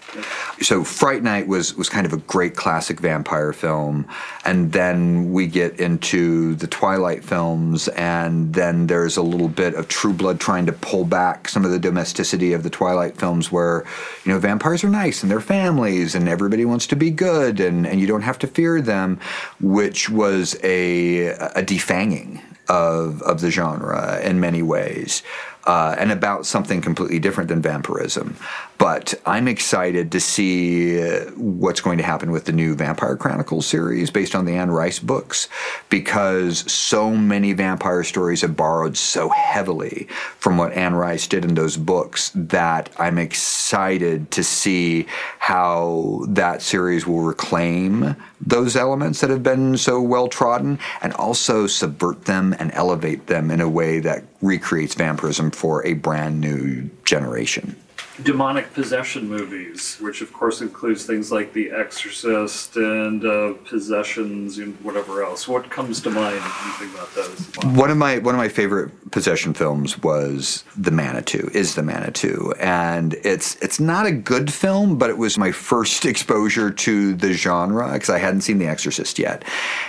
So 0.61 0.83
Fright 0.83 1.21
Night 1.21 1.47
was 1.47 1.75
was 1.75 1.89
kind 1.89 2.05
of 2.05 2.13
a 2.13 2.17
great 2.17 2.55
classic 2.55 2.99
vampire 2.99 3.53
film, 3.53 4.07
and 4.45 4.71
then 4.71 5.31
we 5.31 5.47
get 5.47 5.79
into 5.79 6.55
the 6.55 6.67
Twilight 6.67 7.23
films, 7.23 7.87
and 7.89 8.53
then 8.53 8.87
there's 8.87 9.17
a 9.17 9.21
little 9.21 9.49
bit 9.49 9.75
of 9.75 9.87
True 9.87 10.13
Blood 10.13 10.39
trying 10.39 10.65
to 10.65 10.71
pull 10.71 11.05
back 11.05 11.49
some 11.49 11.65
of 11.65 11.71
the 11.71 11.79
domesticity 11.79 12.53
of 12.53 12.63
the 12.63 12.69
Twilight 12.69 13.17
films, 13.17 13.51
where 13.51 13.85
you 14.25 14.31
know 14.31 14.39
vampires 14.39 14.83
are 14.83 14.89
nice 14.89 15.21
and 15.21 15.31
they're 15.31 15.41
families, 15.41 16.15
and 16.15 16.27
everybody 16.27 16.65
wants 16.65 16.87
to 16.87 16.95
be 16.95 17.11
good, 17.11 17.59
and 17.59 17.85
and 17.85 17.99
you 17.99 18.07
don't 18.07 18.23
have 18.23 18.39
to 18.39 18.47
fear 18.47 18.81
them, 18.81 19.19
which 19.59 20.09
was 20.09 20.55
a 20.63 21.27
a 21.27 21.61
defanging 21.61 22.41
of 22.69 23.21
of 23.21 23.41
the 23.41 23.51
genre 23.51 24.19
in 24.21 24.39
many 24.39 24.61
ways 24.61 25.21
uh, 25.67 25.95
and 25.99 26.13
about 26.13 26.45
something 26.45 26.79
completely 26.79 27.19
different 27.19 27.49
than 27.49 27.61
vampirism. 27.61 28.37
But 28.77 29.13
I'm 29.25 29.49
excited 29.49 30.13
to 30.13 30.19
see 30.21 31.01
uh, 31.03 31.25
what's 31.31 31.81
going 31.81 31.97
to 31.97 32.05
happen 32.05 32.31
with 32.31 32.45
the 32.45 32.53
new 32.53 32.73
Vampire 32.73 33.17
Chronicles 33.17 33.67
series 33.67 34.09
based 34.09 34.33
on 34.33 34.45
the 34.45 34.53
Anne 34.53 34.71
Rice 34.71 34.99
books, 34.99 35.49
because 35.89 36.71
so 36.71 37.11
many 37.11 37.51
vampire 37.51 38.03
stories 38.03 38.41
have 38.41 38.55
borrowed 38.55 38.95
so 38.95 39.27
heavily 39.29 40.07
from 40.39 40.57
what 40.57 40.71
Anne 40.71 40.95
Rice 40.95 41.27
did 41.27 41.43
in 41.43 41.55
those 41.55 41.75
books 41.75 42.31
that 42.33 42.89
I'm 42.97 43.17
excited 43.17 44.31
to 44.31 44.43
see 44.43 45.05
how 45.39 46.21
that 46.29 46.61
series 46.61 47.05
will 47.05 47.21
reclaim 47.21 48.15
those 48.39 48.75
elements 48.75 49.19
that 49.19 49.29
have 49.29 49.43
been 49.43 49.75
so 49.77 49.99
well 49.99 50.29
trodden 50.29 50.79
and 51.01 51.11
also 51.13 51.67
subvert 51.67 52.25
them 52.25 52.55
and 52.59 52.71
elevate 52.73 53.27
them 53.27 53.51
in 53.51 53.59
a 53.59 53.67
way 53.67 53.99
that 53.99 54.23
recreates 54.41 54.95
vampirism 54.95 55.51
for 55.51 55.85
a 55.85 55.93
brand 55.93 56.39
new 56.39 56.89
generation 57.05 57.75
demonic 58.23 58.73
possession 58.73 59.27
movies, 59.27 59.97
which 59.99 60.21
of 60.21 60.33
course 60.33 60.61
includes 60.61 61.05
things 61.05 61.31
like 61.31 61.53
The 61.53 61.71
Exorcist 61.71 62.75
and 62.75 63.23
uh, 63.23 63.53
possessions 63.65 64.57
and 64.57 64.75
whatever 64.81 65.23
else. 65.23 65.47
What 65.47 65.69
comes 65.69 66.01
to 66.01 66.09
mind 66.09 66.39
when 66.39 66.67
you 66.67 66.73
think 66.79 66.93
about 66.93 67.13
those? 67.13 67.75
One 67.77 67.91
of 67.91 67.97
my 67.97 68.17
one 68.19 68.33
of 68.35 68.39
my 68.39 68.49
favorite 68.49 69.11
possession 69.11 69.53
films 69.53 69.97
was 69.99 70.63
The 70.75 70.91
Manitou. 70.91 71.49
Is 71.53 71.75
The 71.75 71.83
Manitou, 71.83 72.53
and 72.59 73.13
it's 73.23 73.55
it's 73.57 73.79
not 73.79 74.05
a 74.05 74.11
good 74.11 74.51
film, 74.51 74.97
but 74.97 75.09
it 75.09 75.17
was 75.17 75.37
my 75.37 75.51
first 75.51 76.05
exposure 76.05 76.71
to 76.71 77.13
the 77.13 77.33
genre 77.33 77.91
because 77.93 78.09
I 78.09 78.19
hadn't 78.19 78.41
seen 78.41 78.57
The 78.57 78.67
Exorcist 78.67 79.19
yet. 79.19 79.43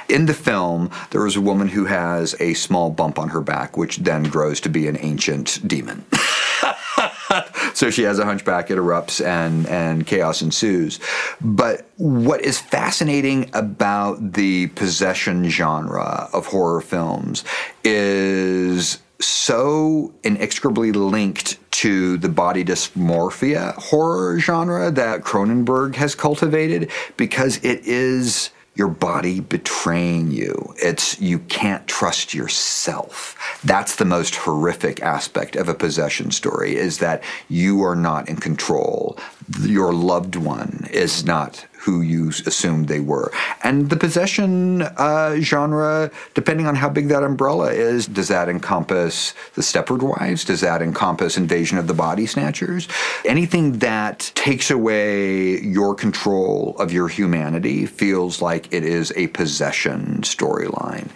In 0.09 0.27
the 0.27 0.35
film, 0.35 0.91
there 1.11 1.23
was 1.23 1.37
a 1.37 1.41
woman 1.41 1.69
who 1.69 1.87
has 1.87 2.35
a 2.41 2.55
small 2.55 2.91
bump 2.91 3.19
on 3.19 3.29
her 3.31 3.41
back, 3.41 3.77
which 3.77 3.99
then 3.99 4.25
grows 4.25 4.61
to 4.61 4.69
be 4.69 4.87
an 4.87 4.99
ancient 5.01 5.67
demon. 5.67 6.05
so 7.75 7.91
she 7.91 8.03
has 8.03 8.19
a 8.19 8.25
hunchback, 8.25 8.71
it 8.71 8.79
erupts, 8.79 9.25
and, 9.25 9.67
and 9.67 10.07
chaos 10.07 10.43
ensues. 10.43 11.01
But 11.41 11.89
what 11.97 12.41
is 12.43 12.61
fascinating 12.61 13.51
about 13.53 14.33
the 14.33 14.69
possession 14.69 15.49
genre 15.49 16.29
of 16.33 16.47
horror 16.47 16.81
films 16.81 17.45
is 17.85 18.99
so 19.21 20.13
inextricably 20.23 20.93
linked 20.93 21.59
to 21.73 22.19
the 22.19 22.29
body 22.29 22.65
dysmorphia 22.65 23.75
horror 23.75 24.39
genre 24.39 24.91
that 24.91 25.23
Cronenberg 25.23 25.97
has 25.97 26.15
cultivated 26.15 26.91
because 27.17 27.57
it 27.65 27.81
is 27.85 28.51
your 28.79 28.89
body 28.89 29.41
betraying 29.41 30.31
you. 30.31 30.73
It's 30.81 31.21
you 31.21 31.41
can't 31.41 31.87
trust 31.89 32.33
yourself. 32.33 33.59
That's 33.65 33.97
the 33.97 34.05
most 34.05 34.37
horrific 34.37 35.03
aspect 35.03 35.57
of 35.57 35.69
a 35.69 35.75
possession 35.75 36.31
story 36.31 36.77
is 36.77 36.99
that 36.99 37.25
you 37.49 37.83
are 37.83 37.97
not 37.97 38.29
in 38.29 38.37
control. 38.37 39.19
Your 39.61 39.93
loved 39.93 40.37
one 40.37 40.87
is 40.93 41.25
not 41.25 41.67
who 41.89 42.03
you 42.03 42.29
assumed 42.29 42.87
they 42.87 43.01
were. 43.01 43.33
And 43.65 43.89
the 43.89 43.97
possession 43.97 44.83
uh, 44.83 45.37
genre, 45.41 46.11
depending 46.35 46.67
on 46.67 46.75
how 46.75 46.91
big 46.91 47.09
that 47.09 47.23
umbrella 47.23 47.73
is, 47.73 48.07
does 48.07 48.29
that 48.29 48.51
encompass 48.51 49.33
the 49.55 49.63
Stepford 49.63 50.03
Wives? 50.03 50.45
Does 50.45 50.61
that 50.61 50.83
encompass 50.83 51.39
Invasion 51.39 51.79
of 51.79 51.87
the 51.87 51.95
Body 51.95 52.27
Snatchers? 52.27 52.89
Anything 53.25 53.79
that 53.79 54.31
takes 54.35 54.71
away 54.71 55.61
your 55.61 55.95
control 55.95 56.77
of 56.79 56.93
your 56.93 57.09
humanity 57.09 57.87
feels 57.87 58.43
like 58.43 58.71
it 58.71 58.85
is 58.85 59.11
a 59.17 59.29
possession 59.29 60.21
storyline. 60.21 61.09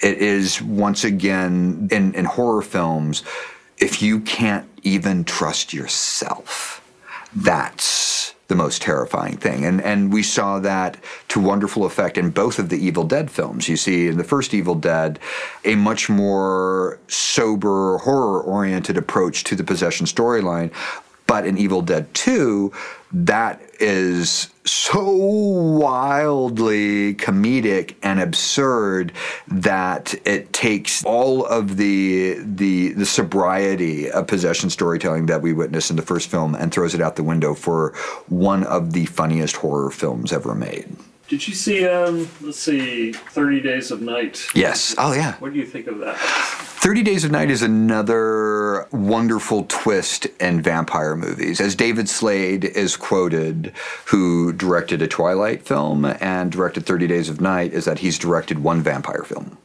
It 0.00 0.18
is, 0.18 0.62
once 0.62 1.02
again, 1.02 1.88
in, 1.90 2.14
in 2.14 2.24
horror 2.24 2.62
films, 2.62 3.24
if 3.78 4.00
you 4.00 4.20
can't 4.20 4.68
even 4.84 5.24
trust 5.24 5.74
yourself, 5.74 6.86
that's 7.34 8.36
the 8.50 8.54
most 8.56 8.82
terrifying 8.82 9.38
thing. 9.38 9.64
And 9.64 9.80
and 9.80 10.12
we 10.12 10.22
saw 10.22 10.58
that 10.58 10.98
to 11.28 11.40
wonderful 11.40 11.86
effect 11.86 12.18
in 12.18 12.28
both 12.28 12.58
of 12.58 12.68
the 12.68 12.76
Evil 12.76 13.04
Dead 13.04 13.30
films. 13.30 13.68
You 13.70 13.78
see 13.78 14.08
in 14.08 14.18
the 14.18 14.24
first 14.24 14.52
Evil 14.52 14.74
Dead 14.74 15.18
a 15.64 15.76
much 15.76 16.10
more 16.10 16.98
sober 17.08 17.96
horror 17.98 18.42
oriented 18.42 18.98
approach 18.98 19.44
to 19.44 19.56
the 19.56 19.64
possession 19.64 20.04
storyline 20.04 20.70
But 21.26 21.46
in 21.46 21.56
Evil 21.56 21.80
Dead 21.80 22.12
2, 22.12 22.72
that 23.12 23.62
is 23.80 24.50
so 24.64 25.02
wildly 25.02 27.14
comedic 27.14 27.94
and 28.02 28.20
absurd 28.20 29.12
that 29.48 30.14
it 30.26 30.52
takes 30.52 31.04
all 31.04 31.44
of 31.46 31.76
the 31.76 32.38
the 32.40 32.92
the 32.92 33.06
sobriety 33.06 34.10
of 34.10 34.26
possession 34.26 34.70
storytelling 34.70 35.26
that 35.26 35.42
we 35.42 35.52
witnessed 35.52 35.90
in 35.90 35.96
the 35.96 36.02
first 36.02 36.30
film 36.30 36.54
and 36.54 36.72
throws 36.72 36.94
it 36.94 37.00
out 37.00 37.16
the 37.16 37.22
window 37.22 37.54
for 37.54 37.94
one 38.28 38.64
of 38.64 38.92
the 38.92 39.06
funniest 39.06 39.56
horror 39.56 39.90
films 39.90 40.32
ever 40.32 40.54
made. 40.54 40.96
Did 41.30 41.46
you 41.46 41.54
see, 41.54 41.86
um, 41.86 42.28
let's 42.40 42.58
see, 42.58 43.12
30 43.12 43.60
Days 43.60 43.92
of 43.92 44.02
Night? 44.02 44.48
Yes. 44.52 44.96
Oh, 44.98 45.12
yeah. 45.12 45.36
What 45.36 45.52
do 45.52 45.60
you 45.60 45.64
think 45.64 45.86
of 45.86 46.00
that? 46.00 46.16
30 46.18 47.04
Days 47.04 47.22
of 47.22 47.30
Night 47.30 47.52
is 47.52 47.62
another 47.62 48.88
wonderful 48.90 49.64
twist 49.68 50.26
in 50.40 50.60
vampire 50.60 51.14
movies. 51.14 51.60
As 51.60 51.76
David 51.76 52.08
Slade 52.08 52.64
is 52.64 52.96
quoted, 52.96 53.72
who 54.06 54.52
directed 54.52 55.02
a 55.02 55.06
Twilight 55.06 55.62
film 55.62 56.04
and 56.04 56.50
directed 56.50 56.84
30 56.84 57.06
Days 57.06 57.28
of 57.28 57.40
Night, 57.40 57.72
is 57.74 57.84
that 57.84 58.00
he's 58.00 58.18
directed 58.18 58.64
one 58.64 58.82
vampire 58.82 59.22
film. 59.22 59.56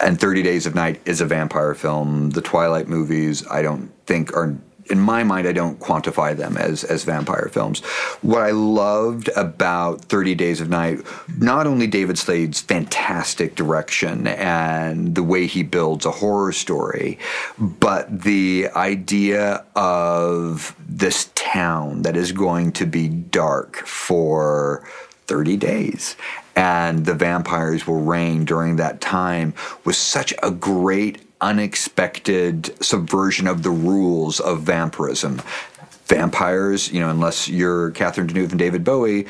And 0.00 0.18
30 0.18 0.42
Days 0.42 0.66
of 0.66 0.74
Night 0.74 1.00
is 1.04 1.20
a 1.20 1.26
vampire 1.26 1.76
film. 1.76 2.30
The 2.30 2.42
Twilight 2.42 2.88
movies, 2.88 3.46
I 3.48 3.62
don't 3.62 3.92
think, 4.06 4.36
are 4.36 4.56
in 4.90 5.00
my 5.00 5.22
mind, 5.24 5.46
I 5.46 5.52
don't 5.52 5.78
quantify 5.78 6.36
them 6.36 6.56
as 6.56 6.84
as 6.84 7.04
vampire 7.04 7.48
films. 7.52 7.80
What 8.20 8.42
I 8.42 8.50
loved 8.50 9.28
about 9.36 10.04
Thirty 10.04 10.34
Days 10.34 10.60
of 10.60 10.68
Night, 10.68 11.00
not 11.38 11.66
only 11.66 11.86
David 11.86 12.18
Slade's 12.18 12.60
fantastic 12.60 13.54
direction 13.54 14.26
and 14.26 15.14
the 15.14 15.22
way 15.22 15.46
he 15.46 15.62
builds 15.62 16.04
a 16.04 16.10
horror 16.10 16.52
story, 16.52 17.18
but 17.58 18.22
the 18.22 18.68
idea 18.74 19.64
of 19.76 20.74
this 20.88 21.30
town 21.34 22.02
that 22.02 22.16
is 22.16 22.32
going 22.32 22.72
to 22.72 22.86
be 22.86 23.08
dark 23.08 23.76
for 23.86 24.84
30 25.26 25.56
days 25.56 26.16
and 26.56 27.06
the 27.06 27.14
vampires 27.14 27.86
will 27.86 28.02
reign 28.02 28.44
during 28.44 28.76
that 28.76 29.00
time 29.00 29.54
was 29.84 29.96
such 29.96 30.34
a 30.42 30.50
great 30.50 31.31
unexpected 31.42 32.82
subversion 32.82 33.46
of 33.46 33.62
the 33.62 33.70
rules 33.70 34.40
of 34.40 34.62
vampirism. 34.62 35.42
Vampires, 36.06 36.92
you 36.92 37.00
know, 37.00 37.10
unless 37.10 37.48
you're 37.48 37.90
Catherine 37.92 38.28
Deneuve 38.28 38.50
and 38.50 38.58
David 38.58 38.84
Bowie, 38.84 39.26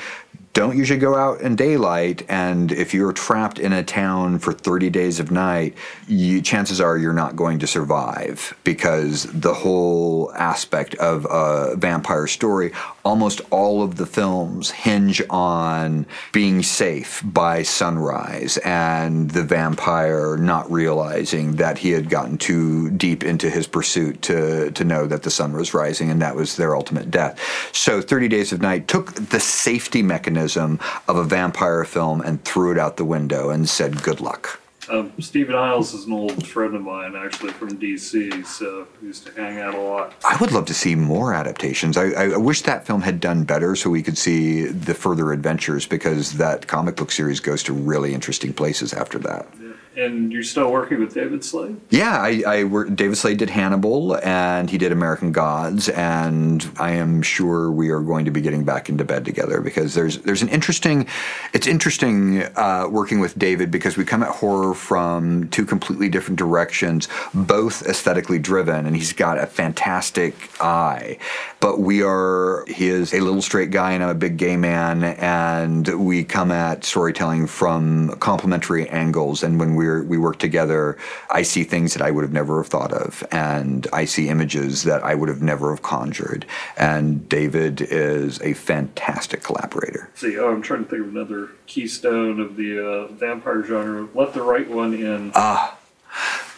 don't 0.55 0.77
usually 0.77 0.99
go 0.99 1.15
out 1.15 1.41
in 1.41 1.57
daylight. 1.57 2.25
And 2.29 2.73
if 2.73 2.93
you're 2.93 3.13
trapped 3.13 3.59
in 3.59 3.73
a 3.73 3.83
town 3.83 4.39
for 4.39 4.53
30 4.53 4.91
days 4.91 5.19
of 5.19 5.31
night, 5.31 5.75
you, 6.07 6.43
chances 6.43 6.81
are 6.81 6.99
you're 6.99 7.15
not 7.15 7.37
going 7.37 7.59
to 7.61 7.67
survive 7.67 8.55
because 8.63 9.25
the 9.33 9.55
whole 9.55 10.31
aspect 10.35 10.95
of 10.97 11.27
a 11.31 11.75
vampire 11.77 12.27
story, 12.27 12.73
almost 13.03 13.41
all 13.51 13.83
of 13.83 13.97
the 13.97 14.05
films 14.05 14.71
hinge 14.71 15.23
on 15.31 16.05
being 16.33 16.63
safe 16.63 17.23
by 17.25 17.63
sunrise 17.63 18.59
and 18.59 19.31
the 19.31 19.43
vampire 19.43 20.37
not 20.37 20.71
realizing 20.71 21.57
that 21.57 21.79
he 21.79 21.91
had 21.91 22.11
gotten 22.11 22.37
too 22.37 22.91
deep 22.91 23.25
into 23.25 23.49
his 23.49 23.67
pursuit 23.67 24.21
to, 24.21 24.71
to 24.73 24.85
know 24.85 25.07
that 25.07 25.23
the 25.23 25.31
sun 25.31 25.53
was 25.55 25.73
rising 25.73 26.11
and 26.11 26.21
that 26.21 26.37
was 26.37 26.57
their 26.57 26.77
ultimate 26.77 27.11
death. 27.11 27.39
So 27.73 28.01
30 28.01 28.29
Days 28.29 28.53
of 28.53 28.61
Night 28.61 28.87
took 28.87 29.15
the 29.15 29.41
safety 29.41 30.03
mechanism 30.03 30.79
of 31.09 31.17
a 31.17 31.25
vampire 31.25 31.85
film 31.85 32.21
and 32.21 32.45
threw 32.45 32.71
it 32.71 32.79
out 32.79 32.97
the 32.97 33.05
window 33.05 33.51
and 33.51 33.69
said, 33.69 34.03
good 34.03 34.21
luck. 34.21 34.61
Um, 34.89 35.13
Steve 35.21 35.49
Niles 35.49 35.95
is 35.95 36.07
an 36.07 36.13
old 36.13 36.47
friend 36.47 36.75
of 36.75 36.83
mine, 36.83 37.15
actually 37.15 37.53
from 37.53 37.79
DC, 37.79 38.45
so 38.45 38.87
we 39.01 39.09
used 39.09 39.25
to 39.27 39.33
hang 39.33 39.61
out 39.61 39.75
a 39.75 39.81
lot. 39.81 40.13
I 40.25 40.37
would 40.39 40.51
love 40.51 40.67
to 40.67 40.75
see 40.75 40.97
more 40.97 41.33
adaptations. 41.33 41.97
I, 41.97 42.11
I, 42.11 42.37
wish 42.37 42.63
that 42.63 42.85
film 42.85 43.01
had 43.01 43.21
done 43.21 43.45
better 43.45 43.77
so 43.77 43.89
we 43.89 44.03
could 44.03 44.19
see 44.19 44.65
the 44.65 44.93
further 44.93 45.33
adventures 45.33 45.87
because 45.87 46.33
that 46.33 46.67
comic 46.67 46.97
book 46.97 47.13
series 47.13 47.39
goes 47.39 47.63
to 47.65 47.73
really 47.73 48.13
interesting 48.13 48.53
places 48.53 48.93
after 48.93 49.19
that. 49.21 49.47
Yeah. 49.63 49.72
And 49.95 50.33
you're 50.33 50.43
still 50.43 50.73
working 50.73 51.01
with 51.01 51.13
David 51.13 51.45
Slade? 51.45 51.79
Yeah, 51.91 52.17
I, 52.17 52.43
I 52.47 52.65
work, 52.65 52.95
David 52.95 53.17
Slade 53.17 53.37
did 53.37 53.51
Hannibal 53.51 54.17
and 54.25 54.71
he 54.71 54.79
did 54.79 54.91
American 54.91 55.33
Gods, 55.33 55.91
and 55.91 56.71
I 56.79 56.93
am 56.93 57.21
sure 57.21 57.71
we 57.71 57.91
are 57.91 58.01
going 58.01 58.25
to 58.25 58.31
be 58.31 58.41
getting 58.41 58.65
back 58.65 58.89
into 58.89 59.05
bed 59.05 59.27
together 59.27 59.61
because 59.61 59.95
there's 59.95 60.19
there's 60.19 60.41
an 60.41 60.49
interesting, 60.49 61.07
it's 61.53 61.67
interesting 61.67 62.43
uh, 62.57 62.87
working 62.91 63.21
with 63.21 63.39
David 63.39 63.71
because 63.71 63.99
we 63.99 64.05
come 64.05 64.23
at 64.23 64.31
horror 64.31 64.73
from 64.73 65.49
two 65.51 65.67
completely 65.67 66.09
different 66.09 66.39
directions, 66.39 67.09
both 67.35 67.87
aesthetically 67.87 68.39
driven, 68.39 68.87
and 68.87 68.97
he's 68.97 69.13
got 69.13 69.37
a 69.37 69.47
fantastic 69.47 70.35
eye, 70.61 71.19
but 71.61 71.81
we 71.81 72.03
are 72.03 72.65
he 72.67 72.89
is 72.89 73.13
a 73.13 73.21
little 73.21 73.43
straight 73.43 73.71
guy 73.71 73.93
and 73.93 74.03
I'm 74.03 74.09
a 74.09 74.15
big 74.15 74.39
gay 74.39 74.57
man, 74.57 75.05
and 75.05 75.87
we 76.03 76.25
come 76.25 76.51
at 76.51 76.85
storytelling 76.85 77.47
from 77.47 78.17
complementary 78.21 78.89
angles, 78.89 79.43
and 79.43 79.61
when 79.61 79.75
we 79.75 79.82
we 79.83 80.01
we 80.03 80.19
work 80.19 80.39
together, 80.39 80.97
I 81.31 81.43
see 81.43 81.65
things 81.65 81.95
that 81.95 82.03
I 82.03 82.11
would 82.11 82.23
have 82.23 82.33
never 82.33 82.63
have 82.63 82.69
thought 82.69 82.93
of, 82.93 83.25
and 83.31 83.87
I 83.93 84.05
see 84.05 84.29
images 84.29 84.83
that 84.85 85.03
I 85.03 85.15
would 85.15 85.29
have 85.29 85.43
never 85.43 85.71
have 85.71 85.83
conjured. 85.83 86.47
And 86.77 87.29
David 87.29 87.81
is 87.83 88.41
a 88.43 88.55
fantastic 88.55 89.43
collaborator. 89.43 90.11
See, 90.15 90.39
oh, 90.39 90.53
I'm 90.53 90.63
trying 90.63 90.85
to 90.85 90.91
think 90.91 91.03
of 91.03 91.09
another 91.09 91.51
keystone 91.67 92.41
of 92.41 92.57
the 92.57 92.85
uh, 92.85 93.07
vampire 93.09 93.63
genre. 93.63 94.09
Let 94.15 94.35
the 94.35 94.43
right 94.43 94.69
one 94.69 94.95
in. 94.95 95.33
Ah. 95.35 95.79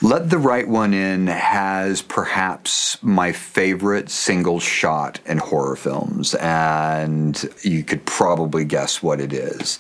Let 0.03 0.29
the 0.29 0.39
Right 0.39 0.69
One 0.69 0.93
In 0.93 1.29
has 1.29 2.03
perhaps 2.03 3.03
my 3.03 3.33
favorite 3.33 4.11
single 4.11 4.61
shot 4.61 5.21
in 5.25 5.39
horror 5.39 5.77
films, 5.77 6.35
and 6.35 7.43
you 7.63 7.85
could 7.85 8.05
probably 8.05 8.65
guess 8.65 9.03
what 9.03 9.21
it 9.21 9.33
is. 9.33 9.79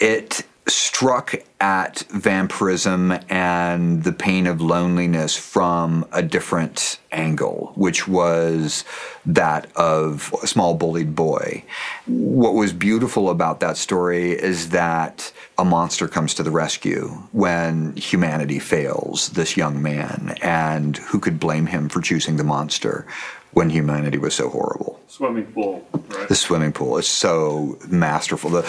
It 0.00 0.46
struck 0.68 1.34
at 1.60 2.00
vampirism 2.10 3.18
and 3.28 4.04
the 4.04 4.12
pain 4.12 4.46
of 4.46 4.60
loneliness 4.60 5.36
from 5.36 6.06
a 6.12 6.22
different 6.22 6.98
angle, 7.10 7.72
which 7.74 8.06
was 8.06 8.84
that 9.24 9.66
of 9.76 10.34
a 10.42 10.46
small 10.46 10.74
bullied 10.74 11.14
boy. 11.14 11.64
What 12.06 12.54
was 12.54 12.72
beautiful 12.72 13.30
about 13.30 13.60
that 13.60 13.76
story 13.76 14.32
is 14.32 14.70
that 14.70 15.32
a 15.56 15.64
monster 15.64 16.06
comes 16.06 16.34
to 16.34 16.42
the 16.42 16.50
rescue 16.50 17.08
when 17.32 17.96
humanity 17.96 18.58
fails 18.58 19.30
this 19.30 19.56
young 19.56 19.82
man, 19.82 20.36
and 20.42 20.96
who 20.96 21.18
could 21.18 21.40
blame 21.40 21.66
him 21.66 21.88
for 21.88 22.00
choosing 22.00 22.36
the 22.36 22.44
monster? 22.44 23.06
when 23.52 23.70
humanity 23.70 24.18
was 24.18 24.34
so 24.34 24.50
horrible. 24.50 25.00
Swimming 25.08 25.46
pool, 25.46 25.84
right? 25.92 26.28
The 26.28 26.34
swimming 26.34 26.70
pool 26.70 26.98
is 26.98 27.08
so 27.08 27.78
masterful. 27.88 28.50
The 28.50 28.62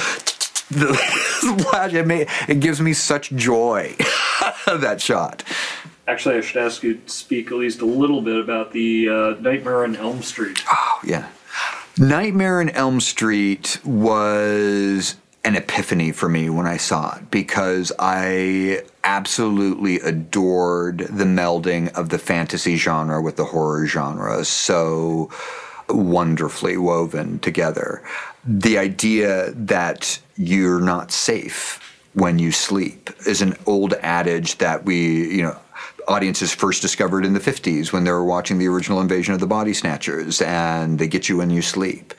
the 0.70 0.94
splash. 1.60 1.94
It, 1.94 2.08
may, 2.08 2.28
it 2.48 2.60
gives 2.60 2.82
me 2.82 2.94
such 2.94 3.32
joy 3.32 3.96
that 4.66 5.02
shot. 5.02 5.44
Actually, 6.08 6.38
I 6.38 6.41
should 6.41 6.64
ask 6.64 6.82
you 6.82 6.96
to 6.96 7.10
speak 7.10 7.48
at 7.48 7.58
least 7.58 7.82
a 7.82 7.86
little 7.86 8.22
bit 8.22 8.40
about 8.40 8.72
the 8.72 9.10
uh, 9.10 9.41
Nightmare 9.41 9.84
on 9.84 9.96
Elm 9.96 10.24
Street. 10.24 10.64
Oh 10.68 11.00
yeah, 11.04 11.30
Nightmare 12.00 12.62
on 12.62 12.70
Elm 12.70 13.00
Street 13.00 13.80
was 13.86 15.16
an 15.44 15.56
epiphany 15.56 16.12
for 16.12 16.28
me 16.28 16.50
when 16.50 16.66
I 16.66 16.78
saw 16.78 17.16
it 17.16 17.32
because 17.32 17.91
I 18.00 18.84
absolutely 19.04 20.00
adored 20.00 21.00
the 21.00 21.26
melding 21.26 21.91
of 21.94 22.10
the 22.10 22.18
fantasy 22.18 22.76
genre 22.76 23.22
with 23.22 23.36
the 23.36 23.46
horror 23.46 23.86
genre. 23.86 24.44
So 24.46 25.30
wonderfully 25.90 26.78
woven 26.78 27.40
together. 27.40 28.04
The 28.46 28.78
idea 28.78 29.52
that 29.52 30.20
you're 30.40 30.80
not 30.80 31.11
safe 31.11 31.86
when 32.14 32.40
you 32.40 32.52
sleep 32.52 33.10
is 33.28 33.41
an 33.41 33.56
old 33.66 33.94
adage 34.02 34.57
that 34.60 34.86
we, 34.86 35.36
you 35.36 35.44
know, 35.44 35.60
audiences 36.10 36.53
first 36.53 36.81
discovered 36.81 37.23
in 37.23 37.34
the 37.34 37.40
50s 37.40 37.94
when 37.94 38.03
they 38.03 38.11
were 38.11 38.26
watching 38.26 38.57
the 38.57 38.68
original 38.68 38.99
invasion 38.99 39.34
of 39.34 39.40
the 39.40 39.48
body 39.48 39.73
snatchers 39.73 40.41
and 40.41 40.98
they 40.98 41.07
get 41.07 41.30
you 41.30 41.38
when 41.38 41.52
you 41.52 41.61
sleep. 41.61 42.14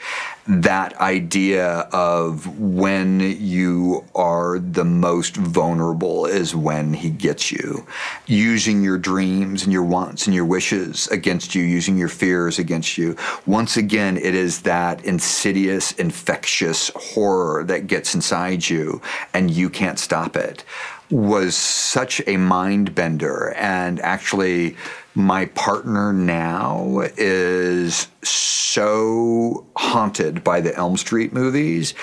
That 0.46 0.96
idea 1.00 1.88
of 1.92 2.58
when 2.58 3.20
you 3.20 4.04
are 4.14 4.58
the 4.58 4.84
most 4.84 5.36
vulnerable 5.36 6.26
is 6.26 6.54
when 6.54 6.94
he 6.94 7.10
gets 7.10 7.50
you. 7.50 7.86
Using 8.26 8.82
your 8.82 8.96
dreams 8.96 9.64
and 9.64 9.72
your 9.72 9.84
wants 9.84 10.26
and 10.26 10.34
your 10.34 10.46
wishes 10.46 11.08
against 11.08 11.54
you 11.54 11.62
using 11.62 11.98
your 11.98 12.08
fears 12.08 12.58
against 12.58 12.96
you. 12.96 13.16
Once 13.44 13.76
again 13.76 14.16
it 14.16 14.34
is 14.34 14.62
that 14.62 15.04
insidious 15.04 15.92
infectious 15.92 16.90
horror 16.94 17.64
that 17.64 17.88
gets 17.88 18.14
inside 18.14 18.68
you 18.68 19.02
and 19.34 19.50
you 19.50 19.68
can't 19.68 19.98
stop 19.98 20.36
it 20.36 20.64
was 21.10 21.56
such 21.56 22.22
a 22.26 22.36
mind 22.36 22.94
bender. 22.94 23.52
And 23.56 24.00
actually, 24.00 24.76
my 25.14 25.46
partner 25.46 26.12
now 26.12 27.02
is 27.16 28.06
so 28.22 29.66
haunted 29.76 30.44
by 30.44 30.60
the 30.60 30.74
Elm 30.76 30.96
Street 30.96 31.32
movies. 31.32 31.94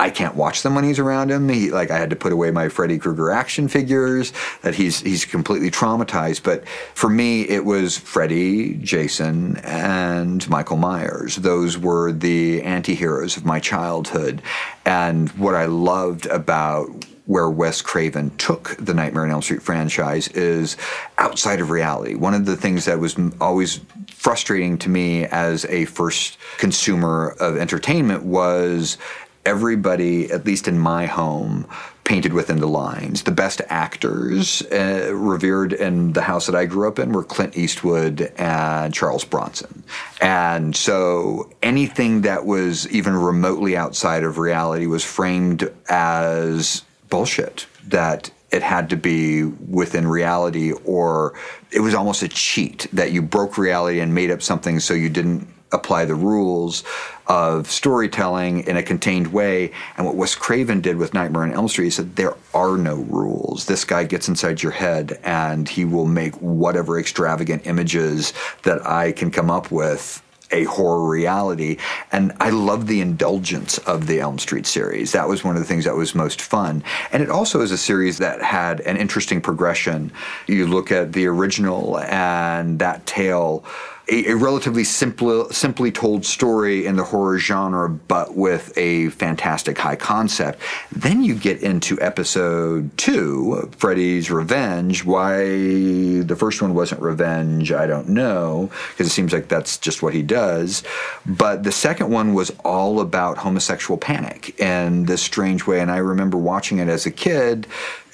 I 0.00 0.10
can't 0.10 0.36
watch 0.36 0.62
them 0.62 0.76
when 0.76 0.84
he's 0.84 1.00
around 1.00 1.32
him. 1.32 1.48
He, 1.48 1.72
like 1.72 1.90
I 1.90 1.98
had 1.98 2.10
to 2.10 2.16
put 2.16 2.32
away 2.32 2.52
my 2.52 2.68
Freddy 2.68 2.98
Krueger 2.98 3.32
action 3.32 3.66
figures. 3.66 4.32
That 4.62 4.76
he's 4.76 5.00
he's 5.00 5.24
completely 5.24 5.72
traumatized. 5.72 6.44
But 6.44 6.68
for 6.94 7.10
me, 7.10 7.42
it 7.48 7.64
was 7.64 7.98
Freddy, 7.98 8.74
Jason, 8.74 9.56
and 9.64 10.48
Michael 10.48 10.76
Myers. 10.76 11.34
Those 11.34 11.76
were 11.76 12.12
the 12.12 12.62
anti-heroes 12.62 13.36
of 13.36 13.44
my 13.44 13.58
childhood. 13.58 14.40
And 14.84 15.30
what 15.30 15.56
I 15.56 15.64
loved 15.64 16.26
about 16.26 17.04
where 17.28 17.50
Wes 17.50 17.82
Craven 17.82 18.30
took 18.38 18.74
the 18.78 18.94
Nightmare 18.94 19.24
on 19.24 19.30
Elm 19.30 19.42
Street 19.42 19.60
franchise 19.60 20.28
is 20.28 20.78
outside 21.18 21.60
of 21.60 21.68
reality. 21.68 22.14
One 22.14 22.32
of 22.32 22.46
the 22.46 22.56
things 22.56 22.86
that 22.86 23.00
was 23.00 23.16
always 23.38 23.80
frustrating 24.08 24.78
to 24.78 24.88
me 24.88 25.26
as 25.26 25.66
a 25.66 25.84
first 25.84 26.38
consumer 26.56 27.36
of 27.38 27.58
entertainment 27.58 28.22
was 28.24 28.96
everybody, 29.44 30.32
at 30.32 30.46
least 30.46 30.68
in 30.68 30.78
my 30.78 31.04
home, 31.04 31.66
painted 32.04 32.32
within 32.32 32.60
the 32.60 32.66
lines. 32.66 33.24
The 33.24 33.30
best 33.30 33.60
actors 33.68 34.62
uh, 34.72 35.10
revered 35.12 35.74
in 35.74 36.14
the 36.14 36.22
house 36.22 36.46
that 36.46 36.54
I 36.54 36.64
grew 36.64 36.88
up 36.88 36.98
in 36.98 37.12
were 37.12 37.24
Clint 37.24 37.58
Eastwood 37.58 38.32
and 38.38 38.94
Charles 38.94 39.26
Bronson. 39.26 39.84
And 40.22 40.74
so 40.74 41.50
anything 41.62 42.22
that 42.22 42.46
was 42.46 42.88
even 42.88 43.14
remotely 43.14 43.76
outside 43.76 44.24
of 44.24 44.38
reality 44.38 44.86
was 44.86 45.04
framed 45.04 45.70
as 45.90 46.84
bullshit 47.08 47.66
that 47.86 48.30
it 48.50 48.62
had 48.62 48.90
to 48.90 48.96
be 48.96 49.44
within 49.44 50.06
reality 50.06 50.72
or 50.84 51.34
it 51.70 51.80
was 51.80 51.94
almost 51.94 52.22
a 52.22 52.28
cheat 52.28 52.86
that 52.92 53.12
you 53.12 53.20
broke 53.20 53.58
reality 53.58 54.00
and 54.00 54.14
made 54.14 54.30
up 54.30 54.40
something 54.40 54.80
so 54.80 54.94
you 54.94 55.10
didn't 55.10 55.46
apply 55.72 56.04
the 56.06 56.14
rules 56.14 56.82
of 57.26 57.70
storytelling 57.70 58.66
in 58.66 58.78
a 58.78 58.82
contained 58.82 59.26
way. 59.26 59.70
And 59.96 60.06
what 60.06 60.16
Wes 60.16 60.34
Craven 60.34 60.80
did 60.80 60.96
with 60.96 61.12
Nightmare 61.12 61.42
on 61.42 61.52
Elm 61.52 61.68
Street, 61.68 61.84
he 61.86 61.90
said, 61.90 62.16
there 62.16 62.34
are 62.54 62.78
no 62.78 62.94
rules. 62.94 63.66
This 63.66 63.84
guy 63.84 64.04
gets 64.04 64.28
inside 64.28 64.62
your 64.62 64.72
head 64.72 65.20
and 65.24 65.68
he 65.68 65.84
will 65.84 66.06
make 66.06 66.34
whatever 66.36 66.98
extravagant 66.98 67.66
images 67.66 68.32
that 68.62 68.86
I 68.86 69.12
can 69.12 69.30
come 69.30 69.50
up 69.50 69.70
with 69.70 70.22
a 70.50 70.64
horror 70.64 71.08
reality. 71.08 71.76
And 72.12 72.32
I 72.40 72.50
love 72.50 72.86
the 72.86 73.00
indulgence 73.00 73.78
of 73.78 74.06
the 74.06 74.20
Elm 74.20 74.38
Street 74.38 74.66
series. 74.66 75.12
That 75.12 75.28
was 75.28 75.44
one 75.44 75.56
of 75.56 75.62
the 75.62 75.68
things 75.68 75.84
that 75.84 75.96
was 75.96 76.14
most 76.14 76.40
fun. 76.40 76.82
And 77.12 77.22
it 77.22 77.30
also 77.30 77.60
is 77.60 77.70
a 77.70 77.78
series 77.78 78.18
that 78.18 78.42
had 78.42 78.80
an 78.80 78.96
interesting 78.96 79.40
progression. 79.40 80.12
You 80.46 80.66
look 80.66 80.90
at 80.90 81.12
the 81.12 81.26
original 81.26 81.98
and 82.00 82.78
that 82.78 83.06
tale 83.06 83.64
a, 84.08 84.30
a, 84.30 84.36
relatively 84.36 84.84
simple, 84.84 85.50
simply 85.50 85.92
told 85.92 86.24
story 86.24 86.86
in 86.86 86.96
the 86.96 87.04
horror 87.04 87.38
genre, 87.38 87.88
but 87.88 88.34
with 88.34 88.72
a 88.76 89.10
fantastic 89.10 89.78
high 89.78 89.96
concept. 89.96 90.60
Then 90.92 91.22
you 91.22 91.34
get 91.34 91.62
into 91.62 92.00
episode 92.00 92.96
two, 92.96 93.70
Freddy's 93.76 94.30
Revenge. 94.30 95.04
Why 95.04 95.38
the 95.38 96.36
first 96.38 96.62
one 96.62 96.74
wasn't 96.74 97.02
revenge, 97.02 97.72
I 97.72 97.86
don't 97.86 98.08
know, 98.08 98.70
because 98.90 99.06
it 99.06 99.10
seems 99.10 99.32
like 99.32 99.48
that's 99.48 99.78
just 99.78 100.02
what 100.02 100.14
he 100.14 100.22
does. 100.22 100.82
But 101.26 101.64
the 101.64 101.72
second 101.72 102.10
one 102.10 102.34
was 102.34 102.50
all 102.64 103.00
about 103.00 103.38
homosexual 103.38 103.98
panic 103.98 104.58
in 104.60 105.04
this 105.04 105.22
strange 105.22 105.66
way. 105.66 105.80
And 105.80 105.90
I 105.90 105.98
remember 105.98 106.38
watching 106.38 106.78
it 106.78 106.88
as 106.88 107.06
a 107.06 107.10
kid 107.10 107.66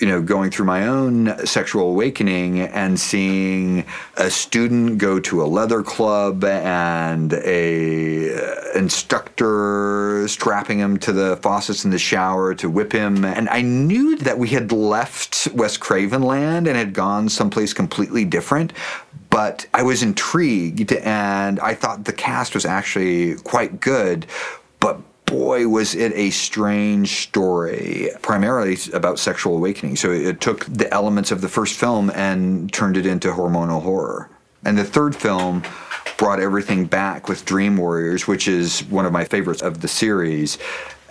you 0.04 0.10
know, 0.10 0.20
going 0.20 0.50
through 0.50 0.66
my 0.66 0.86
own 0.86 1.34
sexual 1.46 1.88
awakening 1.88 2.60
and 2.60 3.00
seeing 3.00 3.86
a 4.18 4.30
student 4.30 4.98
go 4.98 5.18
to 5.18 5.42
a 5.42 5.46
leather 5.46 5.82
club 5.82 6.44
and 6.44 7.32
a 7.32 8.34
uh, 8.34 8.78
instructor 8.78 10.28
strapping 10.28 10.78
him 10.78 10.98
to 10.98 11.10
the 11.10 11.38
faucets 11.38 11.86
in 11.86 11.90
the 11.90 11.98
shower 11.98 12.54
to 12.54 12.68
whip 12.68 12.92
him, 12.92 13.24
and 13.24 13.48
I 13.48 13.62
knew 13.62 14.16
that 14.16 14.38
we 14.38 14.48
had 14.48 14.72
left 14.72 15.48
Wes 15.54 15.78
Craven 15.78 16.20
land 16.22 16.68
and 16.68 16.76
had 16.76 16.92
gone 16.92 17.30
someplace 17.30 17.72
completely 17.72 18.26
different. 18.26 18.74
But 19.30 19.66
I 19.72 19.84
was 19.84 20.02
intrigued, 20.02 20.92
and 20.92 21.58
I 21.60 21.72
thought 21.72 22.04
the 22.04 22.12
cast 22.12 22.54
was 22.54 22.66
actually 22.66 23.36
quite 23.36 23.80
good. 23.80 24.26
But 24.80 25.00
boy, 25.26 25.68
was 25.68 25.94
it 25.94 26.12
a 26.14 26.30
strange 26.30 27.22
story, 27.22 28.10
primarily 28.22 28.76
about 28.92 29.18
sexual 29.18 29.56
awakening. 29.56 29.96
So 29.96 30.10
it 30.10 30.40
took 30.40 30.66
the 30.66 30.92
elements 30.92 31.30
of 31.30 31.40
the 31.40 31.48
first 31.48 31.78
film 31.78 32.10
and 32.10 32.72
turned 32.72 32.96
it 32.96 33.06
into 33.06 33.28
hormonal 33.28 33.82
horror. 33.82 34.30
And 34.64 34.78
the 34.78 34.84
third 34.84 35.14
film 35.14 35.62
brought 36.16 36.40
everything 36.40 36.86
back 36.86 37.28
with 37.28 37.44
Dream 37.44 37.76
Warriors, 37.76 38.26
which 38.26 38.48
is 38.48 38.80
one 38.84 39.06
of 39.06 39.12
my 39.12 39.24
favorites 39.24 39.62
of 39.62 39.80
the 39.80 39.88
series 39.88 40.58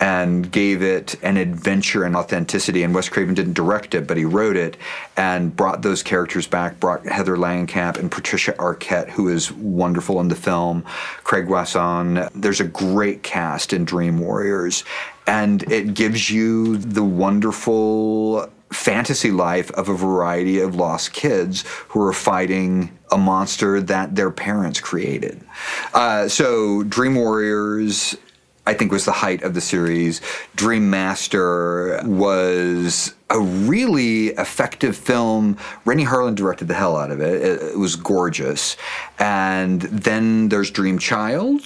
and 0.00 0.50
gave 0.50 0.82
it 0.82 1.14
an 1.22 1.36
adventure 1.36 2.04
and 2.04 2.16
authenticity. 2.16 2.82
And 2.82 2.94
Wes 2.94 3.08
Craven 3.08 3.34
didn't 3.34 3.54
direct 3.54 3.94
it, 3.94 4.06
but 4.06 4.16
he 4.16 4.24
wrote 4.24 4.56
it 4.56 4.76
and 5.16 5.54
brought 5.54 5.82
those 5.82 6.02
characters 6.02 6.46
back, 6.46 6.80
brought 6.80 7.06
Heather 7.06 7.36
Langenkamp 7.36 7.98
and 7.98 8.10
Patricia 8.10 8.52
Arquette, 8.54 9.10
who 9.10 9.28
is 9.28 9.52
wonderful 9.52 10.20
in 10.20 10.28
the 10.28 10.36
film, 10.36 10.82
Craig 11.22 11.48
Wasson. 11.48 12.28
There's 12.34 12.60
a 12.60 12.64
great 12.64 13.22
cast 13.22 13.72
in 13.72 13.84
Dream 13.84 14.18
Warriors. 14.18 14.84
And 15.26 15.62
it 15.72 15.94
gives 15.94 16.30
you 16.30 16.76
the 16.76 17.04
wonderful 17.04 18.50
fantasy 18.72 19.30
life 19.30 19.70
of 19.72 19.88
a 19.88 19.94
variety 19.94 20.60
of 20.60 20.74
lost 20.74 21.12
kids 21.12 21.64
who 21.88 22.02
are 22.02 22.12
fighting 22.12 22.90
a 23.12 23.16
monster 23.16 23.80
that 23.80 24.16
their 24.16 24.30
parents 24.30 24.80
created. 24.80 25.40
Uh, 25.94 26.28
so, 26.28 26.82
Dream 26.82 27.14
Warriors 27.14 28.16
I 28.66 28.74
think 28.74 28.92
was 28.92 29.04
the 29.04 29.12
height 29.12 29.42
of 29.42 29.54
the 29.54 29.60
series. 29.60 30.20
Dream 30.56 30.88
Master 30.88 32.00
was 32.04 33.14
a 33.28 33.38
really 33.38 34.28
effective 34.28 34.96
film. 34.96 35.58
Renny 35.84 36.04
Harlin 36.04 36.34
directed 36.34 36.68
the 36.68 36.74
hell 36.74 36.96
out 36.96 37.10
of 37.10 37.20
it. 37.20 37.42
It, 37.42 37.62
it 37.62 37.78
was 37.78 37.96
gorgeous. 37.96 38.76
And 39.18 39.82
then 39.82 40.48
there's 40.48 40.70
Dream 40.70 40.98
Child, 40.98 41.62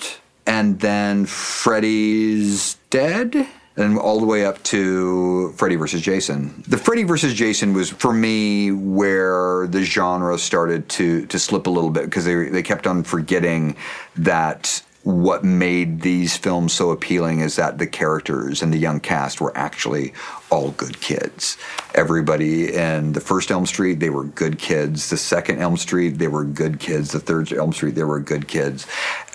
and 0.46 0.80
then 0.80 1.26
Freddy's 1.26 2.74
Dead 2.90 3.46
and 3.76 3.96
all 3.96 4.18
the 4.18 4.26
way 4.26 4.44
up 4.44 4.60
to 4.64 5.52
Freddy 5.52 5.76
versus 5.76 6.02
Jason. 6.02 6.64
The 6.66 6.76
Freddy 6.76 7.04
versus 7.04 7.32
Jason 7.32 7.74
was 7.74 7.90
for 7.90 8.12
me 8.12 8.72
where 8.72 9.68
the 9.68 9.84
genre 9.84 10.36
started 10.36 10.88
to 10.90 11.26
to 11.26 11.38
slip 11.38 11.66
a 11.68 11.70
little 11.70 11.90
bit 11.90 12.06
because 12.06 12.24
they 12.24 12.48
they 12.48 12.62
kept 12.62 12.86
on 12.86 13.04
forgetting 13.04 13.76
that 14.16 14.82
what 15.04 15.44
made 15.44 16.00
these 16.00 16.36
films 16.36 16.72
so 16.72 16.90
appealing 16.90 17.40
is 17.40 17.56
that 17.56 17.78
the 17.78 17.86
characters 17.86 18.62
and 18.62 18.72
the 18.72 18.78
young 18.78 19.00
cast 19.00 19.40
were 19.40 19.56
actually 19.56 20.12
all 20.50 20.72
good 20.72 21.00
kids. 21.00 21.56
Everybody 21.94 22.74
in 22.74 23.12
the 23.12 23.20
first 23.20 23.50
Elm 23.50 23.64
Street, 23.64 24.00
they 24.00 24.10
were 24.10 24.24
good 24.24 24.58
kids. 24.58 25.08
The 25.08 25.16
second 25.16 25.60
Elm 25.60 25.76
Street, 25.76 26.18
they 26.18 26.28
were 26.28 26.44
good 26.44 26.80
kids. 26.80 27.12
The 27.12 27.20
third 27.20 27.52
Elm 27.52 27.72
Street, 27.72 27.94
they 27.94 28.04
were 28.04 28.20
good 28.20 28.48
kids. 28.48 28.86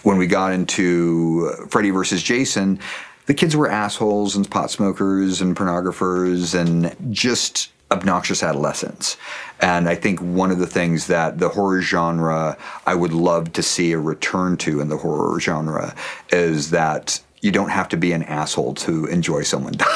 When 0.04 0.18
we 0.18 0.28
got 0.28 0.52
into 0.52 1.50
uh, 1.52 1.68
Freddy 1.68 1.92
versus 1.92 2.22
Jason, 2.22 2.80
the 3.26 3.34
kids 3.34 3.56
were 3.56 3.70
assholes 3.70 4.36
and 4.36 4.50
pot 4.50 4.70
smokers 4.70 5.42
and 5.42 5.56
pornographers 5.56 6.60
and 6.60 6.96
just 7.14 7.70
obnoxious 7.94 8.44
adolescents. 8.44 9.18
And 9.62 9.88
I 9.88 9.96
think 9.96 10.20
one 10.20 10.52
of 10.52 10.60
the 10.60 10.68
things 10.68 11.08
that 11.08 11.38
the 11.38 11.50
horror 11.50 11.82
genre 11.82 12.58
I 12.86 12.96
would 12.96 13.14
love 13.14 13.54
to 13.54 13.64
see 13.64 13.94
a 13.94 14.00
return 14.00 14.58
to 14.58 14.82
in 14.82 14.90
the 14.90 14.98
horror 14.98 15.40
genre 15.40 15.96
is 16.30 16.72
that 16.72 17.22
you 17.42 17.52
don't 17.52 17.70
have 17.70 17.88
to 17.90 17.98
be 17.98 18.12
an 18.12 18.24
asshole 18.24 18.74
to 18.74 19.06
enjoy 19.06 19.44
someone 19.44 19.74
dying. 19.78 19.90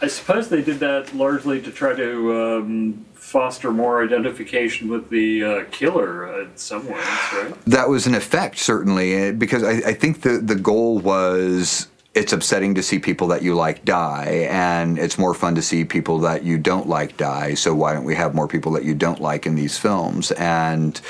I 0.00 0.06
suppose 0.06 0.48
they 0.48 0.62
did 0.62 0.78
that 0.80 1.14
largely 1.14 1.60
to 1.60 1.70
try 1.70 1.94
to 1.94 2.42
um, 2.42 3.06
foster 3.14 3.72
more 3.72 4.02
identification 4.02 4.88
with 4.88 5.10
the 5.10 5.44
uh, 5.44 5.64
killer 5.70 6.42
in 6.42 6.56
some 6.56 6.86
ways, 6.86 7.04
right? 7.32 7.54
That 7.66 7.88
was 7.88 8.06
an 8.06 8.14
effect, 8.14 8.58
certainly, 8.58 9.32
because 9.32 9.62
I, 9.62 9.90
I 9.90 9.94
think 9.94 10.22
the, 10.22 10.38
the 10.38 10.54
goal 10.54 11.00
was 11.00 11.88
it's 12.18 12.32
upsetting 12.32 12.74
to 12.74 12.82
see 12.82 12.98
people 12.98 13.28
that 13.28 13.42
you 13.42 13.54
like 13.54 13.84
die, 13.84 14.48
and 14.50 14.98
it's 14.98 15.18
more 15.18 15.34
fun 15.34 15.54
to 15.54 15.62
see 15.62 15.84
people 15.84 16.18
that 16.18 16.42
you 16.42 16.58
don't 16.58 16.88
like 16.88 17.16
die. 17.16 17.54
So 17.54 17.72
why 17.72 17.92
don't 17.92 18.04
we 18.04 18.16
have 18.16 18.34
more 18.34 18.48
people 18.48 18.72
that 18.72 18.84
you 18.84 18.92
don't 18.92 19.20
like 19.20 19.46
in 19.46 19.54
these 19.54 19.78
films? 19.78 20.32
And 20.32 21.00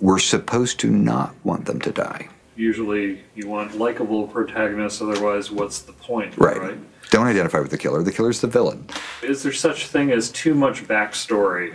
we're 0.00 0.18
supposed 0.18 0.80
to 0.80 0.90
not 0.90 1.34
want 1.44 1.66
them 1.66 1.78
to 1.80 1.92
die. 1.92 2.28
Usually, 2.56 3.20
you 3.34 3.48
want 3.48 3.76
likable 3.76 4.28
protagonists. 4.28 5.02
Otherwise, 5.02 5.50
what's 5.50 5.80
the 5.80 5.92
point? 5.92 6.38
Right. 6.38 6.58
right? 6.58 6.78
Don't 7.10 7.26
identify 7.26 7.60
with 7.60 7.70
the 7.70 7.78
killer. 7.78 8.02
The 8.02 8.10
killer's 8.10 8.40
the 8.40 8.46
villain. 8.46 8.88
Is 9.22 9.42
there 9.42 9.52
such 9.52 9.84
a 9.84 9.88
thing 9.88 10.10
as 10.10 10.30
too 10.30 10.54
much 10.54 10.84
backstory? 10.84 11.74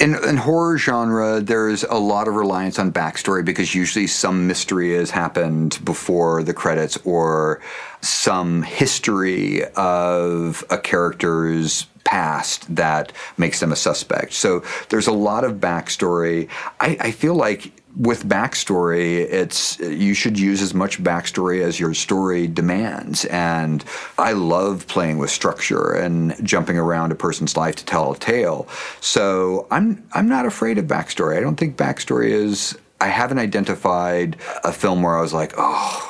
In, 0.00 0.16
in, 0.24 0.38
horror 0.38 0.78
genre, 0.78 1.40
there's 1.40 1.84
a 1.84 1.98
lot 1.98 2.26
of 2.26 2.34
reliance 2.34 2.78
on 2.78 2.90
backstory 2.90 3.44
because 3.44 3.74
usually 3.74 4.06
some 4.06 4.46
mystery 4.46 4.94
has 4.94 5.10
happened 5.10 5.78
before 5.84 6.42
the 6.42 6.54
credits 6.54 6.96
or 7.04 7.60
some 8.00 8.62
history 8.62 9.64
of 9.76 10.64
a 10.70 10.78
character's 10.78 11.86
past 12.04 12.74
that 12.74 13.12
makes 13.38 13.60
them 13.60 13.72
a 13.72 13.76
suspect. 13.76 14.32
So 14.32 14.64
there's 14.88 15.06
a 15.06 15.12
lot 15.12 15.44
of 15.44 15.54
backstory. 15.54 16.48
I, 16.80 16.96
I 17.00 17.10
feel 17.12 17.34
like 17.34 17.72
with 17.96 18.24
backstory, 18.24 19.18
it's 19.18 19.78
you 19.80 20.14
should 20.14 20.38
use 20.38 20.62
as 20.62 20.74
much 20.74 21.02
backstory 21.02 21.62
as 21.62 21.78
your 21.78 21.94
story 21.94 22.46
demands. 22.46 23.24
And 23.26 23.84
I 24.18 24.32
love 24.32 24.86
playing 24.86 25.18
with 25.18 25.30
structure 25.30 25.92
and 25.92 26.34
jumping 26.44 26.78
around 26.78 27.12
a 27.12 27.16
person's 27.16 27.56
life 27.56 27.76
to 27.76 27.84
tell 27.84 28.12
a 28.12 28.18
tale. 28.18 28.68
So 29.00 29.66
I'm 29.70 30.04
I'm 30.12 30.28
not 30.28 30.46
afraid 30.46 30.78
of 30.78 30.86
backstory. 30.86 31.36
I 31.36 31.40
don't 31.40 31.56
think 31.56 31.76
backstory 31.76 32.30
is. 32.30 32.78
I 33.00 33.06
haven't 33.06 33.38
identified 33.38 34.36
a 34.62 34.72
film 34.72 35.02
where 35.02 35.16
I 35.16 35.22
was 35.22 35.32
like, 35.32 35.54
oh, 35.56 36.09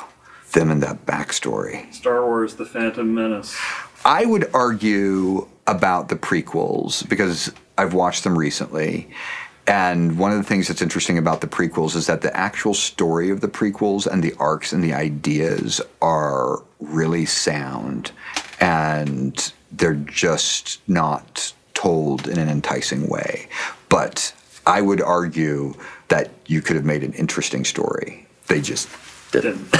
them 0.53 0.71
and 0.71 0.81
that 0.83 1.05
backstory. 1.05 1.91
Star 1.93 2.25
Wars: 2.25 2.55
The 2.55 2.65
Phantom 2.65 3.13
Menace. 3.13 3.57
I 4.03 4.25
would 4.25 4.49
argue 4.53 5.47
about 5.67 6.09
the 6.09 6.15
prequels 6.15 7.07
because 7.07 7.51
I've 7.77 7.93
watched 7.93 8.23
them 8.23 8.37
recently. 8.37 9.09
And 9.67 10.17
one 10.17 10.31
of 10.31 10.37
the 10.37 10.43
things 10.43 10.67
that's 10.67 10.81
interesting 10.81 11.17
about 11.17 11.41
the 11.41 11.47
prequels 11.47 11.95
is 11.95 12.07
that 12.07 12.21
the 12.21 12.35
actual 12.35 12.73
story 12.73 13.29
of 13.29 13.41
the 13.41 13.47
prequels 13.47 14.07
and 14.07 14.23
the 14.23 14.33
arcs 14.39 14.73
and 14.73 14.83
the 14.83 14.93
ideas 14.93 15.79
are 16.01 16.63
really 16.79 17.25
sound. 17.25 18.11
And 18.59 19.53
they're 19.71 19.93
just 19.93 20.81
not 20.87 21.53
told 21.73 22.27
in 22.27 22.39
an 22.39 22.49
enticing 22.49 23.07
way. 23.07 23.47
But 23.87 24.33
I 24.65 24.81
would 24.81 25.01
argue 25.01 25.73
that 26.09 26.31
you 26.47 26.61
could 26.61 26.75
have 26.75 26.85
made 26.85 27.03
an 27.03 27.13
interesting 27.13 27.63
story. 27.63 28.27
They 28.47 28.61
just 28.61 28.87
didn't. 29.31 29.73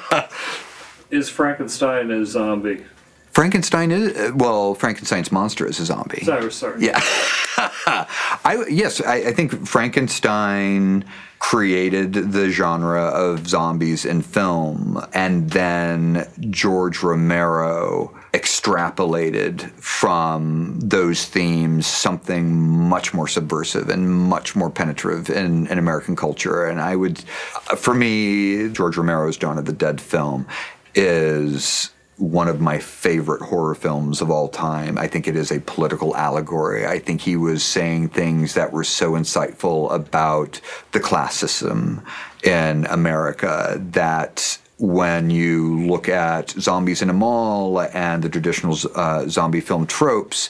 is 1.10 1.28
Frankenstein 1.28 2.10
a 2.10 2.26
zombie? 2.26 2.84
Frankenstein 3.32 3.92
is 3.92 4.16
uh, 4.16 4.32
well. 4.34 4.74
Frankenstein's 4.74 5.30
monster 5.30 5.66
is 5.66 5.78
a 5.78 5.84
zombie. 5.84 6.24
Sorry, 6.24 6.50
sorry. 6.50 6.84
Yeah. 6.84 7.00
I 7.56 8.64
yes, 8.68 9.00
I, 9.00 9.16
I, 9.16 9.32
think 9.32 9.66
Frankenstein 9.66 11.04
created 11.38 12.12
the 12.12 12.50
genre 12.50 13.04
of 13.04 13.46
zombies 13.46 14.04
in 14.04 14.22
film, 14.22 15.00
and 15.12 15.50
then 15.50 16.28
George 16.50 17.02
Romero 17.02 18.19
extrapolated 18.32 19.70
from 19.72 20.78
those 20.78 21.24
themes 21.24 21.86
something 21.86 22.68
much 22.88 23.12
more 23.12 23.26
subversive 23.26 23.88
and 23.88 24.08
much 24.10 24.54
more 24.54 24.70
penetrative 24.70 25.28
in, 25.30 25.66
in 25.66 25.78
American 25.78 26.14
culture. 26.14 26.64
And 26.66 26.80
I 26.80 26.94
would, 26.94 27.18
for 27.76 27.94
me, 27.94 28.68
George 28.70 28.96
Romero's 28.96 29.36
Dawn 29.36 29.58
of 29.58 29.64
the 29.64 29.72
Dead 29.72 30.00
film 30.00 30.46
is 30.94 31.90
one 32.20 32.48
of 32.48 32.60
my 32.60 32.78
favorite 32.78 33.40
horror 33.40 33.74
films 33.74 34.20
of 34.20 34.30
all 34.30 34.48
time. 34.48 34.98
I 34.98 35.06
think 35.06 35.26
it 35.26 35.36
is 35.36 35.50
a 35.50 35.60
political 35.60 36.14
allegory. 36.14 36.86
I 36.86 36.98
think 36.98 37.22
he 37.22 37.34
was 37.34 37.64
saying 37.64 38.10
things 38.10 38.54
that 38.54 38.72
were 38.72 38.84
so 38.84 39.12
insightful 39.12 39.90
about 39.92 40.60
the 40.92 41.00
class 41.00 41.34
system 41.34 42.04
in 42.44 42.84
America 42.86 43.80
that 43.92 44.58
when 44.80 45.28
you 45.30 45.86
look 45.86 46.08
at 46.08 46.50
zombies 46.50 47.02
in 47.02 47.10
a 47.10 47.12
mall 47.12 47.80
and 47.80 48.22
the 48.22 48.28
traditional 48.28 48.76
uh, 48.94 49.28
zombie 49.28 49.60
film 49.60 49.86
tropes, 49.86 50.48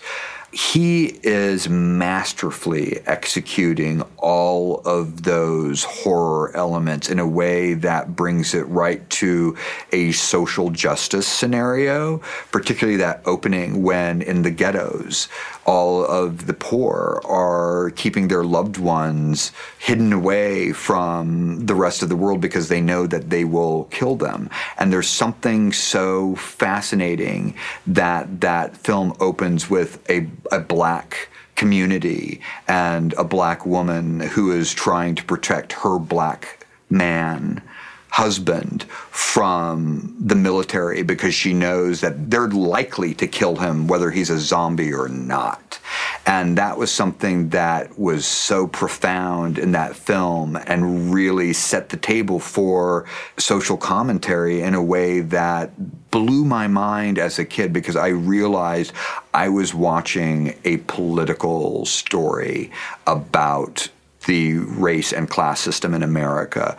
he 0.53 1.07
is 1.23 1.69
masterfully 1.69 3.01
executing 3.07 4.03
all 4.17 4.81
of 4.81 5.23
those 5.23 5.85
horror 5.85 6.55
elements 6.57 7.09
in 7.09 7.21
a 7.21 7.27
way 7.27 7.75
that 7.75 8.17
brings 8.17 8.53
it 8.53 8.67
right 8.67 9.09
to 9.11 9.57
a 9.93 10.11
social 10.13 10.71
justice 10.71 11.29
scenario, 11.29 12.19
particularly 12.51 12.97
that 12.97 13.23
opening 13.27 13.83
when 13.83 14.23
in 14.23 14.43
the 14.43 14.51
ghettos, 14.51 15.29
all 15.67 16.05
of 16.05 16.47
the 16.47 16.55
poor 16.55 17.23
are 17.25 17.91
keeping 17.91 18.27
their 18.27 18.43
loved 18.43 18.77
ones 18.77 19.53
hidden 19.79 20.13
away 20.13 20.73
from 20.73 21.65
the 21.67 21.75
rest 21.75 22.03
of 22.03 22.09
the 22.09 22.17
world 22.17 22.41
because 22.41 22.69
they 22.69 22.81
know 22.81 23.07
that 23.07 23.31
they 23.31 23.45
will 23.45 23.85
kill 23.85 24.17
them. 24.17 24.51
And 24.79 24.93
there's 24.93 25.09
something 25.09 25.73
so 25.73 26.35
fascinating 26.35 27.55
that 27.87 28.41
that 28.41 28.77
film 28.77 29.15
opens 29.21 29.71
with 29.71 30.01
a, 30.11 30.27
a 30.51 30.61
black 30.61 31.29
community 31.57 32.41
and 32.69 33.13
a 33.15 33.25
black 33.25 33.67
woman 33.67 34.21
who 34.21 34.51
is 34.51 34.73
trying 34.73 35.15
to 35.15 35.25
protect 35.25 35.73
her 35.73 35.99
black 35.99 36.67
man 36.89 37.63
husband 38.11 38.83
from 39.11 40.15
the 40.19 40.35
military 40.35 41.03
because 41.03 41.33
she 41.33 41.55
knows 41.55 42.01
that 42.01 42.31
they're 42.31 42.49
likely 42.49 43.15
to 43.15 43.27
kill 43.27 43.57
him 43.57 43.87
whether 43.87 44.11
he's 44.11 44.31
a 44.31 44.39
zombie 44.39 44.93
or 44.93 45.09
not. 45.09 45.79
And 46.27 46.59
that 46.59 46.77
was 46.77 46.91
something 46.91 47.51
that 47.51 47.99
was 47.99 48.27
so 48.27 48.67
profound 48.67 49.59
in 49.59 49.73
that 49.73 49.95
film 49.95 50.57
and 50.67 51.15
really 51.15 51.53
set 51.53 51.89
the 51.89 51.97
table 51.97 52.41
for 52.41 53.07
social 53.39 53.77
commentary 53.77 54.61
in 54.61 54.75
a 54.75 54.83
way 54.83 55.21
that 55.21 55.71
blew 56.11 56.45
my 56.45 56.67
mind 56.67 57.19
as 57.19 57.39
a 57.39 57.45
kid 57.45 57.73
because 57.73 57.97
I 57.97 58.09
realized 58.09 58.93
I 59.33 59.49
was 59.49 59.73
watching 59.73 60.57
a 60.65 60.79
political 60.79 61.87
story 61.87 62.73
about 63.07 63.89
the 64.27 64.59
race 64.59 65.13
and 65.13 65.31
class 65.31 65.61
system 65.61 65.95
in 65.95 66.03
America 66.03 66.77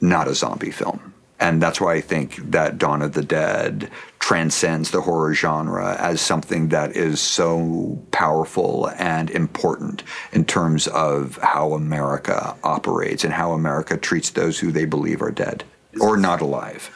not 0.00 0.28
a 0.28 0.34
zombie 0.34 0.70
film. 0.70 1.14
And 1.38 1.60
that's 1.60 1.80
why 1.80 1.94
I 1.94 2.00
think 2.00 2.36
that 2.50 2.78
Dawn 2.78 3.02
of 3.02 3.12
the 3.12 3.22
Dead 3.22 3.90
transcends 4.18 4.90
the 4.90 5.02
horror 5.02 5.34
genre 5.34 5.94
as 5.98 6.20
something 6.20 6.68
that 6.68 6.96
is 6.96 7.20
so 7.20 8.02
powerful 8.10 8.90
and 8.98 9.30
important 9.30 10.02
in 10.32 10.46
terms 10.46 10.86
of 10.88 11.38
how 11.42 11.74
America 11.74 12.56
operates 12.64 13.22
and 13.22 13.34
how 13.34 13.52
America 13.52 13.98
treats 13.98 14.30
those 14.30 14.58
who 14.58 14.72
they 14.72 14.86
believe 14.86 15.20
are 15.20 15.30
dead 15.30 15.62
or 16.00 16.16
not 16.16 16.40
alive. 16.40 16.90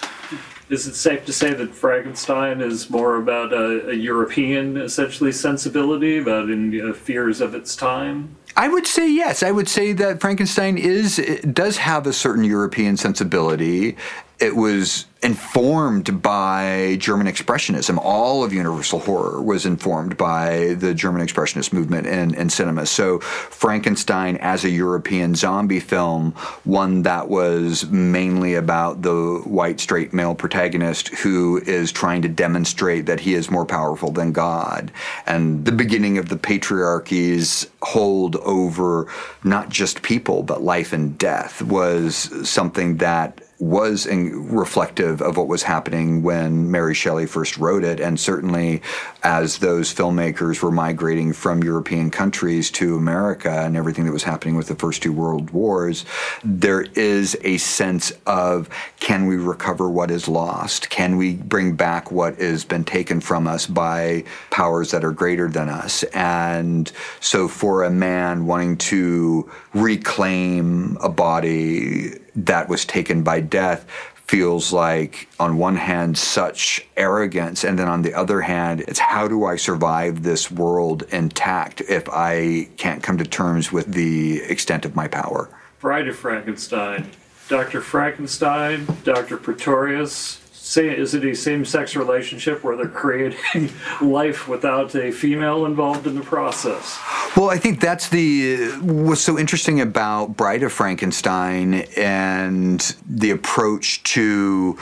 Is 0.71 0.87
it 0.87 0.95
safe 0.95 1.27
to 1.27 1.33
say 1.33 1.53
that 1.53 1.75
Frankenstein 1.75 2.61
is 2.61 2.89
more 2.89 3.17
about 3.17 3.53
a, 3.53 3.91
a 3.91 3.95
European, 3.95 4.77
essentially, 4.77 5.33
sensibility, 5.33 6.19
about 6.19 6.49
in, 6.49 6.91
uh, 6.91 6.93
fears 6.93 7.41
of 7.41 7.57
its 7.57 7.75
time? 7.75 8.37
I 8.57 8.69
would 8.69 8.87
say 8.87 9.11
yes. 9.11 9.43
I 9.43 9.51
would 9.51 9.69
say 9.69 9.93
that 9.95 10.21
Frankenstein 10.21 10.79
is 10.79 11.17
does 11.53 11.77
have 11.79 12.07
a 12.07 12.13
certain 12.13 12.45
European 12.45 12.97
sensibility. 12.97 13.97
It 14.41 14.57
was 14.57 15.05
informed 15.23 16.23
by 16.23 16.97
German 16.99 17.27
Expressionism. 17.27 17.99
All 17.99 18.43
of 18.43 18.55
Universal 18.55 19.01
Horror 19.01 19.43
was 19.43 19.67
informed 19.67 20.17
by 20.17 20.75
the 20.79 20.95
German 20.95 21.21
Expressionist 21.27 21.75
movement 21.75 22.07
in, 22.07 22.35
in 22.35 22.49
cinema. 22.49 22.87
So, 22.87 23.21
Frankenstein 23.21 24.39
as 24.39 24.65
a 24.65 24.71
European 24.71 25.35
zombie 25.35 25.81
film, 25.81 26.33
one 26.65 27.03
that 27.03 27.29
was 27.29 27.91
mainly 27.91 28.55
about 28.55 29.03
the 29.03 29.43
white 29.45 29.79
straight 29.79 30.15
male 30.15 30.35
protagonist 30.35 31.09
who 31.09 31.59
is 31.67 31.93
trying 31.93 32.23
to 32.23 32.29
demonstrate 32.29 33.05
that 33.05 33.21
he 33.21 33.35
is 33.35 33.51
more 33.51 33.67
powerful 33.67 34.11
than 34.11 34.33
God. 34.33 34.91
And 35.27 35.67
the 35.67 35.73
beginning 35.73 36.17
of 36.17 36.31
the 36.31 36.39
patriarchy's 36.39 37.71
hold 37.83 38.37
over 38.37 39.07
not 39.45 39.69
just 39.69 40.01
people, 40.01 40.43
but 40.43 40.63
life 40.63 40.95
and 40.95 41.19
death 41.19 41.61
was 41.61 42.49
something 42.49 42.97
that 42.99 43.43
was 43.61 44.07
reflective 44.49 45.21
of 45.21 45.37
what 45.37 45.47
was 45.47 45.63
happening 45.63 46.23
when 46.23 46.71
Mary 46.71 46.95
Shelley 46.95 47.27
first 47.27 47.59
wrote 47.59 47.85
it, 47.85 48.01
and 48.01 48.19
certainly 48.19 48.81
as 49.23 49.59
those 49.59 49.93
filmmakers 49.95 50.63
were 50.63 50.71
migrating 50.71 51.33
from 51.33 51.63
European 51.63 52.11
countries 52.11 52.71
to 52.71 52.97
America 52.97 53.51
and 53.51 53.77
everything 53.77 54.05
that 54.07 54.13
was 54.13 54.23
happening 54.23 54.57
with 54.57 54.69
the 54.69 54.75
first 54.75 55.03
two 55.03 55.13
world 55.13 55.51
wars, 55.51 56.05
there 56.43 56.83
is 56.95 57.37
a 57.43 57.59
sense 57.59 58.13
of 58.27 58.69
can 58.99 59.27
we 59.27 59.37
recover 59.37 59.91
what 59.91 60.11
is 60.11 60.29
lost? 60.29 60.91
Can 60.91 61.17
we 61.17 61.35
bring 61.35 61.75
back 61.75 62.11
what 62.11 62.37
has 62.37 62.65
been 62.65 62.85
taken 62.85 63.21
from 63.21 63.47
us 63.47 63.67
by 63.67 64.25
powers 64.51 64.91
that 64.91 65.05
are 65.05 65.13
greater 65.13 65.49
than 65.49 65.69
us? 65.69 66.03
And 66.15 66.91
so, 67.21 67.49
for 67.49 67.85
a 67.85 67.91
man 67.91 68.47
wanting 68.47 68.77
to 68.79 69.51
reclaim 69.75 70.97
a 71.01 71.09
body 71.09 72.19
that 72.37 72.69
was 72.69 72.85
taken 72.85 73.23
by 73.23 73.41
death 73.41 73.87
feels 74.31 74.73
like, 74.73 75.29
on 75.41 75.59
one 75.59 75.75
hand, 75.75 76.17
such 76.17 76.87
arrogance, 76.97 77.65
and 77.65 77.77
then 77.77 77.89
on 77.89 78.03
the 78.03 78.15
other 78.15 78.41
hand, 78.41 78.81
it's 78.83 79.01
how 79.01 79.27
do 79.27 79.45
I 79.45 79.57
survive 79.57 80.23
this 80.23 80.53
world 80.53 81.03
intact 81.11 81.81
if 81.81 82.09
I 82.09 82.69
can't 82.77 83.03
come 83.03 83.19
to 83.19 83.25
terms 83.25 83.73
with 83.73 83.93
the 83.93 84.41
extent 84.43 84.85
of 84.85 84.95
my 84.95 85.09
power? 85.09 85.51
Bride 85.81 86.07
of 86.07 86.17
Frankenstein, 86.17 87.11
Dr. 87.49 87.81
Frankenstein, 87.81 88.87
Dr. 89.03 89.37
Pretorius, 89.37 90.39
say, 90.71 90.89
is 90.89 91.15
it 91.15 91.25
a 91.25 91.35
same-sex 91.35 91.97
relationship 91.97 92.63
where 92.63 92.77
they're 92.77 92.89
creating 92.89 93.71
life 94.01 94.47
without 94.47 94.95
a 94.95 95.11
female 95.11 95.67
involved 95.67 96.07
in 96.07 96.15
the 96.15 96.23
process? 96.23 96.99
Well, 97.37 97.51
I 97.51 97.59
think 97.59 97.81
that's 97.81 98.09
the 98.09 98.71
what's 98.81 99.21
so 99.21 99.39
interesting 99.39 99.81
about 99.81 100.37
Bride 100.37 100.63
of 100.63 100.73
Frankenstein 100.73 101.87
and 101.97 102.81
the 103.09 103.31
approach 103.31 104.03
to 104.15 104.75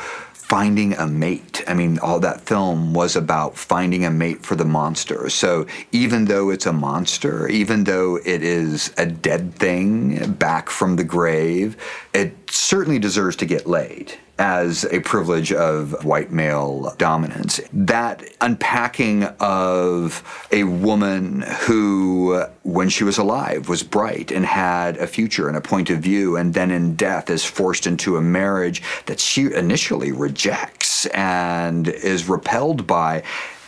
finding 0.49 0.95
a 0.95 1.07
mate. 1.07 1.63
I 1.67 1.75
mean, 1.75 1.99
all 1.99 2.21
that 2.21 2.41
film 2.43 2.95
was 2.95 3.17
about 3.17 3.57
finding 3.57 4.05
a 4.05 4.11
mate 4.11 4.45
for 4.45 4.57
the 4.57 4.65
monster. 4.65 5.29
So 5.29 5.67
even 5.93 6.25
though 6.25 6.49
it's 6.51 6.65
a 6.65 6.73
monster, 6.73 7.49
even 7.49 7.85
though 7.85 8.17
it 8.17 8.43
is 8.43 8.93
a 8.97 9.05
dead 9.05 9.55
thing 9.55 10.33
back 10.35 10.71
from 10.71 10.97
the 10.97 11.05
grave, 11.05 11.77
it 12.15 12.35
certainly 12.51 12.99
deserves 12.99 13.37
to 13.37 13.47
get 13.47 13.67
laid 13.67 14.19
as 14.39 14.85
a 14.85 15.01
privilege 15.01 15.53
of 15.53 16.05
white 16.05 16.31
male 16.31 16.95
dominance. 16.99 17.61
That 17.73 18.23
unpacking 18.41 19.25
of 19.41 20.47
a 20.53 20.65
woman 20.65 21.43
who, 21.43 22.45
when 22.63 22.89
she 22.89 23.05
was 23.05 23.19
alive, 23.19 23.69
was 23.69 23.83
bright 23.83 24.31
and 24.31 24.47
had 24.47 24.97
a 24.99 25.07
future 25.07 25.49
and 25.49 25.57
a 25.57 25.61
point 25.61 25.91
of 25.91 25.99
view, 25.99 26.37
and 26.37 26.55
then 26.55 26.71
in 26.71 26.95
death 26.95 27.31
is 27.31 27.45
forced 27.45 27.87
into 27.87 28.17
a 28.17 28.23
marriage 28.23 28.83
that 29.07 29.21
she 29.21 29.53
initially 29.53 30.13
rejects 30.13 31.07
and 31.07 31.89
is 31.89 32.29
repelled 32.29 32.87
by. 32.87 33.23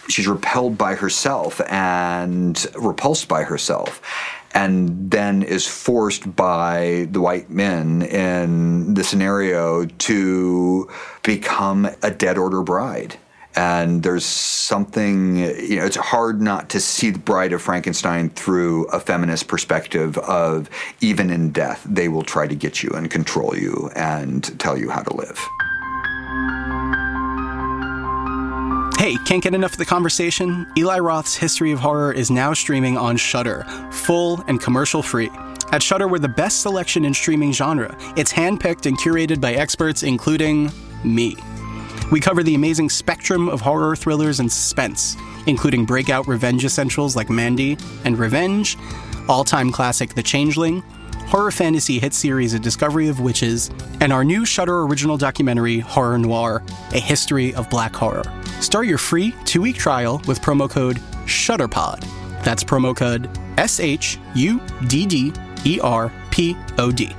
She's 0.08 0.26
repelled 0.26 0.76
by 0.76 0.96
herself 0.96 1.60
and 1.68 2.66
repulsed 2.74 3.28
by 3.28 3.44
herself 3.44 4.00
and 4.52 5.10
then 5.10 5.42
is 5.42 5.66
forced 5.66 6.34
by 6.34 7.06
the 7.10 7.20
white 7.20 7.50
men 7.50 8.02
in 8.02 8.94
the 8.94 9.04
scenario 9.04 9.84
to 9.84 10.90
become 11.22 11.88
a 12.02 12.10
dead 12.10 12.36
order 12.36 12.62
bride. 12.62 13.16
And 13.56 14.02
there's 14.04 14.24
something, 14.24 15.36
you 15.36 15.76
know, 15.76 15.84
it's 15.84 15.96
hard 15.96 16.40
not 16.40 16.70
to 16.70 16.80
see 16.80 17.10
the 17.10 17.18
Bride 17.18 17.52
of 17.52 17.60
Frankenstein 17.60 18.30
through 18.30 18.84
a 18.86 19.00
feminist 19.00 19.48
perspective 19.48 20.16
of 20.18 20.70
even 21.00 21.30
in 21.30 21.50
death, 21.50 21.84
they 21.84 22.08
will 22.08 22.22
try 22.22 22.46
to 22.46 22.54
get 22.54 22.82
you 22.82 22.90
and 22.90 23.10
control 23.10 23.56
you 23.56 23.90
and 23.96 24.58
tell 24.60 24.78
you 24.78 24.88
how 24.90 25.02
to 25.02 25.16
live. 25.16 25.38
Hey, 29.00 29.16
can't 29.24 29.42
get 29.42 29.54
enough 29.54 29.72
of 29.72 29.78
the 29.78 29.86
conversation? 29.86 30.70
Eli 30.76 30.98
Roth's 30.98 31.34
History 31.34 31.72
of 31.72 31.78
Horror 31.78 32.12
is 32.12 32.30
now 32.30 32.52
streaming 32.52 32.98
on 32.98 33.16
Shudder, 33.16 33.64
full 33.90 34.44
and 34.46 34.60
commercial 34.60 35.02
free. 35.02 35.30
At 35.72 35.82
Shudder, 35.82 36.06
we're 36.06 36.18
the 36.18 36.28
best 36.28 36.60
selection 36.60 37.06
in 37.06 37.14
streaming 37.14 37.50
genre. 37.54 37.96
It's 38.18 38.30
handpicked 38.30 38.84
and 38.84 38.98
curated 38.98 39.40
by 39.40 39.54
experts, 39.54 40.02
including 40.02 40.70
me. 41.02 41.34
We 42.12 42.20
cover 42.20 42.42
the 42.42 42.54
amazing 42.54 42.90
spectrum 42.90 43.48
of 43.48 43.62
horror 43.62 43.96
thrillers 43.96 44.38
and 44.38 44.52
suspense, 44.52 45.16
including 45.46 45.86
breakout 45.86 46.28
revenge 46.28 46.66
essentials 46.66 47.16
like 47.16 47.30
Mandy 47.30 47.78
and 48.04 48.18
Revenge, 48.18 48.76
all 49.30 49.44
time 49.44 49.72
classic 49.72 50.12
The 50.12 50.22
Changeling, 50.22 50.82
horror 51.30 51.52
fantasy 51.52 52.00
hit 52.00 52.12
series 52.12 52.54
A 52.54 52.58
Discovery 52.58 53.08
of 53.08 53.20
Witches, 53.20 53.70
and 54.00 54.12
our 54.12 54.24
new 54.24 54.44
Shudder 54.44 54.82
original 54.82 55.16
documentary, 55.16 55.78
Horror 55.78 56.18
Noir 56.18 56.60
A 56.92 56.98
History 56.98 57.54
of 57.54 57.70
Black 57.70 57.94
Horror. 57.94 58.24
Start 58.60 58.88
your 58.88 58.98
free 58.98 59.32
two 59.44 59.62
week 59.62 59.76
trial 59.76 60.20
with 60.26 60.40
promo 60.40 60.68
code 60.68 60.96
SHUDDERPOD. 61.26 62.04
That's 62.42 62.64
promo 62.64 62.96
code 62.96 63.30
S 63.58 63.78
H 63.78 64.18
U 64.34 64.60
D 64.88 65.06
D 65.06 65.32
E 65.64 65.78
R 65.80 66.12
P 66.32 66.56
O 66.78 66.90
D. 66.90 67.14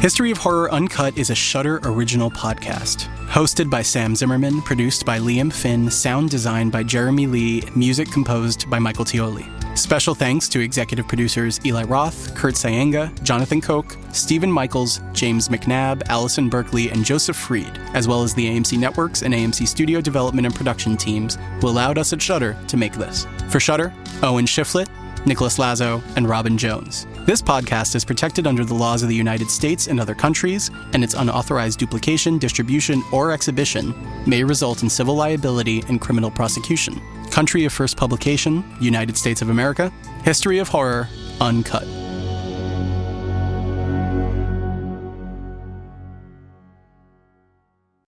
History 0.00 0.30
of 0.30 0.38
Horror 0.38 0.70
Uncut 0.72 1.18
is 1.18 1.28
a 1.28 1.34
Shudder 1.34 1.80
original 1.84 2.30
podcast. 2.30 3.08
Hosted 3.26 3.68
by 3.68 3.82
Sam 3.82 4.14
Zimmerman, 4.14 4.62
produced 4.62 5.04
by 5.04 5.18
Liam 5.18 5.52
Finn, 5.52 5.90
sound 5.90 6.30
designed 6.30 6.72
by 6.72 6.82
Jeremy 6.82 7.26
Lee, 7.26 7.62
music 7.74 8.10
composed 8.10 8.70
by 8.70 8.78
Michael 8.78 9.04
Tioli. 9.04 9.55
Special 9.76 10.14
thanks 10.14 10.48
to 10.48 10.60
executive 10.60 11.06
producers 11.06 11.60
Eli 11.66 11.82
Roth, 11.84 12.34
Kurt 12.34 12.54
Sayenga, 12.54 13.12
Jonathan 13.22 13.60
Koch, 13.60 13.98
Stephen 14.10 14.50
Michaels, 14.50 15.02
James 15.12 15.50
McNabb, 15.50 16.02
Allison 16.08 16.48
Berkeley, 16.48 16.90
and 16.90 17.04
Joseph 17.04 17.36
Freed, 17.36 17.78
as 17.92 18.08
well 18.08 18.22
as 18.22 18.32
the 18.32 18.46
AMC 18.46 18.78
Networks 18.78 19.22
and 19.22 19.34
AMC 19.34 19.68
Studio 19.68 20.00
development 20.00 20.46
and 20.46 20.54
production 20.54 20.96
teams 20.96 21.36
who 21.60 21.68
allowed 21.68 21.98
us 21.98 22.14
at 22.14 22.22
Shudder 22.22 22.56
to 22.68 22.78
make 22.78 22.94
this. 22.94 23.26
For 23.50 23.60
Shudder, 23.60 23.92
Owen 24.22 24.46
Shiflett, 24.46 24.88
Nicholas 25.26 25.58
Lazo, 25.58 26.02
and 26.16 26.26
Robin 26.26 26.56
Jones. 26.56 27.06
This 27.26 27.42
podcast 27.42 27.94
is 27.94 28.04
protected 28.04 28.46
under 28.46 28.64
the 28.64 28.74
laws 28.74 29.02
of 29.02 29.10
the 29.10 29.14
United 29.14 29.50
States 29.50 29.88
and 29.88 30.00
other 30.00 30.14
countries, 30.14 30.70
and 30.94 31.04
its 31.04 31.14
unauthorized 31.14 31.78
duplication, 31.78 32.38
distribution, 32.38 33.02
or 33.12 33.30
exhibition 33.30 33.94
may 34.26 34.42
result 34.42 34.82
in 34.82 34.88
civil 34.88 35.16
liability 35.16 35.84
and 35.88 36.00
criminal 36.00 36.30
prosecution. 36.30 36.98
Country 37.30 37.64
of 37.64 37.72
first 37.72 37.96
publication 37.96 38.64
United 38.80 39.16
States 39.16 39.42
of 39.42 39.50
America. 39.50 39.92
History 40.22 40.58
of 40.58 40.68
Horror, 40.68 41.08
uncut. 41.40 42.05